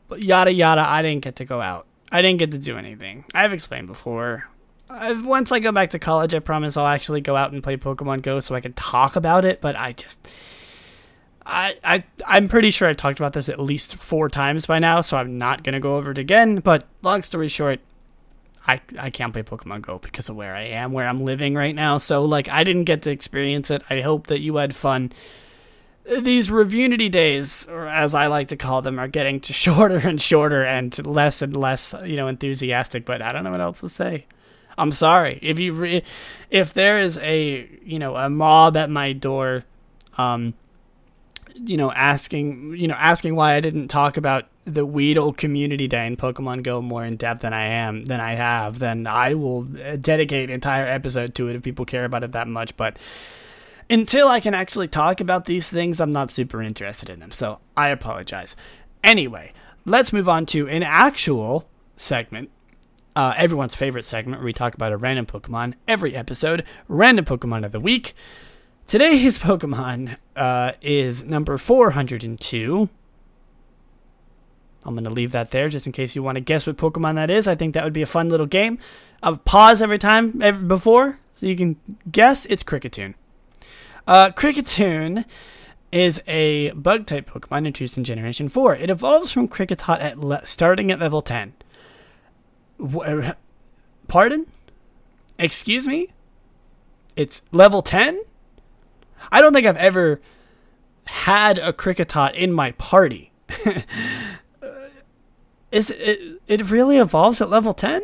But 0.08 0.22
yada 0.22 0.52
yada. 0.52 0.86
I 0.86 1.00
didn't 1.00 1.24
get 1.24 1.36
to 1.36 1.46
go 1.46 1.62
out. 1.62 1.86
I 2.10 2.20
didn't 2.20 2.38
get 2.38 2.50
to 2.50 2.58
do 2.58 2.76
anything. 2.76 3.24
I've 3.34 3.54
explained 3.54 3.86
before. 3.86 4.51
Once 4.90 5.52
I 5.52 5.58
go 5.58 5.72
back 5.72 5.90
to 5.90 5.98
college, 5.98 6.34
I 6.34 6.38
promise 6.38 6.76
I'll 6.76 6.86
actually 6.86 7.20
go 7.20 7.36
out 7.36 7.52
and 7.52 7.62
play 7.62 7.76
Pokemon 7.76 8.22
Go 8.22 8.40
so 8.40 8.54
I 8.54 8.60
can 8.60 8.72
talk 8.74 9.16
about 9.16 9.44
it. 9.44 9.60
But 9.60 9.76
I 9.76 9.92
just, 9.92 10.28
I, 11.46 11.76
I, 11.82 12.04
I'm 12.26 12.48
pretty 12.48 12.70
sure 12.70 12.88
I've 12.88 12.96
talked 12.96 13.18
about 13.18 13.32
this 13.32 13.48
at 13.48 13.58
least 13.58 13.96
four 13.96 14.28
times 14.28 14.66
by 14.66 14.78
now, 14.78 15.00
so 15.00 15.16
I'm 15.16 15.38
not 15.38 15.62
gonna 15.62 15.80
go 15.80 15.96
over 15.96 16.10
it 16.10 16.18
again. 16.18 16.56
But 16.56 16.84
long 17.02 17.22
story 17.22 17.48
short, 17.48 17.80
I, 18.66 18.80
I 18.98 19.10
can't 19.10 19.32
play 19.32 19.42
Pokemon 19.42 19.82
Go 19.82 19.98
because 19.98 20.28
of 20.28 20.36
where 20.36 20.54
I 20.54 20.62
am, 20.62 20.92
where 20.92 21.08
I'm 21.08 21.24
living 21.24 21.54
right 21.54 21.74
now. 21.74 21.98
So, 21.98 22.24
like, 22.24 22.48
I 22.48 22.62
didn't 22.62 22.84
get 22.84 23.02
to 23.02 23.10
experience 23.10 23.70
it. 23.70 23.82
I 23.90 24.00
hope 24.02 24.28
that 24.28 24.40
you 24.40 24.56
had 24.56 24.76
fun. 24.76 25.12
These 26.04 26.48
Reviewunity 26.48 27.10
days, 27.10 27.66
or 27.68 27.86
as 27.86 28.14
I 28.14 28.26
like 28.26 28.48
to 28.48 28.56
call 28.56 28.82
them, 28.82 28.98
are 28.98 29.08
getting 29.08 29.40
shorter 29.42 29.96
and 30.06 30.20
shorter 30.20 30.64
and 30.64 31.06
less 31.06 31.42
and 31.42 31.56
less, 31.56 31.94
you 32.04 32.16
know, 32.16 32.28
enthusiastic. 32.28 33.04
But 33.04 33.22
I 33.22 33.32
don't 33.32 33.42
know 33.44 33.50
what 33.50 33.60
else 33.60 33.80
to 33.80 33.88
say. 33.88 34.26
I'm 34.78 34.92
sorry 34.92 35.38
if 35.42 35.58
you 35.58 35.72
re- 35.72 36.02
if 36.50 36.72
there 36.72 37.00
is 37.00 37.18
a 37.18 37.68
you 37.84 37.98
know 37.98 38.16
a 38.16 38.28
mob 38.28 38.76
at 38.76 38.90
my 38.90 39.12
door, 39.12 39.64
um, 40.18 40.54
you 41.54 41.76
know, 41.76 41.92
asking, 41.92 42.76
you 42.76 42.88
know, 42.88 42.94
asking 42.94 43.36
why 43.36 43.54
I 43.54 43.60
didn't 43.60 43.88
talk 43.88 44.16
about 44.16 44.46
the 44.64 44.86
Weedle 44.86 45.32
community 45.32 45.88
day 45.88 46.06
in 46.06 46.16
Pokemon 46.16 46.62
Go 46.62 46.80
more 46.80 47.04
in 47.04 47.16
depth 47.16 47.42
than 47.42 47.52
I 47.52 47.66
am, 47.66 48.04
than 48.04 48.20
I 48.20 48.34
have, 48.34 48.78
then 48.78 49.06
I 49.06 49.34
will 49.34 49.62
dedicate 49.62 50.48
an 50.48 50.54
entire 50.54 50.86
episode 50.86 51.34
to 51.36 51.48
it 51.48 51.56
if 51.56 51.62
people 51.62 51.84
care 51.84 52.04
about 52.04 52.24
it 52.24 52.32
that 52.32 52.48
much. 52.48 52.76
But 52.76 52.98
until 53.90 54.28
I 54.28 54.40
can 54.40 54.54
actually 54.54 54.88
talk 54.88 55.20
about 55.20 55.44
these 55.44 55.68
things, 55.68 56.00
I'm 56.00 56.12
not 56.12 56.30
super 56.30 56.62
interested 56.62 57.10
in 57.10 57.20
them. 57.20 57.30
So 57.30 57.58
I 57.76 57.88
apologize. 57.88 58.56
Anyway, 59.02 59.52
let's 59.84 60.12
move 60.12 60.28
on 60.28 60.46
to 60.46 60.68
an 60.68 60.82
actual 60.82 61.68
segment. 61.96 62.50
Uh, 63.14 63.34
everyone's 63.36 63.74
favorite 63.74 64.04
segment 64.04 64.40
where 64.40 64.46
we 64.46 64.52
talk 64.52 64.74
about 64.74 64.92
a 64.92 64.96
random 64.96 65.26
Pokemon 65.26 65.74
every 65.86 66.16
episode, 66.16 66.64
random 66.88 67.24
Pokemon 67.24 67.64
of 67.64 67.72
the 67.72 67.80
week. 67.80 68.14
Today's 68.86 69.38
Pokemon 69.40 70.16
uh, 70.34 70.72
is 70.80 71.26
number 71.26 71.58
402. 71.58 72.88
I'm 74.84 74.94
going 74.94 75.04
to 75.04 75.10
leave 75.10 75.32
that 75.32 75.50
there 75.50 75.68
just 75.68 75.86
in 75.86 75.92
case 75.92 76.16
you 76.16 76.22
want 76.22 76.36
to 76.36 76.40
guess 76.40 76.66
what 76.66 76.76
Pokemon 76.76 77.14
that 77.14 77.30
is. 77.30 77.46
I 77.46 77.54
think 77.54 77.74
that 77.74 77.84
would 77.84 77.92
be 77.92 78.02
a 78.02 78.06
fun 78.06 78.28
little 78.28 78.46
game. 78.46 78.78
I'll 79.22 79.36
pause 79.36 79.80
every 79.80 79.98
time 79.98 80.40
every, 80.42 80.66
before 80.66 81.18
so 81.32 81.46
you 81.46 81.56
can 81.56 81.76
guess. 82.10 82.46
It's 82.46 82.64
Kricketune. 82.64 83.14
Uh, 84.06 84.30
Kricketune 84.30 85.24
is 85.92 86.22
a 86.26 86.70
bug 86.70 87.06
type 87.06 87.30
Pokemon 87.30 87.66
introduced 87.66 87.98
in 87.98 88.04
Generation 88.04 88.48
4. 88.48 88.76
It 88.76 88.90
evolves 88.90 89.30
from 89.30 89.46
Kricketot 89.46 90.00
at 90.00 90.18
le- 90.18 90.44
starting 90.44 90.90
at 90.90 90.98
level 90.98 91.22
10. 91.22 91.52
W- 92.82 93.02
er, 93.02 93.36
pardon? 94.08 94.46
Excuse 95.38 95.86
me? 95.86 96.08
It's 97.16 97.42
level 97.52 97.80
10? 97.82 98.20
I 99.30 99.40
don't 99.40 99.54
think 99.54 99.66
I've 99.66 99.76
ever 99.76 100.20
had 101.06 101.58
a 101.58 101.72
Kricketot 101.72 102.34
in 102.34 102.52
my 102.52 102.72
party. 102.72 103.32
Is 105.70 105.90
it 105.90 106.40
it 106.46 106.70
really 106.70 106.98
evolves 106.98 107.40
at 107.40 107.48
level 107.48 107.72
10? 107.72 108.02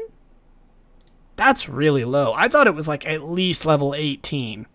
That's 1.37 1.69
really 1.69 2.05
low. 2.05 2.33
I 2.35 2.49
thought 2.49 2.67
it 2.67 2.75
was 2.75 2.89
like 2.89 3.07
at 3.07 3.23
least 3.23 3.67
level 3.67 3.95
18. 3.95 4.67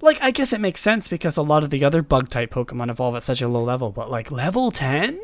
Like 0.00 0.18
I 0.22 0.30
guess 0.30 0.52
it 0.52 0.60
makes 0.60 0.80
sense 0.80 1.08
because 1.08 1.36
a 1.36 1.42
lot 1.42 1.64
of 1.64 1.70
the 1.70 1.84
other 1.84 2.02
bug 2.02 2.28
type 2.28 2.52
Pokemon 2.52 2.90
evolve 2.90 3.16
at 3.16 3.22
such 3.24 3.42
a 3.42 3.48
low 3.48 3.64
level, 3.64 3.90
but 3.90 4.10
like 4.10 4.30
level 4.30 4.70
10? 4.70 5.20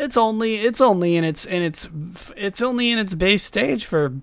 It's 0.00 0.16
only 0.16 0.56
it's 0.56 0.80
only 0.80 1.16
in 1.16 1.24
its 1.24 1.44
in 1.44 1.62
its 1.62 1.88
it's 2.36 2.62
only 2.62 2.90
in 2.90 2.98
its 2.98 3.14
base 3.14 3.44
stage 3.44 3.84
for 3.84 4.14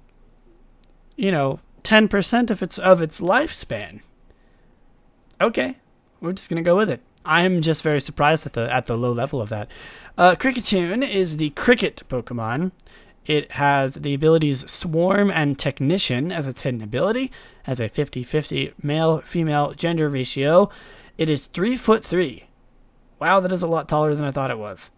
you 1.17 1.31
know, 1.31 1.59
10% 1.83 2.49
of 2.49 2.61
its 2.61 2.77
of 2.77 3.01
its 3.01 3.19
lifespan. 3.19 4.01
Okay, 5.41 5.77
we're 6.21 6.33
just 6.33 6.49
gonna 6.49 6.61
go 6.61 6.77
with 6.77 6.89
it. 6.89 7.01
I'm 7.25 7.61
just 7.61 7.83
very 7.83 7.99
surprised 7.99 8.45
at 8.45 8.53
the 8.53 8.73
at 8.73 8.85
the 8.85 8.97
low 8.97 9.11
level 9.11 9.41
of 9.41 9.49
that. 9.49 9.67
Uh, 10.17 10.35
Kricketune 10.35 11.07
is 11.07 11.37
the 11.37 11.49
cricket 11.51 12.03
Pokemon. 12.07 12.71
It 13.25 13.53
has 13.53 13.95
the 13.95 14.13
abilities 14.13 14.69
Swarm 14.71 15.29
and 15.29 15.59
Technician 15.59 16.31
as 16.31 16.47
its 16.47 16.61
hidden 16.61 16.81
ability, 16.81 17.29
has 17.63 17.81
a 17.81 17.89
50-50 17.89 18.71
male-female 18.81 19.73
gender 19.73 20.07
ratio. 20.07 20.69
It 21.17 21.29
is 21.29 21.47
three 21.47 21.75
foot 21.75 22.05
three. 22.05 22.45
Wow, 23.19 23.41
that 23.41 23.51
is 23.51 23.61
a 23.61 23.67
lot 23.67 23.89
taller 23.89 24.15
than 24.15 24.23
I 24.23 24.31
thought 24.31 24.49
it 24.49 24.57
was. 24.57 24.91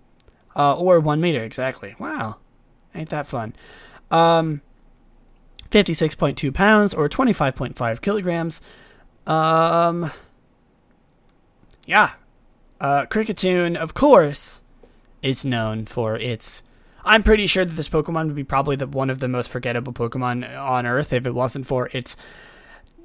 Uh, 0.55 0.75
or 0.75 0.99
one 0.99 1.21
meter 1.21 1.43
exactly. 1.43 1.95
Wow, 1.99 2.37
ain't 2.93 3.09
that 3.09 3.27
fun? 3.27 3.55
Um, 4.11 4.61
56.2 5.71 6.53
pounds 6.53 6.93
or 6.93 7.07
25.5 7.07 8.01
kilograms. 8.01 8.61
Um, 9.27 10.11
yeah. 11.85 12.13
Uh, 12.81 13.05
Kricketune, 13.05 13.75
of 13.75 13.93
course, 13.93 14.61
is 15.21 15.45
known 15.45 15.85
for 15.85 16.15
its. 16.17 16.63
I'm 17.05 17.23
pretty 17.23 17.47
sure 17.47 17.65
that 17.65 17.75
this 17.75 17.89
Pokemon 17.89 18.27
would 18.27 18.35
be 18.35 18.43
probably 18.43 18.75
the 18.75 18.87
one 18.87 19.09
of 19.09 19.19
the 19.19 19.27
most 19.27 19.49
forgettable 19.49 19.93
Pokemon 19.93 20.57
on 20.59 20.85
Earth 20.85 21.13
if 21.13 21.25
it 21.25 21.33
wasn't 21.33 21.65
for 21.65 21.89
its 21.93 22.15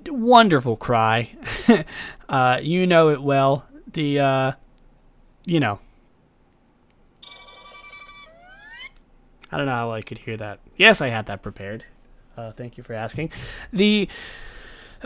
wonderful 0.07 0.76
cry. 0.76 1.30
uh, 2.28 2.59
you 2.62 2.87
know 2.87 3.11
it 3.11 3.22
well. 3.22 3.66
The, 3.92 4.20
uh, 4.20 4.52
you 5.44 5.61
know. 5.61 5.80
I 9.54 9.56
don't 9.56 9.66
know 9.66 9.72
how 9.72 9.92
I 9.92 10.02
could 10.02 10.18
hear 10.18 10.36
that. 10.38 10.58
Yes, 10.76 11.00
I 11.00 11.10
had 11.10 11.26
that 11.26 11.40
prepared. 11.40 11.84
Uh, 12.36 12.50
thank 12.50 12.76
you 12.76 12.82
for 12.82 12.92
asking. 12.92 13.30
The 13.72 14.08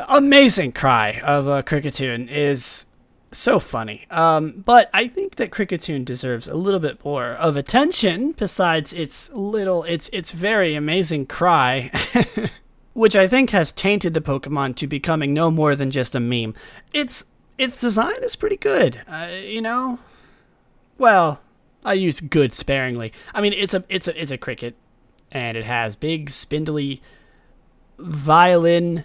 amazing 0.08 0.72
cry 0.72 1.20
of 1.22 1.46
uh, 1.46 1.61
Kricketune 1.61 2.30
is 2.30 2.87
so 3.30 3.58
funny. 3.58 4.06
Um, 4.11 4.62
but 4.64 4.88
I 4.94 5.06
think 5.06 5.37
that 5.37 5.50
Kricketune 5.50 6.02
deserves 6.02 6.48
a 6.48 6.54
little 6.54 6.80
bit 6.80 7.04
more 7.04 7.32
of 7.32 7.56
attention 7.56 8.32
besides 8.32 8.94
its 8.94 9.30
little, 9.34 9.84
its 9.84 10.08
its 10.14 10.30
very 10.30 10.74
amazing 10.74 11.26
cry, 11.26 11.90
which 12.94 13.14
I 13.14 13.28
think 13.28 13.50
has 13.50 13.70
tainted 13.70 14.14
the 14.14 14.22
Pokemon 14.22 14.76
to 14.76 14.87
becoming 14.87 15.34
no 15.34 15.50
more 15.50 15.76
than 15.76 15.90
just 15.90 16.14
a 16.14 16.20
meme. 16.20 16.54
Its 16.94 17.26
its 17.58 17.76
design 17.76 18.22
is 18.22 18.34
pretty 18.34 18.56
good. 18.56 19.02
Uh, 19.06 19.28
you 19.42 19.61
know, 19.61 19.98
well, 20.96 21.42
I 21.84 21.94
use 21.94 22.20
good 22.20 22.54
sparingly. 22.54 23.12
I 23.34 23.40
mean, 23.40 23.52
it's 23.52 23.74
a 23.74 23.84
it's 23.88 24.08
a 24.08 24.20
it's 24.20 24.30
a 24.30 24.38
cricket, 24.38 24.76
and 25.30 25.56
it 25.56 25.64
has 25.64 25.96
big 25.96 26.30
spindly 26.30 27.00
violin. 27.98 29.04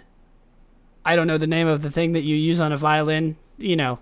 I 1.04 1.16
don't 1.16 1.26
know 1.26 1.38
the 1.38 1.46
name 1.46 1.66
of 1.68 1.82
the 1.82 1.90
thing 1.90 2.12
that 2.12 2.22
you 2.22 2.34
use 2.36 2.60
on 2.60 2.72
a 2.72 2.76
violin. 2.76 3.36
You 3.58 3.76
know, 3.76 3.98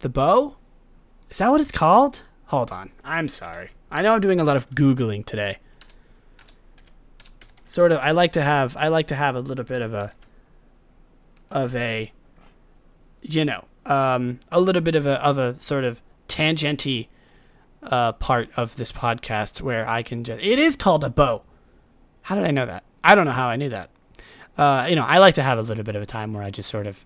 the 0.00 0.08
bow? 0.08 0.56
Is 1.30 1.38
that 1.38 1.50
what 1.50 1.60
it's 1.60 1.72
called? 1.72 2.22
Hold 2.46 2.70
on. 2.70 2.90
I'm 3.04 3.28
sorry. 3.28 3.70
I 3.90 4.02
know 4.02 4.14
I'm 4.14 4.20
doing 4.20 4.40
a 4.40 4.44
lot 4.44 4.56
of 4.56 4.70
googling 4.70 5.24
today. 5.24 5.58
Sort 7.64 7.92
of 7.92 7.98
I 7.98 8.12
like 8.12 8.32
to 8.32 8.42
have 8.42 8.76
I 8.76 8.88
like 8.88 9.08
to 9.08 9.16
have 9.16 9.34
a 9.34 9.40
little 9.40 9.64
bit 9.64 9.82
of 9.82 9.94
a 9.94 10.12
of 11.50 11.74
a 11.74 12.12
you 13.22 13.44
know, 13.44 13.64
um 13.86 14.38
a 14.52 14.60
little 14.60 14.82
bit 14.82 14.94
of 14.94 15.06
a 15.06 15.14
of 15.24 15.38
a 15.38 15.58
sort 15.60 15.84
of 15.84 16.00
tangenty 16.28 17.08
uh 17.82 18.12
part 18.12 18.48
of 18.56 18.76
this 18.76 18.92
podcast 18.92 19.60
where 19.60 19.88
I 19.88 20.02
can 20.02 20.24
just 20.24 20.42
It 20.42 20.58
is 20.58 20.76
called 20.76 21.04
a 21.04 21.10
bow. 21.10 21.42
How 22.22 22.34
did 22.34 22.44
I 22.44 22.50
know 22.50 22.66
that? 22.66 22.84
I 23.04 23.14
don't 23.14 23.26
know 23.26 23.32
how 23.32 23.48
I 23.48 23.56
knew 23.56 23.68
that. 23.70 23.90
Uh, 24.58 24.86
you 24.88 24.96
know, 24.96 25.04
I 25.04 25.18
like 25.18 25.34
to 25.34 25.42
have 25.42 25.58
a 25.58 25.62
little 25.62 25.84
bit 25.84 25.96
of 25.96 26.02
a 26.02 26.06
time 26.06 26.32
where 26.32 26.42
I 26.42 26.50
just 26.50 26.70
sort 26.70 26.86
of 26.86 27.04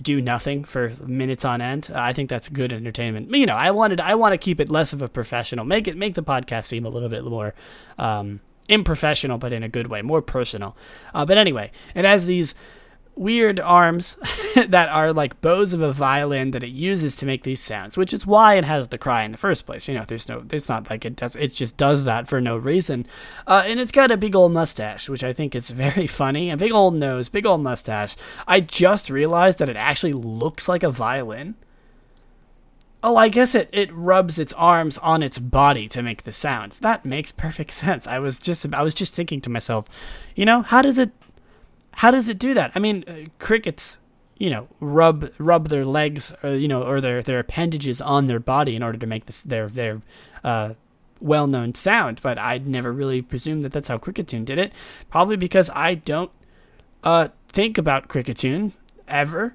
do 0.00 0.20
nothing 0.20 0.64
for 0.64 0.92
minutes 1.04 1.44
on 1.44 1.60
end. 1.60 1.90
I 1.92 2.12
think 2.12 2.30
that's 2.30 2.48
good 2.48 2.72
entertainment. 2.72 3.34
You 3.34 3.46
know, 3.46 3.56
I 3.56 3.72
wanted 3.72 4.00
I 4.00 4.14
want 4.14 4.32
to 4.32 4.38
keep 4.38 4.60
it 4.60 4.70
less 4.70 4.92
of 4.92 5.02
a 5.02 5.08
professional. 5.08 5.64
Make 5.64 5.88
it 5.88 5.96
make 5.96 6.14
the 6.14 6.22
podcast 6.22 6.66
seem 6.66 6.84
a 6.86 6.88
little 6.88 7.08
bit 7.08 7.24
more 7.24 7.54
um, 7.98 8.40
improfessional, 8.68 9.38
but 9.38 9.52
in 9.52 9.62
a 9.62 9.68
good 9.68 9.88
way, 9.88 10.02
more 10.02 10.22
personal. 10.22 10.76
Uh, 11.12 11.24
but 11.24 11.36
anyway, 11.36 11.72
it 11.94 12.04
has 12.04 12.26
these 12.26 12.54
weird 13.18 13.58
arms 13.60 14.16
that 14.68 14.88
are 14.88 15.12
like 15.12 15.40
bows 15.40 15.72
of 15.72 15.82
a 15.82 15.92
violin 15.92 16.52
that 16.52 16.62
it 16.62 16.70
uses 16.70 17.16
to 17.16 17.26
make 17.26 17.42
these 17.42 17.60
sounds, 17.60 17.96
which 17.96 18.12
is 18.12 18.26
why 18.26 18.54
it 18.54 18.64
has 18.64 18.88
the 18.88 18.98
cry 18.98 19.24
in 19.24 19.32
the 19.32 19.38
first 19.38 19.66
place. 19.66 19.88
You 19.88 19.94
know, 19.94 20.04
there's 20.06 20.28
no, 20.28 20.44
it's 20.50 20.68
not 20.68 20.88
like 20.88 21.04
it 21.04 21.16
does, 21.16 21.36
it 21.36 21.48
just 21.48 21.76
does 21.76 22.04
that 22.04 22.28
for 22.28 22.40
no 22.40 22.56
reason. 22.56 23.06
Uh, 23.46 23.62
and 23.66 23.80
it's 23.80 23.92
got 23.92 24.10
a 24.10 24.16
big 24.16 24.36
old 24.36 24.52
mustache, 24.52 25.08
which 25.08 25.24
I 25.24 25.32
think 25.32 25.54
is 25.54 25.70
very 25.70 26.06
funny. 26.06 26.50
A 26.50 26.56
big 26.56 26.72
old 26.72 26.94
nose, 26.94 27.28
big 27.28 27.46
old 27.46 27.62
mustache. 27.62 28.16
I 28.46 28.60
just 28.60 29.10
realized 29.10 29.58
that 29.58 29.68
it 29.68 29.76
actually 29.76 30.12
looks 30.14 30.68
like 30.68 30.82
a 30.82 30.90
violin. 30.90 31.56
Oh, 33.00 33.16
I 33.16 33.28
guess 33.28 33.54
it, 33.54 33.68
it 33.72 33.92
rubs 33.92 34.40
its 34.40 34.52
arms 34.54 34.98
on 34.98 35.22
its 35.22 35.38
body 35.38 35.88
to 35.88 36.02
make 36.02 36.24
the 36.24 36.32
sounds. 36.32 36.80
That 36.80 37.04
makes 37.04 37.30
perfect 37.30 37.70
sense. 37.72 38.06
I 38.06 38.18
was 38.18 38.40
just 38.40 38.66
I 38.72 38.82
was 38.82 38.94
just 38.94 39.14
thinking 39.14 39.40
to 39.42 39.50
myself, 39.50 39.88
you 40.34 40.44
know, 40.44 40.62
how 40.62 40.82
does 40.82 40.98
it 40.98 41.12
How 41.98 42.12
does 42.12 42.28
it 42.28 42.38
do 42.38 42.54
that? 42.54 42.70
I 42.76 42.78
mean, 42.78 43.04
uh, 43.08 43.28
crickets, 43.40 43.98
you 44.36 44.50
know, 44.50 44.68
rub 44.78 45.32
rub 45.38 45.68
their 45.68 45.84
legs, 45.84 46.32
or, 46.44 46.50
you 46.50 46.68
know, 46.68 46.84
or 46.84 47.00
their 47.00 47.22
their 47.22 47.40
appendages 47.40 48.00
on 48.00 48.26
their 48.26 48.38
body 48.38 48.76
in 48.76 48.84
order 48.84 48.98
to 48.98 49.06
make 49.06 49.26
this 49.26 49.42
their 49.42 49.68
their 49.68 50.00
uh, 50.44 50.74
well-known 51.20 51.74
sound. 51.74 52.20
But 52.22 52.38
I'd 52.38 52.68
never 52.68 52.92
really 52.92 53.20
presumed 53.20 53.64
that 53.64 53.72
that's 53.72 53.88
how 53.88 53.98
Kricketune 53.98 54.44
did 54.44 54.58
it. 54.58 54.72
Probably 55.10 55.36
because 55.36 55.70
I 55.70 55.94
don't 55.94 56.30
uh, 57.02 57.28
think 57.48 57.78
about 57.78 58.06
Kricketune 58.06 58.74
ever. 59.08 59.54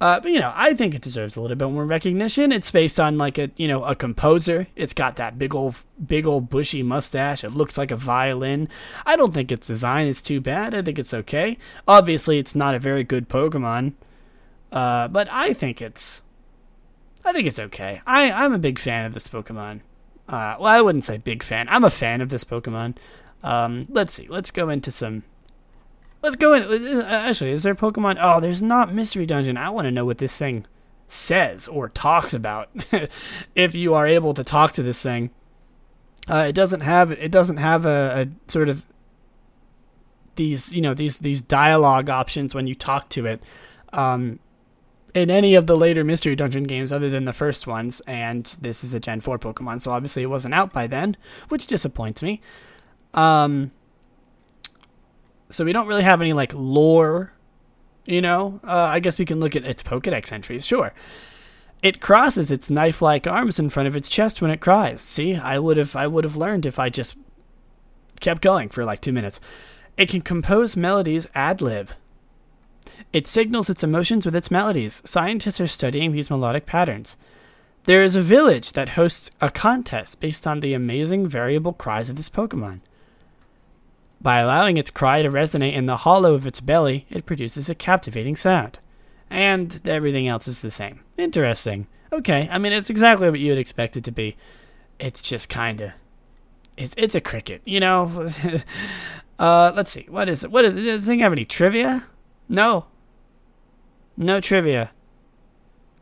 Uh, 0.00 0.20
but 0.20 0.30
you 0.30 0.38
know, 0.38 0.52
I 0.54 0.74
think 0.74 0.94
it 0.94 1.02
deserves 1.02 1.36
a 1.36 1.40
little 1.40 1.56
bit 1.56 1.70
more 1.70 1.84
recognition. 1.84 2.52
It's 2.52 2.70
based 2.70 3.00
on 3.00 3.18
like 3.18 3.36
a 3.36 3.50
you 3.56 3.66
know 3.66 3.84
a 3.84 3.96
composer. 3.96 4.68
It's 4.76 4.94
got 4.94 5.16
that 5.16 5.38
big 5.38 5.54
old 5.54 5.76
big 6.04 6.26
old 6.26 6.48
bushy 6.48 6.82
mustache. 6.82 7.42
It 7.42 7.50
looks 7.50 7.76
like 7.76 7.90
a 7.90 7.96
violin. 7.96 8.68
I 9.04 9.16
don't 9.16 9.34
think 9.34 9.50
its 9.50 9.66
design 9.66 10.06
is 10.06 10.22
too 10.22 10.40
bad. 10.40 10.74
I 10.74 10.82
think 10.82 10.98
it's 10.98 11.14
okay. 11.14 11.58
Obviously, 11.88 12.38
it's 12.38 12.54
not 12.54 12.76
a 12.76 12.78
very 12.78 13.02
good 13.02 13.28
Pokemon, 13.28 13.94
uh, 14.70 15.08
but 15.08 15.28
I 15.32 15.52
think 15.52 15.82
it's 15.82 16.22
I 17.24 17.32
think 17.32 17.48
it's 17.48 17.58
okay. 17.58 18.00
I 18.06 18.30
I'm 18.30 18.52
a 18.52 18.58
big 18.58 18.78
fan 18.78 19.04
of 19.04 19.14
this 19.14 19.26
Pokemon. 19.26 19.80
Uh, 20.28 20.56
well, 20.60 20.66
I 20.66 20.80
wouldn't 20.80 21.06
say 21.06 21.16
big 21.16 21.42
fan. 21.42 21.66
I'm 21.68 21.84
a 21.84 21.90
fan 21.90 22.20
of 22.20 22.28
this 22.28 22.44
Pokemon. 22.44 22.96
Um, 23.42 23.86
let's 23.88 24.14
see. 24.14 24.28
Let's 24.28 24.50
go 24.50 24.68
into 24.68 24.92
some 24.92 25.24
Let's 26.22 26.36
go 26.36 26.52
in. 26.52 26.62
Uh, 26.62 27.04
actually, 27.04 27.50
is 27.50 27.62
there 27.62 27.74
Pokemon? 27.74 28.18
Oh, 28.20 28.40
there's 28.40 28.62
not 28.62 28.92
Mystery 28.92 29.26
Dungeon. 29.26 29.56
I 29.56 29.70
want 29.70 29.84
to 29.86 29.90
know 29.90 30.04
what 30.04 30.18
this 30.18 30.36
thing 30.36 30.66
says 31.06 31.68
or 31.68 31.88
talks 31.88 32.34
about. 32.34 32.68
if 33.54 33.74
you 33.74 33.94
are 33.94 34.06
able 34.06 34.34
to 34.34 34.44
talk 34.44 34.72
to 34.72 34.82
this 34.82 35.00
thing, 35.00 35.30
uh, 36.28 36.46
it 36.48 36.54
doesn't 36.54 36.80
have 36.80 37.12
it 37.12 37.30
doesn't 37.30 37.56
have 37.58 37.86
a, 37.86 38.26
a, 38.26 38.50
sort 38.50 38.68
of 38.68 38.84
these 40.36 40.72
you 40.72 40.80
know 40.80 40.94
these 40.94 41.18
these 41.18 41.40
dialogue 41.40 42.10
options 42.10 42.54
when 42.54 42.66
you 42.66 42.74
talk 42.74 43.08
to 43.10 43.26
it. 43.26 43.42
Um, 43.92 44.40
in 45.14 45.30
any 45.30 45.54
of 45.54 45.66
the 45.66 45.76
later 45.76 46.04
Mystery 46.04 46.36
Dungeon 46.36 46.64
games, 46.64 46.92
other 46.92 47.08
than 47.08 47.24
the 47.24 47.32
first 47.32 47.66
ones, 47.66 48.00
and 48.06 48.44
this 48.60 48.84
is 48.84 48.92
a 48.92 49.00
Gen 49.00 49.20
4 49.20 49.38
Pokemon, 49.38 49.80
so 49.80 49.90
obviously 49.90 50.22
it 50.22 50.26
wasn't 50.26 50.54
out 50.54 50.72
by 50.72 50.86
then, 50.86 51.16
which 51.48 51.66
disappoints 51.66 52.22
me. 52.22 52.42
Um, 53.14 53.70
so 55.50 55.64
we 55.64 55.72
don't 55.72 55.86
really 55.86 56.02
have 56.02 56.20
any 56.20 56.32
like 56.32 56.52
lore, 56.54 57.32
you 58.04 58.20
know. 58.20 58.60
Uh, 58.64 58.72
I 58.72 59.00
guess 59.00 59.18
we 59.18 59.24
can 59.24 59.40
look 59.40 59.56
at 59.56 59.64
its 59.64 59.82
Pokedex 59.82 60.32
entries, 60.32 60.66
sure. 60.66 60.92
It 61.82 62.00
crosses 62.00 62.50
its 62.50 62.70
knife-like 62.70 63.26
arms 63.26 63.58
in 63.58 63.70
front 63.70 63.86
of 63.86 63.94
its 63.94 64.08
chest 64.08 64.42
when 64.42 64.50
it 64.50 64.60
cries. 64.60 65.00
See, 65.00 65.36
I 65.36 65.58
would 65.58 65.76
have 65.76 65.94
I 65.94 66.06
would 66.06 66.24
have 66.24 66.36
learned 66.36 66.66
if 66.66 66.78
I 66.78 66.90
just 66.90 67.16
kept 68.20 68.42
going 68.42 68.68
for 68.68 68.84
like 68.84 69.00
two 69.00 69.12
minutes. 69.12 69.40
It 69.96 70.08
can 70.08 70.22
compose 70.22 70.76
melodies 70.76 71.28
ad 71.34 71.60
lib. 71.60 71.90
It 73.12 73.26
signals 73.26 73.70
its 73.70 73.84
emotions 73.84 74.24
with 74.24 74.34
its 74.34 74.50
melodies. 74.50 75.02
Scientists 75.04 75.60
are 75.60 75.66
studying 75.66 76.12
these 76.12 76.30
melodic 76.30 76.66
patterns. 76.66 77.16
There 77.84 78.02
is 78.02 78.16
a 78.16 78.22
village 78.22 78.72
that 78.72 78.90
hosts 78.90 79.30
a 79.40 79.50
contest 79.50 80.20
based 80.20 80.46
on 80.46 80.60
the 80.60 80.74
amazing 80.74 81.26
variable 81.26 81.72
cries 81.72 82.10
of 82.10 82.16
this 82.16 82.28
Pokemon. 82.28 82.80
By 84.20 84.40
allowing 84.40 84.76
its 84.76 84.90
cry 84.90 85.22
to 85.22 85.30
resonate 85.30 85.74
in 85.74 85.86
the 85.86 85.98
hollow 85.98 86.34
of 86.34 86.46
its 86.46 86.60
belly, 86.60 87.06
it 87.08 87.26
produces 87.26 87.68
a 87.68 87.74
captivating 87.74 88.36
sound. 88.36 88.78
And 89.30 89.80
everything 89.86 90.26
else 90.26 90.48
is 90.48 90.60
the 90.60 90.70
same. 90.70 91.00
Interesting. 91.16 91.86
Okay, 92.12 92.48
I 92.50 92.58
mean, 92.58 92.72
it's 92.72 92.90
exactly 92.90 93.30
what 93.30 93.40
you 93.40 93.50
would 93.50 93.58
expect 93.58 93.96
it 93.96 94.04
to 94.04 94.10
be. 94.10 94.36
It's 94.98 95.22
just 95.22 95.48
kind 95.48 95.80
of. 95.80 95.92
It's, 96.76 96.94
it's 96.96 97.14
a 97.14 97.20
cricket, 97.20 97.62
you 97.64 97.80
know? 97.80 98.30
uh, 99.38 99.72
let's 99.74 99.90
see. 99.90 100.06
What 100.08 100.28
is 100.28 100.44
it? 100.44 100.50
What 100.50 100.64
is 100.64 100.74
it? 100.74 100.82
Does 100.82 101.00
this 101.00 101.06
thing 101.06 101.20
have 101.20 101.32
any 101.32 101.44
trivia? 101.44 102.06
No. 102.48 102.86
No 104.16 104.40
trivia. 104.40 104.90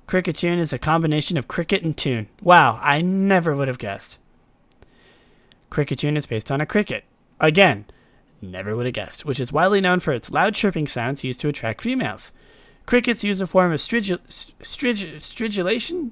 Kricketune 0.07 0.59
is 0.59 0.73
a 0.73 0.79
combination 0.79 1.37
of 1.37 1.49
cricket 1.49 1.83
and 1.83 1.97
tune. 1.97 2.29
Wow, 2.41 2.79
I 2.81 3.03
never 3.03 3.57
would 3.57 3.69
have 3.69 3.79
guessed. 3.79 4.19
Kricketune 5.71 6.17
is 6.17 6.27
based 6.27 6.51
on 6.51 6.61
a 6.61 6.67
cricket. 6.67 7.05
Again, 7.41 7.87
Never 8.51 8.77
would 8.77 8.87
have 8.87 8.95
guessed, 8.95 9.25
which 9.25 9.41
is 9.41 9.53
widely 9.53 9.81
known 9.81 10.01
for 10.01 10.13
its 10.13 10.31
loud 10.31 10.55
chirping 10.55 10.87
sounds 10.87 11.25
used 11.25 11.41
to 11.41 11.49
attract 11.49 11.83
females. 11.83 12.31
Crickets 12.87 13.25
use 13.25 13.41
a 13.41 13.47
form 13.47 13.73
of 13.73 13.81
stridulation? 13.81 14.21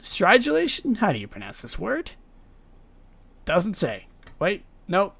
Stridulation? 0.03 0.97
How 0.97 1.12
do 1.12 1.18
you 1.18 1.28
pronounce 1.28 1.62
this 1.62 1.78
word? 1.78 2.12
Doesn't 3.45 3.74
say. 3.74 4.07
Wait, 4.41 4.64
nope. 4.89 5.14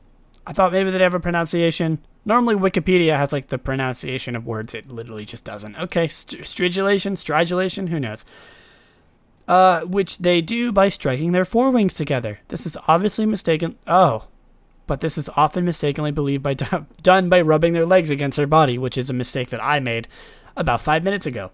I 0.47 0.53
thought 0.53 0.73
maybe 0.73 0.91
they'd 0.91 1.01
have 1.01 1.15
a 1.15 1.21
pronunciation. 1.21 2.01
Normally, 2.25 2.57
Wikipedia 2.57 3.17
has 3.17 3.33
like 3.33 3.49
the 3.49 3.59
pronunciation 3.59 4.35
of 4.35 4.47
words. 4.47 4.75
It 4.75 4.91
literally 4.91 5.25
just 5.25 5.45
doesn't. 5.45 5.77
Okay, 5.77 6.09
st- 6.09 6.43
stridulation, 6.43 7.13
stridulation, 7.13 7.89
who 7.89 8.01
knows? 8.01 8.25
Uh, 9.47 9.83
which 9.83 10.19
they 10.19 10.41
do 10.41 10.73
by 10.73 10.89
striking 10.89 11.33
their 11.33 11.45
forewings 11.45 11.95
together. 11.95 12.41
This 12.49 12.67
is 12.67 12.77
obviously 12.89 13.27
mistaken. 13.27 13.77
Oh, 13.87 14.25
but 14.87 15.01
this 15.01 15.17
is 15.17 15.31
often 15.37 15.65
mistakenly 15.65 16.11
believed 16.11 16.43
by 16.43 16.55
done 17.03 17.29
by 17.29 17.41
rubbing 17.41 17.73
their 17.73 17.87
legs 17.87 18.11
against 18.11 18.37
their 18.37 18.47
body, 18.47 18.79
which 18.79 18.99
is 18.99 19.11
a 19.11 19.15
mistake 19.15 19.51
that 19.51 19.63
I 19.63 19.81
made 19.81 20.09
about 20.57 20.81
five 20.81 21.03
minutes 21.03 21.27
ago. 21.27 21.51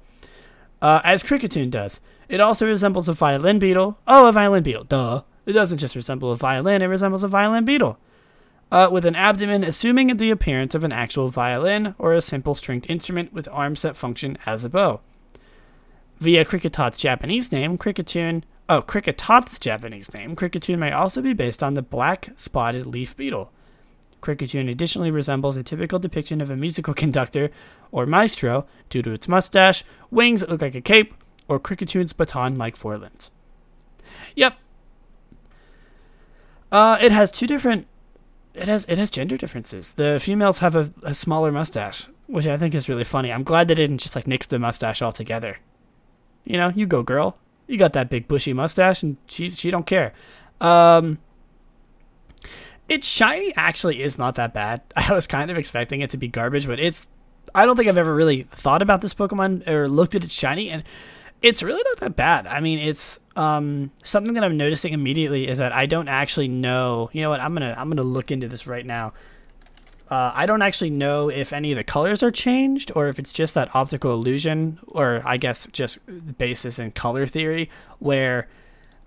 Uh, 0.82 1.00
as 1.04 1.22
Kricketune 1.22 1.70
does. 1.70 2.00
It 2.28 2.40
also 2.40 2.66
resembles 2.66 3.08
a 3.08 3.12
violin 3.12 3.58
beetle. 3.58 3.98
Oh, 4.06 4.28
a 4.28 4.32
violin 4.32 4.62
beetle. 4.62 4.84
Duh. 4.84 5.22
It 5.46 5.52
doesn't 5.52 5.78
just 5.78 5.96
resemble 5.96 6.30
a 6.30 6.36
violin, 6.36 6.82
it 6.82 6.86
resembles 6.86 7.22
a 7.22 7.28
violin 7.28 7.64
beetle. 7.64 7.98
Uh, 8.70 8.88
with 8.90 9.04
an 9.04 9.16
abdomen 9.16 9.64
assuming 9.64 10.16
the 10.16 10.30
appearance 10.30 10.76
of 10.76 10.84
an 10.84 10.92
actual 10.92 11.28
violin 11.28 11.94
or 11.98 12.14
a 12.14 12.22
simple 12.22 12.54
stringed 12.54 12.88
instrument 12.88 13.32
with 13.32 13.48
arms 13.50 13.82
that 13.82 13.96
function 13.96 14.38
as 14.46 14.62
a 14.62 14.68
bow. 14.68 15.00
Via 16.20 16.44
Kricketot's 16.44 16.96
Japanese 16.96 17.50
name, 17.50 17.76
Kricketune 17.76 18.44
Oh, 18.70 18.82
Kricketot's 18.82 19.58
Japanese 19.58 20.14
name, 20.14 20.36
Kricketune 20.36 20.78
may 20.78 20.92
also 20.92 21.20
be 21.20 21.32
based 21.32 21.60
on 21.60 21.74
the 21.74 21.82
black 21.82 22.28
spotted 22.36 22.86
leaf 22.86 23.16
beetle. 23.16 23.50
Kricketune 24.22 24.70
additionally 24.70 25.10
resembles 25.10 25.56
a 25.56 25.64
typical 25.64 25.98
depiction 25.98 26.40
of 26.40 26.50
a 26.50 26.56
musical 26.56 26.94
conductor 27.02 27.50
or 27.90 28.06
maestro 28.06 28.68
due 28.88 29.02
to 29.02 29.10
its 29.10 29.26
mustache, 29.26 29.82
wings 30.12 30.40
that 30.40 30.50
look 30.50 30.62
like 30.62 30.76
a 30.76 30.80
cape, 30.80 31.14
or 31.48 31.58
Kricketune's 31.58 32.12
baton 32.12 32.58
like 32.58 32.76
forelimbs. 32.76 33.32
Yep. 34.36 34.56
Uh, 36.70 36.96
it 37.00 37.10
has 37.10 37.32
two 37.32 37.48
different. 37.48 37.88
It 38.54 38.68
has 38.68 38.84
it 38.88 38.98
has 38.98 39.10
gender 39.10 39.36
differences. 39.36 39.94
The 39.94 40.20
females 40.22 40.60
have 40.60 40.76
a, 40.76 40.92
a 41.02 41.14
smaller 41.16 41.50
mustache, 41.50 42.06
which 42.28 42.46
I 42.46 42.56
think 42.56 42.76
is 42.76 42.88
really 42.88 43.02
funny. 43.02 43.32
I'm 43.32 43.42
glad 43.42 43.66
they 43.66 43.74
didn't 43.74 43.98
just 43.98 44.14
like 44.14 44.28
nix 44.28 44.46
the 44.46 44.60
mustache 44.60 45.02
altogether. 45.02 45.58
You 46.44 46.56
know, 46.56 46.68
you 46.68 46.86
go 46.86 47.02
girl. 47.02 47.36
You 47.70 47.78
got 47.78 47.92
that 47.92 48.10
big 48.10 48.26
bushy 48.26 48.52
mustache, 48.52 49.02
and 49.02 49.16
she 49.26 49.48
she 49.50 49.70
don't 49.70 49.86
care. 49.86 50.12
Um, 50.60 51.18
its 52.88 53.06
shiny 53.06 53.54
actually 53.56 54.02
is 54.02 54.18
not 54.18 54.34
that 54.34 54.52
bad. 54.52 54.82
I 54.96 55.14
was 55.14 55.26
kind 55.26 55.50
of 55.50 55.56
expecting 55.56 56.00
it 56.00 56.10
to 56.10 56.16
be 56.16 56.28
garbage, 56.28 56.66
but 56.66 56.80
it's. 56.80 57.08
I 57.54 57.64
don't 57.64 57.76
think 57.76 57.88
I've 57.88 57.98
ever 57.98 58.14
really 58.14 58.42
thought 58.52 58.82
about 58.82 59.00
this 59.00 59.14
Pokemon 59.14 59.66
or 59.66 59.88
looked 59.88 60.14
at 60.14 60.24
its 60.24 60.32
shiny, 60.32 60.68
and 60.68 60.82
it's 61.42 61.62
really 61.62 61.82
not 61.84 61.98
that 61.98 62.16
bad. 62.16 62.46
I 62.46 62.60
mean, 62.60 62.78
it's 62.78 63.20
um, 63.36 63.90
something 64.02 64.34
that 64.34 64.44
I'm 64.44 64.56
noticing 64.56 64.92
immediately 64.92 65.48
is 65.48 65.58
that 65.58 65.72
I 65.72 65.86
don't 65.86 66.08
actually 66.08 66.48
know. 66.48 67.08
You 67.12 67.22
know 67.22 67.30
what? 67.30 67.40
I'm 67.40 67.54
gonna 67.54 67.74
I'm 67.78 67.88
gonna 67.88 68.02
look 68.02 68.30
into 68.30 68.48
this 68.48 68.66
right 68.66 68.84
now. 68.84 69.12
Uh, 70.10 70.32
I 70.34 70.44
don't 70.44 70.62
actually 70.62 70.90
know 70.90 71.28
if 71.28 71.52
any 71.52 71.70
of 71.70 71.76
the 71.76 71.84
colors 71.84 72.20
are 72.20 72.32
changed 72.32 72.90
or 72.96 73.06
if 73.06 73.20
it's 73.20 73.32
just 73.32 73.54
that 73.54 73.74
optical 73.76 74.12
illusion, 74.12 74.80
or 74.88 75.22
I 75.24 75.36
guess 75.36 75.68
just 75.70 75.98
basis 76.36 76.80
in 76.80 76.90
color 76.90 77.28
theory, 77.28 77.70
where 78.00 78.48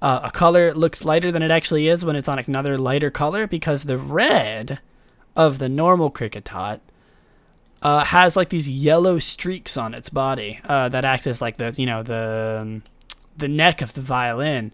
uh, 0.02 0.22
a 0.24 0.32
color 0.32 0.74
looks 0.74 1.04
lighter 1.04 1.30
than 1.30 1.44
it 1.44 1.52
actually 1.52 1.90
is 1.90 2.06
when 2.06 2.16
it's 2.16 2.30
on 2.30 2.40
another 2.40 2.78
lighter 2.78 3.12
color, 3.12 3.48
because 3.48 3.84
the 3.84 3.98
red 3.98 4.80
of 5.36 5.60
the 5.60 5.68
normal 5.68 6.10
Kricketot 6.10 6.80
uh, 7.82 8.06
has 8.06 8.38
like 8.38 8.48
these 8.48 8.70
yellow 8.70 9.20
streaks 9.20 9.76
on 9.76 9.94
its 9.94 10.08
body 10.08 10.62
uh, 10.64 10.88
that 10.88 11.04
act 11.04 11.28
as 11.28 11.42
like 11.42 11.58
the 11.58 11.74
you 11.78 11.86
know 11.86 12.02
the 12.02 12.60
um, 12.62 12.84
the 13.36 13.50
neck 13.50 13.82
of 13.82 13.94
the 13.94 14.02
violin. 14.02 14.72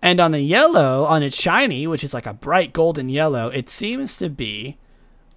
And 0.00 0.20
on 0.20 0.32
the 0.32 0.40
yellow, 0.40 1.04
on 1.04 1.22
its 1.22 1.40
shiny, 1.40 1.86
which 1.86 2.02
is 2.02 2.12
like 2.12 2.26
a 2.26 2.32
bright 2.32 2.72
golden 2.72 3.08
yellow, 3.08 3.48
it 3.48 3.68
seems 3.68 4.16
to 4.16 4.28
be 4.28 4.76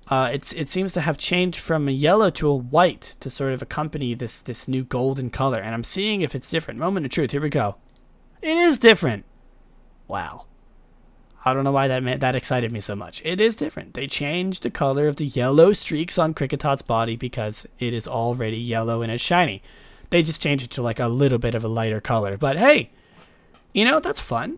uh, 0.07 0.29
it 0.31 0.69
seems 0.69 0.93
to 0.93 1.01
have 1.01 1.17
changed 1.17 1.59
from 1.59 1.87
a 1.87 1.91
yellow 1.91 2.29
to 2.29 2.47
a 2.47 2.55
white 2.55 3.15
to 3.19 3.29
sort 3.29 3.53
of 3.53 3.61
accompany 3.61 4.13
this 4.13 4.39
this 4.39 4.67
new 4.67 4.83
golden 4.83 5.29
color, 5.29 5.59
and 5.59 5.73
I'm 5.73 5.83
seeing 5.83 6.21
if 6.21 6.35
it's 6.35 6.49
different. 6.49 6.79
Moment 6.79 7.05
of 7.05 7.11
truth. 7.11 7.31
Here 7.31 7.41
we 7.41 7.49
go. 7.49 7.77
It 8.41 8.57
is 8.57 8.77
different. 8.77 9.25
Wow. 10.07 10.45
I 11.47 11.53
don't 11.53 11.63
know 11.63 11.71
why 11.71 11.87
that 11.87 12.01
meant, 12.01 12.21
that 12.21 12.35
excited 12.35 12.71
me 12.71 12.81
so 12.81 12.95
much. 12.95 13.21
It 13.23 13.39
is 13.39 13.55
different. 13.55 13.93
They 13.93 14.07
changed 14.07 14.63
the 14.63 14.71
color 14.71 15.07
of 15.07 15.17
the 15.17 15.27
yellow 15.27 15.73
streaks 15.73 16.17
on 16.17 16.33
Kricketot's 16.33 16.81
body 16.81 17.15
because 17.15 17.67
it 17.77 17.93
is 17.93 18.07
already 18.07 18.57
yellow 18.57 19.03
and 19.03 19.11
it's 19.11 19.23
shiny. 19.23 19.61
They 20.09 20.23
just 20.23 20.41
changed 20.41 20.65
it 20.65 20.71
to 20.71 20.81
like 20.81 20.99
a 20.99 21.07
little 21.07 21.37
bit 21.37 21.53
of 21.53 21.63
a 21.63 21.67
lighter 21.67 22.01
color. 22.01 22.35
But 22.35 22.57
hey, 22.57 22.89
you 23.73 23.85
know, 23.85 23.99
that's 23.99 24.19
fun. 24.19 24.57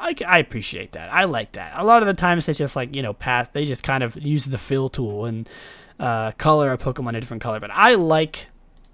I, 0.00 0.14
I 0.26 0.38
appreciate 0.38 0.92
that. 0.92 1.12
I 1.12 1.24
like 1.24 1.52
that. 1.52 1.72
A 1.76 1.84
lot 1.84 2.02
of 2.02 2.06
the 2.06 2.14
times 2.14 2.48
it's 2.48 2.58
just 2.58 2.76
like 2.76 2.94
you 2.94 3.02
know, 3.02 3.12
past 3.12 3.52
they 3.52 3.64
just 3.64 3.82
kind 3.82 4.02
of 4.02 4.16
use 4.16 4.46
the 4.46 4.58
fill 4.58 4.88
tool 4.88 5.24
and 5.24 5.48
uh, 5.98 6.32
color 6.32 6.72
a 6.72 6.78
Pokemon 6.78 7.16
a 7.16 7.20
different 7.20 7.42
color. 7.42 7.60
But 7.60 7.70
I 7.72 7.94
like 7.94 8.46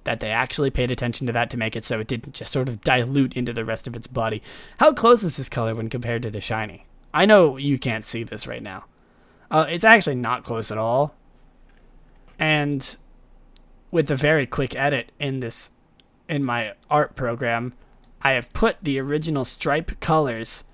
that 0.04 0.20
they 0.20 0.30
actually 0.30 0.70
paid 0.70 0.90
attention 0.90 1.26
to 1.26 1.32
that 1.32 1.50
to 1.50 1.56
make 1.56 1.76
it 1.76 1.84
so 1.84 1.98
it 1.98 2.06
didn't 2.06 2.34
just 2.34 2.52
sort 2.52 2.68
of 2.68 2.82
dilute 2.82 3.34
into 3.34 3.52
the 3.52 3.64
rest 3.64 3.86
of 3.86 3.96
its 3.96 4.06
body. 4.06 4.42
How 4.78 4.92
close 4.92 5.22
is 5.22 5.36
this 5.36 5.48
color 5.48 5.74
when 5.74 5.88
compared 5.88 6.22
to 6.22 6.30
the 6.30 6.40
shiny? 6.40 6.86
I 7.12 7.26
know 7.26 7.56
you 7.56 7.78
can't 7.78 8.04
see 8.04 8.22
this 8.22 8.46
right 8.46 8.62
now. 8.62 8.84
Uh, 9.50 9.66
it's 9.68 9.84
actually 9.84 10.16
not 10.16 10.44
close 10.44 10.70
at 10.70 10.78
all. 10.78 11.14
And 12.38 12.96
with 13.90 14.10
a 14.10 14.16
very 14.16 14.46
quick 14.46 14.74
edit 14.74 15.12
in 15.18 15.40
this 15.40 15.70
in 16.28 16.44
my 16.44 16.72
art 16.90 17.14
program, 17.14 17.74
I 18.22 18.32
have 18.32 18.52
put 18.52 18.78
the 18.82 18.98
original 18.98 19.44
stripe 19.44 20.00
colors 20.00 20.64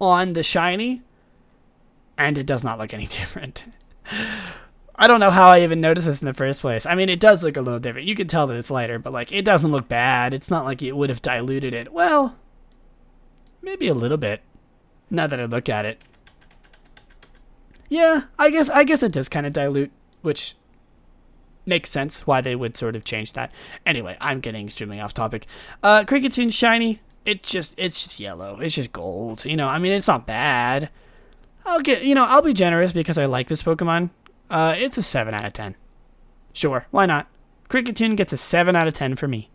on 0.00 0.32
the 0.34 0.42
shiny 0.42 1.02
and 2.18 2.38
it 2.38 2.46
does 2.46 2.64
not 2.64 2.78
look 2.78 2.94
any 2.94 3.06
different. 3.06 3.64
I 4.98 5.06
don't 5.06 5.20
know 5.20 5.30
how 5.30 5.48
I 5.48 5.60
even 5.60 5.80
noticed 5.80 6.06
this 6.06 6.22
in 6.22 6.26
the 6.26 6.32
first 6.32 6.62
place. 6.62 6.86
I 6.86 6.94
mean, 6.94 7.08
it 7.08 7.20
does 7.20 7.44
look 7.44 7.56
a 7.56 7.60
little 7.60 7.80
different. 7.80 8.06
You 8.06 8.14
can 8.14 8.28
tell 8.28 8.46
that 8.46 8.56
it's 8.56 8.70
lighter, 8.70 8.98
but 8.98 9.12
like 9.12 9.30
it 9.32 9.44
doesn't 9.44 9.72
look 9.72 9.88
bad. 9.88 10.32
It's 10.32 10.50
not 10.50 10.64
like 10.64 10.82
it 10.82 10.96
would 10.96 11.10
have 11.10 11.22
diluted 11.22 11.74
it. 11.74 11.92
Well, 11.92 12.36
maybe 13.60 13.88
a 13.88 13.94
little 13.94 14.16
bit. 14.16 14.42
Now 15.10 15.26
that 15.26 15.40
I 15.40 15.44
look 15.44 15.68
at 15.68 15.84
it. 15.84 16.00
Yeah, 17.88 18.22
I 18.38 18.50
guess 18.50 18.68
I 18.70 18.84
guess 18.84 19.02
it 19.02 19.12
does 19.12 19.28
kind 19.28 19.46
of 19.46 19.52
dilute, 19.52 19.92
which 20.22 20.56
makes 21.66 21.90
sense 21.90 22.26
why 22.26 22.40
they 22.40 22.56
would 22.56 22.76
sort 22.76 22.96
of 22.96 23.04
change 23.04 23.34
that. 23.34 23.52
Anyway, 23.84 24.16
I'm 24.20 24.40
getting 24.40 24.66
extremely 24.66 24.98
off 24.98 25.14
topic. 25.14 25.46
Uh 25.82 26.04
Kricketune 26.04 26.52
shiny, 26.52 27.00
it 27.26 27.42
just 27.42 27.74
it's 27.76 28.04
just 28.04 28.18
yellow. 28.20 28.60
It's 28.60 28.74
just 28.74 28.92
gold. 28.92 29.44
You 29.44 29.56
know, 29.56 29.68
I 29.68 29.78
mean 29.78 29.92
it's 29.92 30.08
not 30.08 30.26
bad. 30.26 30.88
I'll 31.66 31.80
get 31.80 32.04
you 32.04 32.14
know, 32.14 32.24
I'll 32.24 32.42
be 32.42 32.54
generous 32.54 32.92
because 32.92 33.18
I 33.18 33.26
like 33.26 33.48
this 33.48 33.62
Pokemon. 33.62 34.10
Uh 34.48 34.74
it's 34.76 34.96
a 34.96 35.02
seven 35.02 35.34
out 35.34 35.44
of 35.44 35.52
ten. 35.52 35.76
Sure, 36.52 36.86
why 36.90 37.04
not? 37.04 37.28
Kricketune 37.68 38.16
gets 38.16 38.32
a 38.32 38.36
seven 38.38 38.76
out 38.76 38.88
of 38.88 38.94
ten 38.94 39.16
for 39.16 39.28
me. 39.28 39.50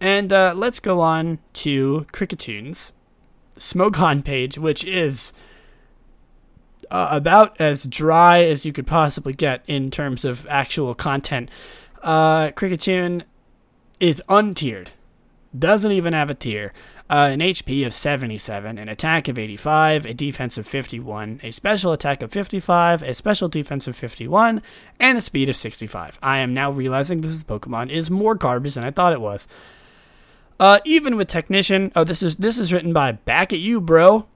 And 0.00 0.32
uh, 0.32 0.54
let's 0.56 0.80
go 0.80 1.00
on 1.00 1.40
to 1.52 2.06
Kricketune's 2.10 2.92
Smogon 3.58 4.24
page, 4.24 4.56
which 4.56 4.82
is 4.82 5.34
uh, 6.90 7.08
about 7.10 7.60
as 7.60 7.84
dry 7.84 8.42
as 8.42 8.64
you 8.64 8.72
could 8.72 8.86
possibly 8.86 9.34
get 9.34 9.62
in 9.66 9.90
terms 9.90 10.24
of 10.24 10.46
actual 10.48 10.94
content. 10.94 11.50
Uh, 12.02 12.48
Kricketune 12.52 13.24
is 14.00 14.22
untiered, 14.30 14.92
doesn't 15.56 15.92
even 15.92 16.12
have 16.12 16.30
a 16.30 16.34
tier. 16.34 16.72
Uh, 17.08 17.30
an 17.32 17.40
HP 17.40 17.84
of 17.84 17.92
77, 17.92 18.78
an 18.78 18.88
attack 18.88 19.26
of 19.26 19.38
85, 19.38 20.06
a 20.06 20.14
defense 20.14 20.56
of 20.56 20.66
51, 20.66 21.40
a 21.42 21.50
special 21.50 21.92
attack 21.92 22.22
of 22.22 22.30
55, 22.30 23.02
a 23.02 23.14
special 23.14 23.48
defense 23.48 23.88
of 23.88 23.96
51, 23.96 24.62
and 25.00 25.18
a 25.18 25.20
speed 25.20 25.48
of 25.48 25.56
65. 25.56 26.18
I 26.22 26.38
am 26.38 26.54
now 26.54 26.70
realizing 26.70 27.20
this 27.20 27.42
Pokemon 27.42 27.90
is 27.90 28.10
more 28.10 28.36
garbage 28.36 28.74
than 28.74 28.84
I 28.84 28.92
thought 28.92 29.12
it 29.12 29.20
was. 29.20 29.48
Uh, 30.60 30.78
even 30.84 31.16
with 31.16 31.26
Technician, 31.26 31.90
oh, 31.96 32.04
this 32.04 32.22
is 32.22 32.36
this 32.36 32.58
is 32.58 32.72
written 32.72 32.92
by 32.92 33.12
Back 33.12 33.52
at 33.52 33.58
You, 33.58 33.80
bro. 33.80 34.26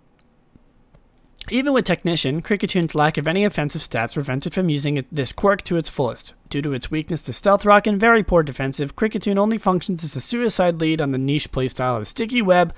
Even 1.51 1.75
with 1.75 1.85
Technician, 1.85 2.41
Kricketune's 2.41 2.95
lack 2.95 3.19
of 3.19 3.29
any 3.29 3.45
offensive 3.45 3.83
stats 3.83 4.15
prevented 4.15 4.55
from 4.55 4.71
using 4.71 5.05
this 5.13 5.31
quirk 5.31 5.61
to 5.63 5.77
its 5.77 5.91
fullest. 5.91 6.33
Due 6.49 6.63
to 6.63 6.73
its 6.73 6.91
weakness 6.91 7.21
to 7.23 7.35
Stealth 7.35 7.67
Rock 7.67 7.87
and 7.87 8.01
very 8.01 8.23
poor 8.23 8.43
defensive, 8.43 8.97
Kricketune 8.97 9.37
only 9.37 9.59
functions 9.59 10.03
as 10.05 10.17
a 10.17 10.23
suicide 10.23 10.81
lead 10.81 11.03
on 11.03 11.13
the 11.13 11.19
niche 11.19 11.53
playstyle 11.53 11.99
of 11.99 12.09
Sticky 12.09 12.41
Web, 12.41 12.73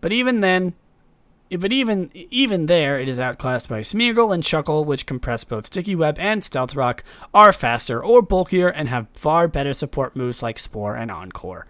but 0.00 0.14
even 0.14 0.40
then, 0.40 0.72
but 1.50 1.72
even 1.72 2.10
even 2.14 2.66
there, 2.66 2.98
it 2.98 3.08
is 3.08 3.18
outclassed 3.18 3.68
by 3.68 3.80
Smeargle 3.80 4.32
and 4.32 4.42
Shuckle, 4.42 4.86
which 4.86 5.04
compress 5.04 5.44
both 5.44 5.66
Sticky 5.66 5.94
Web 5.94 6.18
and 6.18 6.42
Stealth 6.42 6.74
Rock, 6.74 7.04
are 7.34 7.52
faster 7.52 8.02
or 8.02 8.22
bulkier, 8.22 8.68
and 8.68 8.88
have 8.88 9.08
far 9.14 9.46
better 9.46 9.74
support 9.74 10.16
moves 10.16 10.42
like 10.42 10.58
Spore 10.58 10.96
and 10.96 11.10
Encore. 11.10 11.66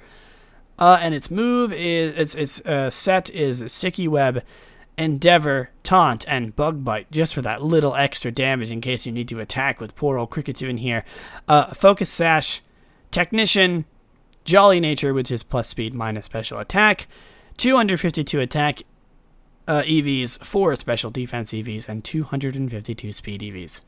Uh, 0.79 0.99
and 1.01 1.13
its 1.13 1.29
move 1.29 1.73
is 1.73 2.17
its 2.17 2.35
its 2.37 2.67
uh, 2.67 2.89
set 2.89 3.31
is 3.31 3.65
Sticky 3.67 4.07
Web, 4.07 4.43
Endeavor, 4.99 5.71
Taunt, 5.83 6.25
and 6.27 6.57
Bug 6.57 6.83
Bite, 6.83 7.11
just 7.11 7.35
for 7.35 7.43
that 7.43 7.63
little 7.63 7.95
extra 7.95 8.31
damage 8.31 8.71
in 8.71 8.81
case 8.81 9.05
you 9.05 9.13
need 9.13 9.29
to 9.29 9.41
attack 9.41 9.81
with 9.81 9.95
poor 9.95 10.19
old 10.19 10.31
Kricketune 10.31 10.79
here. 10.79 11.05
Uh, 11.47 11.75
Focus 11.75 12.09
Sash, 12.09 12.63
Technician, 13.11 13.85
Jolly 14.45 14.81
Nature, 14.81 15.13
which 15.13 15.31
is 15.31 15.43
plus 15.43 15.69
speed 15.69 15.93
minus 15.93 16.25
special 16.25 16.59
attack, 16.59 17.09
252 17.59 18.41
attack 18.41 18.83
uh, 19.69 19.83
EVs, 19.83 20.43
4 20.45 20.77
special 20.77 21.11
defense 21.11 21.53
EVs, 21.53 21.89
and 21.89 22.05
252 22.05 23.13
speed 23.13 23.41
EVs. 23.43 23.83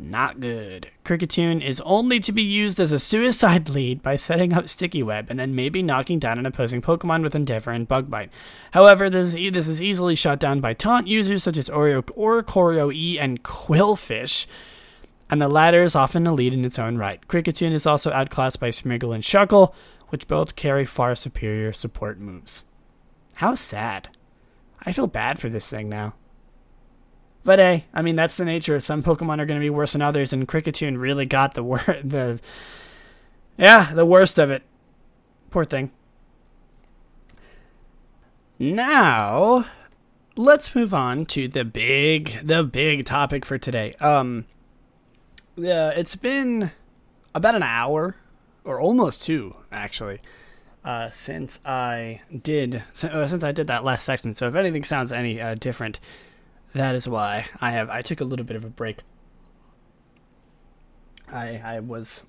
Not 0.00 0.40
good. 0.40 0.90
Kricketune 1.04 1.62
is 1.62 1.80
only 1.82 2.20
to 2.20 2.32
be 2.32 2.42
used 2.42 2.80
as 2.80 2.90
a 2.90 2.98
suicide 2.98 3.68
lead 3.68 4.02
by 4.02 4.16
setting 4.16 4.52
up 4.52 4.68
Sticky 4.68 5.02
Web 5.02 5.26
and 5.28 5.38
then 5.38 5.54
maybe 5.54 5.82
knocking 5.82 6.18
down 6.18 6.38
an 6.38 6.46
opposing 6.46 6.80
Pokemon 6.80 7.22
with 7.22 7.34
Endeavor 7.34 7.70
and 7.70 7.86
Bug 7.86 8.08
Bite. 8.08 8.30
However, 8.70 9.10
this 9.10 9.34
is, 9.34 9.52
this 9.52 9.68
is 9.68 9.82
easily 9.82 10.14
shot 10.14 10.40
down 10.40 10.60
by 10.60 10.72
taunt 10.72 11.06
users 11.06 11.42
such 11.42 11.58
as 11.58 11.68
Oreo, 11.68 12.02
Oricorio 12.16 12.92
E 12.92 13.18
and 13.18 13.42
Qwilfish, 13.42 14.46
and 15.28 15.40
the 15.40 15.48
latter 15.48 15.82
is 15.82 15.94
often 15.94 16.26
a 16.26 16.32
lead 16.32 16.54
in 16.54 16.64
its 16.64 16.78
own 16.78 16.96
right. 16.96 17.20
Kricketune 17.28 17.72
is 17.72 17.86
also 17.86 18.10
outclassed 18.10 18.58
by 18.58 18.70
Smeargle 18.70 19.14
and 19.14 19.22
Shuckle, 19.22 19.74
which 20.08 20.26
both 20.26 20.56
carry 20.56 20.86
far 20.86 21.14
superior 21.14 21.72
support 21.72 22.18
moves. 22.18 22.64
How 23.34 23.54
sad. 23.54 24.08
I 24.82 24.92
feel 24.92 25.06
bad 25.06 25.38
for 25.38 25.50
this 25.50 25.68
thing 25.68 25.90
now. 25.90 26.14
But 27.42 27.58
hey, 27.58 27.84
I 27.94 28.02
mean 28.02 28.16
that's 28.16 28.36
the 28.36 28.44
nature. 28.44 28.76
Of 28.76 28.82
some 28.82 29.02
Pokemon 29.02 29.40
are 29.40 29.46
going 29.46 29.58
to 29.58 29.64
be 29.64 29.70
worse 29.70 29.92
than 29.92 30.02
others, 30.02 30.32
and 30.32 30.46
Kricketune 30.46 30.98
really 30.98 31.26
got 31.26 31.54
the 31.54 31.62
wor- 31.62 31.78
the 32.04 32.40
yeah 33.56 33.92
the 33.94 34.06
worst 34.06 34.38
of 34.38 34.50
it. 34.50 34.62
Poor 35.50 35.64
thing. 35.64 35.90
Now, 38.58 39.66
let's 40.36 40.74
move 40.74 40.92
on 40.92 41.24
to 41.26 41.48
the 41.48 41.64
big 41.64 42.38
the 42.44 42.62
big 42.62 43.06
topic 43.06 43.44
for 43.44 43.56
today. 43.56 43.94
Um, 44.00 44.44
yeah, 45.56 45.90
it's 45.90 46.14
been 46.14 46.70
about 47.34 47.54
an 47.54 47.62
hour 47.62 48.16
or 48.64 48.80
almost 48.80 49.24
two 49.24 49.56
actually 49.72 50.20
uh, 50.84 51.10
since 51.10 51.58
I 51.64 52.20
did 52.42 52.82
uh, 53.02 53.26
since 53.26 53.44
I 53.44 53.52
did 53.52 53.66
that 53.66 53.84
last 53.84 54.04
section. 54.04 54.34
So 54.34 54.48
if 54.48 54.54
anything 54.54 54.84
sounds 54.84 55.12
any 55.12 55.40
uh, 55.40 55.54
different 55.54 56.00
that 56.72 56.94
is 56.94 57.08
why 57.08 57.46
I 57.60 57.70
have 57.72 57.90
I 57.90 58.02
took 58.02 58.20
a 58.20 58.24
little 58.24 58.44
bit 58.44 58.56
of 58.56 58.64
a 58.64 58.68
break. 58.68 58.98
I 61.32 61.60
I 61.64 61.80
was 61.80 62.22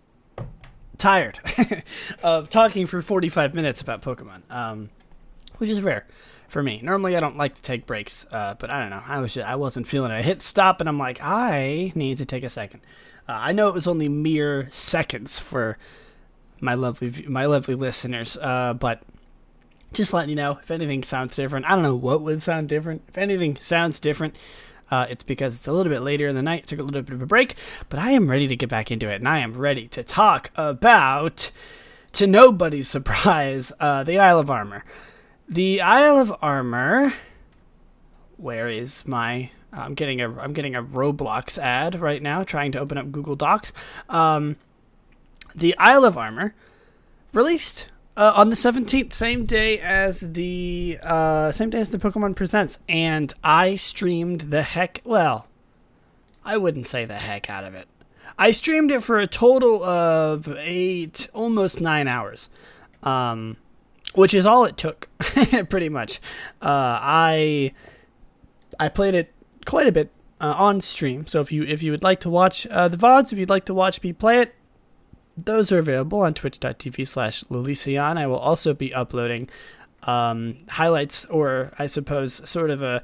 tired 0.97 1.39
of 2.23 2.49
talking 2.49 2.85
for 2.85 3.01
45 3.01 3.55
minutes 3.55 3.81
about 3.81 4.01
Pokemon, 4.01 4.41
um, 4.51 4.89
which 5.57 5.69
is 5.69 5.81
rare 5.81 6.05
for 6.47 6.61
me. 6.61 6.79
Normally, 6.83 7.17
I 7.17 7.19
don't 7.19 7.37
like 7.37 7.55
to 7.55 7.61
take 7.61 7.85
breaks, 7.85 8.25
uh, 8.31 8.55
but 8.59 8.69
I 8.69 8.79
don't 8.81 8.89
know. 8.89 9.01
I 9.07 9.19
was 9.19 9.33
just, 9.33 9.47
I 9.47 9.55
wasn't 9.55 9.87
feeling 9.87 10.11
it. 10.11 10.15
I 10.15 10.21
hit 10.21 10.41
stop, 10.41 10.79
and 10.79 10.87
I'm 10.87 10.99
like, 10.99 11.19
I 11.21 11.91
need 11.95 12.17
to 12.17 12.25
take 12.25 12.43
a 12.43 12.49
second. 12.49 12.81
Uh, 13.27 13.33
I 13.33 13.51
know 13.51 13.67
it 13.67 13.73
was 13.73 13.87
only 13.87 14.09
mere 14.09 14.69
seconds 14.69 15.39
for 15.39 15.77
my 16.59 16.75
lovely 16.75 17.25
my 17.27 17.45
lovely 17.45 17.75
listeners, 17.75 18.37
uh, 18.37 18.73
but 18.73 19.01
just 19.93 20.13
letting 20.13 20.29
you 20.29 20.35
know 20.35 20.57
if 20.61 20.71
anything 20.71 21.03
sounds 21.03 21.35
different. 21.35 21.65
I 21.65 21.69
don't 21.69 21.83
know 21.83 21.95
what 21.95 22.21
would 22.21 22.41
sound 22.41 22.69
different. 22.69 23.03
If 23.07 23.17
anything 23.17 23.57
sounds 23.57 23.99
different, 23.99 24.35
uh, 24.89 25.05
it's 25.09 25.23
because 25.23 25.55
it's 25.55 25.67
a 25.67 25.71
little 25.71 25.91
bit 25.91 26.01
later 26.01 26.27
in 26.27 26.35
the 26.35 26.41
night. 26.41 26.67
Took 26.67 26.79
a 26.79 26.83
little 26.83 27.01
bit 27.01 27.13
of 27.13 27.21
a 27.21 27.25
break, 27.25 27.55
but 27.89 27.99
I 27.99 28.11
am 28.11 28.29
ready 28.29 28.47
to 28.47 28.55
get 28.55 28.69
back 28.69 28.91
into 28.91 29.09
it, 29.09 29.15
and 29.15 29.27
I 29.27 29.39
am 29.39 29.53
ready 29.53 29.87
to 29.89 30.03
talk 30.03 30.51
about, 30.55 31.51
to 32.13 32.27
nobody's 32.27 32.87
surprise, 32.89 33.71
uh, 33.79 34.03
the 34.03 34.19
Isle 34.19 34.39
of 34.39 34.49
Armor. 34.49 34.83
The 35.47 35.81
Isle 35.81 36.19
of 36.19 36.33
Armor. 36.41 37.13
Where 38.37 38.67
is 38.67 39.05
my? 39.05 39.51
I'm 39.73 39.93
getting 39.93 40.19
a 40.19 40.37
I'm 40.39 40.53
getting 40.53 40.75
a 40.75 40.83
Roblox 40.83 41.57
ad 41.57 41.99
right 42.01 42.21
now, 42.21 42.43
trying 42.43 42.71
to 42.73 42.79
open 42.79 42.97
up 42.97 43.11
Google 43.11 43.35
Docs. 43.35 43.71
Um, 44.09 44.55
the 45.55 45.77
Isle 45.77 46.05
of 46.05 46.17
Armor 46.17 46.55
released 47.33 47.87
uh, 48.17 48.33
on 48.35 48.49
the 48.49 48.55
17th, 48.55 49.13
same 49.13 49.45
day 49.45 49.79
as 49.79 50.33
the 50.33 50.99
uh, 51.01 51.51
same 51.51 51.69
day 51.69 51.79
as 51.79 51.89
the 51.89 51.97
Pokemon 51.97 52.35
Presents, 52.35 52.79
and 52.89 53.33
I 53.43 53.75
streamed 53.75 54.41
the 54.41 54.63
heck. 54.63 55.01
Well, 55.03 55.47
I 56.43 56.57
wouldn't 56.57 56.87
say 56.87 57.05
the 57.05 57.15
heck 57.15 57.49
out 57.49 57.63
of 57.63 57.73
it. 57.73 57.87
I 58.37 58.51
streamed 58.51 58.91
it 58.91 59.03
for 59.03 59.19
a 59.19 59.27
total 59.27 59.83
of 59.83 60.53
eight, 60.57 61.29
almost 61.33 61.79
nine 61.79 62.07
hours, 62.07 62.49
um, 63.03 63.57
which 64.13 64.33
is 64.33 64.45
all 64.45 64.65
it 64.65 64.77
took, 64.77 65.07
pretty 65.69 65.89
much. 65.89 66.19
Uh, 66.61 66.99
I 67.01 67.71
I 68.79 68.89
played 68.89 69.15
it 69.15 69.33
quite 69.65 69.87
a 69.87 69.91
bit 69.91 70.11
uh, 70.41 70.55
on 70.57 70.81
stream. 70.81 71.27
So 71.27 71.39
if 71.39 71.51
you 71.51 71.63
if 71.63 71.81
you 71.83 71.91
would 71.91 72.03
like 72.03 72.19
to 72.21 72.29
watch 72.29 72.67
uh, 72.67 72.87
the 72.87 72.97
vods, 72.97 73.31
if 73.31 73.39
you'd 73.39 73.49
like 73.49 73.65
to 73.65 73.73
watch 73.73 74.01
me 74.03 74.11
play 74.11 74.39
it, 74.39 74.55
those 75.45 75.71
are 75.71 75.79
available 75.79 76.21
on 76.21 76.33
twitch.tv 76.33 77.07
slash 77.07 77.43
Lulician. 77.49 78.17
I 78.17 78.27
will 78.27 78.39
also 78.39 78.73
be 78.73 78.93
uploading 78.93 79.49
um, 80.03 80.57
highlights, 80.69 81.25
or 81.25 81.71
I 81.77 81.87
suppose, 81.87 82.47
sort 82.49 82.69
of 82.69 82.81
a 82.81 83.01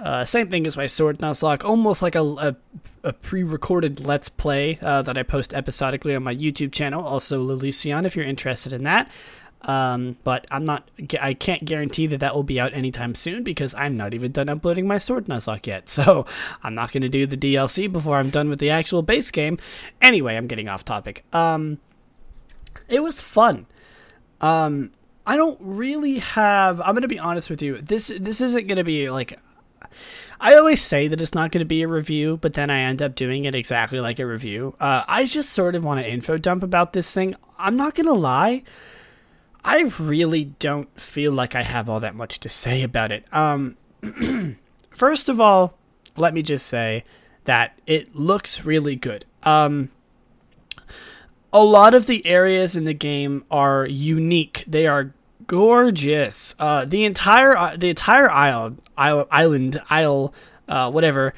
Uh, 0.00 0.24
same 0.24 0.48
thing 0.48 0.66
as 0.66 0.78
my 0.78 0.88
Sword 0.88 1.18
Nuzlocke, 1.18 1.62
almost 1.62 2.00
like 2.00 2.16
a, 2.16 2.22
a, 2.22 2.56
a 3.04 3.12
pre-recorded 3.12 4.00
Let's 4.00 4.30
Play 4.30 4.78
uh, 4.80 5.02
that 5.02 5.18
I 5.18 5.22
post 5.22 5.52
episodically 5.52 6.16
on 6.16 6.22
my 6.22 6.34
YouTube 6.34 6.72
channel. 6.72 7.04
Also, 7.04 7.44
Lilision, 7.44 8.06
if 8.06 8.16
you're 8.16 8.24
interested 8.24 8.72
in 8.72 8.82
that. 8.84 9.10
Um, 9.62 10.16
but 10.24 10.46
I'm 10.50 10.64
not. 10.64 10.90
I 11.20 11.34
can't 11.34 11.64
guarantee 11.64 12.06
that 12.06 12.20
that 12.20 12.34
will 12.34 12.42
be 12.42 12.58
out 12.58 12.72
anytime 12.72 13.14
soon 13.14 13.42
because 13.42 13.74
I'm 13.74 13.96
not 13.96 14.14
even 14.14 14.32
done 14.32 14.48
uploading 14.48 14.86
my 14.86 14.98
Sword 14.98 15.26
Nuzlocke 15.26 15.66
yet. 15.66 15.88
So 16.00 16.24
I'm 16.62 16.74
not 16.74 16.92
going 16.92 17.02
to 17.02 17.10
do 17.10 17.26
the 17.26 17.36
DLC 17.36 17.90
before 17.92 18.16
I'm 18.16 18.30
done 18.30 18.48
with 18.48 18.58
the 18.58 18.70
actual 18.70 19.02
base 19.02 19.30
game. 19.30 19.58
Anyway, 20.00 20.34
I'm 20.34 20.46
getting 20.46 20.66
off 20.66 20.82
topic. 20.82 21.24
Um, 21.34 21.78
it 22.88 23.02
was 23.02 23.20
fun. 23.20 23.66
Um, 24.40 24.92
I 25.26 25.36
don't 25.36 25.58
really 25.60 26.20
have. 26.20 26.80
I'm 26.80 26.94
going 26.94 27.02
to 27.02 27.08
be 27.08 27.18
honest 27.18 27.50
with 27.50 27.60
you. 27.60 27.82
This 27.82 28.08
this 28.18 28.40
isn't 28.40 28.66
going 28.66 28.78
to 28.78 28.84
be 28.84 29.10
like. 29.10 29.38
I 30.40 30.54
always 30.54 30.80
say 30.80 31.06
that 31.06 31.20
it's 31.20 31.34
not 31.34 31.52
going 31.52 31.60
to 31.60 31.66
be 31.66 31.82
a 31.82 31.88
review, 31.88 32.38
but 32.38 32.54
then 32.54 32.70
I 32.70 32.80
end 32.80 33.02
up 33.02 33.14
doing 33.14 33.44
it 33.44 33.54
exactly 33.54 34.00
like 34.00 34.18
a 34.18 34.26
review. 34.26 34.74
Uh, 34.80 35.04
I 35.06 35.26
just 35.26 35.50
sort 35.50 35.74
of 35.74 35.84
want 35.84 36.00
to 36.00 36.08
info 36.10 36.38
dump 36.38 36.62
about 36.62 36.94
this 36.94 37.12
thing. 37.12 37.36
I'm 37.58 37.76
not 37.76 37.94
going 37.94 38.06
to 38.06 38.14
lie. 38.14 38.62
I 39.64 39.82
really 39.98 40.44
don't 40.44 40.98
feel 40.98 41.32
like 41.32 41.54
I 41.54 41.62
have 41.62 41.88
all 41.88 42.00
that 42.00 42.14
much 42.14 42.40
to 42.40 42.48
say 42.48 42.82
about 42.82 43.12
it. 43.12 43.24
Um, 43.32 43.76
first 44.90 45.28
of 45.28 45.40
all, 45.40 45.74
let 46.16 46.34
me 46.34 46.42
just 46.42 46.66
say 46.66 47.04
that 47.44 47.78
it 47.86 48.14
looks 48.14 48.64
really 48.64 48.96
good. 48.96 49.24
Um, 49.42 49.90
a 51.52 51.62
lot 51.62 51.94
of 51.94 52.06
the 52.06 52.24
areas 52.26 52.76
in 52.76 52.84
the 52.84 52.94
game 52.94 53.44
are 53.50 53.86
unique. 53.86 54.64
They 54.66 54.86
are 54.86 55.12
gorgeous. 55.46 56.54
Uh, 56.58 56.84
the 56.84 57.04
entire 57.04 57.56
uh, 57.56 57.76
the 57.76 57.90
entire 57.90 58.30
isle, 58.30 58.76
isle 58.96 59.26
island 59.30 59.80
isle, 59.90 60.32
uh, 60.68 60.90
whatever, 60.90 61.34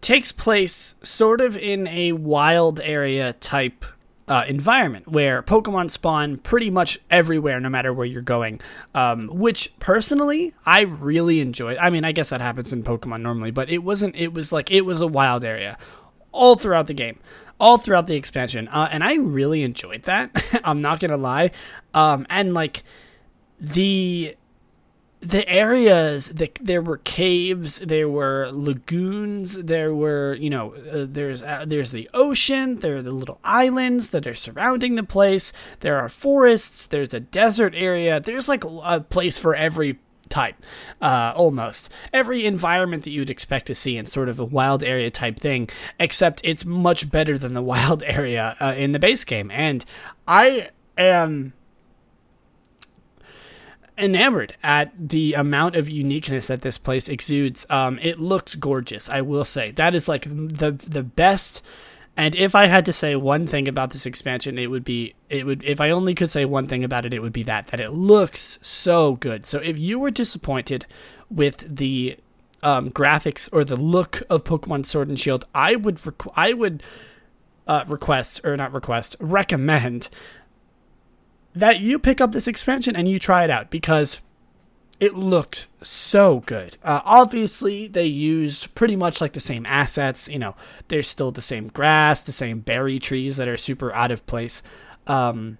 takes 0.00 0.30
place 0.30 0.94
sort 1.02 1.40
of 1.40 1.56
in 1.56 1.86
a 1.88 2.12
wild 2.12 2.80
area 2.80 3.32
type 3.34 3.84
uh, 4.28 4.44
environment 4.48 5.08
where 5.08 5.42
Pokemon 5.42 5.90
spawn 5.90 6.38
pretty 6.38 6.70
much 6.70 6.98
everywhere, 7.10 7.60
no 7.60 7.68
matter 7.68 7.92
where 7.92 8.06
you're 8.06 8.22
going. 8.22 8.60
Um, 8.94 9.28
which 9.32 9.72
personally, 9.78 10.54
I 10.64 10.82
really 10.82 11.40
enjoyed. 11.40 11.78
I 11.78 11.90
mean, 11.90 12.04
I 12.04 12.12
guess 12.12 12.30
that 12.30 12.40
happens 12.40 12.72
in 12.72 12.82
Pokemon 12.82 13.22
normally, 13.22 13.50
but 13.50 13.70
it 13.70 13.78
wasn't. 13.78 14.16
It 14.16 14.32
was 14.32 14.52
like 14.52 14.70
it 14.70 14.82
was 14.82 15.00
a 15.00 15.06
wild 15.06 15.44
area 15.44 15.78
all 16.32 16.56
throughout 16.56 16.86
the 16.86 16.94
game, 16.94 17.18
all 17.58 17.78
throughout 17.78 18.06
the 18.06 18.16
expansion, 18.16 18.68
uh, 18.68 18.88
and 18.90 19.02
I 19.02 19.16
really 19.16 19.62
enjoyed 19.62 20.02
that. 20.02 20.60
I'm 20.64 20.82
not 20.82 21.00
gonna 21.00 21.16
lie, 21.16 21.52
um, 21.94 22.26
and 22.28 22.52
like 22.52 22.82
the 23.60 24.36
the 25.26 25.48
areas 25.48 26.28
that 26.28 26.56
there 26.62 26.80
were 26.80 26.98
caves, 26.98 27.80
there 27.80 28.08
were 28.08 28.50
lagoons, 28.52 29.64
there 29.64 29.92
were 29.92 30.34
you 30.34 30.50
know 30.50 30.74
uh, 30.74 31.06
there's 31.08 31.42
uh, 31.42 31.64
there's 31.66 31.90
the 31.90 32.08
ocean, 32.14 32.80
there 32.80 32.98
are 32.98 33.02
the 33.02 33.12
little 33.12 33.40
islands 33.42 34.10
that 34.10 34.26
are 34.26 34.34
surrounding 34.34 34.94
the 34.94 35.02
place. 35.02 35.52
There 35.80 35.98
are 35.98 36.08
forests, 36.08 36.86
there's 36.86 37.12
a 37.12 37.20
desert 37.20 37.74
area. 37.74 38.20
There's 38.20 38.48
like 38.48 38.64
a 38.64 39.00
place 39.00 39.36
for 39.36 39.56
every 39.56 39.98
type, 40.28 40.56
uh, 41.02 41.32
almost 41.34 41.90
every 42.12 42.46
environment 42.46 43.04
that 43.04 43.10
you'd 43.10 43.30
expect 43.30 43.66
to 43.66 43.74
see 43.74 43.96
in 43.96 44.06
sort 44.06 44.28
of 44.28 44.38
a 44.38 44.44
wild 44.44 44.84
area 44.84 45.10
type 45.10 45.40
thing. 45.40 45.68
Except 45.98 46.40
it's 46.44 46.64
much 46.64 47.10
better 47.10 47.36
than 47.36 47.54
the 47.54 47.62
wild 47.74 48.04
area 48.04 48.56
uh, 48.60 48.74
in 48.76 48.92
the 48.92 49.00
base 49.00 49.24
game, 49.24 49.50
and 49.50 49.84
I 50.28 50.68
am 50.96 51.52
enamored 53.98 54.56
at 54.62 54.92
the 54.98 55.34
amount 55.34 55.76
of 55.76 55.88
uniqueness 55.88 56.48
that 56.48 56.62
this 56.62 56.78
place 56.78 57.08
exudes. 57.08 57.66
Um, 57.70 57.98
it 58.00 58.20
looks 58.20 58.54
gorgeous, 58.54 59.08
I 59.08 59.20
will 59.22 59.44
say. 59.44 59.70
That 59.72 59.94
is 59.94 60.08
like 60.08 60.24
the 60.24 60.72
the 60.72 61.02
best. 61.02 61.62
And 62.18 62.34
if 62.34 62.54
I 62.54 62.66
had 62.66 62.86
to 62.86 62.94
say 62.94 63.14
one 63.14 63.46
thing 63.46 63.68
about 63.68 63.90
this 63.90 64.06
expansion, 64.06 64.58
it 64.58 64.68
would 64.68 64.84
be 64.84 65.14
it 65.28 65.44
would 65.44 65.62
if 65.64 65.80
I 65.80 65.90
only 65.90 66.14
could 66.14 66.30
say 66.30 66.44
one 66.44 66.66
thing 66.66 66.84
about 66.84 67.04
it, 67.04 67.14
it 67.14 67.20
would 67.20 67.32
be 67.32 67.42
that 67.44 67.66
that 67.68 67.80
it 67.80 67.92
looks 67.92 68.58
so 68.62 69.16
good. 69.16 69.46
So 69.46 69.58
if 69.58 69.78
you 69.78 69.98
were 69.98 70.10
disappointed 70.10 70.86
with 71.30 71.76
the 71.76 72.16
um, 72.62 72.90
graphics 72.90 73.48
or 73.52 73.64
the 73.64 73.76
look 73.76 74.22
of 74.30 74.44
Pokemon 74.44 74.86
Sword 74.86 75.08
and 75.08 75.20
Shield, 75.20 75.44
I 75.54 75.76
would 75.76 75.98
requ- 75.98 76.32
I 76.36 76.52
would 76.52 76.82
uh, 77.66 77.84
request 77.86 78.40
or 78.44 78.56
not 78.56 78.72
request 78.72 79.16
recommend 79.20 80.08
that 81.56 81.80
you 81.80 81.98
pick 81.98 82.20
up 82.20 82.32
this 82.32 82.46
expansion 82.46 82.94
and 82.94 83.08
you 83.08 83.18
try 83.18 83.42
it 83.42 83.50
out 83.50 83.70
because 83.70 84.20
it 85.00 85.14
looked 85.14 85.66
so 85.82 86.40
good. 86.40 86.76
Uh, 86.82 87.00
obviously, 87.04 87.88
they 87.88 88.06
used 88.06 88.74
pretty 88.74 88.94
much 88.94 89.20
like 89.20 89.32
the 89.32 89.40
same 89.40 89.64
assets. 89.66 90.28
You 90.28 90.38
know, 90.38 90.54
there's 90.88 91.08
still 91.08 91.30
the 91.30 91.40
same 91.40 91.68
grass, 91.68 92.22
the 92.22 92.32
same 92.32 92.60
berry 92.60 92.98
trees 92.98 93.38
that 93.38 93.48
are 93.48 93.56
super 93.56 93.92
out 93.94 94.10
of 94.10 94.26
place. 94.26 94.62
Um, 95.06 95.58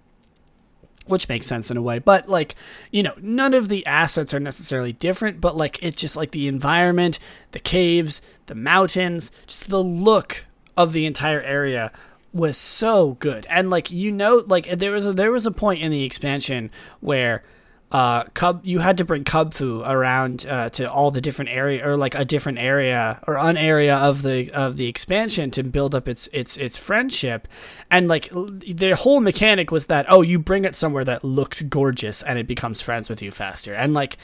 which 1.07 1.29
makes 1.29 1.47
sense 1.47 1.71
in 1.71 1.77
a 1.77 1.81
way. 1.81 1.99
But 1.99 2.27
like, 2.27 2.55
you 2.91 3.01
know, 3.01 3.13
none 3.21 3.53
of 3.53 3.69
the 3.69 3.85
assets 3.85 4.33
are 4.33 4.41
necessarily 4.41 4.91
different, 4.91 5.39
but 5.39 5.55
like 5.55 5.81
it's 5.81 5.95
just 5.95 6.17
like 6.17 6.31
the 6.31 6.49
environment, 6.49 7.17
the 7.53 7.59
caves, 7.59 8.21
the 8.47 8.55
mountains, 8.55 9.31
just 9.45 9.69
the 9.69 9.81
look 9.81 10.45
of 10.75 10.91
the 10.91 11.05
entire 11.05 11.41
area 11.41 11.93
was 12.33 12.57
so 12.57 13.13
good. 13.19 13.45
And 13.49 13.69
like 13.69 13.91
you 13.91 14.11
know, 14.11 14.43
like 14.47 14.69
there 14.79 14.91
was 14.91 15.05
a, 15.05 15.13
there 15.13 15.31
was 15.31 15.45
a 15.45 15.51
point 15.51 15.81
in 15.81 15.91
the 15.91 16.03
expansion 16.03 16.69
where 16.99 17.43
uh 17.89 18.23
cub 18.33 18.59
you 18.65 18.79
had 18.79 18.97
to 18.97 19.05
bring 19.05 19.23
Kubfu 19.23 19.81
around 19.87 20.45
uh, 20.45 20.69
to 20.71 20.91
all 20.91 21.09
the 21.09 21.21
different 21.21 21.51
area 21.51 21.87
or 21.87 21.95
like 21.95 22.15
a 22.15 22.25
different 22.25 22.57
area 22.57 23.21
or 23.25 23.37
an 23.37 23.55
area 23.55 23.95
of 23.95 24.23
the 24.23 24.51
of 24.51 24.75
the 24.75 24.87
expansion 24.87 25.51
to 25.51 25.63
build 25.63 25.95
up 25.95 26.07
its 26.07 26.27
its 26.33 26.57
its 26.57 26.77
friendship. 26.77 27.47
And 27.89 28.09
like 28.09 28.29
the 28.29 28.93
whole 28.97 29.21
mechanic 29.21 29.71
was 29.71 29.87
that 29.87 30.05
oh 30.09 30.21
you 30.21 30.37
bring 30.37 30.65
it 30.65 30.75
somewhere 30.75 31.05
that 31.05 31.23
looks 31.23 31.61
gorgeous 31.61 32.21
and 32.21 32.37
it 32.37 32.45
becomes 32.45 32.81
friends 32.81 33.07
with 33.07 33.21
you 33.21 33.31
faster. 33.31 33.73
And 33.73 33.93
like 33.93 34.17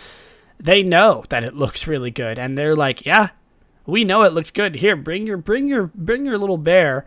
they 0.59 0.83
know 0.83 1.23
that 1.29 1.45
it 1.45 1.55
looks 1.55 1.87
really 1.87 2.11
good. 2.11 2.37
And 2.37 2.57
they're 2.57 2.75
like 2.75 3.05
yeah 3.05 3.29
we 3.85 4.03
know 4.03 4.23
it 4.23 4.33
looks 4.33 4.51
good. 4.51 4.75
Here 4.75 4.97
bring 4.97 5.25
your 5.25 5.37
bring 5.37 5.67
your 5.67 5.87
bring 5.95 6.25
your 6.25 6.37
little 6.37 6.57
bear 6.57 7.05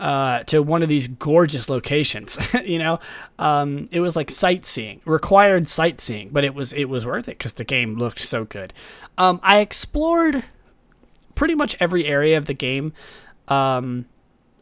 uh, 0.00 0.42
to 0.44 0.62
one 0.62 0.82
of 0.82 0.88
these 0.88 1.06
gorgeous 1.06 1.68
locations. 1.68 2.38
you 2.64 2.78
know, 2.78 3.00
um, 3.38 3.88
it 3.92 4.00
was 4.00 4.16
like 4.16 4.30
sightseeing, 4.30 5.00
required 5.04 5.68
sightseeing, 5.68 6.30
but 6.30 6.44
it 6.44 6.54
was 6.54 6.72
it 6.72 6.86
was 6.86 7.06
worth 7.06 7.28
it 7.28 7.38
because 7.38 7.54
the 7.54 7.64
game 7.64 7.96
looked 7.96 8.20
so 8.20 8.44
good. 8.44 8.72
Um, 9.18 9.40
I 9.42 9.58
explored 9.58 10.44
pretty 11.34 11.54
much 11.54 11.76
every 11.80 12.06
area 12.06 12.36
of 12.36 12.46
the 12.46 12.54
game. 12.54 12.92
Um, 13.48 14.06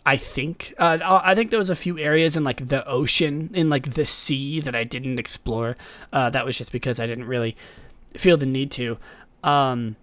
I 0.05 0.17
think 0.17 0.75
uh, 0.79 1.21
I 1.25 1.35
think 1.35 1.51
there 1.51 1.59
was 1.59 1.71
a 1.71 1.77
few 1.77 1.99
areas 1.99 2.37
in 2.37 2.45
like 2.45 2.69
the 2.69 2.87
ocean, 2.87 3.51
in 3.55 3.71
like 3.71 3.93
the 3.93 4.05
sea 4.05 4.61
that 4.61 4.75
I 4.75 4.85
didn't 4.85 5.19
explore. 5.19 5.77
Uh, 6.13 6.29
that 6.31 6.45
was 6.45 6.59
just 6.59 6.73
because 6.73 6.99
I 6.99 7.07
didn't 7.07 7.27
really 7.27 7.57
feel 8.17 8.37
the 8.37 8.47
need 8.47 8.71
to. 8.73 8.99
Um, 9.45 9.97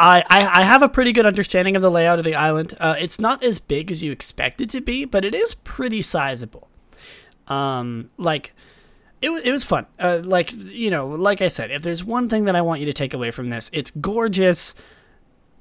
I, 0.00 0.24
I, 0.28 0.60
I 0.60 0.62
have 0.62 0.82
a 0.82 0.88
pretty 0.88 1.12
good 1.12 1.26
understanding 1.26 1.76
of 1.76 1.82
the 1.82 1.90
layout 1.90 2.18
of 2.18 2.24
the 2.24 2.34
island. 2.34 2.74
Uh, 2.80 2.96
it's 2.98 3.20
not 3.20 3.44
as 3.44 3.58
big 3.58 3.90
as 3.90 4.02
you 4.02 4.12
expect 4.12 4.60
it 4.60 4.70
to 4.70 4.80
be, 4.80 5.04
but 5.04 5.24
it 5.24 5.34
is 5.34 5.54
pretty 5.54 6.00
sizable. 6.00 6.68
Um, 7.48 8.10
like 8.16 8.54
it 9.20 9.30
it 9.30 9.52
was 9.52 9.64
fun. 9.64 9.86
Uh, 9.98 10.22
like 10.24 10.52
you 10.52 10.90
know, 10.90 11.06
like 11.06 11.42
I 11.42 11.48
said, 11.48 11.70
if 11.70 11.82
there's 11.82 12.02
one 12.02 12.28
thing 12.28 12.44
that 12.44 12.56
I 12.56 12.62
want 12.62 12.80
you 12.80 12.86
to 12.86 12.92
take 12.92 13.12
away 13.12 13.30
from 13.30 13.50
this, 13.50 13.68
it's 13.72 13.90
gorgeous, 13.90 14.74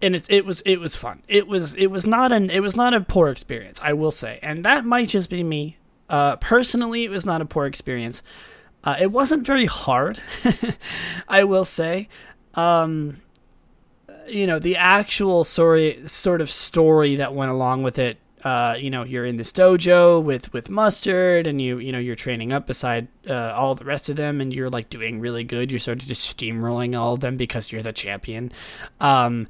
and 0.02 0.16
it's 0.16 0.30
it 0.30 0.46
was 0.46 0.62
it 0.62 0.78
was 0.78 0.96
fun. 0.96 1.24
It 1.28 1.48
was 1.48 1.74
it 1.76 1.88
was 1.88 2.06
not 2.06 2.32
an 2.32 2.50
it 2.50 2.62
was 2.62 2.76
not 2.76 2.94
a 2.94 3.02
poor 3.02 3.28
experience, 3.28 3.82
I 3.84 3.94
will 3.94 4.12
say, 4.12 4.40
and 4.42 4.64
that 4.64 4.86
might 4.86 5.10
just 5.10 5.30
be 5.30 5.44
me. 5.44 5.78
Uh, 6.08 6.38
personally, 6.38 7.04
it 7.04 7.12
was 7.12 7.26
not 7.26 7.42
a 7.42 7.46
poor 7.46 7.66
experience. 7.66 8.24
Uh, 8.84 8.96
it 9.00 9.12
wasn't 9.12 9.46
very 9.46 9.66
hard, 9.66 10.22
I 11.28 11.44
will 11.44 11.66
say. 11.66 12.08
Um, 12.54 13.18
you 14.30 14.48
know 14.48 14.60
the 14.60 14.76
actual 14.76 15.44
story 15.44 16.06
sort 16.08 16.42
of 16.42 16.50
story 16.50 17.16
that 17.16 17.34
went 17.34 17.52
along 17.52 17.84
with 17.84 18.00
it 18.00 18.18
uh, 18.44 18.76
you 18.80 18.90
know 18.90 19.04
you're 19.04 19.26
in 19.26 19.38
this 19.38 19.52
dojo 19.52 20.24
with 20.24 20.52
with 20.54 20.70
mustard 20.70 21.46
and 21.46 21.62
you 21.62 21.78
you 21.78 21.92
know 21.92 22.00
you're 22.00 22.16
training 22.16 22.54
up 22.54 22.68
beside 22.68 23.08
uh, 23.30 23.52
all 23.54 23.76
the 23.76 23.84
rest 23.84 24.08
of 24.10 24.16
them 24.16 24.40
and 24.40 24.54
you're 24.54 24.70
like 24.70 24.90
doing 24.90 25.20
really 25.20 25.44
good. 25.44 25.72
You're 25.72 25.80
sort 25.80 26.02
of 26.02 26.08
just 26.08 26.38
steamrolling 26.38 26.98
all 26.98 27.14
of 27.14 27.20
them 27.20 27.36
because 27.36 27.72
you're 27.72 27.82
the 27.82 27.92
champion. 27.92 28.52
Um, 29.02 29.48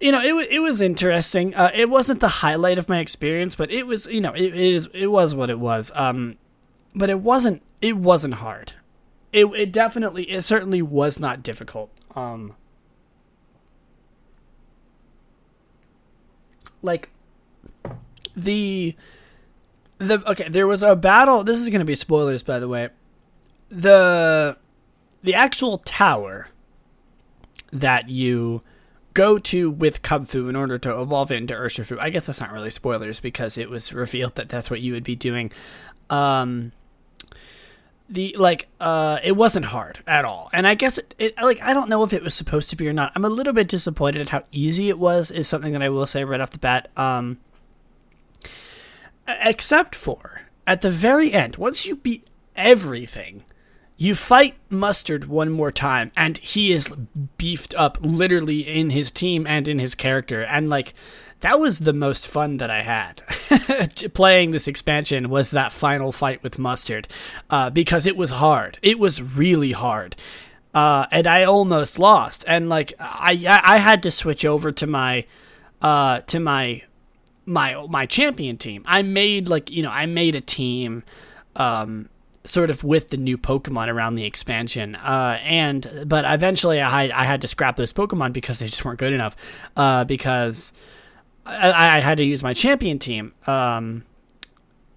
you 0.00 0.10
know 0.10 0.22
it, 0.22 0.48
it 0.50 0.60
was 0.60 0.80
interesting. 0.80 1.54
Uh, 1.54 1.70
it 1.74 1.90
wasn't 1.90 2.20
the 2.20 2.28
highlight 2.28 2.78
of 2.78 2.88
my 2.88 2.98
experience 2.98 3.54
but 3.54 3.70
it 3.70 3.86
was 3.86 4.06
you 4.06 4.20
know 4.22 4.32
it, 4.32 4.54
it 4.54 4.74
is 4.74 4.88
it 4.94 5.08
was 5.08 5.34
what 5.34 5.50
it 5.50 5.60
was. 5.60 5.92
Um, 5.94 6.36
but 6.94 7.10
it 7.10 7.20
wasn't 7.20 7.62
it 7.82 7.98
wasn't 7.98 8.34
hard. 8.34 8.72
It, 9.34 9.44
it 9.46 9.70
definitely 9.70 10.30
it 10.30 10.42
certainly 10.42 10.80
was 10.80 11.20
not 11.20 11.42
difficult. 11.42 11.90
Um, 12.14 12.54
like 16.86 17.10
the 18.34 18.94
the 19.98 20.30
okay 20.30 20.48
there 20.48 20.66
was 20.66 20.82
a 20.82 20.96
battle 20.96 21.44
this 21.44 21.58
is 21.58 21.68
going 21.68 21.80
to 21.80 21.86
be 21.86 21.94
spoilers 21.94 22.42
by 22.42 22.58
the 22.58 22.68
way 22.68 22.88
the 23.68 24.56
the 25.22 25.34
actual 25.34 25.78
tower 25.78 26.48
that 27.72 28.08
you 28.08 28.62
go 29.16 29.38
to 29.38 29.70
with 29.70 30.02
Kubfu 30.02 30.48
in 30.48 30.56
order 30.56 30.78
to 30.78 31.00
evolve 31.00 31.32
into 31.32 31.54
Urshifu. 31.54 31.98
I 31.98 32.10
guess 32.10 32.26
that's 32.26 32.40
not 32.40 32.52
really 32.52 32.70
spoilers 32.70 33.18
because 33.18 33.56
it 33.56 33.70
was 33.70 33.92
revealed 33.92 34.34
that 34.34 34.50
that's 34.50 34.70
what 34.70 34.82
you 34.82 34.92
would 34.92 35.04
be 35.04 35.16
doing. 35.16 35.50
Um, 36.10 36.72
the 38.08 38.34
like 38.38 38.68
uh 38.80 39.18
it 39.24 39.32
wasn't 39.32 39.64
hard 39.64 40.00
at 40.06 40.24
all 40.24 40.48
and 40.52 40.66
i 40.66 40.74
guess 40.74 40.98
it, 40.98 41.14
it, 41.18 41.34
like 41.42 41.60
i 41.62 41.74
don't 41.74 41.88
know 41.88 42.04
if 42.04 42.12
it 42.12 42.22
was 42.22 42.34
supposed 42.34 42.70
to 42.70 42.76
be 42.76 42.86
or 42.86 42.92
not 42.92 43.12
i'm 43.16 43.24
a 43.24 43.28
little 43.28 43.52
bit 43.52 43.68
disappointed 43.68 44.20
at 44.20 44.28
how 44.28 44.42
easy 44.52 44.88
it 44.88 44.98
was 44.98 45.30
is 45.30 45.48
something 45.48 45.72
that 45.72 45.82
i 45.82 45.88
will 45.88 46.06
say 46.06 46.24
right 46.24 46.40
off 46.40 46.50
the 46.50 46.58
bat 46.58 46.88
um 46.96 47.38
except 49.26 49.94
for 49.94 50.42
at 50.66 50.82
the 50.82 50.90
very 50.90 51.32
end 51.32 51.56
once 51.56 51.84
you 51.84 51.96
beat 51.96 52.28
everything 52.54 53.44
you 53.96 54.14
fight 54.14 54.56
Mustard 54.68 55.24
one 55.24 55.50
more 55.50 55.72
time, 55.72 56.12
and 56.16 56.36
he 56.38 56.70
is 56.72 56.94
beefed 57.38 57.74
up 57.76 57.96
literally 58.02 58.60
in 58.60 58.90
his 58.90 59.10
team 59.10 59.46
and 59.46 59.66
in 59.66 59.78
his 59.78 59.94
character. 59.94 60.44
And 60.44 60.68
like, 60.68 60.92
that 61.40 61.60
was 61.60 61.80
the 61.80 61.92
most 61.92 62.26
fun 62.26 62.56
that 62.58 62.70
I 62.70 62.82
had 62.82 63.22
playing 64.14 64.50
this 64.50 64.68
expansion 64.68 65.28
was 65.28 65.50
that 65.50 65.72
final 65.72 66.12
fight 66.12 66.42
with 66.42 66.58
Mustard, 66.58 67.08
uh, 67.50 67.70
because 67.70 68.06
it 68.06 68.16
was 68.16 68.30
hard. 68.30 68.78
It 68.82 68.98
was 68.98 69.22
really 69.22 69.72
hard. 69.72 70.16
Uh, 70.74 71.06
and 71.10 71.26
I 71.26 71.44
almost 71.44 71.98
lost. 71.98 72.44
And 72.46 72.68
like, 72.68 72.92
I, 72.98 73.62
I 73.62 73.78
had 73.78 74.02
to 74.04 74.10
switch 74.10 74.44
over 74.44 74.72
to 74.72 74.86
my, 74.86 75.24
uh, 75.80 76.20
to 76.20 76.40
my, 76.40 76.82
my, 77.44 77.86
my 77.86 78.06
champion 78.06 78.56
team. 78.56 78.82
I 78.86 79.02
made 79.02 79.48
like, 79.48 79.70
you 79.70 79.82
know, 79.82 79.90
I 79.90 80.06
made 80.06 80.34
a 80.34 80.40
team, 80.40 81.02
um, 81.54 82.08
sort 82.44 82.70
of 82.70 82.84
with 82.84 83.08
the 83.08 83.16
new 83.16 83.36
Pokemon 83.36 83.88
around 83.88 84.14
the 84.14 84.24
expansion. 84.24 84.94
Uh, 84.96 85.38
and 85.42 86.04
but 86.06 86.24
eventually 86.26 86.80
I 86.80 87.04
I 87.04 87.24
had 87.24 87.40
to 87.40 87.48
scrap 87.48 87.76
those 87.76 87.92
Pokemon 87.92 88.32
because 88.32 88.60
they 88.60 88.66
just 88.66 88.84
weren't 88.84 88.98
good 88.98 89.12
enough. 89.12 89.34
Uh, 89.76 90.04
because 90.04 90.72
I, 91.46 91.96
I, 91.96 92.00
had 92.00 92.18
to 92.18 92.24
use 92.24 92.42
my 92.42 92.52
champion 92.52 92.98
team. 92.98 93.32
Um, 93.46 94.04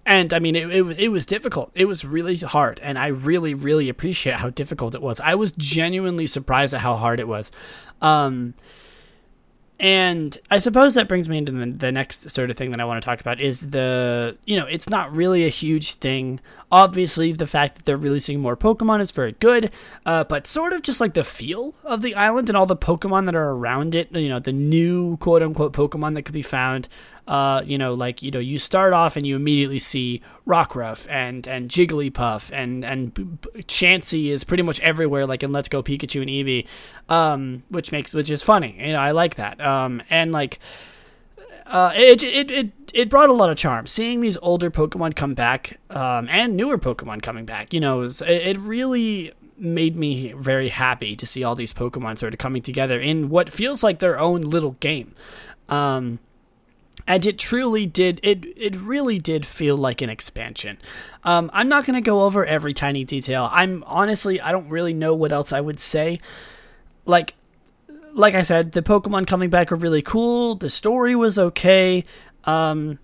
and 0.04 0.32
I 0.32 0.38
mean, 0.38 0.56
it, 0.56 0.70
it, 0.70 1.00
it 1.00 1.08
was 1.08 1.24
difficult. 1.26 1.70
It 1.74 1.84
was 1.84 2.04
really 2.04 2.36
hard, 2.36 2.80
and 2.80 2.98
I 2.98 3.08
really, 3.08 3.54
really 3.54 3.88
appreciate 3.88 4.36
how 4.36 4.50
difficult 4.50 4.94
it 4.94 5.02
was. 5.02 5.20
I 5.20 5.34
was 5.34 5.52
genuinely 5.52 6.26
surprised 6.26 6.74
at 6.74 6.80
how 6.80 6.96
hard 6.96 7.20
it 7.20 7.28
was. 7.28 7.52
Um, 8.02 8.54
and 9.80 10.36
I 10.50 10.58
suppose 10.58 10.92
that 10.94 11.08
brings 11.08 11.26
me 11.26 11.38
into 11.38 11.52
the, 11.52 11.64
the, 11.64 11.90
next 11.90 12.30
sort 12.30 12.50
of 12.50 12.58
thing 12.58 12.70
that 12.72 12.80
I 12.80 12.84
want 12.84 13.00
to 13.00 13.04
talk 13.04 13.18
about 13.18 13.40
is 13.40 13.70
the, 13.70 14.36
you 14.44 14.54
know, 14.54 14.66
it's 14.66 14.90
not 14.90 15.10
really 15.10 15.46
a 15.46 15.48
huge 15.48 15.94
thing. 15.94 16.38
Obviously, 16.70 17.32
the 17.32 17.46
fact 17.46 17.76
that 17.76 17.86
they're 17.86 17.96
releasing 17.96 18.40
more 18.40 18.58
Pokemon 18.58 19.00
is 19.00 19.10
very 19.10 19.32
good, 19.32 19.70
uh, 20.04 20.24
but 20.24 20.46
sort 20.46 20.74
of 20.74 20.82
just 20.82 21.00
like 21.00 21.14
the 21.14 21.24
feel 21.24 21.74
of 21.82 22.02
the 22.02 22.14
island 22.14 22.50
and 22.50 22.58
all 22.58 22.66
the 22.66 22.76
Pokemon 22.76 23.24
that 23.24 23.34
are 23.34 23.52
around 23.52 23.94
it, 23.94 24.12
you 24.12 24.28
know, 24.28 24.38
the 24.38 24.52
new 24.52 25.16
quote 25.16 25.42
unquote 25.42 25.72
Pokemon 25.72 26.14
that 26.14 26.24
could 26.24 26.34
be 26.34 26.42
found, 26.42 26.86
uh, 27.30 27.62
you 27.64 27.78
know, 27.78 27.94
like 27.94 28.22
you 28.22 28.30
know, 28.32 28.40
you 28.40 28.58
start 28.58 28.92
off 28.92 29.16
and 29.16 29.24
you 29.24 29.36
immediately 29.36 29.78
see 29.78 30.20
Rockruff 30.48 31.08
and 31.08 31.46
and 31.46 31.70
Jigglypuff 31.70 32.50
and 32.52 32.84
and 32.84 33.14
Chansey 33.68 34.30
is 34.30 34.42
pretty 34.42 34.64
much 34.64 34.80
everywhere, 34.80 35.26
like 35.26 35.44
in 35.44 35.52
Let's 35.52 35.68
Go 35.68 35.80
Pikachu 35.80 36.22
and 36.22 36.28
Eevee, 36.28 36.66
um, 37.08 37.62
which 37.68 37.92
makes 37.92 38.12
which 38.12 38.30
is 38.30 38.42
funny. 38.42 38.74
You 38.80 38.94
know, 38.94 38.98
I 38.98 39.12
like 39.12 39.36
that. 39.36 39.60
Um, 39.60 40.02
and 40.10 40.32
like, 40.32 40.58
uh, 41.66 41.92
it 41.94 42.24
it 42.24 42.50
it 42.50 42.72
it 42.92 43.08
brought 43.08 43.28
a 43.28 43.32
lot 43.32 43.48
of 43.48 43.56
charm 43.56 43.86
seeing 43.86 44.22
these 44.22 44.36
older 44.38 44.68
Pokemon 44.68 45.14
come 45.14 45.34
back, 45.34 45.78
um, 45.90 46.28
and 46.28 46.56
newer 46.56 46.78
Pokemon 46.78 47.22
coming 47.22 47.44
back. 47.44 47.72
You 47.72 47.78
know, 47.78 48.00
it, 48.00 48.02
was, 48.02 48.22
it 48.22 48.58
really 48.58 49.30
made 49.56 49.94
me 49.94 50.32
very 50.32 50.70
happy 50.70 51.14
to 51.14 51.24
see 51.26 51.44
all 51.44 51.54
these 51.54 51.72
Pokemon 51.72 52.18
sort 52.18 52.32
of 52.34 52.40
coming 52.40 52.62
together 52.62 52.98
in 52.98 53.28
what 53.28 53.50
feels 53.50 53.84
like 53.84 54.00
their 54.00 54.18
own 54.18 54.40
little 54.40 54.72
game. 54.80 55.14
Um, 55.68 56.18
and 57.06 57.24
it 57.26 57.38
truly 57.38 57.86
did 57.86 58.20
it 58.22 58.44
it 58.56 58.76
really 58.76 59.18
did 59.18 59.46
feel 59.46 59.76
like 59.76 60.02
an 60.02 60.10
expansion. 60.10 60.78
Um, 61.24 61.50
i'm 61.52 61.68
not 61.68 61.84
going 61.84 61.94
to 61.94 62.00
go 62.00 62.24
over 62.24 62.44
every 62.44 62.74
tiny 62.74 63.04
detail. 63.04 63.48
I'm 63.52 63.82
honestly 63.86 64.40
i 64.40 64.52
don't 64.52 64.68
really 64.68 64.94
know 64.94 65.14
what 65.14 65.32
else 65.32 65.52
i 65.52 65.60
would 65.60 65.80
say. 65.80 66.18
Like 67.04 67.34
like 68.12 68.34
i 68.34 68.42
said 68.42 68.72
the 68.72 68.82
pokemon 68.82 69.26
coming 69.26 69.50
back 69.50 69.72
are 69.72 69.76
really 69.76 70.02
cool. 70.02 70.54
The 70.54 70.70
story 70.70 71.14
was 71.14 71.38
okay. 71.38 72.04
Um, 72.44 72.98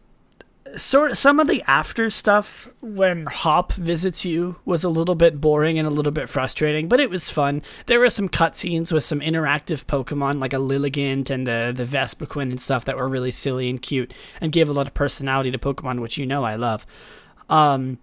sort 0.77 1.17
some 1.17 1.41
of 1.41 1.49
the 1.49 1.63
after 1.67 2.11
stuff 2.11 2.69
when 2.81 3.27
Hop 3.27 3.73
visits 3.73 4.25
you 4.25 4.57
was 4.65 4.85
a 4.85 4.89
little 4.89 5.15
bit 5.15 5.41
boring 5.41 5.79
and 5.79 5.87
a 5.87 5.91
little 5.91 6.13
bit 6.13 6.29
frustrating, 6.29 6.89
but 6.89 7.01
it 7.01 7.11
was 7.11 7.29
fun. 7.29 7.63
There 7.87 8.01
were 8.01 8.11
some 8.11 8.29
cutscenes 8.29 8.93
with 8.93 9.05
some 9.05 9.21
interactive 9.21 9.87
Pokemon 9.87 10.39
like 10.41 10.53
a 10.53 10.57
Lilligant 10.57 11.31
and 11.31 11.47
the 11.47 11.73
the 11.75 11.85
Vespiquen 11.85 12.51
and 12.51 12.61
stuff 12.61 12.85
that 12.85 12.97
were 12.97 13.09
really 13.09 13.31
silly 13.31 13.69
and 13.69 13.81
cute 13.81 14.13
and 14.41 14.53
gave 14.53 14.69
a 14.69 14.73
lot 14.73 14.87
of 14.87 14.95
personality 14.95 15.51
to 15.51 15.59
Pokemon, 15.59 16.01
which 16.01 16.19
you 16.19 16.27
know 16.27 16.45
I 16.45 16.57
love. 16.57 16.87
Um, 17.49 17.99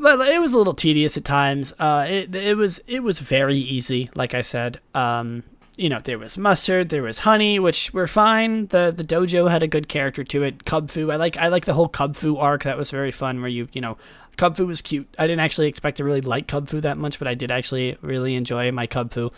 but 0.00 0.20
it 0.28 0.40
was 0.40 0.52
a 0.52 0.58
little 0.58 0.74
tedious 0.74 1.16
at 1.16 1.24
times. 1.24 1.72
Uh, 1.78 2.06
it 2.08 2.34
it 2.34 2.56
was 2.56 2.80
it 2.86 3.02
was 3.02 3.18
very 3.18 3.58
easy, 3.58 4.10
like 4.14 4.34
I 4.34 4.42
said. 4.42 4.80
Um, 4.94 5.42
you 5.78 5.88
know, 5.88 6.00
there 6.02 6.18
was 6.18 6.36
mustard, 6.36 6.88
there 6.88 7.02
was 7.02 7.20
honey, 7.20 7.58
which 7.58 7.92
were 7.94 8.06
fine. 8.06 8.66
The 8.66 8.92
the 8.94 9.04
dojo 9.04 9.50
had 9.50 9.62
a 9.62 9.68
good 9.68 9.88
character 9.88 10.24
to 10.24 10.42
it. 10.42 10.64
Kubfu, 10.64 11.12
I 11.12 11.16
like 11.16 11.36
I 11.38 11.48
like 11.48 11.64
the 11.64 11.74
whole 11.74 11.88
Kubfu 11.88 12.38
arc. 12.38 12.64
That 12.64 12.76
was 12.76 12.90
very 12.90 13.12
fun. 13.12 13.40
Where 13.40 13.48
you 13.48 13.68
you 13.72 13.80
know, 13.80 13.96
Kubfu 14.36 14.66
was 14.66 14.82
cute. 14.82 15.08
I 15.18 15.26
didn't 15.26 15.40
actually 15.40 15.68
expect 15.68 15.98
to 15.98 16.04
really 16.04 16.20
like 16.20 16.46
Kubfu 16.48 16.82
that 16.82 16.98
much, 16.98 17.18
but 17.18 17.28
I 17.28 17.34
did 17.34 17.50
actually 17.50 17.96
really 18.02 18.34
enjoy 18.34 18.70
my 18.72 18.86
Kubfu, 18.86 19.32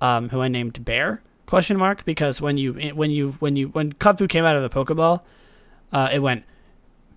um, 0.00 0.28
who 0.28 0.40
I 0.40 0.48
named 0.48 0.84
Bear 0.84 1.20
question 1.46 1.76
mark 1.76 2.04
because 2.06 2.40
when 2.40 2.56
you 2.56 2.72
when 2.94 3.10
you 3.10 3.32
when 3.32 3.56
you 3.56 3.68
when 3.68 3.92
Kubfu 3.92 4.28
came 4.28 4.44
out 4.44 4.56
of 4.56 4.62
the 4.62 4.70
Pokeball, 4.70 5.20
uh, 5.92 6.08
it 6.12 6.20
went 6.20 6.44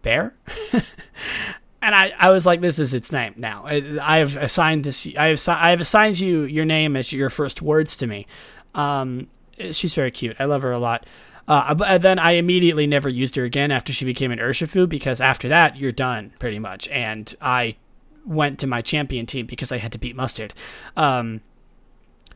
Bear. 0.01 0.35
and 1.81 1.95
I, 1.95 2.13
I 2.17 2.29
was 2.31 2.45
like, 2.45 2.61
this 2.61 2.79
is 2.79 2.93
its 2.93 3.11
name 3.11 3.33
now. 3.37 3.65
I 3.65 4.17
have 4.17 4.35
assigned 4.37 4.83
this. 4.83 5.07
I 5.17 5.27
have 5.27 5.47
I 5.47 5.69
have 5.69 5.81
assigned 5.81 6.19
you 6.19 6.43
your 6.43 6.65
name 6.65 6.95
as 6.95 7.13
your 7.13 7.29
first 7.29 7.61
words 7.61 7.95
to 7.97 8.07
me. 8.07 8.27
Um, 8.75 9.27
she's 9.71 9.95
very 9.95 10.11
cute. 10.11 10.35
I 10.39 10.45
love 10.45 10.61
her 10.61 10.71
a 10.71 10.79
lot. 10.79 11.07
Uh, 11.47 11.75
but 11.75 12.01
then 12.01 12.19
I 12.19 12.31
immediately 12.31 12.87
never 12.87 13.07
used 13.07 13.35
her 13.35 13.43
again 13.43 13.71
after 13.71 13.93
she 13.93 14.03
became 14.05 14.31
an 14.31 14.39
Urshifu 14.39 14.89
because 14.89 15.21
after 15.21 15.47
that 15.49 15.77
you're 15.77 15.91
done 15.91 16.33
pretty 16.39 16.59
much. 16.59 16.87
And 16.89 17.33
I 17.41 17.77
went 18.25 18.59
to 18.59 18.67
my 18.67 18.81
champion 18.81 19.25
team 19.25 19.45
because 19.45 19.71
I 19.71 19.77
had 19.77 19.91
to 19.91 19.99
beat 19.99 20.15
Mustard. 20.15 20.53
Um, 20.97 21.41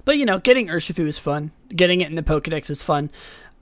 but 0.05 0.17
you 0.17 0.25
know, 0.25 0.39
getting 0.39 0.67
Urshifu 0.67 1.07
is 1.07 1.17
fun. 1.17 1.51
Getting 1.75 2.01
it 2.01 2.09
in 2.09 2.15
the 2.15 2.23
Pokedex 2.23 2.69
is 2.69 2.83
fun. 2.83 3.09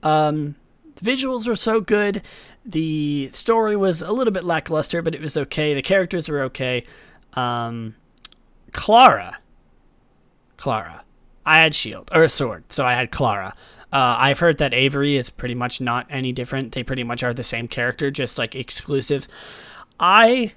Um, 0.02 0.56
the 0.96 1.10
visuals 1.10 1.46
were 1.46 1.56
so 1.56 1.80
good. 1.80 2.22
The 2.64 3.30
story 3.32 3.76
was 3.76 4.02
a 4.02 4.12
little 4.12 4.32
bit 4.32 4.44
lackluster, 4.44 5.00
but 5.00 5.14
it 5.14 5.22
was 5.22 5.36
okay. 5.36 5.72
The 5.72 5.82
characters 5.82 6.28
were 6.28 6.42
okay. 6.42 6.84
Um, 7.32 7.96
Clara. 8.72 9.38
Clara 10.58 11.04
I 11.48 11.60
had 11.60 11.74
shield 11.74 12.10
or 12.14 12.28
sword, 12.28 12.70
so 12.70 12.84
I 12.84 12.92
had 12.92 13.10
Clara. 13.10 13.54
Uh, 13.90 14.16
I've 14.18 14.38
heard 14.38 14.58
that 14.58 14.74
Avery 14.74 15.16
is 15.16 15.30
pretty 15.30 15.54
much 15.54 15.80
not 15.80 16.06
any 16.10 16.30
different. 16.30 16.72
They 16.72 16.82
pretty 16.82 17.04
much 17.04 17.22
are 17.22 17.32
the 17.32 17.42
same 17.42 17.68
character, 17.68 18.10
just 18.10 18.36
like 18.36 18.54
exclusives. 18.54 19.30
I 19.98 20.52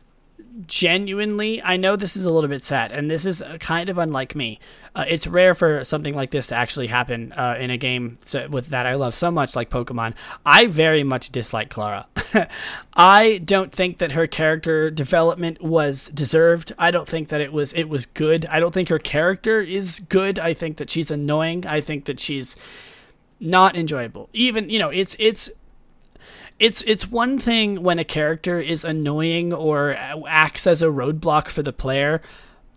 genuinely, 0.67 1.61
I 1.61 1.77
know 1.77 1.95
this 1.95 2.15
is 2.15 2.25
a 2.25 2.31
little 2.31 2.49
bit 2.49 2.63
sad, 2.63 2.91
and 2.91 3.09
this 3.09 3.25
is 3.25 3.43
kind 3.59 3.89
of 3.89 3.97
unlike 3.97 4.35
me. 4.35 4.59
Uh, 4.93 5.05
it's 5.07 5.25
rare 5.25 5.55
for 5.55 5.83
something 5.85 6.13
like 6.13 6.31
this 6.31 6.47
to 6.47 6.55
actually 6.55 6.87
happen 6.87 7.31
uh, 7.33 7.55
in 7.57 7.69
a 7.69 7.77
game 7.77 8.19
with 8.49 8.67
that 8.67 8.85
I 8.85 8.95
love 8.95 9.15
so 9.15 9.31
much, 9.31 9.55
like 9.55 9.69
Pokemon. 9.69 10.13
I 10.45 10.67
very 10.67 11.03
much 11.03 11.29
dislike 11.29 11.69
Clara. 11.69 12.07
I 12.93 13.37
don't 13.43 13.71
think 13.71 13.99
that 13.99 14.11
her 14.11 14.27
character 14.27 14.91
development 14.91 15.61
was 15.61 16.09
deserved. 16.09 16.73
I 16.77 16.91
don't 16.91 17.07
think 17.07 17.29
that 17.29 17.39
it 17.39 17.53
was 17.53 17.71
it 17.73 17.87
was 17.87 18.05
good. 18.05 18.45
I 18.47 18.59
don't 18.59 18.73
think 18.73 18.89
her 18.89 18.99
character 18.99 19.61
is 19.61 19.99
good. 19.99 20.39
I 20.39 20.53
think 20.53 20.77
that 20.77 20.89
she's 20.89 21.09
annoying. 21.09 21.65
I 21.65 21.79
think 21.79 22.05
that 22.05 22.19
she's 22.19 22.57
not 23.39 23.77
enjoyable. 23.77 24.29
Even 24.33 24.69
you 24.69 24.79
know, 24.79 24.89
it's 24.89 25.15
it's 25.19 25.49
it's 26.61 26.83
it's 26.83 27.09
one 27.09 27.39
thing 27.39 27.81
when 27.81 27.97
a 27.97 28.03
character 28.03 28.59
is 28.59 28.85
annoying 28.85 29.51
or 29.51 29.95
acts 30.27 30.67
as 30.67 30.83
a 30.83 30.85
roadblock 30.85 31.47
for 31.47 31.63
the 31.63 31.73
player 31.73 32.21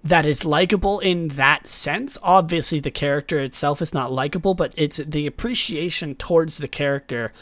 that 0.03 0.25
is 0.25 0.47
likable 0.47 1.01
in 1.01 1.29
that 1.29 1.67
sense. 1.67 2.17
Obviously, 2.23 2.81
the 2.81 2.91
character 2.91 3.39
itself 3.39 3.83
is 3.83 3.93
not 3.93 4.11
likable, 4.11 4.55
but 4.55 4.73
it's 4.79 4.97
the 4.97 5.27
appreciation 5.27 6.15
towards 6.15 6.57
the 6.57 6.69
character 6.69 7.35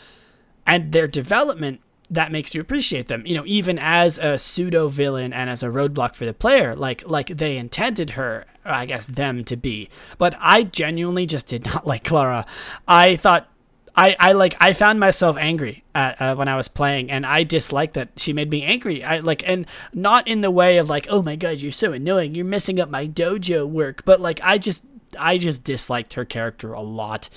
and 0.66 0.90
their 0.90 1.06
development 1.06 1.80
that 2.10 2.32
makes 2.32 2.54
you 2.54 2.60
appreciate 2.60 3.06
them. 3.06 3.24
You 3.24 3.36
know, 3.36 3.44
even 3.46 3.78
as 3.78 4.18
a 4.18 4.36
pseudo 4.36 4.88
villain 4.88 5.32
and 5.32 5.48
as 5.48 5.62
a 5.62 5.68
roadblock 5.68 6.16
for 6.16 6.24
the 6.24 6.34
player, 6.34 6.74
like 6.74 7.08
like 7.08 7.28
they 7.28 7.56
intended 7.56 8.10
her, 8.10 8.46
I 8.64 8.86
guess 8.86 9.06
them 9.06 9.44
to 9.44 9.56
be. 9.56 9.88
But 10.18 10.34
I 10.40 10.64
genuinely 10.64 11.26
just 11.26 11.46
did 11.46 11.64
not 11.64 11.86
like 11.92 12.02
Clara. 12.02 12.46
I 12.88 13.14
thought 13.14 13.48
I, 13.94 14.16
I 14.18 14.32
like 14.32 14.56
I 14.60 14.72
found 14.72 15.00
myself 15.00 15.36
angry 15.36 15.84
at, 15.94 16.20
uh, 16.20 16.34
when 16.34 16.48
I 16.48 16.56
was 16.56 16.68
playing, 16.68 17.10
and 17.10 17.26
I 17.26 17.42
disliked 17.42 17.94
that 17.94 18.10
she 18.16 18.32
made 18.32 18.50
me 18.50 18.62
angry. 18.62 19.04
I 19.04 19.18
like, 19.18 19.46
and 19.46 19.66
not 19.92 20.26
in 20.26 20.40
the 20.40 20.50
way 20.50 20.78
of 20.78 20.88
like, 20.88 21.06
oh 21.10 21.22
my 21.22 21.36
god, 21.36 21.60
you're 21.60 21.72
so 21.72 21.92
annoying, 21.92 22.34
you're 22.34 22.44
messing 22.44 22.80
up 22.80 22.88
my 22.88 23.06
dojo 23.06 23.68
work, 23.68 24.04
but 24.04 24.20
like 24.20 24.40
I 24.42 24.58
just 24.58 24.84
I 25.18 25.38
just 25.38 25.64
disliked 25.64 26.14
her 26.14 26.24
character 26.24 26.72
a 26.72 26.80
lot. 26.80 27.28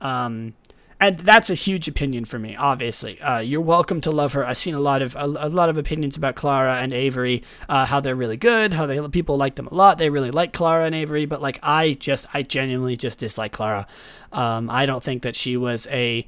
Um, 0.00 0.54
and 1.02 1.18
that's 1.18 1.50
a 1.50 1.56
huge 1.56 1.88
opinion 1.88 2.24
for 2.24 2.38
me. 2.38 2.54
Obviously, 2.54 3.20
uh, 3.20 3.40
you're 3.40 3.60
welcome 3.60 4.00
to 4.02 4.12
love 4.12 4.34
her. 4.34 4.46
I've 4.46 4.56
seen 4.56 4.76
a 4.76 4.80
lot 4.80 5.02
of 5.02 5.16
a, 5.16 5.24
a 5.24 5.48
lot 5.48 5.68
of 5.68 5.76
opinions 5.76 6.16
about 6.16 6.36
Clara 6.36 6.76
and 6.76 6.92
Avery, 6.92 7.42
uh, 7.68 7.86
how 7.86 7.98
they're 7.98 8.14
really 8.14 8.36
good, 8.36 8.72
how 8.72 8.86
they 8.86 9.00
people 9.08 9.36
like 9.36 9.56
them 9.56 9.66
a 9.66 9.74
lot. 9.74 9.98
They 9.98 10.10
really 10.10 10.30
like 10.30 10.52
Clara 10.52 10.86
and 10.86 10.94
Avery, 10.94 11.26
but 11.26 11.42
like 11.42 11.58
I 11.60 11.94
just, 11.94 12.28
I 12.32 12.42
genuinely 12.42 12.96
just 12.96 13.18
dislike 13.18 13.50
Clara. 13.50 13.88
Um, 14.30 14.70
I 14.70 14.86
don't 14.86 15.02
think 15.02 15.22
that 15.22 15.34
she 15.34 15.56
was 15.56 15.88
a 15.88 16.24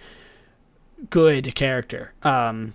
good 1.08 1.54
character. 1.54 2.12
Um, 2.24 2.74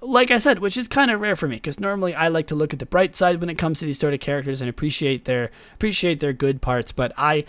like 0.00 0.30
I 0.30 0.38
said, 0.38 0.60
which 0.60 0.78
is 0.78 0.88
kind 0.88 1.10
of 1.10 1.20
rare 1.20 1.36
for 1.36 1.48
me 1.48 1.56
because 1.56 1.78
normally 1.78 2.14
I 2.14 2.28
like 2.28 2.46
to 2.46 2.54
look 2.54 2.72
at 2.72 2.78
the 2.78 2.86
bright 2.86 3.14
side 3.14 3.42
when 3.42 3.50
it 3.50 3.58
comes 3.58 3.80
to 3.80 3.84
these 3.84 3.98
sort 3.98 4.14
of 4.14 4.20
characters 4.20 4.62
and 4.62 4.70
appreciate 4.70 5.26
their 5.26 5.50
appreciate 5.74 6.20
their 6.20 6.32
good 6.32 6.62
parts. 6.62 6.92
But 6.92 7.12
I, 7.18 7.44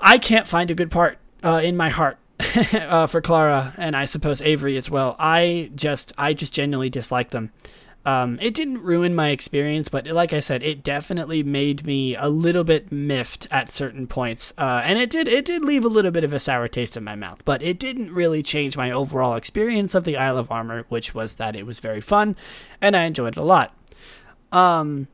I 0.00 0.16
can't 0.16 0.48
find 0.48 0.70
a 0.70 0.74
good 0.74 0.90
part 0.90 1.18
uh, 1.44 1.60
in 1.62 1.76
my 1.76 1.90
heart 1.90 2.16
uh, 2.72 3.06
for 3.06 3.20
Clara 3.20 3.74
and 3.76 3.96
I 3.96 4.04
suppose 4.04 4.40
Avery 4.40 4.76
as 4.76 4.90
well. 4.90 5.16
I 5.18 5.70
just 5.74 6.12
I 6.16 6.34
just 6.34 6.52
genuinely 6.52 6.90
dislike 6.90 7.30
them. 7.30 7.52
Um, 8.06 8.38
it 8.40 8.54
didn't 8.54 8.82
ruin 8.82 9.14
my 9.14 9.30
experience, 9.30 9.88
but 9.88 10.06
like 10.06 10.32
I 10.32 10.40
said, 10.40 10.62
it 10.62 10.82
definitely 10.82 11.42
made 11.42 11.84
me 11.84 12.16
a 12.16 12.28
little 12.28 12.64
bit 12.64 12.90
miffed 12.90 13.46
at 13.50 13.70
certain 13.70 14.06
points, 14.06 14.54
uh, 14.56 14.80
and 14.84 14.98
it 14.98 15.10
did 15.10 15.28
it 15.28 15.44
did 15.44 15.62
leave 15.62 15.84
a 15.84 15.88
little 15.88 16.10
bit 16.10 16.24
of 16.24 16.32
a 16.32 16.38
sour 16.38 16.68
taste 16.68 16.96
in 16.96 17.04
my 17.04 17.16
mouth. 17.16 17.44
But 17.44 17.60
it 17.60 17.78
didn't 17.78 18.14
really 18.14 18.42
change 18.42 18.76
my 18.76 18.90
overall 18.90 19.34
experience 19.34 19.94
of 19.94 20.04
the 20.04 20.16
Isle 20.16 20.38
of 20.38 20.50
Armor, 20.50 20.84
which 20.88 21.14
was 21.14 21.34
that 21.34 21.56
it 21.56 21.66
was 21.66 21.80
very 21.80 22.00
fun, 22.00 22.36
and 22.80 22.96
I 22.96 23.02
enjoyed 23.02 23.36
it 23.36 23.40
a 23.40 23.44
lot. 23.44 23.74
Um, 24.52 25.08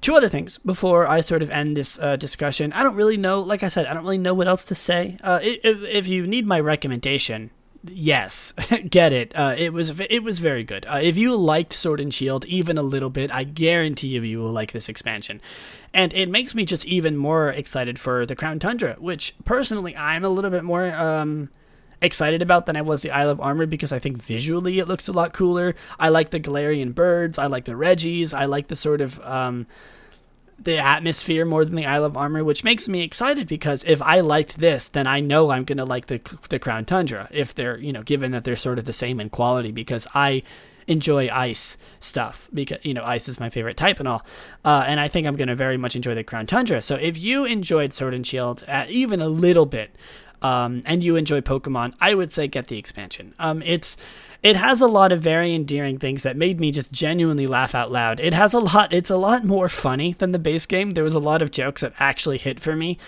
two 0.00 0.14
other 0.14 0.28
things 0.28 0.58
before 0.58 1.06
I 1.06 1.20
sort 1.20 1.42
of 1.42 1.50
end 1.50 1.76
this 1.76 1.98
uh, 1.98 2.16
discussion. 2.16 2.72
I 2.72 2.82
don't 2.82 2.94
really 2.94 3.16
know, 3.16 3.40
like 3.40 3.62
I 3.62 3.68
said, 3.68 3.86
I 3.86 3.94
don't 3.94 4.02
really 4.02 4.18
know 4.18 4.34
what 4.34 4.48
else 4.48 4.64
to 4.64 4.74
say. 4.74 5.16
Uh, 5.22 5.40
if, 5.42 5.82
if 5.82 6.08
you 6.08 6.26
need 6.26 6.46
my 6.46 6.60
recommendation, 6.60 7.50
yes, 7.84 8.52
get 8.90 9.12
it. 9.12 9.34
Uh, 9.36 9.54
it 9.56 9.72
was 9.72 9.98
it 10.08 10.22
was 10.22 10.38
very 10.38 10.64
good. 10.64 10.86
Uh, 10.86 11.00
if 11.02 11.16
you 11.16 11.36
liked 11.36 11.72
Sword 11.72 12.00
and 12.00 12.12
Shield 12.12 12.44
even 12.46 12.78
a 12.78 12.82
little 12.82 13.10
bit, 13.10 13.30
I 13.30 13.44
guarantee 13.44 14.08
you 14.08 14.22
you 14.22 14.38
will 14.40 14.52
like 14.52 14.72
this 14.72 14.88
expansion. 14.88 15.40
And 15.94 16.12
it 16.12 16.28
makes 16.28 16.54
me 16.54 16.64
just 16.64 16.84
even 16.84 17.16
more 17.16 17.50
excited 17.50 17.98
for 17.98 18.26
the 18.26 18.36
Crown 18.36 18.58
Tundra, 18.58 18.96
which 18.98 19.34
personally 19.44 19.96
I'm 19.96 20.24
a 20.24 20.28
little 20.28 20.50
bit 20.50 20.64
more 20.64 20.92
um, 20.92 21.48
excited 22.00 22.42
about 22.42 22.66
than 22.66 22.76
I 22.76 22.82
was 22.82 23.02
the 23.02 23.10
Isle 23.10 23.30
of 23.30 23.40
Armor 23.40 23.66
because 23.66 23.92
I 23.92 23.98
think 23.98 24.18
visually 24.18 24.78
it 24.78 24.88
looks 24.88 25.08
a 25.08 25.12
lot 25.12 25.32
cooler. 25.32 25.74
I 25.98 26.08
like 26.08 26.30
the 26.30 26.40
Galarian 26.40 26.94
birds, 26.94 27.38
I 27.38 27.46
like 27.46 27.64
the 27.64 27.76
Regis. 27.76 28.32
I 28.34 28.44
like 28.44 28.68
the 28.68 28.76
sort 28.76 29.00
of 29.00 29.20
um, 29.20 29.66
the 30.58 30.78
atmosphere 30.78 31.44
more 31.44 31.64
than 31.64 31.76
the 31.76 31.86
Isle 31.86 32.04
of 32.04 32.16
Armor, 32.16 32.42
which 32.42 32.64
makes 32.64 32.88
me 32.88 33.02
excited 33.02 33.46
because 33.46 33.84
if 33.84 34.02
I 34.02 34.20
liked 34.20 34.58
this, 34.58 34.88
then 34.88 35.06
I 35.06 35.20
know 35.20 35.50
I'm 35.50 35.64
going 35.64 35.78
to 35.78 35.84
like 35.84 36.06
the 36.06 36.20
the 36.48 36.58
Crown 36.58 36.84
Tundra 36.84 37.28
if 37.30 37.54
they're 37.54 37.78
you 37.78 37.92
know 37.92 38.02
given 38.02 38.32
that 38.32 38.44
they're 38.44 38.56
sort 38.56 38.78
of 38.78 38.84
the 38.84 38.92
same 38.92 39.20
in 39.20 39.30
quality 39.30 39.72
because 39.72 40.06
I 40.14 40.42
enjoy 40.88 41.28
ice 41.28 41.76
stuff 42.00 42.48
because 42.52 42.78
you 42.82 42.94
know 42.94 43.04
ice 43.04 43.28
is 43.28 43.38
my 43.38 43.50
favorite 43.50 43.76
type 43.76 44.00
and 44.00 44.08
all 44.08 44.24
uh, 44.64 44.84
and 44.86 44.98
i 44.98 45.06
think 45.06 45.26
i'm 45.26 45.36
going 45.36 45.48
to 45.48 45.54
very 45.54 45.76
much 45.76 45.94
enjoy 45.94 46.14
the 46.14 46.24
crown 46.24 46.46
tundra 46.46 46.80
so 46.80 46.94
if 46.96 47.18
you 47.18 47.44
enjoyed 47.44 47.92
sword 47.92 48.14
and 48.14 48.26
shield 48.26 48.64
uh, 48.66 48.86
even 48.88 49.20
a 49.20 49.28
little 49.28 49.66
bit 49.66 49.94
um, 50.42 50.82
and 50.86 51.02
you 51.02 51.16
enjoy 51.16 51.40
Pokemon, 51.40 51.94
I 52.00 52.14
would 52.14 52.32
say 52.32 52.46
get 52.46 52.68
the 52.68 52.78
expansion. 52.78 53.34
Um, 53.38 53.62
it's 53.62 53.96
it 54.42 54.56
has 54.56 54.80
a 54.80 54.86
lot 54.86 55.10
of 55.10 55.20
very 55.20 55.54
endearing 55.54 55.98
things 55.98 56.22
that 56.22 56.36
made 56.36 56.60
me 56.60 56.70
just 56.70 56.92
genuinely 56.92 57.46
laugh 57.46 57.74
out 57.74 57.90
loud. 57.90 58.20
It 58.20 58.32
has 58.32 58.54
a 58.54 58.60
lot. 58.60 58.92
It's 58.92 59.10
a 59.10 59.16
lot 59.16 59.44
more 59.44 59.68
funny 59.68 60.12
than 60.12 60.32
the 60.32 60.38
base 60.38 60.64
game. 60.66 60.90
There 60.90 61.04
was 61.04 61.14
a 61.14 61.20
lot 61.20 61.42
of 61.42 61.50
jokes 61.50 61.80
that 61.80 61.94
actually 61.98 62.38
hit 62.38 62.60
for 62.60 62.76
me. 62.76 62.98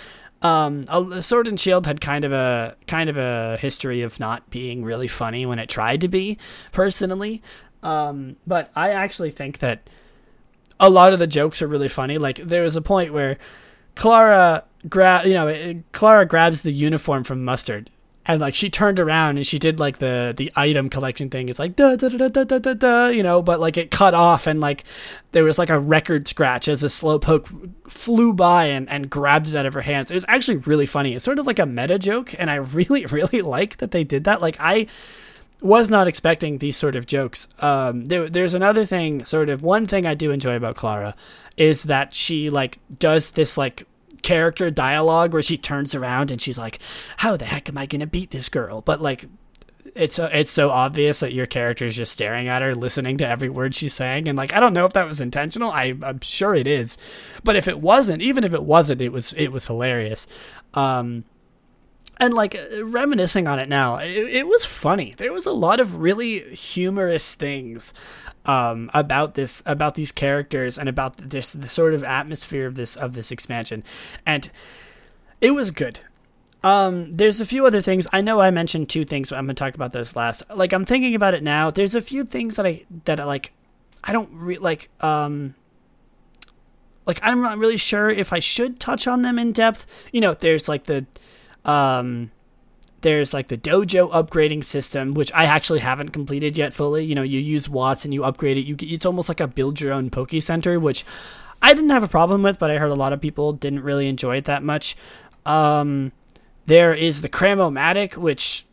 Um, 0.43 0.85
Sword 1.23 1.47
and 1.47 1.61
Shield 1.61 1.87
had 1.87 2.01
kind 2.01 2.25
of 2.25 2.33
a 2.33 2.77
kind 2.87 3.11
of 3.11 3.17
a 3.17 3.59
history 3.59 4.03
of 4.03 4.19
not 4.19 4.49
being 4.51 4.83
really 4.83 5.09
funny 5.09 5.47
when 5.47 5.59
it 5.59 5.69
tried 5.69 6.01
to 6.01 6.09
be, 6.09 6.39
personally. 6.73 7.43
Um, 7.83 8.37
but 8.47 8.71
I 8.75 8.91
actually 8.91 9.31
think 9.31 9.59
that 9.59 9.89
a 10.81 10.91
lot 10.91 11.13
of 11.13 11.19
the 11.19 11.27
jokes 11.27 11.63
are 11.63 11.69
really 11.69 11.89
funny. 11.89 12.19
Like 12.19 12.39
there 12.39 12.63
was 12.63 12.75
a 12.75 12.83
point 12.83 13.13
where 13.13 13.39
Clara 13.95 14.65
grab 14.89 15.27
you 15.27 15.35
know 15.35 15.83
Clara 15.93 16.27
grabs 16.27 16.63
the 16.63 16.73
uniform 16.73 17.25
from 17.25 17.45
Mustard 17.45 17.91
and 18.27 18.41
like 18.41 18.55
she 18.55 18.69
turned 18.71 19.01
around 19.01 19.39
and 19.39 19.47
she 19.47 19.59
did 19.59 19.81
like 19.81 19.99
the 19.99 20.35
the 20.37 20.53
item 20.55 20.91
collection 20.91 21.31
thing. 21.31 21.49
It's 21.49 21.59
like 21.59 21.75
da 21.75 21.97
da 21.97 22.09
da 22.09 22.29
da 22.29 22.45
da 22.45 22.75
da 22.75 23.07
you 23.09 23.23
know, 23.23 23.43
but 23.43 23.61
like 23.61 23.77
it 23.77 23.91
cut 23.91 24.15
off 24.15 24.47
and 24.47 24.61
like 24.61 24.85
there 25.33 25.45
was 25.45 25.59
like 25.59 25.71
a 25.71 25.79
record 25.79 26.29
scratch 26.29 26.69
as 26.69 26.85
a 26.85 26.89
slowpoke 26.89 27.71
flew 27.89 28.33
by 28.33 28.67
and 28.67 28.89
and 28.89 29.11
grabbed 29.11 29.49
it 29.49 29.57
out 29.57 29.67
of 29.67 29.75
her 29.75 29.81
hands. 29.81 30.11
It 30.11 30.15
was 30.15 30.25
actually 30.29 30.59
really 30.59 30.87
funny. 30.87 31.15
It's 31.15 31.25
sort 31.25 31.39
of 31.39 31.47
like 31.47 31.59
a 31.59 31.67
meta 31.67 31.99
joke, 31.99 32.35
and 32.39 32.51
I 32.51 32.55
really 32.77 33.07
really 33.07 33.41
like 33.43 33.79
that 33.79 33.91
they 33.91 34.05
did 34.05 34.25
that. 34.25 34.41
Like 34.41 34.57
I 34.61 34.87
was 35.63 35.91
not 35.91 36.09
expecting 36.09 36.59
these 36.59 36.77
sort 36.77 36.97
of 36.97 37.07
jokes. 37.07 37.49
Um, 37.59 38.07
there, 38.07 38.31
there's 38.31 38.55
another 38.55 38.87
thing, 38.87 39.25
sort 39.27 39.51
of 39.51 39.63
one 39.63 39.87
thing 39.87 40.07
I 40.07 40.15
do 40.15 40.31
enjoy 40.31 40.57
about 40.57 40.77
Clara 40.77 41.15
is 41.57 41.83
that 41.85 42.15
she 42.15 42.49
like 42.49 42.79
does 42.99 43.33
this 43.33 43.59
like 43.59 43.87
character 44.23 44.71
dialogue 44.71 45.33
where 45.33 45.43
she 45.43 45.57
turns 45.57 45.95
around 45.95 46.31
and 46.31 46.41
she's 46.41 46.59
like, 46.59 46.79
"How 47.19 47.37
the 47.37 47.45
heck 47.45 47.69
am 47.69 47.79
I 47.79 47.87
gonna 47.87 48.07
beat 48.07 48.31
this 48.31 48.49
girl?" 48.49 48.81
But 48.81 49.01
like, 49.01 49.27
it's 49.95 50.19
it's 50.19 50.51
so 50.51 50.71
obvious 50.71 51.21
that 51.21 51.33
your 51.33 51.47
character 51.47 51.85
is 51.85 51.97
just 51.97 52.13
staring 52.13 52.49
at 52.49 52.63
her, 52.63 52.75
listening 52.75 53.19
to 53.19 53.27
every 53.27 53.49
word 53.49 53.75
she's 53.75 53.95
saying, 53.95 54.29
and 54.29 54.37
like, 54.37 54.53
I 54.53 54.61
don't 54.61 54.73
know 54.73 54.85
if 54.85 54.93
that 54.93 55.07
was 55.07 55.21
intentional. 55.21 55.71
I, 55.71 55.95
I'm 56.03 56.21
sure 56.21 56.55
it 56.55 56.67
is, 56.67 56.99
but 57.45 57.57
if 57.57 57.69
it 57.69 57.81
wasn't, 57.81 58.23
even 58.23 58.45
if 58.45 58.53
it 58.53 58.65
wasn't, 58.65 59.01
it 59.01 59.11
was 59.13 59.33
it 59.35 59.49
was 59.49 59.67
hilarious. 59.67 60.27
Um, 60.75 61.25
and 62.21 62.35
like 62.35 62.57
reminiscing 62.83 63.49
on 63.49 63.59
it 63.59 63.69
now, 63.69 63.97
it, 63.97 64.11
it, 64.11 64.47
was 64.47 64.65
funny. 64.65 65.15
There 65.17 65.33
was 65.33 65.47
a 65.47 65.53
lot 65.53 65.81
of 65.81 65.97
really 65.97 66.55
humorous 66.55 67.35
things 67.35 67.95
um, 68.45 68.91
about 68.93 69.35
this, 69.35 69.63
about 69.65 69.95
these 69.95 70.13
characters, 70.13 70.79
and 70.79 70.89
about 70.89 71.17
this 71.17 71.53
the 71.53 71.67
sort 71.67 71.95
of 71.95 72.05
atmosphere 72.05 72.67
of 72.67 72.75
this 72.75 72.95
of 72.95 73.15
this 73.15 73.33
expansion, 73.33 73.83
and 74.27 74.51
it 75.41 75.53
was 75.53 75.71
good. 75.71 76.01
Um, 76.63 77.17
there's 77.17 77.41
a 77.41 77.47
few 77.47 77.67
other 77.67 77.81
things. 77.81 78.07
I 78.13 78.21
know 78.21 78.41
I 78.41 78.51
mentioned 78.51 78.91
two 78.91 79.07
things. 79.07 79.33
I'm 79.33 79.47
gonna 79.47 79.55
talk 79.55 79.75
about 79.75 79.93
those 79.93 80.15
last. 80.15 80.43
Like 80.55 80.73
I'm 80.75 80.85
thinking 80.85 81.15
about 81.15 81.35
it 81.35 81.43
now. 81.43 81.71
There's 81.71 81.95
a 81.95 82.03
few 82.03 82.25
things 82.25 82.57
that 82.57 82.67
I 82.67 82.85
that 83.07 83.19
I 83.19 83.25
like. 83.25 83.53
I 84.05 84.13
don't 84.13 84.31
re- 84.33 84.59
like. 84.59 84.91
Um, 85.01 85.55
like 87.07 87.19
I'm 87.23 87.41
not 87.41 87.59
really 87.59 87.79
sure 87.79 88.11
if 88.11 88.33
I 88.33 88.39
should 88.39 88.79
touch 88.79 89.09
on 89.09 89.23
them 89.23 89.39
in 89.39 89.53
depth. 89.53 89.87
You 90.13 90.21
know, 90.21 90.35
there's 90.35 90.69
like 90.69 90.85
the 90.85 91.07
um, 91.65 92.31
there's 93.03 93.33
like 93.33 93.49
the 93.49 93.57
dojo 93.57 94.11
upgrading 94.13 94.65
system, 94.65 95.13
which 95.13 95.33
I 95.33 95.45
actually 95.45 95.81
haven't 95.81 96.11
completed 96.11 96.59
yet 96.59 96.75
fully. 96.75 97.05
You 97.05 97.15
know, 97.15 97.23
you 97.23 97.39
use 97.39 97.69
watts 97.69 98.05
and 98.05 98.13
you 98.13 98.25
upgrade 98.25 98.57
it. 98.57 98.67
You 98.67 98.77
it's 98.81 99.07
almost 99.07 99.29
like 99.29 99.41
a 99.41 99.47
build 99.47 99.81
your 99.81 99.93
own 99.93 100.11
Poke 100.11 100.41
Center, 100.41 100.79
which 100.79 101.05
I 101.63 101.75
didn't 101.75 101.91
have 101.91 102.03
a 102.03 102.09
problem 102.09 102.43
with, 102.43 102.59
but 102.59 102.71
I 102.71 102.79
heard 102.79 102.91
a 102.91 102.95
lot 102.95 103.13
of 103.13 103.21
people 103.21 103.53
didn't 103.53 103.81
really 103.81 104.09
enjoy 104.09 104.37
it 104.37 104.45
that 104.47 104.63
much. 104.63 104.97
Um, 105.47 106.13
there 106.67 106.95
is 106.95 107.23
the 107.23 107.29
Cram-o-matic, 107.29 108.17
which 108.17 108.67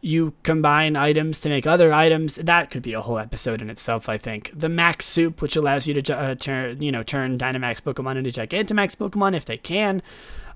you 0.00 0.34
combine 0.42 0.96
items 0.96 1.38
to 1.40 1.48
make 1.48 1.66
other 1.66 1.92
items. 1.92 2.36
That 2.36 2.70
could 2.70 2.82
be 2.82 2.92
a 2.92 3.00
whole 3.00 3.18
episode 3.18 3.62
in 3.62 3.70
itself, 3.70 4.08
I 4.08 4.18
think. 4.18 4.50
The 4.52 4.68
Max 4.68 5.06
Soup, 5.06 5.40
which 5.40 5.54
allows 5.54 5.86
you 5.86 6.00
to 6.00 6.18
uh, 6.18 6.34
turn, 6.34 6.82
you 6.82 6.90
know, 6.90 7.04
turn 7.04 7.38
Dynamax 7.38 7.80
Pokemon 7.80 8.16
into 8.16 8.30
Gigantamax 8.30 8.96
Pokemon 8.96 9.36
if 9.36 9.44
they 9.44 9.58
can 9.58 10.02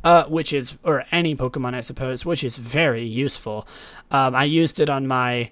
uh, 0.07 0.25
which 0.27 0.53
is 0.53 0.79
or 0.85 1.05
any 1.11 1.35
Pokemon, 1.35 1.75
I 1.75 1.81
suppose, 1.81 2.25
which 2.25 2.45
is 2.45 2.57
very 2.57 3.05
useful. 3.05 3.67
Um, 4.13 4.37
I 4.37 4.45
used 4.45 4.79
it 4.79 4.89
on 4.89 5.07
my. 5.07 5.51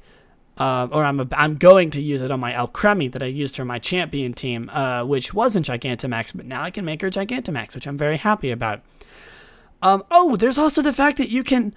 Uh, 0.57 0.87
or 0.93 1.05
I'm 1.05 1.19
a, 1.19 1.27
I'm 1.33 1.57
going 1.57 1.91
to 1.91 2.01
use 2.01 2.23
it 2.23 2.31
on 2.31 2.39
my 2.39 2.53
Alcremie 2.53 3.11
that 3.11 3.25
I 3.25 3.27
used 3.27 3.57
for 3.57 3.65
my 3.65 3.81
champion 3.81 4.33
team, 4.33 4.71
uh, 4.71 5.05
which 5.05 5.35
wasn't 5.35 5.67
Gigantamax, 5.67 6.33
but 6.33 6.47
now 6.47 6.63
I 6.63 6.71
can 6.71 6.85
make 6.85 7.03
her 7.03 7.11
Gigantamax, 7.11 7.75
which 7.75 7.89
I'm 7.89 7.99
very 7.99 8.19
happy 8.19 8.53
about. 8.53 8.83
Um, 9.83 10.05
oh, 10.13 10.37
there's 10.37 10.57
also 10.57 10.81
the 10.81 10.93
fact 10.93 11.17
that 11.17 11.29
you 11.29 11.43
can 11.43 11.75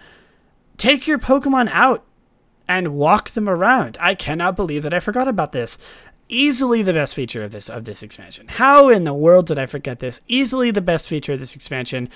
take 0.77 1.07
your 1.07 1.17
Pokemon 1.17 1.71
out 1.71 2.05
and 2.67 2.89
walk 2.89 3.31
them 3.31 3.49
around. 3.49 3.97
I 3.99 4.13
cannot 4.13 4.55
believe 4.55 4.83
that 4.83 4.93
I 4.93 4.99
forgot 4.99 5.27
about 5.27 5.53
this. 5.53 5.79
Easily 6.29 6.83
the 6.83 6.93
best 6.93 7.15
feature 7.15 7.43
of 7.43 7.51
this 7.51 7.69
of 7.69 7.85
this 7.85 8.03
expansion. 8.03 8.47
How 8.47 8.89
in 8.89 9.05
the 9.05 9.13
world 9.15 9.47
did 9.47 9.57
I 9.57 9.65
forget 9.65 9.97
this? 9.97 10.21
Easily 10.27 10.69
the 10.69 10.81
best 10.81 11.09
feature 11.09 11.33
of 11.33 11.39
this 11.39 11.55
expansion. 11.55 12.09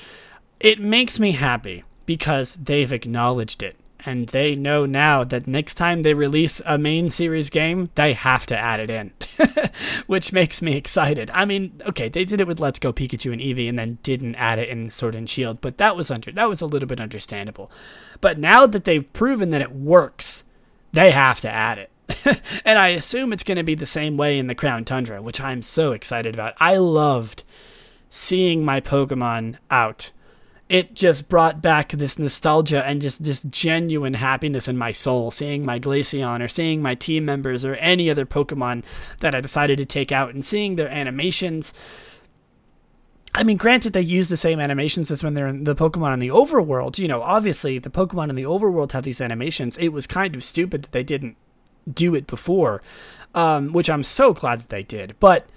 It 0.62 0.80
makes 0.80 1.20
me 1.20 1.32
happy 1.32 1.84
because 2.06 2.54
they've 2.54 2.94
acknowledged 2.94 3.64
it. 3.64 3.78
And 4.06 4.30
they 4.30 4.56
know 4.56 4.86
now 4.86 5.24
that 5.24 5.48
next 5.48 5.76
time 5.76 6.02
they 6.04 6.14
release 6.14 6.62
a 6.66 6.78
main 6.78 7.10
series 7.10 7.50
game, 7.50 7.90
they 7.96 8.14
have 8.14 8.46
to 8.48 8.58
add 8.58 8.80
it 8.80 8.90
in, 8.90 9.12
which 10.08 10.32
makes 10.34 10.62
me 10.62 10.76
excited. 10.76 11.32
I 11.34 11.46
mean, 11.46 11.80
okay, 11.88 12.10
they 12.10 12.26
did 12.26 12.42
it 12.42 12.48
with 12.48 12.60
Let's 12.60 12.80
Go 12.80 12.94
Pikachu 12.94 13.32
and 13.32 13.42
Eevee, 13.42 13.70
and 13.70 13.78
then 13.78 14.00
didn't 14.04 14.36
add 14.36 14.60
it 14.60 14.70
in 14.70 14.90
Sword 14.90 15.14
and 15.16 15.30
Shield, 15.30 15.62
but 15.62 15.78
that 15.78 15.96
was 15.96 16.10
under 16.10 16.32
that 16.32 16.50
was 16.50 16.62
a 16.62 16.66
little 16.66 16.88
bit 16.88 17.00
understandable. 17.00 17.72
But 18.22 18.40
now 18.40 18.66
that 18.66 18.86
they've 18.86 19.14
proven 19.14 19.52
that 19.52 19.62
it 19.62 19.72
works, 19.72 20.44
they 20.94 21.12
have 21.12 21.40
to 21.42 21.52
add 21.52 21.78
it. 21.78 22.42
and 22.66 22.80
I 22.80 22.90
assume 22.90 23.34
it's 23.34 23.44
going 23.44 23.58
to 23.58 23.64
be 23.64 23.76
the 23.76 23.86
same 23.86 24.18
way 24.18 24.40
in 24.40 24.48
the 24.48 24.56
Crown 24.56 24.84
Tundra, 24.84 25.22
which 25.22 25.42
I'm 25.42 25.62
so 25.62 25.92
excited 25.92 26.34
about. 26.34 26.56
I 26.60 26.78
loved 26.78 27.44
seeing 28.10 28.66
my 28.66 28.82
Pokemon 28.82 29.58
out 29.70 30.12
it 30.72 30.94
just 30.94 31.28
brought 31.28 31.62
back 31.62 31.92
this 31.92 32.18
nostalgia 32.18 32.82
and 32.86 33.02
just 33.02 33.26
this 33.26 33.42
genuine 33.42 34.14
happiness 34.14 34.70
in 34.70 34.78
my 34.78 34.94
soul 34.94 35.30
seeing 35.30 35.66
my 35.66 35.78
Glaceon 35.78 36.42
or 36.42 36.48
seeing 36.48 36.82
my 36.82 36.96
team 36.96 37.26
members 37.26 37.66
or 37.66 37.76
any 37.76 38.10
other 38.10 38.26
Pokemon 38.26 38.86
that 39.20 39.36
I 39.36 39.42
decided 39.42 39.80
to 39.80 39.86
take 39.86 40.14
out 40.14 40.34
and 40.34 40.46
seeing 40.46 40.78
their 40.78 40.88
animations. 40.88 41.74
I 43.36 43.44
mean, 43.44 43.58
granted, 43.58 43.92
they 43.92 44.02
use 44.02 44.30
the 44.30 44.38
same 44.38 44.62
animations 44.62 45.12
as 45.12 45.22
when 45.22 45.34
they're 45.34 45.48
in 45.48 45.66
the 45.66 45.76
Pokemon 45.76 46.14
in 46.14 46.20
the 46.20 46.30
overworld. 46.30 46.98
You 46.98 47.10
know, 47.10 47.22
obviously, 47.22 47.78
the 47.78 47.90
Pokemon 47.90 48.30
in 48.30 48.38
the 48.38 48.44
overworld 48.44 48.94
have 48.94 49.04
these 49.04 49.20
animations. 49.20 49.78
It 49.78 49.90
was 49.90 50.08
kind 50.08 50.36
of 50.36 50.44
stupid 50.44 50.84
that 50.84 50.94
they 50.94 51.04
didn't 51.04 51.36
do 51.94 52.16
it 52.16 52.28
before, 52.28 52.82
um, 53.36 53.74
which 53.74 53.90
I'm 53.90 54.04
so 54.04 54.34
glad 54.34 54.62
that 54.62 54.70
they 54.70 54.84
did. 54.84 55.18
But 55.20 55.50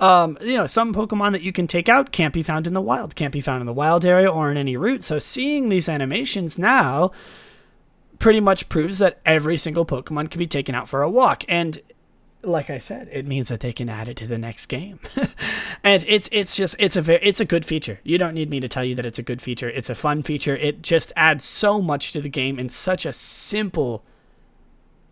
um, 0.00 0.36
you 0.40 0.56
know, 0.56 0.66
some 0.66 0.92
Pokemon 0.92 1.32
that 1.32 1.42
you 1.42 1.52
can 1.52 1.66
take 1.66 1.88
out 1.88 2.12
can't 2.12 2.34
be 2.34 2.42
found 2.42 2.66
in 2.66 2.74
the 2.74 2.80
wild, 2.80 3.14
can't 3.14 3.32
be 3.32 3.40
found 3.40 3.60
in 3.60 3.66
the 3.66 3.72
wild 3.72 4.04
area 4.04 4.30
or 4.30 4.50
in 4.50 4.56
any 4.56 4.76
route. 4.76 5.04
So 5.04 5.18
seeing 5.18 5.68
these 5.68 5.88
animations 5.88 6.58
now 6.58 7.12
pretty 8.18 8.40
much 8.40 8.68
proves 8.68 8.98
that 8.98 9.20
every 9.24 9.56
single 9.56 9.86
Pokemon 9.86 10.30
can 10.30 10.38
be 10.38 10.46
taken 10.46 10.74
out 10.74 10.88
for 10.88 11.02
a 11.02 11.10
walk. 11.10 11.44
And 11.48 11.80
like 12.42 12.70
I 12.70 12.78
said, 12.78 13.08
it 13.12 13.26
means 13.26 13.48
that 13.48 13.60
they 13.60 13.72
can 13.72 13.88
add 13.88 14.08
it 14.08 14.16
to 14.18 14.26
the 14.26 14.38
next 14.38 14.66
game. 14.66 14.98
and 15.84 16.04
it's 16.06 16.28
it's 16.32 16.56
just 16.56 16.76
it's 16.78 16.96
a 16.96 17.02
very 17.02 17.20
it's 17.22 17.40
a 17.40 17.44
good 17.44 17.64
feature. 17.64 18.00
You 18.02 18.18
don't 18.18 18.34
need 18.34 18.50
me 18.50 18.60
to 18.60 18.68
tell 18.68 18.84
you 18.84 18.94
that 18.96 19.06
it's 19.06 19.18
a 19.18 19.22
good 19.22 19.40
feature. 19.40 19.70
It's 19.70 19.90
a 19.90 19.94
fun 19.94 20.22
feature. 20.22 20.56
It 20.56 20.82
just 20.82 21.12
adds 21.16 21.44
so 21.44 21.80
much 21.80 22.12
to 22.12 22.20
the 22.20 22.28
game 22.28 22.58
in 22.58 22.68
such 22.68 23.06
a 23.06 23.12
simple 23.12 24.04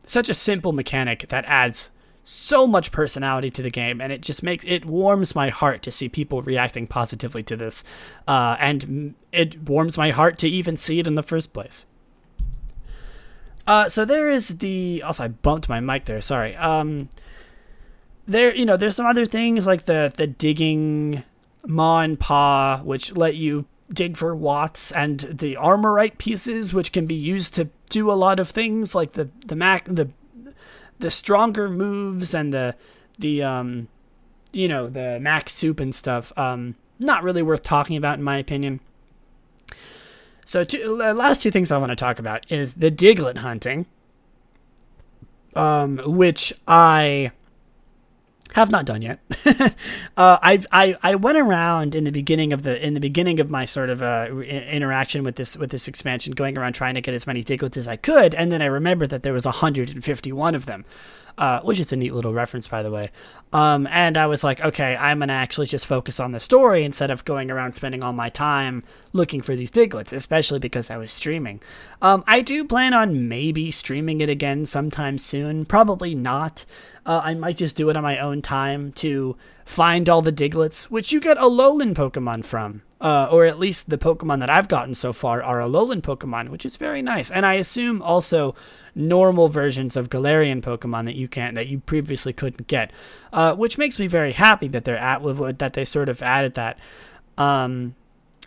such 0.04 0.28
a 0.28 0.34
simple 0.34 0.72
mechanic 0.72 1.28
that 1.28 1.44
adds 1.46 1.90
so 2.24 2.66
much 2.66 2.92
personality 2.92 3.50
to 3.50 3.62
the 3.62 3.70
game, 3.70 4.00
and 4.00 4.12
it 4.12 4.22
just 4.22 4.42
makes 4.42 4.64
it 4.66 4.84
warms 4.84 5.34
my 5.34 5.48
heart 5.48 5.82
to 5.82 5.90
see 5.90 6.08
people 6.08 6.42
reacting 6.42 6.86
positively 6.86 7.42
to 7.42 7.56
this, 7.56 7.82
uh, 8.28 8.56
and 8.60 9.14
it 9.32 9.62
warms 9.62 9.96
my 9.96 10.10
heart 10.10 10.38
to 10.38 10.48
even 10.48 10.76
see 10.76 10.98
it 10.98 11.06
in 11.06 11.14
the 11.14 11.22
first 11.22 11.52
place. 11.52 11.84
Uh, 13.66 13.88
so 13.88 14.04
there 14.04 14.30
is 14.30 14.58
the. 14.58 15.02
Also, 15.04 15.24
I 15.24 15.28
bumped 15.28 15.68
my 15.68 15.80
mic 15.80 16.04
there. 16.04 16.20
Sorry. 16.20 16.56
Um, 16.56 17.08
there, 18.26 18.54
you 18.54 18.64
know, 18.64 18.76
there's 18.76 18.96
some 18.96 19.06
other 19.06 19.26
things 19.26 19.66
like 19.66 19.84
the 19.86 20.12
the 20.16 20.26
digging 20.26 21.22
Ma 21.66 22.00
and 22.00 22.18
Pa, 22.18 22.80
which 22.82 23.16
let 23.16 23.36
you 23.36 23.66
dig 23.92 24.16
for 24.16 24.34
watts, 24.34 24.90
and 24.92 25.20
the 25.20 25.56
armorite 25.56 26.18
pieces, 26.18 26.72
which 26.72 26.92
can 26.92 27.06
be 27.06 27.14
used 27.14 27.54
to 27.54 27.68
do 27.88 28.10
a 28.10 28.14
lot 28.14 28.40
of 28.40 28.48
things, 28.48 28.94
like 28.94 29.12
the 29.12 29.28
the 29.46 29.56
mac 29.56 29.84
the 29.84 30.10
the 31.02 31.10
stronger 31.10 31.68
moves 31.68 32.32
and 32.32 32.54
the 32.54 32.74
the 33.18 33.42
um 33.42 33.88
you 34.52 34.68
know 34.68 34.88
the 34.88 35.18
max 35.20 35.52
soup 35.52 35.80
and 35.80 35.94
stuff 35.94 36.32
um 36.38 36.76
not 37.00 37.22
really 37.24 37.42
worth 37.42 37.62
talking 37.62 37.96
about 37.96 38.18
in 38.18 38.24
my 38.24 38.38
opinion. 38.38 38.78
So 40.46 40.64
two, 40.64 40.96
last 40.96 41.42
two 41.42 41.50
things 41.50 41.70
i 41.70 41.76
want 41.76 41.90
to 41.90 41.96
talk 41.96 42.18
about 42.18 42.50
is 42.50 42.74
the 42.74 42.90
Diglett 42.90 43.38
hunting 43.38 43.86
um 45.54 46.00
which 46.06 46.52
i 46.66 47.30
have 48.54 48.70
not 48.70 48.84
done 48.84 49.02
yet. 49.02 49.20
uh, 50.16 50.38
I 50.42 50.62
I 50.70 50.96
I 51.02 51.14
went 51.14 51.38
around 51.38 51.94
in 51.94 52.04
the 52.04 52.12
beginning 52.12 52.52
of 52.52 52.62
the 52.62 52.84
in 52.84 52.94
the 52.94 53.00
beginning 53.00 53.40
of 53.40 53.50
my 53.50 53.64
sort 53.64 53.90
of 53.90 54.02
uh, 54.02 54.28
interaction 54.30 55.24
with 55.24 55.36
this 55.36 55.56
with 55.56 55.70
this 55.70 55.88
expansion, 55.88 56.32
going 56.32 56.56
around 56.56 56.74
trying 56.74 56.94
to 56.94 57.00
get 57.00 57.14
as 57.14 57.26
many 57.26 57.42
Digletts 57.42 57.76
as 57.76 57.88
I 57.88 57.96
could, 57.96 58.34
and 58.34 58.52
then 58.52 58.62
I 58.62 58.66
remembered 58.66 59.10
that 59.10 59.22
there 59.22 59.32
was 59.32 59.44
151 59.44 60.54
of 60.54 60.66
them 60.66 60.84
uh, 61.38 61.60
which 61.60 61.80
is 61.80 61.92
a 61.92 61.96
neat 61.96 62.14
little 62.14 62.32
reference, 62.32 62.66
by 62.66 62.82
the 62.82 62.90
way. 62.90 63.10
Um, 63.52 63.86
and 63.88 64.16
I 64.16 64.26
was 64.26 64.42
like, 64.42 64.60
okay, 64.60 64.96
I'm 64.96 65.18
gonna 65.18 65.32
actually 65.32 65.66
just 65.66 65.86
focus 65.86 66.20
on 66.20 66.32
the 66.32 66.40
story 66.40 66.84
instead 66.84 67.10
of 67.10 67.24
going 67.24 67.50
around 67.50 67.74
spending 67.74 68.02
all 68.02 68.12
my 68.12 68.28
time 68.28 68.82
looking 69.12 69.40
for 69.40 69.54
these 69.54 69.70
Digletts, 69.70 70.12
especially 70.12 70.58
because 70.58 70.90
I 70.90 70.96
was 70.96 71.12
streaming. 71.12 71.60
Um, 72.00 72.24
I 72.26 72.40
do 72.40 72.64
plan 72.64 72.94
on 72.94 73.28
maybe 73.28 73.70
streaming 73.70 74.20
it 74.20 74.30
again 74.30 74.66
sometime 74.66 75.18
soon. 75.18 75.64
Probably 75.64 76.14
not. 76.14 76.64
Uh, 77.04 77.20
I 77.22 77.34
might 77.34 77.56
just 77.56 77.76
do 77.76 77.90
it 77.90 77.96
on 77.96 78.02
my 78.02 78.18
own 78.18 78.42
time 78.42 78.92
to 78.92 79.36
find 79.64 80.08
all 80.08 80.22
the 80.22 80.32
Digletts, 80.32 80.84
which 80.84 81.12
you 81.12 81.20
get 81.20 81.36
Alolan 81.38 81.94
Pokemon 81.94 82.44
from. 82.44 82.82
Uh, 83.02 83.28
or 83.32 83.44
at 83.44 83.58
least 83.58 83.90
the 83.90 83.98
Pokemon 83.98 84.38
that 84.38 84.48
I've 84.48 84.68
gotten 84.68 84.94
so 84.94 85.12
far 85.12 85.42
are 85.42 85.58
Alolan 85.58 86.02
Pokemon, 86.02 86.50
which 86.50 86.64
is 86.64 86.76
very 86.76 87.02
nice. 87.02 87.32
And 87.32 87.44
I 87.44 87.54
assume 87.54 88.00
also 88.00 88.54
normal 88.94 89.48
versions 89.48 89.96
of 89.96 90.08
Galarian 90.08 90.62
Pokemon 90.62 91.06
that 91.06 91.16
you 91.16 91.26
can't 91.26 91.56
that 91.56 91.66
you 91.66 91.80
previously 91.80 92.32
couldn't 92.32 92.68
get, 92.68 92.92
uh, 93.32 93.56
which 93.56 93.76
makes 93.76 93.98
me 93.98 94.06
very 94.06 94.30
happy 94.30 94.68
that 94.68 94.84
they're 94.84 94.96
at 94.96 95.20
that 95.58 95.72
they 95.72 95.84
sort 95.84 96.08
of 96.08 96.22
added 96.22 96.54
that. 96.54 96.78
Um, 97.36 97.96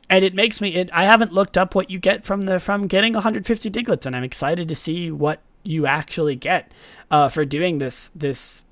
and 0.10 0.24
it 0.24 0.34
makes 0.34 0.62
me 0.62 0.76
it, 0.76 0.90
I 0.94 1.06
haven't 1.06 1.34
looked 1.34 1.58
up 1.58 1.76
what 1.76 1.90
you 1.90 2.00
get 2.00 2.24
from 2.24 2.44
the 2.44 2.60
from 2.60 2.88
getting 2.88 3.14
150 3.14 3.70
Digletts, 3.70 4.06
and 4.06 4.16
I'm 4.16 4.24
excited 4.24 4.68
to 4.70 4.76
see 4.76 5.12
what 5.12 5.42
you 5.64 5.86
actually 5.86 6.36
get 6.36 6.72
uh, 7.12 7.28
for 7.28 7.44
doing 7.44 7.80
this 7.80 8.10
this 8.16 8.64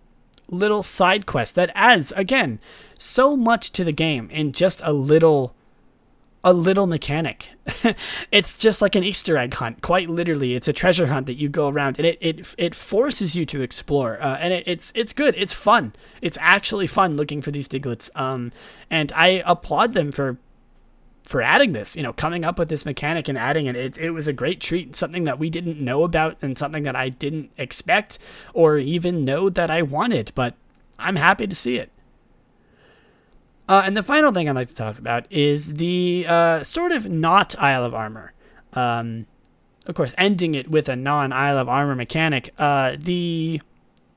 little 0.47 0.84
side 0.84 1.25
quest 1.25 1.55
that 1.55 1.71
adds 1.73 2.11
again 2.13 2.59
so 2.99 3.36
much 3.36 3.71
to 3.71 3.84
the 3.84 3.91
game 3.91 4.29
in 4.29 4.51
just 4.51 4.81
a 4.84 4.93
little 4.93 5.55
a 6.43 6.53
little 6.53 6.87
mechanic. 6.87 7.49
it's 8.31 8.57
just 8.57 8.81
like 8.81 8.95
an 8.95 9.03
Easter 9.03 9.37
egg 9.37 9.53
hunt, 9.53 9.81
quite 9.81 10.09
literally. 10.09 10.55
It's 10.55 10.67
a 10.67 10.73
treasure 10.73 11.07
hunt 11.07 11.25
that 11.27 11.35
you 11.35 11.47
go 11.47 11.69
around, 11.69 11.97
and 11.97 12.05
it 12.05 12.17
it, 12.19 12.55
it 12.57 12.75
forces 12.75 13.35
you 13.35 13.45
to 13.47 13.61
explore, 13.61 14.21
uh, 14.21 14.37
and 14.37 14.53
it, 14.53 14.63
it's 14.67 14.91
it's 14.95 15.13
good. 15.13 15.35
It's 15.37 15.53
fun. 15.53 15.93
It's 16.21 16.37
actually 16.41 16.87
fun 16.87 17.15
looking 17.15 17.41
for 17.41 17.51
these 17.51 17.67
Digletts. 17.67 18.09
Um, 18.19 18.51
and 18.89 19.11
I 19.13 19.41
applaud 19.45 19.93
them 19.93 20.11
for 20.11 20.37
for 21.23 21.41
adding 21.41 21.71
this. 21.71 21.95
You 21.95 22.03
know, 22.03 22.13
coming 22.13 22.43
up 22.43 22.59
with 22.59 22.67
this 22.67 22.85
mechanic 22.85 23.29
and 23.29 23.37
adding 23.37 23.65
it. 23.65 23.75
It 23.75 23.97
it 23.97 24.11
was 24.11 24.27
a 24.27 24.33
great 24.33 24.59
treat. 24.59 24.95
Something 24.97 25.23
that 25.23 25.39
we 25.39 25.49
didn't 25.49 25.79
know 25.79 26.03
about, 26.03 26.37
and 26.41 26.57
something 26.57 26.83
that 26.83 26.95
I 26.95 27.07
didn't 27.09 27.51
expect 27.57 28.19
or 28.53 28.77
even 28.77 29.23
know 29.23 29.49
that 29.49 29.71
I 29.71 29.81
wanted. 29.81 30.33
But 30.35 30.55
I'm 30.99 31.15
happy 31.15 31.47
to 31.47 31.55
see 31.55 31.77
it. 31.77 31.89
Uh, 33.68 33.84
and 33.86 33.95
the 33.95 34.03
final 34.03 34.32
thing 34.32 34.49
I'd 34.49 34.55
like 34.55 34.68
to 34.68 34.76
talk 34.76 34.99
about 34.99 35.26
is 35.32 35.76
the 35.76 36.26
uh, 36.28 36.64
sort 36.64 36.91
of 36.91 37.09
not 37.09 37.57
Isle 37.57 37.86
of 37.86 37.93
Armor. 37.93 38.34
Um, 38.74 39.26
of 39.86 39.95
course, 39.95 40.14
ending 40.18 40.55
it 40.55 40.70
with 40.70 40.89
a 40.89 40.95
non 40.95 41.32
Isle 41.32 41.57
of 41.57 41.70
Armor 41.70 41.95
mechanic. 41.95 42.53
Uh, 42.57 42.95
the 42.97 43.61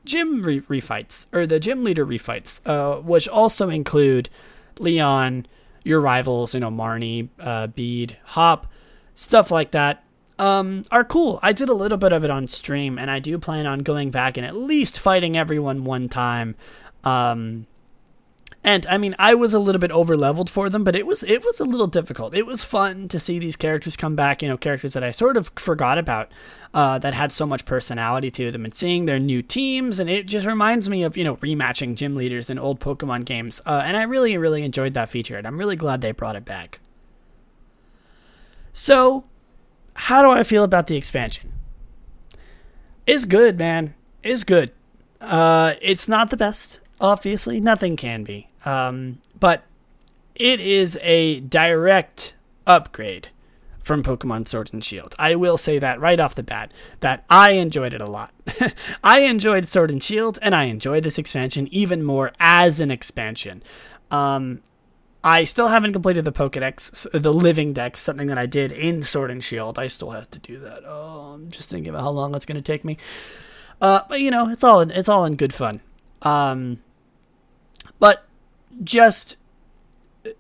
gym 0.05 0.43
re- 0.43 0.61
refights, 0.63 1.27
or 1.33 1.47
the 1.47 1.61
gym 1.61 1.85
leader 1.85 2.07
refights, 2.07 2.61
uh, 2.67 3.01
which 3.01 3.29
also 3.29 3.69
include 3.69 4.31
Leon, 4.79 5.47
your 5.85 6.01
rivals, 6.01 6.55
you 6.55 6.61
know, 6.61 6.71
Marnie, 6.71 7.29
uh, 7.39 7.69
Bede, 7.69 8.17
Hop, 8.25 8.67
stuff 9.15 9.51
like 9.51 9.71
that. 9.73 10.03
Um, 10.39 10.85
are 10.91 11.05
cool. 11.05 11.39
I 11.43 11.53
did 11.53 11.69
a 11.69 11.75
little 11.75 11.97
bit 11.97 12.13
of 12.13 12.25
it 12.25 12.31
on 12.31 12.47
stream, 12.47 12.99
and 12.99 13.11
I 13.11 13.21
do 13.21 13.39
plan 13.39 13.67
on 13.67 13.81
going 13.81 14.11
back 14.11 14.37
and 14.37 14.45
at 14.45 14.57
least 14.57 14.99
fighting 14.99 15.37
everyone 15.37 15.85
one 15.85 16.09
time. 16.09 16.57
Um, 17.05 17.67
and 18.67 18.85
I 18.89 18.99
mean, 18.99 19.15
I 19.17 19.33
was 19.37 19.55
a 19.55 19.61
little 19.61 19.79
bit 19.79 19.93
over 19.93 20.17
leveled 20.17 20.51
for 20.51 20.69
them, 20.69 20.83
but 20.83 20.97
it 20.97 21.07
was 21.07 21.23
it 21.23 21.45
was 21.45 21.61
a 21.61 21.65
little 21.65 21.87
difficult. 21.87 22.35
It 22.35 22.47
was 22.47 22.65
fun 22.65 23.07
to 23.09 23.21
see 23.21 23.39
these 23.39 23.55
characters 23.55 23.97
come 23.97 24.17
back. 24.17 24.43
You 24.43 24.49
know, 24.49 24.57
characters 24.57 24.95
that 24.95 25.05
I 25.05 25.13
sort 25.13 25.37
of 25.37 25.53
forgot 25.55 25.99
about 25.99 26.33
uh, 26.75 26.99
that 26.99 27.15
had 27.15 27.31
so 27.31 27.47
much 27.47 27.65
personality 27.65 28.29
to 28.33 28.51
them, 28.51 28.65
and 28.65 28.75
seeing 28.75 29.07
their 29.07 29.21
new 29.21 29.41
teams, 29.41 30.01
and 30.01 30.11
it 30.11 30.27
just 30.27 30.49
reminds 30.49 30.89
me 30.89 31.05
of 31.05 31.17
you 31.17 31.23
know 31.23 31.37
rematching 31.37 31.95
gym 31.95 32.17
leaders 32.17 32.51
in 32.51 32.59
old 32.59 32.81
Pokemon 32.81 33.25
games. 33.25 33.61
Uh, 33.65 33.83
and 33.85 33.97
I 33.97 34.03
really 34.03 34.37
really 34.37 34.65
enjoyed 34.65 34.95
that 34.95 35.11
feature, 35.11 35.39
and 35.39 35.47
I'm 35.47 35.59
really 35.59 35.77
glad 35.77 36.01
they 36.01 36.11
brought 36.11 36.35
it 36.35 36.45
back. 36.45 36.81
So, 38.73 39.27
how 39.95 40.23
do 40.23 40.31
I 40.31 40.43
feel 40.43 40.65
about 40.65 40.89
the 40.89 40.97
expansion? 40.97 41.53
It's 43.07 43.27
good, 43.27 43.61
man. 43.61 43.95
It's 44.25 44.43
good. 44.43 44.73
Uh, 45.21 45.75
it's 45.81 46.09
not 46.09 46.31
the 46.31 46.37
best 46.37 46.81
obviously 47.01 47.61
nothing 47.61 47.97
can 47.97 48.25
be 48.25 48.49
um, 48.67 49.19
but 49.39 49.63
it 50.35 50.61
is 50.61 50.99
a 51.01 51.41
direct 51.41 52.35
upgrade 52.67 53.31
from 53.87 54.03
Pokemon 54.03 54.49
Sword 54.49 54.71
and 54.73 54.83
Shield. 54.83 55.15
I 55.19 55.37
will 55.37 55.57
say 55.57 55.79
that 55.79 56.01
right 56.01 56.19
off 56.19 56.35
the 56.35 56.43
bat 56.43 56.73
that 57.01 57.25
I 57.31 57.53
enjoyed 57.53 57.95
it 57.95 58.01
a 58.01 58.11
lot. 58.11 58.33
I 59.05 59.21
enjoyed 59.21 59.69
Sword 59.69 59.93
and 59.93 60.03
Shield 60.03 60.41
and 60.43 60.57
I 60.57 60.65
enjoyed 60.65 61.05
this 61.05 61.19
expansion 61.19 61.69
even 61.71 62.03
more 62.03 62.33
as 62.41 62.81
an 62.81 62.91
expansion. 62.91 63.63
Um, 64.11 64.61
I 65.23 65.45
still 65.45 65.69
haven't 65.69 65.93
completed 65.93 66.25
the 66.25 66.33
Pokedex, 66.33 67.09
the 67.13 67.33
Living 67.33 67.73
Dex, 67.73 68.01
something 68.01 68.27
that 68.27 68.39
I 68.39 68.47
did 68.47 68.73
in 68.73 69.05
Sword 69.05 69.31
and 69.31 69.43
Shield. 69.43 69.79
I 69.79 69.87
still 69.87 70.11
have 70.11 70.29
to 70.33 70.41
do 70.41 70.59
that. 70.61 70.83
Oh, 70.85 71.35
I'm 71.35 71.49
just 71.49 71.71
thinking 71.71 71.91
about 71.91 72.03
how 72.03 72.11
long 72.11 72.35
it's 72.35 72.47
going 72.47 72.57
to 72.57 72.63
take 72.63 72.85
me. 72.85 72.99
Uh, 73.81 74.01
but 74.09 74.21
you 74.21 74.33
know, 74.33 74.49
it's 74.49 74.65
all 74.65 74.81
in, 74.81 74.91
it's 74.91 75.09
all 75.09 75.25
in 75.25 75.37
good 75.37 75.55
fun. 75.55 75.81
Um, 76.23 76.81
just 78.83 79.37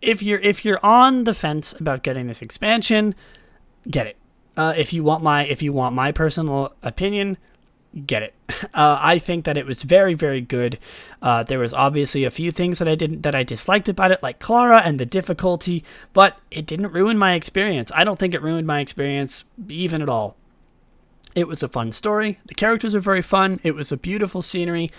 if 0.00 0.22
you're 0.22 0.40
if 0.40 0.64
you're 0.64 0.84
on 0.84 1.24
the 1.24 1.34
fence 1.34 1.72
about 1.74 2.02
getting 2.02 2.26
this 2.26 2.42
expansion, 2.42 3.14
get 3.88 4.06
it. 4.06 4.16
Uh, 4.56 4.74
if 4.76 4.92
you 4.92 5.04
want 5.04 5.22
my 5.22 5.44
if 5.44 5.62
you 5.62 5.72
want 5.72 5.94
my 5.94 6.12
personal 6.12 6.74
opinion, 6.82 7.36
get 8.04 8.22
it. 8.22 8.34
Uh, 8.74 8.98
I 9.00 9.18
think 9.18 9.44
that 9.44 9.56
it 9.56 9.64
was 9.64 9.82
very, 9.82 10.12
very 10.14 10.40
good. 10.40 10.78
Uh, 11.22 11.42
there 11.42 11.58
was 11.58 11.72
obviously 11.72 12.24
a 12.24 12.30
few 12.30 12.50
things 12.50 12.78
that 12.78 12.88
I 12.88 12.94
didn't 12.94 13.22
that 13.22 13.34
I 13.34 13.42
disliked 13.42 13.88
about 13.88 14.10
it, 14.10 14.22
like 14.22 14.38
Clara 14.38 14.82
and 14.82 15.00
the 15.00 15.06
difficulty, 15.06 15.82
but 16.12 16.38
it 16.50 16.66
didn't 16.66 16.92
ruin 16.92 17.16
my 17.16 17.34
experience. 17.34 17.90
I 17.94 18.04
don't 18.04 18.18
think 18.18 18.34
it 18.34 18.42
ruined 18.42 18.66
my 18.66 18.80
experience 18.80 19.44
even 19.68 20.02
at 20.02 20.10
all. 20.10 20.36
It 21.34 21.48
was 21.48 21.62
a 21.62 21.68
fun 21.68 21.92
story. 21.92 22.38
The 22.46 22.54
characters 22.54 22.94
are 22.94 23.00
very 23.00 23.22
fun. 23.22 23.60
It 23.62 23.74
was 23.74 23.92
a 23.92 23.96
beautiful 23.96 24.42
scenery. 24.42 24.90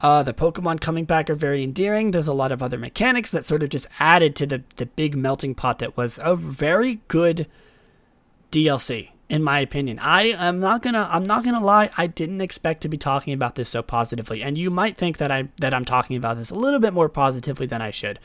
Uh, 0.00 0.22
the 0.22 0.34
Pokemon 0.34 0.80
coming 0.80 1.04
back 1.04 1.30
are 1.30 1.34
very 1.34 1.62
endearing. 1.62 2.10
There's 2.10 2.26
a 2.26 2.34
lot 2.34 2.52
of 2.52 2.62
other 2.62 2.78
mechanics 2.78 3.30
that 3.30 3.46
sort 3.46 3.62
of 3.62 3.70
just 3.70 3.86
added 3.98 4.36
to 4.36 4.46
the, 4.46 4.62
the 4.76 4.86
big 4.86 5.16
melting 5.16 5.54
pot 5.54 5.78
that 5.78 5.96
was 5.96 6.18
a 6.22 6.36
very 6.36 7.00
good 7.08 7.48
DLC 8.50 9.10
in 9.28 9.42
my 9.42 9.58
opinion. 9.58 9.98
I 9.98 10.24
am 10.24 10.60
not 10.60 10.82
gonna 10.82 11.08
I'm 11.10 11.24
not 11.24 11.44
gonna 11.44 11.64
lie, 11.64 11.90
I 11.96 12.06
didn't 12.06 12.40
expect 12.40 12.82
to 12.82 12.88
be 12.88 12.96
talking 12.96 13.32
about 13.32 13.54
this 13.54 13.68
so 13.68 13.82
positively. 13.82 14.42
And 14.42 14.58
you 14.58 14.70
might 14.70 14.96
think 14.96 15.18
that 15.18 15.32
I 15.32 15.48
that 15.60 15.72
I'm 15.72 15.84
talking 15.84 16.16
about 16.16 16.36
this 16.36 16.50
a 16.50 16.54
little 16.54 16.78
bit 16.78 16.92
more 16.92 17.08
positively 17.08 17.66
than 17.66 17.80
I 17.80 17.90
should. 17.90 18.18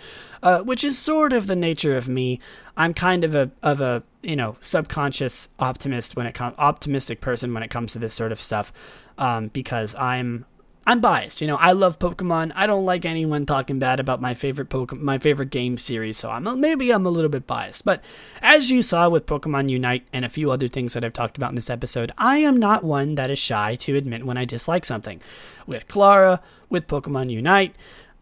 Uh, 0.44 0.60
which 0.62 0.84
is 0.84 0.98
sort 0.98 1.34
of 1.34 1.48
the 1.48 1.56
nature 1.56 1.98
of 1.98 2.08
me. 2.08 2.40
I'm 2.76 2.94
kind 2.94 3.24
of 3.24 3.34
a 3.34 3.52
of 3.64 3.82
a, 3.82 4.04
you 4.22 4.36
know, 4.36 4.58
subconscious 4.62 5.50
optimist 5.58 6.16
when 6.16 6.26
it 6.26 6.34
comes 6.34 6.56
optimistic 6.58 7.22
person 7.22 7.54
when 7.54 7.64
it 7.64 7.70
comes 7.70 7.94
to 7.94 8.00
this 8.00 8.14
sort 8.14 8.32
of 8.32 8.40
stuff. 8.40 8.74
Um, 9.18 9.48
because 9.48 9.96
I'm 9.96 10.46
I'm 10.90 11.02
biased. 11.02 11.40
You 11.40 11.46
know, 11.46 11.58
I 11.58 11.74
love 11.74 12.00
Pokemon. 12.00 12.52
I 12.56 12.66
don't 12.66 12.84
like 12.84 13.06
anyone 13.06 13.46
talking 13.46 13.78
bad 13.78 14.00
about 14.00 14.20
my 14.20 14.34
favorite 14.34 14.70
Pokemon, 14.70 15.02
my 15.02 15.20
favorite 15.20 15.52
game 15.52 15.78
series. 15.78 16.18
So 16.18 16.32
I'm 16.32 16.60
maybe 16.60 16.90
I'm 16.90 17.06
a 17.06 17.12
little 17.12 17.30
bit 17.30 17.46
biased. 17.46 17.86
But 17.86 18.04
as 18.42 18.72
you 18.72 18.82
saw 18.82 19.08
with 19.08 19.28
Pokemon 19.28 19.70
Unite 19.70 20.08
and 20.12 20.26
a 20.26 20.30
few 20.30 20.50
other 20.50 20.68
things 20.68 20.94
that 20.94 21.06
I've 21.06 21.14
talked 21.14 21.38
about 21.38 21.52
in 21.52 21.56
this 21.56 21.70
episode, 21.70 22.12
I 22.18 22.40
am 22.40 22.58
not 22.58 22.84
one 22.84 23.14
that 23.16 23.30
is 23.30 23.38
shy 23.38 23.76
to 23.76 23.96
admit 23.98 24.26
when 24.26 24.36
I 24.36 24.46
dislike 24.46 24.84
something. 24.84 25.22
With 25.68 25.88
Clara, 25.88 26.42
with 26.70 26.88
Pokemon 26.88 27.30
Unite, 27.30 27.76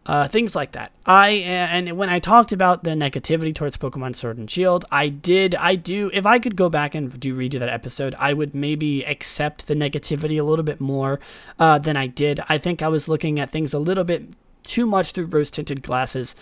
uh, 0.08 0.26
things 0.26 0.56
like 0.56 0.72
that. 0.72 0.90
I 1.04 1.28
and 1.28 1.98
when 1.98 2.08
I 2.08 2.18
talked 2.18 2.50
about 2.50 2.82
the 2.82 2.92
negativity 2.92 3.54
towards 3.54 3.76
Pokemon 3.76 4.16
Sword 4.16 4.38
and 4.38 4.50
Shield, 4.50 4.86
I 4.90 5.10
did, 5.10 5.54
I 5.54 5.74
do. 5.74 6.10
If 6.14 6.24
I 6.24 6.38
could 6.38 6.56
go 6.56 6.70
back 6.70 6.94
and 6.94 7.20
do 7.20 7.36
redo 7.36 7.58
that 7.58 7.68
episode, 7.68 8.16
I 8.18 8.32
would 8.32 8.54
maybe 8.54 9.04
accept 9.04 9.66
the 9.66 9.74
negativity 9.74 10.40
a 10.40 10.42
little 10.42 10.62
bit 10.62 10.80
more 10.80 11.20
uh, 11.58 11.78
than 11.78 11.98
I 11.98 12.06
did. 12.06 12.40
I 12.48 12.56
think 12.56 12.82
I 12.82 12.88
was 12.88 13.06
looking 13.06 13.38
at 13.38 13.50
things 13.50 13.74
a 13.74 13.78
little 13.78 14.02
bit 14.02 14.30
too 14.62 14.86
much 14.86 15.12
through 15.12 15.26
rose 15.26 15.50
tinted 15.50 15.82
glasses, 15.82 16.34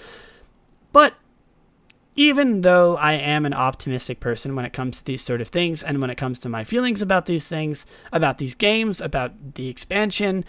but. 0.92 1.14
Even 2.18 2.62
though 2.62 2.96
I 2.96 3.12
am 3.12 3.44
an 3.44 3.52
optimistic 3.52 4.20
person 4.20 4.56
when 4.56 4.64
it 4.64 4.72
comes 4.72 4.96
to 4.96 5.04
these 5.04 5.20
sort 5.20 5.42
of 5.42 5.48
things, 5.48 5.82
and 5.82 6.00
when 6.00 6.08
it 6.08 6.14
comes 6.14 6.38
to 6.38 6.48
my 6.48 6.64
feelings 6.64 7.02
about 7.02 7.26
these 7.26 7.46
things, 7.46 7.84
about 8.10 8.38
these 8.38 8.54
games, 8.54 9.02
about 9.02 9.34
the 9.56 9.68
expansion, 9.68 10.42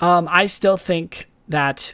um, 0.00 0.26
I 0.30 0.46
still 0.46 0.78
think 0.78 1.28
that 1.46 1.92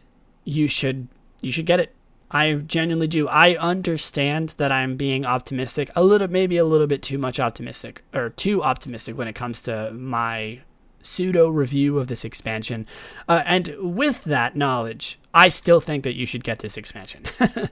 you 0.49 0.67
should 0.67 1.09
you 1.43 1.53
should 1.53 1.67
get 1.67 1.79
it. 1.79 1.95
I 2.31 2.53
genuinely 2.55 3.07
do. 3.07 3.29
I 3.29 3.57
understand 3.57 4.51
that 4.57 4.73
I'm 4.73 4.97
being 4.97 5.25
optimistic, 5.25 5.91
a 5.95 6.03
little 6.03 6.29
maybe 6.29 6.57
a 6.57 6.65
little 6.65 6.87
bit 6.87 7.03
too 7.03 7.19
much 7.19 7.39
optimistic 7.39 8.03
or 8.15 8.31
too 8.31 8.63
optimistic 8.63 9.17
when 9.17 9.29
it 9.29 9.35
comes 9.35 9.63
to 9.63 9.91
my 9.93 10.61
pseudo 11.03 11.49
review 11.49 11.99
of 11.99 12.09
this 12.09 12.25
expansion. 12.25 12.87
Uh, 13.29 13.43
and 13.47 13.75
with 13.79 14.25
that 14.25 14.57
knowledge, 14.57 15.19
I 15.33 15.49
still 15.49 15.81
think 15.81 16.05
that 16.05 16.17
you 16.17 16.27
should 16.27 16.45
get 16.45 16.59
this 16.59 16.77
expansion. 16.77 17.25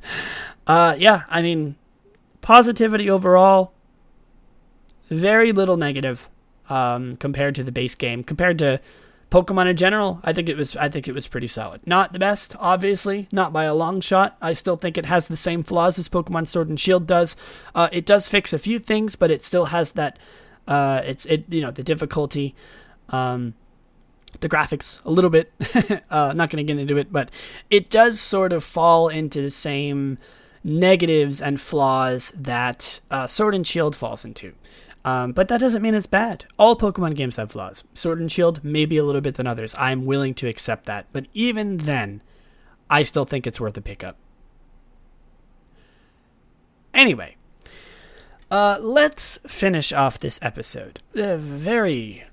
uh, 0.66 0.97
yeah, 0.99 1.22
I 1.29 1.43
mean, 1.43 1.77
positivity 2.41 3.11
overall, 3.11 3.72
very 5.11 5.53
little 5.53 5.77
negative 5.77 6.29
um, 6.70 7.16
compared 7.16 7.55
to 7.57 7.62
the 7.62 7.72
base 7.72 7.95
game, 7.95 8.22
compared 8.22 8.59
to 8.61 8.81
Pokemon 9.31 9.68
in 9.68 9.77
general, 9.77 10.20
I 10.22 10.33
think 10.33 10.49
it 10.49 10.57
was 10.57 10.77
I 10.77 10.89
think 10.89 11.09
it 11.09 11.12
was 11.12 11.27
pretty 11.27 11.49
solid. 11.49 11.85
Not 11.87 12.12
the 12.12 12.18
best, 12.18 12.55
obviously, 12.61 13.29
not 13.33 13.53
by 13.53 13.64
a 13.64 13.74
long 13.74 14.01
shot. 14.01 14.37
I 14.41 14.53
still 14.53 14.77
think 14.77 14.97
it 14.97 15.07
has 15.07 15.27
the 15.27 15.37
same 15.37 15.64
flaws 15.64 15.99
as 15.99 16.09
Pokemon 16.09 16.47
Sword 16.47 16.68
and 16.68 16.79
Shield 16.79 17.07
does. 17.07 17.35
Uh, 17.74 17.89
it 17.91 18.07
does 18.07 18.29
fix 18.29 18.53
a 18.53 18.59
few 18.59 18.79
things, 18.79 19.16
but 19.16 19.31
it 19.31 19.43
still 19.43 19.66
has 19.66 19.93
that. 19.93 20.18
Uh, 20.68 21.01
it's 21.05 21.27
it 21.27 21.45
you 21.49 21.61
know 21.61 21.72
the 21.72 21.83
difficulty, 21.83 22.55
um, 23.09 23.55
the 24.41 24.49
graphics 24.49 25.05
a 25.05 25.11
little 25.11 25.31
bit. 25.31 25.53
uh, 26.11 26.33
not 26.33 26.51
going 26.51 26.64
to 26.64 26.72
get 26.72 26.81
into 26.81 26.97
it, 26.97 27.12
but 27.12 27.31
it 27.68 27.91
does 27.91 28.20
sort 28.20 28.53
of 28.53 28.62
fall 28.62 29.09
into 29.09 29.43
the 29.43 29.51
same 29.51 30.18
negatives 30.62 31.41
and 31.41 31.61
flaws 31.61 32.31
that 32.37 33.01
uh, 33.11 33.27
Sword 33.27 33.57
and 33.57 33.66
Shield 33.66 33.97
falls 33.97 34.24
into. 34.24 34.53
Um, 35.07 35.31
but 35.31 35.47
that 35.47 35.61
doesn't 35.61 35.83
mean 35.83 35.95
it's 35.95 36.07
bad. 36.07 36.47
All 36.59 36.77
Pokemon 36.77 37.15
games 37.15 37.37
have 37.37 37.53
flaws. 37.53 37.85
Sword 37.95 38.19
and 38.19 38.31
Shield, 38.31 38.65
maybe 38.65 38.97
a 38.97 39.05
little 39.05 39.21
bit 39.21 39.37
than 39.37 39.47
others. 39.47 39.73
I'm 39.79 40.05
willing 40.05 40.35
to 40.35 40.49
accept 40.49 40.85
that. 40.87 41.07
But 41.13 41.27
even 41.33 41.77
then, 41.77 42.23
I 42.91 43.05
still 43.05 43.25
think 43.25 43.47
it's 43.47 43.61
worth 43.61 43.77
a 43.77 43.81
pickup. 43.81 44.17
Anyway, 46.93 47.37
uh, 48.51 48.79
let's 48.81 49.39
finish 49.47 49.93
off 49.93 50.19
this 50.19 50.41
episode. 50.43 51.01
Uh, 51.17 51.37
very 51.37 52.25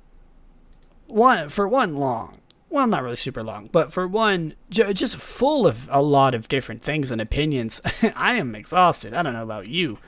one 1.06 1.50
for 1.50 1.68
one 1.68 1.98
long. 1.98 2.38
Well, 2.72 2.88
not 2.88 3.04
really 3.04 3.18
super 3.18 3.44
long, 3.44 3.70
but 3.72 3.94
for 3.94 4.08
one, 4.08 4.56
just 4.72 5.18
full 5.18 5.68
of 5.68 5.88
a 5.92 6.02
lot 6.02 6.34
of 6.34 6.48
different 6.48 6.82
things 6.82 7.12
and 7.12 7.22
opinions. 7.22 7.82
I 8.16 8.34
am 8.34 8.56
exhausted. 8.56 9.14
I 9.14 9.22
don't 9.22 9.34
know 9.34 9.44
about 9.44 9.68
you. 9.68 10.00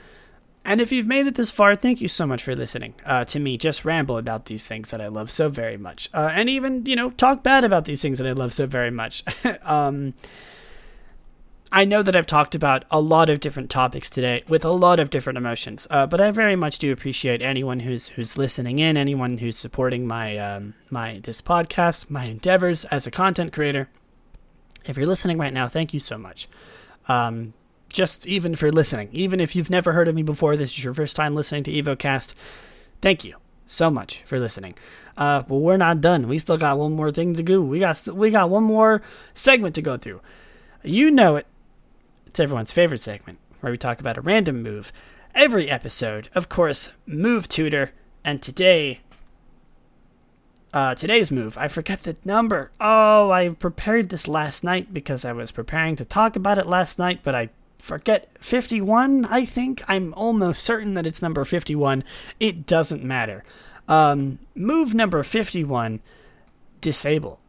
And 0.66 0.80
if 0.80 0.90
you've 0.90 1.06
made 1.06 1.28
it 1.28 1.36
this 1.36 1.52
far, 1.52 1.76
thank 1.76 2.00
you 2.00 2.08
so 2.08 2.26
much 2.26 2.42
for 2.42 2.56
listening 2.56 2.94
uh, 3.04 3.24
to 3.26 3.38
me 3.38 3.56
just 3.56 3.84
ramble 3.84 4.18
about 4.18 4.46
these 4.46 4.64
things 4.64 4.90
that 4.90 5.00
I 5.00 5.06
love 5.06 5.30
so 5.30 5.48
very 5.48 5.76
much. 5.76 6.10
Uh, 6.12 6.30
and 6.32 6.48
even, 6.48 6.84
you 6.86 6.96
know, 6.96 7.10
talk 7.10 7.44
bad 7.44 7.62
about 7.62 7.84
these 7.84 8.02
things 8.02 8.18
that 8.18 8.26
I 8.26 8.32
love 8.32 8.52
so 8.52 8.66
very 8.66 8.90
much. 8.90 9.22
um, 9.62 10.14
I 11.70 11.84
know 11.84 12.02
that 12.02 12.16
I've 12.16 12.26
talked 12.26 12.56
about 12.56 12.84
a 12.90 13.00
lot 13.00 13.30
of 13.30 13.38
different 13.38 13.70
topics 13.70 14.10
today 14.10 14.42
with 14.48 14.64
a 14.64 14.70
lot 14.70 14.98
of 14.98 15.08
different 15.08 15.36
emotions, 15.36 15.86
uh, 15.88 16.04
but 16.04 16.20
I 16.20 16.32
very 16.32 16.56
much 16.56 16.80
do 16.80 16.92
appreciate 16.92 17.42
anyone 17.42 17.80
who's 17.80 18.08
who's 18.08 18.36
listening 18.36 18.78
in, 18.78 18.96
anyone 18.96 19.38
who's 19.38 19.56
supporting 19.56 20.06
my 20.06 20.36
um, 20.38 20.74
my 20.90 21.20
this 21.22 21.40
podcast, 21.40 22.08
my 22.08 22.24
endeavors 22.24 22.84
as 22.86 23.06
a 23.06 23.10
content 23.10 23.52
creator. 23.52 23.88
If 24.84 24.96
you're 24.96 25.06
listening 25.06 25.38
right 25.38 25.52
now, 25.52 25.68
thank 25.68 25.92
you 25.92 26.00
so 26.00 26.16
much. 26.16 26.48
Um, 27.08 27.52
just 27.96 28.26
even 28.26 28.54
for 28.54 28.70
listening. 28.70 29.08
Even 29.10 29.40
if 29.40 29.56
you've 29.56 29.70
never 29.70 29.94
heard 29.94 30.06
of 30.06 30.14
me 30.14 30.22
before, 30.22 30.54
this 30.54 30.70
is 30.70 30.84
your 30.84 30.92
first 30.92 31.16
time 31.16 31.34
listening 31.34 31.62
to 31.62 31.72
EvoCast, 31.72 32.34
thank 33.00 33.24
you 33.24 33.36
so 33.64 33.90
much 33.90 34.22
for 34.26 34.38
listening. 34.38 34.74
Uh, 35.16 35.42
but 35.42 35.56
we're 35.56 35.78
not 35.78 36.02
done. 36.02 36.28
We 36.28 36.38
still 36.38 36.58
got 36.58 36.78
one 36.78 36.92
more 36.92 37.10
thing 37.10 37.32
to 37.34 37.42
do. 37.42 37.62
We 37.62 37.78
got 37.78 38.06
we 38.08 38.30
got 38.30 38.50
one 38.50 38.64
more 38.64 39.00
segment 39.32 39.74
to 39.76 39.82
go 39.82 39.96
through. 39.96 40.20
You 40.82 41.10
know 41.10 41.36
it. 41.36 41.46
It's 42.26 42.38
everyone's 42.38 42.70
favorite 42.70 43.00
segment 43.00 43.38
where 43.60 43.72
we 43.72 43.78
talk 43.78 43.98
about 43.98 44.18
a 44.18 44.20
random 44.20 44.62
move. 44.62 44.92
Every 45.34 45.70
episode, 45.70 46.28
of 46.34 46.50
course, 46.50 46.90
Move 47.06 47.48
Tutor, 47.48 47.92
and 48.24 48.42
today 48.42 49.00
uh, 50.74 50.94
today's 50.94 51.32
move. 51.32 51.56
I 51.56 51.68
forget 51.68 52.02
the 52.02 52.16
number. 52.26 52.70
Oh, 52.78 53.30
I 53.30 53.48
prepared 53.48 54.10
this 54.10 54.28
last 54.28 54.62
night 54.62 54.92
because 54.92 55.24
I 55.24 55.32
was 55.32 55.50
preparing 55.50 55.96
to 55.96 56.04
talk 56.04 56.36
about 56.36 56.58
it 56.58 56.66
last 56.66 56.98
night, 56.98 57.20
but 57.22 57.34
I 57.34 57.48
forget 57.78 58.30
51 58.40 59.24
i 59.26 59.44
think. 59.44 59.82
I'm 59.88 60.12
almost 60.14 60.64
certain 60.64 60.94
that 60.94 61.06
it's 61.06 61.22
number 61.22 61.44
51 61.44 62.04
it 62.40 62.66
doesn't 62.66 63.04
matter. 63.04 63.44
Um, 63.88 64.38
move 64.54 64.94
number 64.94 65.22
51 65.22 66.00
disable. 66.80 67.40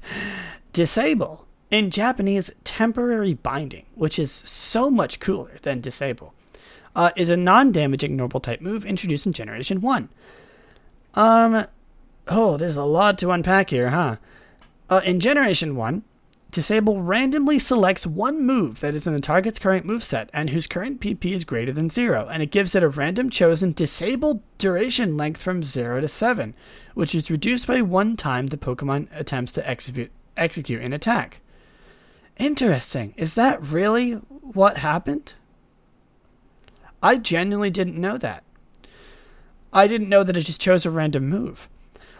Disable. 0.72 1.46
In 1.70 1.90
japanese 1.90 2.50
temporary 2.64 3.34
binding 3.34 3.86
which 3.94 4.18
is 4.18 4.32
so 4.32 4.90
much 4.90 5.20
cooler 5.20 5.56
than 5.62 5.80
disable 5.80 6.34
uh, 6.96 7.10
is 7.16 7.30
a 7.30 7.36
non-damaging 7.36 8.16
normal 8.16 8.40
type 8.40 8.60
move 8.60 8.84
introduced 8.84 9.26
in 9.26 9.32
generation 9.32 9.80
1 9.80 10.08
um 11.14 11.66
oh 12.28 12.56
there's 12.56 12.76
a 12.76 12.84
lot 12.84 13.18
to 13.18 13.30
unpack 13.30 13.70
here 13.70 13.90
huh? 13.90 14.16
Uh, 14.88 15.02
in 15.04 15.20
generation 15.20 15.76
1 15.76 16.02
Disable 16.50 17.02
randomly 17.02 17.58
selects 17.58 18.06
one 18.06 18.44
move 18.44 18.80
that 18.80 18.94
is 18.94 19.06
in 19.06 19.12
the 19.12 19.20
target's 19.20 19.58
current 19.58 19.86
moveset 19.86 20.30
and 20.32 20.48
whose 20.48 20.66
current 20.66 20.98
PP 20.98 21.32
is 21.32 21.44
greater 21.44 21.72
than 21.72 21.90
0, 21.90 22.26
and 22.28 22.42
it 22.42 22.50
gives 22.50 22.74
it 22.74 22.82
a 22.82 22.88
random 22.88 23.28
chosen 23.28 23.72
disabled 23.72 24.40
duration 24.56 25.16
length 25.16 25.42
from 25.42 25.62
0 25.62 26.00
to 26.00 26.08
7, 26.08 26.54
which 26.94 27.14
is 27.14 27.30
reduced 27.30 27.66
by 27.66 27.82
one 27.82 28.16
time 28.16 28.46
the 28.46 28.56
Pokemon 28.56 29.08
attempts 29.12 29.52
to 29.52 29.68
execute, 29.68 30.10
execute 30.38 30.82
an 30.82 30.94
attack. 30.94 31.42
Interesting. 32.38 33.12
Is 33.18 33.34
that 33.34 33.62
really 33.62 34.12
what 34.12 34.78
happened? 34.78 35.34
I 37.02 37.16
genuinely 37.16 37.70
didn't 37.70 38.00
know 38.00 38.16
that. 38.16 38.42
I 39.70 39.86
didn't 39.86 40.08
know 40.08 40.24
that 40.24 40.36
it 40.36 40.42
just 40.42 40.62
chose 40.62 40.86
a 40.86 40.90
random 40.90 41.28
move. 41.28 41.68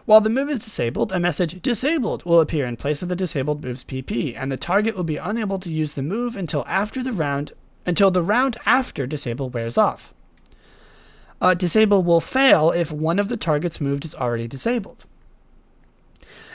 While 0.09 0.23
the 0.23 0.31
move 0.31 0.49
is 0.49 0.61
disabled, 0.61 1.13
a 1.13 1.21
message 1.21 1.61
disabled 1.61 2.25
will 2.25 2.41
appear 2.41 2.65
in 2.65 2.79
place 2.79 3.03
of 3.03 3.11
the 3.11 3.15
disabled 3.15 3.63
move's 3.63 3.85
PP, 3.85 4.35
and 4.35 4.51
the 4.51 4.57
target 4.57 4.97
will 4.97 5.05
be 5.05 5.19
unable 5.19 5.59
to 5.59 5.69
use 5.69 5.93
the 5.93 6.03
move 6.03 6.35
until 6.35 6.65
after 6.67 7.03
the 7.03 7.13
round 7.13 7.53
until 7.85 8.11
the 8.11 8.23
round 8.23 8.57
after 8.65 9.07
disable 9.07 9.51
wears 9.51 9.77
off. 9.77 10.15
Uh, 11.43 11.53
disable 11.53 12.03
will 12.03 12.23
fail 12.23 12.71
if 12.71 12.91
one 12.91 13.19
of 13.19 13.29
the 13.29 13.37
target's 13.37 13.83
moved 13.83 14.07
is 14.07 14.15
already 14.15 14.49
disabled. 14.49 15.05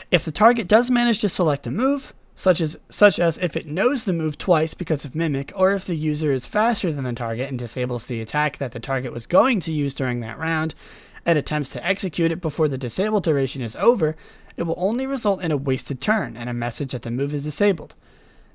If 0.10 0.26
the 0.26 0.32
target 0.32 0.68
does 0.68 0.90
manage 0.90 1.20
to 1.20 1.30
select 1.30 1.68
a 1.68 1.72
move, 1.72 2.12
such 2.36 2.60
as 2.60 2.80
such 2.90 3.20
as 3.20 3.38
if 3.38 3.56
it 3.56 3.68
knows 3.68 4.06
the 4.06 4.14
move 4.14 4.40
twice 4.40 4.74
because 4.74 5.06
of 5.06 5.14
mimic, 5.14 5.54
or 5.56 5.74
if 5.74 5.86
the 5.86 5.96
user 5.96 6.32
is 6.32 6.48
faster 6.48 6.92
than 6.92 7.04
the 7.04 7.14
target 7.14 7.50
and 7.50 7.60
disables 7.60 8.08
the 8.08 8.20
attack 8.20 8.58
that 8.58 8.72
the 8.72 8.80
target 8.80 9.14
was 9.14 9.28
going 9.28 9.60
to 9.60 9.72
use 9.72 9.94
during 9.94 10.22
that 10.22 10.40
round, 10.40 10.74
and 11.26 11.38
attempts 11.38 11.72
to 11.72 11.86
execute 11.86 12.32
it 12.32 12.42
before 12.42 12.68
the 12.68 12.78
disable 12.78 13.20
duration 13.20 13.62
is 13.62 13.76
over, 13.78 14.16
it 14.58 14.64
will 14.64 14.76
only 14.78 15.06
result 15.08 15.42
in 15.42 15.52
a 15.52 15.58
wasted 15.58 16.02
turn 16.02 16.36
and 16.38 16.50
a 16.50 16.54
message 16.54 16.92
that 16.92 17.04
the 17.04 17.12
move 17.12 17.34
is 17.34 17.44
disabled. 17.44 17.96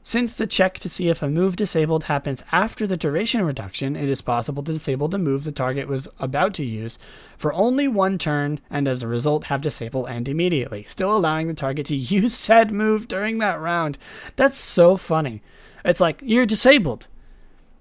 Since 0.02 0.36
the 0.36 0.46
check 0.46 0.78
to 0.78 0.88
see 0.88 1.10
if 1.10 1.22
a 1.22 1.28
move 1.28 1.56
disabled 1.56 2.04
happens 2.04 2.42
after 2.50 2.86
the 2.86 2.96
duration 2.96 3.42
reduction, 3.42 3.94
it 3.94 4.08
is 4.08 4.22
possible 4.22 4.62
to 4.62 4.72
disable 4.72 5.08
the 5.08 5.18
move 5.18 5.44
the 5.44 5.52
target 5.52 5.86
was 5.86 6.08
about 6.18 6.54
to 6.54 6.64
use 6.64 6.98
for 7.36 7.52
only 7.52 7.88
one 7.88 8.16
turn 8.16 8.60
and 8.70 8.88
as 8.88 9.02
a 9.02 9.08
result 9.08 9.44
have 9.44 9.60
disable 9.60 10.06
end 10.06 10.26
immediately, 10.26 10.82
still 10.84 11.14
allowing 11.14 11.46
the 11.46 11.52
target 11.52 11.84
to 11.86 11.96
use 11.96 12.32
said 12.32 12.70
move 12.70 13.06
during 13.06 13.38
that 13.38 13.60
round. 13.60 13.98
That's 14.36 14.56
so 14.56 14.96
funny. 14.96 15.42
It's 15.84 16.00
like, 16.00 16.22
you're 16.24 16.46
disabled. 16.46 17.08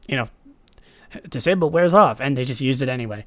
You 0.07 0.17
know, 0.17 0.29
disable 1.29 1.69
wears 1.69 1.93
off, 1.93 2.19
and 2.19 2.37
they 2.37 2.43
just 2.43 2.61
use 2.61 2.81
it 2.81 2.89
anyway. 2.89 3.25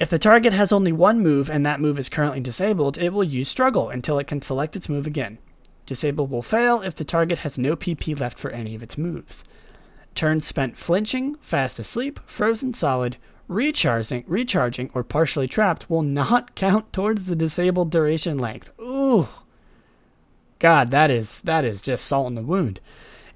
If 0.00 0.08
the 0.08 0.18
target 0.18 0.54
has 0.54 0.72
only 0.72 0.92
one 0.92 1.20
move 1.20 1.50
and 1.50 1.64
that 1.66 1.78
move 1.78 1.98
is 1.98 2.08
currently 2.08 2.40
disabled, 2.40 2.96
it 2.96 3.10
will 3.10 3.22
use 3.22 3.50
struggle 3.50 3.90
until 3.90 4.18
it 4.18 4.26
can 4.26 4.40
select 4.40 4.74
its 4.74 4.88
move 4.88 5.06
again. 5.06 5.36
Disable 5.84 6.26
will 6.26 6.40
fail 6.40 6.80
if 6.80 6.94
the 6.94 7.04
target 7.04 7.40
has 7.40 7.58
no 7.58 7.76
PP 7.76 8.18
left 8.18 8.38
for 8.38 8.50
any 8.50 8.74
of 8.74 8.82
its 8.82 8.96
moves. 8.96 9.44
Turns 10.14 10.46
spent 10.46 10.78
flinching, 10.78 11.34
fast 11.42 11.78
asleep, 11.78 12.18
frozen 12.24 12.72
solid, 12.72 13.18
recharging, 13.46 14.24
recharging, 14.26 14.90
or 14.94 15.04
partially 15.04 15.46
trapped 15.46 15.90
will 15.90 16.02
not 16.02 16.54
count 16.54 16.94
towards 16.94 17.26
the 17.26 17.36
disabled 17.36 17.90
duration 17.90 18.38
length. 18.38 18.72
Ooh. 18.80 19.28
God, 20.60 20.90
that 20.92 21.10
is 21.10 21.42
that 21.42 21.64
is 21.66 21.82
just 21.82 22.06
salt 22.06 22.28
in 22.28 22.36
the 22.36 22.42
wound. 22.42 22.80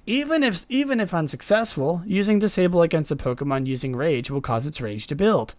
Even 0.07 0.43
if 0.43 0.65
even 0.70 0.99
if 0.99 1.12
unsuccessful, 1.12 2.03
using 2.07 2.39
disable 2.39 2.81
against 2.81 3.11
a 3.11 3.16
Pokemon 3.16 3.66
using 3.66 3.95
rage 3.95 4.31
will 4.31 4.41
cause 4.41 4.66
its 4.66 4.81
rage 4.81 5.07
to 5.09 5.15
build. 5.15 5.55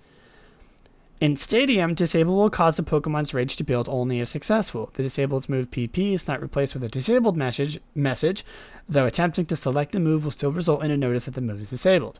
In 1.21 1.37
Stadium, 1.37 1.93
Disable 1.93 2.35
will 2.35 2.49
cause 2.49 2.77
a 2.77 2.83
Pokemon's 2.83 3.33
Rage 3.33 3.55
to 3.55 3.63
build 3.63 3.87
only 3.87 4.19
if 4.19 4.27
successful. 4.27 4.91
The 4.95 5.03
disabled's 5.03 5.47
move 5.47 5.71
PP 5.71 6.11
is 6.11 6.27
not 6.27 6.41
replaced 6.41 6.73
with 6.73 6.83
a 6.83 6.89
disabled 6.89 7.37
message, 7.37 7.79
message, 7.93 8.43
though 8.87 9.05
attempting 9.05 9.45
to 9.45 9.55
select 9.55 9.93
the 9.93 10.01
move 10.01 10.25
will 10.25 10.31
still 10.31 10.51
result 10.51 10.83
in 10.83 10.91
a 10.91 10.97
notice 10.97 11.23
that 11.25 11.35
the 11.35 11.41
move 11.41 11.61
is 11.61 11.69
disabled. 11.69 12.19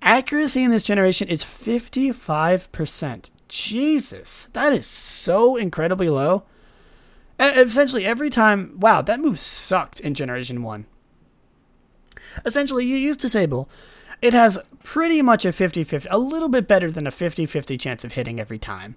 Accuracy 0.00 0.62
in 0.62 0.70
this 0.70 0.82
generation 0.82 1.28
is 1.28 1.44
55%. 1.44 3.30
Jesus, 3.48 4.48
that 4.54 4.72
is 4.72 4.86
so 4.86 5.56
incredibly 5.56 6.08
low. 6.08 6.44
Essentially, 7.38 8.06
every 8.06 8.30
time, 8.30 8.74
wow, 8.80 9.02
that 9.02 9.20
move 9.20 9.38
sucked 9.38 10.00
in 10.00 10.14
Generation 10.14 10.62
1. 10.62 10.86
Essentially, 12.46 12.86
you 12.86 12.96
use 12.96 13.18
Disable, 13.18 13.68
it 14.22 14.32
has 14.32 14.58
pretty 14.82 15.22
much 15.22 15.44
a 15.44 15.52
50 15.52 15.84
50, 15.84 16.08
a 16.10 16.18
little 16.18 16.48
bit 16.48 16.66
better 16.66 16.90
than 16.90 17.06
a 17.06 17.10
50 17.10 17.46
50 17.46 17.76
chance 17.76 18.04
of 18.04 18.12
hitting 18.12 18.40
every 18.40 18.58
time. 18.58 18.96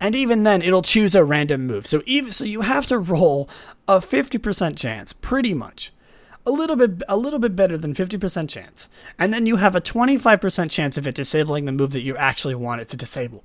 And 0.00 0.16
even 0.16 0.42
then, 0.42 0.62
it'll 0.62 0.82
choose 0.82 1.14
a 1.14 1.24
random 1.24 1.64
move. 1.64 1.86
So 1.86 2.02
even 2.06 2.32
so, 2.32 2.44
you 2.44 2.62
have 2.62 2.86
to 2.86 2.98
roll 2.98 3.48
a 3.86 3.98
50% 3.98 4.76
chance, 4.76 5.12
pretty 5.12 5.54
much. 5.54 5.92
A 6.44 6.50
little 6.50 6.74
bit, 6.74 7.02
a 7.06 7.16
little 7.16 7.38
bit 7.38 7.54
better 7.54 7.78
than 7.78 7.94
50% 7.94 8.48
chance, 8.48 8.88
and 9.16 9.32
then 9.32 9.46
you 9.46 9.56
have 9.56 9.76
a 9.76 9.80
25% 9.80 10.72
chance 10.72 10.98
of 10.98 11.06
it 11.06 11.14
disabling 11.14 11.66
the 11.66 11.72
move 11.72 11.92
that 11.92 12.02
you 12.02 12.16
actually 12.16 12.56
want 12.56 12.80
it 12.80 12.88
to 12.88 12.96
disable, 12.96 13.44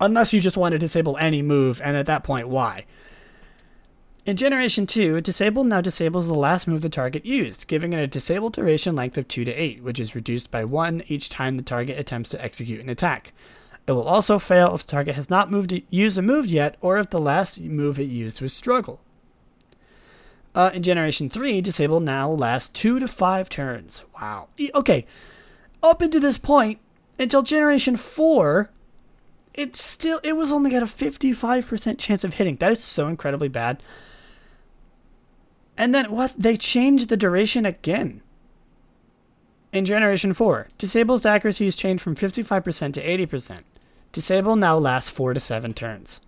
unless 0.00 0.32
you 0.32 0.40
just 0.40 0.56
want 0.56 0.72
to 0.72 0.78
disable 0.78 1.18
any 1.18 1.42
move, 1.42 1.82
and 1.84 1.98
at 1.98 2.06
that 2.06 2.24
point, 2.24 2.48
why? 2.48 2.86
In 4.26 4.36
Generation 4.38 4.86
2, 4.86 5.20
Disable 5.20 5.64
now 5.64 5.82
disables 5.82 6.28
the 6.28 6.34
last 6.34 6.66
move 6.66 6.80
the 6.80 6.88
target 6.88 7.26
used, 7.26 7.68
giving 7.68 7.92
it 7.92 8.00
a 8.00 8.06
disable 8.06 8.48
duration 8.48 8.96
length 8.96 9.18
of 9.18 9.28
2 9.28 9.44
to 9.44 9.52
8, 9.52 9.82
which 9.82 10.00
is 10.00 10.14
reduced 10.14 10.50
by 10.50 10.64
1 10.64 11.02
each 11.08 11.28
time 11.28 11.58
the 11.58 11.62
target 11.62 11.98
attempts 11.98 12.30
to 12.30 12.42
execute 12.42 12.80
an 12.80 12.88
attack. 12.88 13.34
It 13.86 13.92
will 13.92 14.08
also 14.08 14.38
fail 14.38 14.74
if 14.74 14.86
the 14.86 14.92
target 14.92 15.14
has 15.16 15.28
not 15.28 15.50
moved 15.50 15.78
used 15.90 16.16
a 16.16 16.22
move 16.22 16.46
yet, 16.46 16.76
or 16.80 16.96
if 16.96 17.10
the 17.10 17.20
last 17.20 17.60
move 17.60 18.00
it 18.00 18.04
used 18.04 18.40
was 18.40 18.54
struggle. 18.54 18.98
Uh, 20.54 20.70
in 20.72 20.82
Generation 20.82 21.28
3, 21.28 21.60
Disable 21.60 22.00
now 22.00 22.30
lasts 22.30 22.70
2 22.80 23.00
to 23.00 23.06
5 23.06 23.50
turns. 23.50 24.04
Wow. 24.14 24.48
Okay, 24.74 25.04
up 25.82 26.00
until 26.00 26.22
this 26.22 26.38
point, 26.38 26.78
until 27.18 27.42
Generation 27.42 27.96
4, 27.98 28.70
it 29.52 29.76
still 29.76 30.18
it 30.24 30.34
was 30.34 30.50
only 30.50 30.70
got 30.70 30.82
a 30.82 30.86
55% 30.86 31.98
chance 31.98 32.24
of 32.24 32.34
hitting. 32.34 32.56
That 32.56 32.72
is 32.72 32.82
so 32.82 33.06
incredibly 33.08 33.48
bad. 33.48 33.82
And 35.76 35.94
then 35.94 36.10
what? 36.10 36.34
They 36.38 36.56
changed 36.56 37.08
the 37.08 37.16
duration 37.16 37.66
again. 37.66 38.22
In 39.72 39.84
Generation 39.84 40.32
4, 40.32 40.68
Disable's 40.78 41.26
accuracy 41.26 41.66
is 41.66 41.74
changed 41.74 42.02
from 42.02 42.14
55% 42.14 42.92
to 42.92 43.26
80%. 43.26 43.62
Disable 44.12 44.54
now 44.54 44.78
lasts 44.78 45.10
4 45.10 45.34
to 45.34 45.40
7 45.40 45.74
turns. 45.74 46.20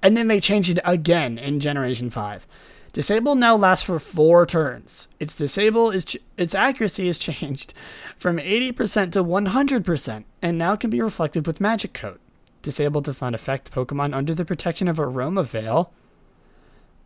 And 0.00 0.16
then 0.16 0.28
they 0.28 0.38
changed 0.38 0.70
it 0.70 0.78
again 0.84 1.38
in 1.38 1.58
Generation 1.58 2.08
5. 2.08 2.46
Disable 2.92 3.34
now 3.34 3.56
lasts 3.56 3.84
for 3.84 3.98
4 3.98 4.46
turns. 4.46 5.08
Its 5.18 5.34
disable 5.34 5.90
is 5.90 6.04
ch- 6.04 6.18
its 6.36 6.54
accuracy 6.54 7.08
is 7.08 7.18
changed 7.30 7.74
from 8.16 8.38
80% 8.38 9.10
to 9.12 9.24
100% 9.24 10.24
and 10.40 10.56
now 10.56 10.76
can 10.76 10.90
be 10.90 11.00
reflected 11.00 11.48
with 11.48 11.60
magic 11.60 11.92
coat. 11.92 12.20
Disable 12.62 13.00
does 13.00 13.20
not 13.20 13.34
affect 13.34 13.72
Pokemon 13.72 14.14
under 14.14 14.34
the 14.34 14.44
protection 14.44 14.86
of 14.86 15.00
Aroma 15.00 15.42
Veil 15.42 15.92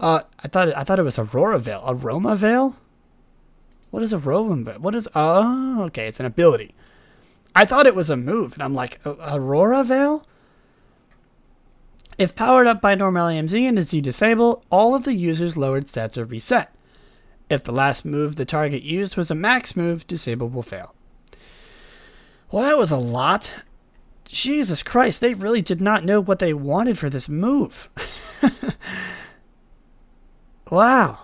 uh, 0.02 0.22
I 0.40 0.48
thought 0.48 0.68
it, 0.68 0.74
I 0.76 0.84
thought 0.84 0.98
it 0.98 1.04
was 1.04 1.18
Aurora 1.18 1.60
Veil. 1.60 1.82
Aroma 1.86 2.34
Veil? 2.34 2.76
What 3.90 4.02
is 4.02 4.12
Aroma? 4.12 4.56
Veil? 4.64 4.80
What 4.80 4.94
is? 4.96 5.08
Oh, 5.14 5.84
okay, 5.84 6.08
it's 6.08 6.20
an 6.20 6.26
ability. 6.26 6.74
I 7.54 7.64
thought 7.64 7.86
it 7.86 7.94
was 7.94 8.10
a 8.10 8.16
move, 8.16 8.54
and 8.54 8.62
I'm 8.62 8.74
like, 8.74 9.00
Aurora 9.06 9.84
Veil. 9.84 10.26
If 12.18 12.34
powered 12.34 12.66
up 12.66 12.80
by 12.80 12.94
Normalium 12.94 13.48
Z 13.48 13.66
and 13.66 13.78
is 13.78 13.90
disable, 13.90 14.64
all 14.70 14.94
of 14.94 15.04
the 15.04 15.14
user's 15.14 15.56
lowered 15.56 15.86
stats 15.86 16.18
are 16.18 16.24
reset. 16.24 16.74
If 17.48 17.64
the 17.64 17.72
last 17.72 18.04
move 18.04 18.36
the 18.36 18.44
target 18.44 18.82
used 18.82 19.16
was 19.16 19.30
a 19.30 19.34
max 19.34 19.76
move, 19.76 20.06
disable 20.06 20.48
will 20.48 20.62
fail. 20.62 20.94
Well, 22.50 22.64
that 22.64 22.78
was 22.78 22.90
a 22.90 22.96
lot. 22.96 23.54
Jesus 24.26 24.82
Christ, 24.82 25.20
they 25.20 25.34
really 25.34 25.62
did 25.62 25.80
not 25.80 26.04
know 26.04 26.20
what 26.20 26.38
they 26.38 26.52
wanted 26.52 26.98
for 26.98 27.08
this 27.08 27.28
move. 27.28 27.88
Wow. 30.72 31.18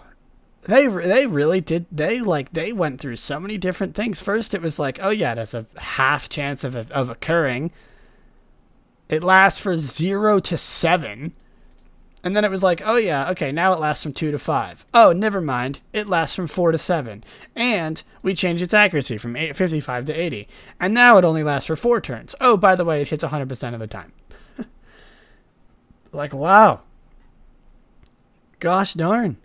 They 0.64 0.86
they 0.86 1.24
really 1.24 1.62
did 1.62 1.86
they 1.90 2.20
like 2.20 2.52
they 2.52 2.70
went 2.70 3.00
through 3.00 3.16
so 3.16 3.40
many 3.40 3.56
different 3.56 3.94
things. 3.94 4.20
First 4.20 4.52
it 4.52 4.60
was 4.60 4.78
like, 4.78 4.98
oh 5.00 5.08
yeah, 5.08 5.34
there's 5.34 5.54
a 5.54 5.64
half 5.78 6.28
chance 6.28 6.64
of 6.64 6.76
of 6.76 7.08
occurring. 7.08 7.70
It 9.08 9.24
lasts 9.24 9.58
for 9.58 9.78
0 9.78 10.40
to 10.40 10.58
7. 10.58 11.32
And 12.22 12.36
then 12.36 12.44
it 12.44 12.50
was 12.50 12.62
like, 12.62 12.82
oh 12.84 12.96
yeah, 12.96 13.30
okay, 13.30 13.50
now 13.50 13.72
it 13.72 13.80
lasts 13.80 14.02
from 14.02 14.12
2 14.12 14.32
to 14.32 14.38
5. 14.38 14.84
Oh, 14.92 15.12
never 15.12 15.40
mind. 15.40 15.80
It 15.94 16.08
lasts 16.10 16.36
from 16.36 16.46
4 16.46 16.72
to 16.72 16.78
7. 16.78 17.24
And 17.56 18.02
we 18.22 18.34
changed 18.34 18.62
its 18.62 18.74
accuracy 18.74 19.16
from 19.16 19.34
8, 19.34 19.56
55 19.56 20.04
to 20.04 20.12
80. 20.12 20.46
And 20.78 20.92
now 20.92 21.16
it 21.16 21.24
only 21.24 21.42
lasts 21.42 21.68
for 21.68 21.76
4 21.76 22.02
turns. 22.02 22.34
Oh, 22.38 22.58
by 22.58 22.76
the 22.76 22.84
way, 22.84 23.00
it 23.00 23.08
hits 23.08 23.24
100% 23.24 23.72
of 23.72 23.80
the 23.80 23.86
time. 23.86 24.12
like, 26.12 26.34
wow. 26.34 26.82
Gosh 28.60 28.94
darn. 28.94 29.38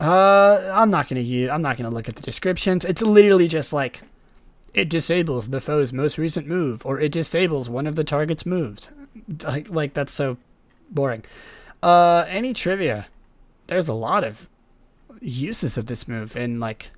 Uh, 0.00 0.70
I'm 0.74 0.90
not 0.90 1.08
gonna 1.08 1.20
use. 1.22 1.50
I'm 1.50 1.62
not 1.62 1.76
gonna 1.76 1.90
look 1.90 2.08
at 2.08 2.16
the 2.16 2.22
descriptions. 2.22 2.84
It's 2.84 3.02
literally 3.02 3.48
just 3.48 3.72
like, 3.72 4.02
it 4.74 4.90
disables 4.90 5.48
the 5.50 5.60
foe's 5.60 5.92
most 5.92 6.18
recent 6.18 6.46
move, 6.46 6.84
or 6.84 7.00
it 7.00 7.12
disables 7.12 7.68
one 7.70 7.86
of 7.86 7.96
the 7.96 8.04
target's 8.04 8.44
moves. 8.44 8.90
Like, 9.42 9.70
like 9.70 9.94
that's 9.94 10.12
so 10.12 10.36
boring. 10.90 11.24
Uh, 11.82 12.24
any 12.28 12.52
trivia? 12.52 13.06
There's 13.68 13.88
a 13.88 13.94
lot 13.94 14.22
of 14.22 14.48
uses 15.20 15.78
of 15.78 15.86
this 15.86 16.06
move 16.06 16.36
in 16.36 16.60
like 16.60 16.90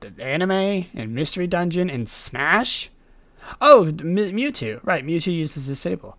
the 0.00 0.12
anime 0.22 0.86
and 0.94 1.14
Mystery 1.14 1.46
Dungeon 1.46 1.90
and 1.90 2.08
Smash. 2.08 2.90
Oh, 3.60 3.86
M- 3.86 3.98
Mewtwo. 3.98 4.80
Right, 4.84 5.04
Mewtwo 5.04 5.34
uses 5.34 5.66
disable. 5.66 6.16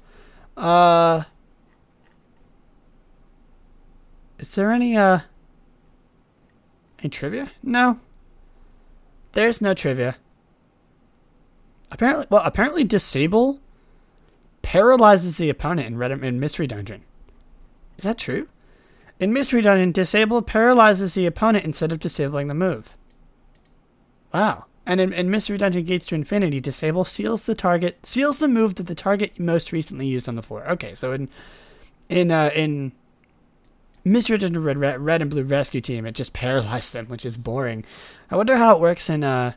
Uh, 0.57 1.23
is 4.39 4.55
there 4.55 4.71
any 4.71 4.95
uh 4.95 5.19
any 6.99 7.09
trivia? 7.09 7.51
No. 7.61 7.99
There's 9.33 9.61
no 9.61 9.73
trivia. 9.73 10.15
Apparently, 11.91 12.25
well, 12.29 12.41
apparently 12.43 12.83
disable 12.83 13.59
paralyzes 14.61 15.37
the 15.37 15.49
opponent 15.49 15.87
in 15.87 15.97
Red 15.97 16.11
in 16.11 16.39
Mystery 16.39 16.67
Dungeon. 16.67 17.03
Is 17.97 18.03
that 18.03 18.17
true? 18.17 18.47
In 19.19 19.31
Mystery 19.31 19.61
Dungeon, 19.61 19.91
disable 19.91 20.41
paralyzes 20.41 21.13
the 21.13 21.25
opponent 21.25 21.63
instead 21.63 21.91
of 21.91 21.99
disabling 21.99 22.47
the 22.47 22.53
move. 22.53 22.97
Wow. 24.33 24.65
And 24.85 24.99
in, 24.99 25.13
in 25.13 25.31
Mystery 25.31 25.57
Dungeon 25.57 25.85
Gates 25.85 26.05
to 26.07 26.15
Infinity, 26.15 26.59
disable 26.59 27.05
seals 27.05 27.45
the 27.45 27.55
target 27.55 28.05
seals 28.05 28.39
the 28.39 28.47
move 28.47 28.75
that 28.75 28.87
the 28.87 28.95
target 28.95 29.39
most 29.39 29.71
recently 29.71 30.07
used 30.07 30.27
on 30.27 30.35
the 30.35 30.43
floor. 30.43 30.67
Okay, 30.69 30.93
so 30.93 31.11
in 31.11 31.29
in 32.09 32.31
uh, 32.31 32.51
in 32.53 32.91
misread 34.05 34.41
the 34.41 34.59
red, 34.59 34.77
red, 34.77 35.01
red 35.01 35.21
and 35.21 35.31
blue 35.31 35.43
rescue 35.43 35.81
team. 35.81 36.05
It 36.05 36.13
just 36.13 36.31
paralyzed 36.31 36.93
them, 36.93 37.07
which 37.07 37.25
is 37.25 37.35
boring. 37.35 37.83
I 38.31 38.37
wonder 38.37 38.55
how 38.55 38.75
it 38.75 38.79
works 38.79 39.09
in 39.09 39.23
uh 39.23 39.53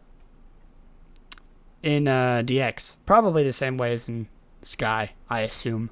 in 1.82 2.08
uh 2.08 2.42
DX. 2.44 2.96
Probably 3.06 3.44
the 3.44 3.52
same 3.52 3.76
way 3.76 3.92
as 3.92 4.08
in 4.08 4.26
Sky, 4.62 5.12
I 5.30 5.40
assume. 5.40 5.90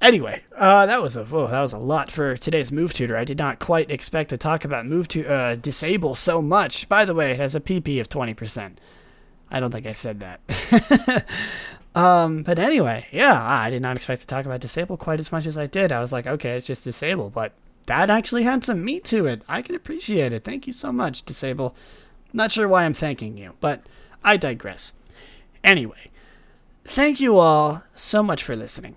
Anyway, 0.00 0.42
uh, 0.56 0.84
that 0.84 1.00
was 1.00 1.16
a 1.16 1.24
whoa, 1.24 1.46
that 1.48 1.60
was 1.60 1.72
a 1.72 1.78
lot 1.78 2.10
for 2.10 2.36
today's 2.36 2.70
move 2.70 2.92
tutor. 2.92 3.16
I 3.16 3.24
did 3.24 3.38
not 3.38 3.58
quite 3.58 3.90
expect 3.90 4.30
to 4.30 4.36
talk 4.36 4.64
about 4.64 4.86
move 4.86 5.08
to 5.08 5.26
uh, 5.26 5.54
disable 5.56 6.14
so 6.14 6.42
much. 6.42 6.88
By 6.88 7.04
the 7.04 7.14
way, 7.14 7.32
it 7.32 7.40
has 7.40 7.54
a 7.54 7.60
PP 7.60 8.00
of 8.00 8.08
twenty 8.08 8.34
percent. 8.34 8.80
I 9.50 9.60
don't 9.60 9.70
think 9.70 9.86
I 9.86 9.92
said 9.92 10.20
that. 10.20 11.26
um, 11.94 12.42
but 12.42 12.58
anyway, 12.58 13.06
yeah, 13.12 13.40
I 13.42 13.70
did 13.70 13.82
not 13.82 13.96
expect 13.96 14.20
to 14.22 14.26
talk 14.26 14.46
about 14.46 14.60
disable 14.60 14.96
quite 14.96 15.20
as 15.20 15.30
much 15.30 15.46
as 15.46 15.56
I 15.56 15.66
did. 15.66 15.92
I 15.92 16.00
was 16.00 16.12
like, 16.12 16.26
okay, 16.26 16.56
it's 16.56 16.66
just 16.66 16.84
disable, 16.84 17.30
but 17.30 17.52
that 17.86 18.10
actually 18.10 18.42
had 18.42 18.64
some 18.64 18.84
meat 18.84 19.04
to 19.06 19.26
it. 19.26 19.42
I 19.48 19.62
can 19.62 19.74
appreciate 19.74 20.32
it. 20.32 20.44
Thank 20.44 20.66
you 20.66 20.72
so 20.72 20.90
much, 20.90 21.22
disable. 21.22 21.74
Not 22.32 22.50
sure 22.50 22.66
why 22.66 22.84
I'm 22.84 22.94
thanking 22.94 23.36
you, 23.36 23.54
but 23.60 23.82
I 24.24 24.36
digress. 24.36 24.92
Anyway, 25.62 26.10
thank 26.84 27.20
you 27.20 27.38
all 27.38 27.84
so 27.94 28.22
much 28.22 28.42
for 28.42 28.56
listening. 28.56 28.96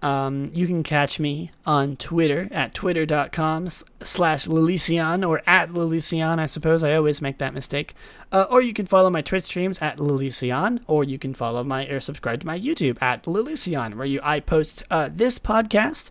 Um, 0.00 0.50
you 0.54 0.66
can 0.66 0.84
catch 0.84 1.18
me 1.18 1.50
on 1.66 1.96
Twitter 1.96 2.48
at 2.52 2.72
twitter.com 2.72 3.68
slash 3.68 4.46
Lilician 4.46 5.26
or 5.26 5.42
at 5.44 5.70
Lilician, 5.70 6.38
I 6.38 6.46
suppose. 6.46 6.84
I 6.84 6.94
always 6.94 7.20
make 7.20 7.38
that 7.38 7.52
mistake. 7.52 7.94
Uh, 8.30 8.46
or 8.48 8.62
you 8.62 8.72
can 8.72 8.86
follow 8.86 9.10
my 9.10 9.22
Twitch 9.22 9.44
streams 9.44 9.80
at 9.80 9.98
Lilician, 9.98 10.80
or 10.86 11.02
you 11.02 11.18
can 11.18 11.34
follow 11.34 11.64
my 11.64 11.86
or 11.86 11.98
subscribe 11.98 12.40
to 12.40 12.46
my 12.46 12.58
YouTube 12.58 13.00
at 13.02 13.24
Lilician, 13.24 13.96
where 13.96 14.06
you 14.06 14.20
I 14.22 14.38
post 14.40 14.84
uh, 14.90 15.08
this 15.12 15.38
podcast 15.38 16.10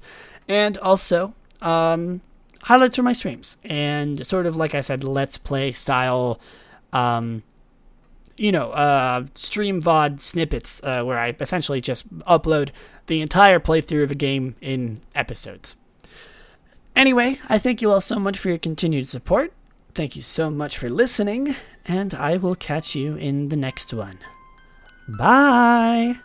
and 0.49 0.77
also 0.79 1.33
um, 1.61 2.21
highlights 2.63 2.97
from 2.97 3.05
my 3.05 3.13
streams 3.13 3.55
and 3.63 4.25
sort 4.27 4.45
of 4.45 4.57
like 4.57 4.75
I 4.75 4.81
said, 4.81 5.03
let's 5.03 5.37
play 5.37 5.71
style. 5.71 6.39
Um, 6.91 7.43
you 8.37 8.51
know, 8.51 8.71
uh, 8.71 9.25
stream 9.33 9.81
VOD 9.81 10.19
snippets 10.19 10.81
uh, 10.83 11.03
where 11.03 11.17
I 11.17 11.35
essentially 11.39 11.81
just 11.81 12.07
upload 12.19 12.69
the 13.07 13.21
entire 13.21 13.59
playthrough 13.59 14.03
of 14.03 14.11
a 14.11 14.15
game 14.15 14.55
in 14.61 15.01
episodes. 15.15 15.75
Anyway, 16.95 17.39
I 17.47 17.57
thank 17.57 17.81
you 17.81 17.91
all 17.91 18.01
so 18.01 18.19
much 18.19 18.37
for 18.37 18.49
your 18.49 18.57
continued 18.57 19.07
support. 19.07 19.53
Thank 19.93 20.15
you 20.15 20.21
so 20.21 20.49
much 20.49 20.77
for 20.77 20.89
listening, 20.89 21.55
and 21.85 22.13
I 22.13 22.37
will 22.37 22.55
catch 22.55 22.95
you 22.95 23.15
in 23.15 23.49
the 23.49 23.57
next 23.57 23.93
one. 23.93 24.19
Bye! 25.07 26.19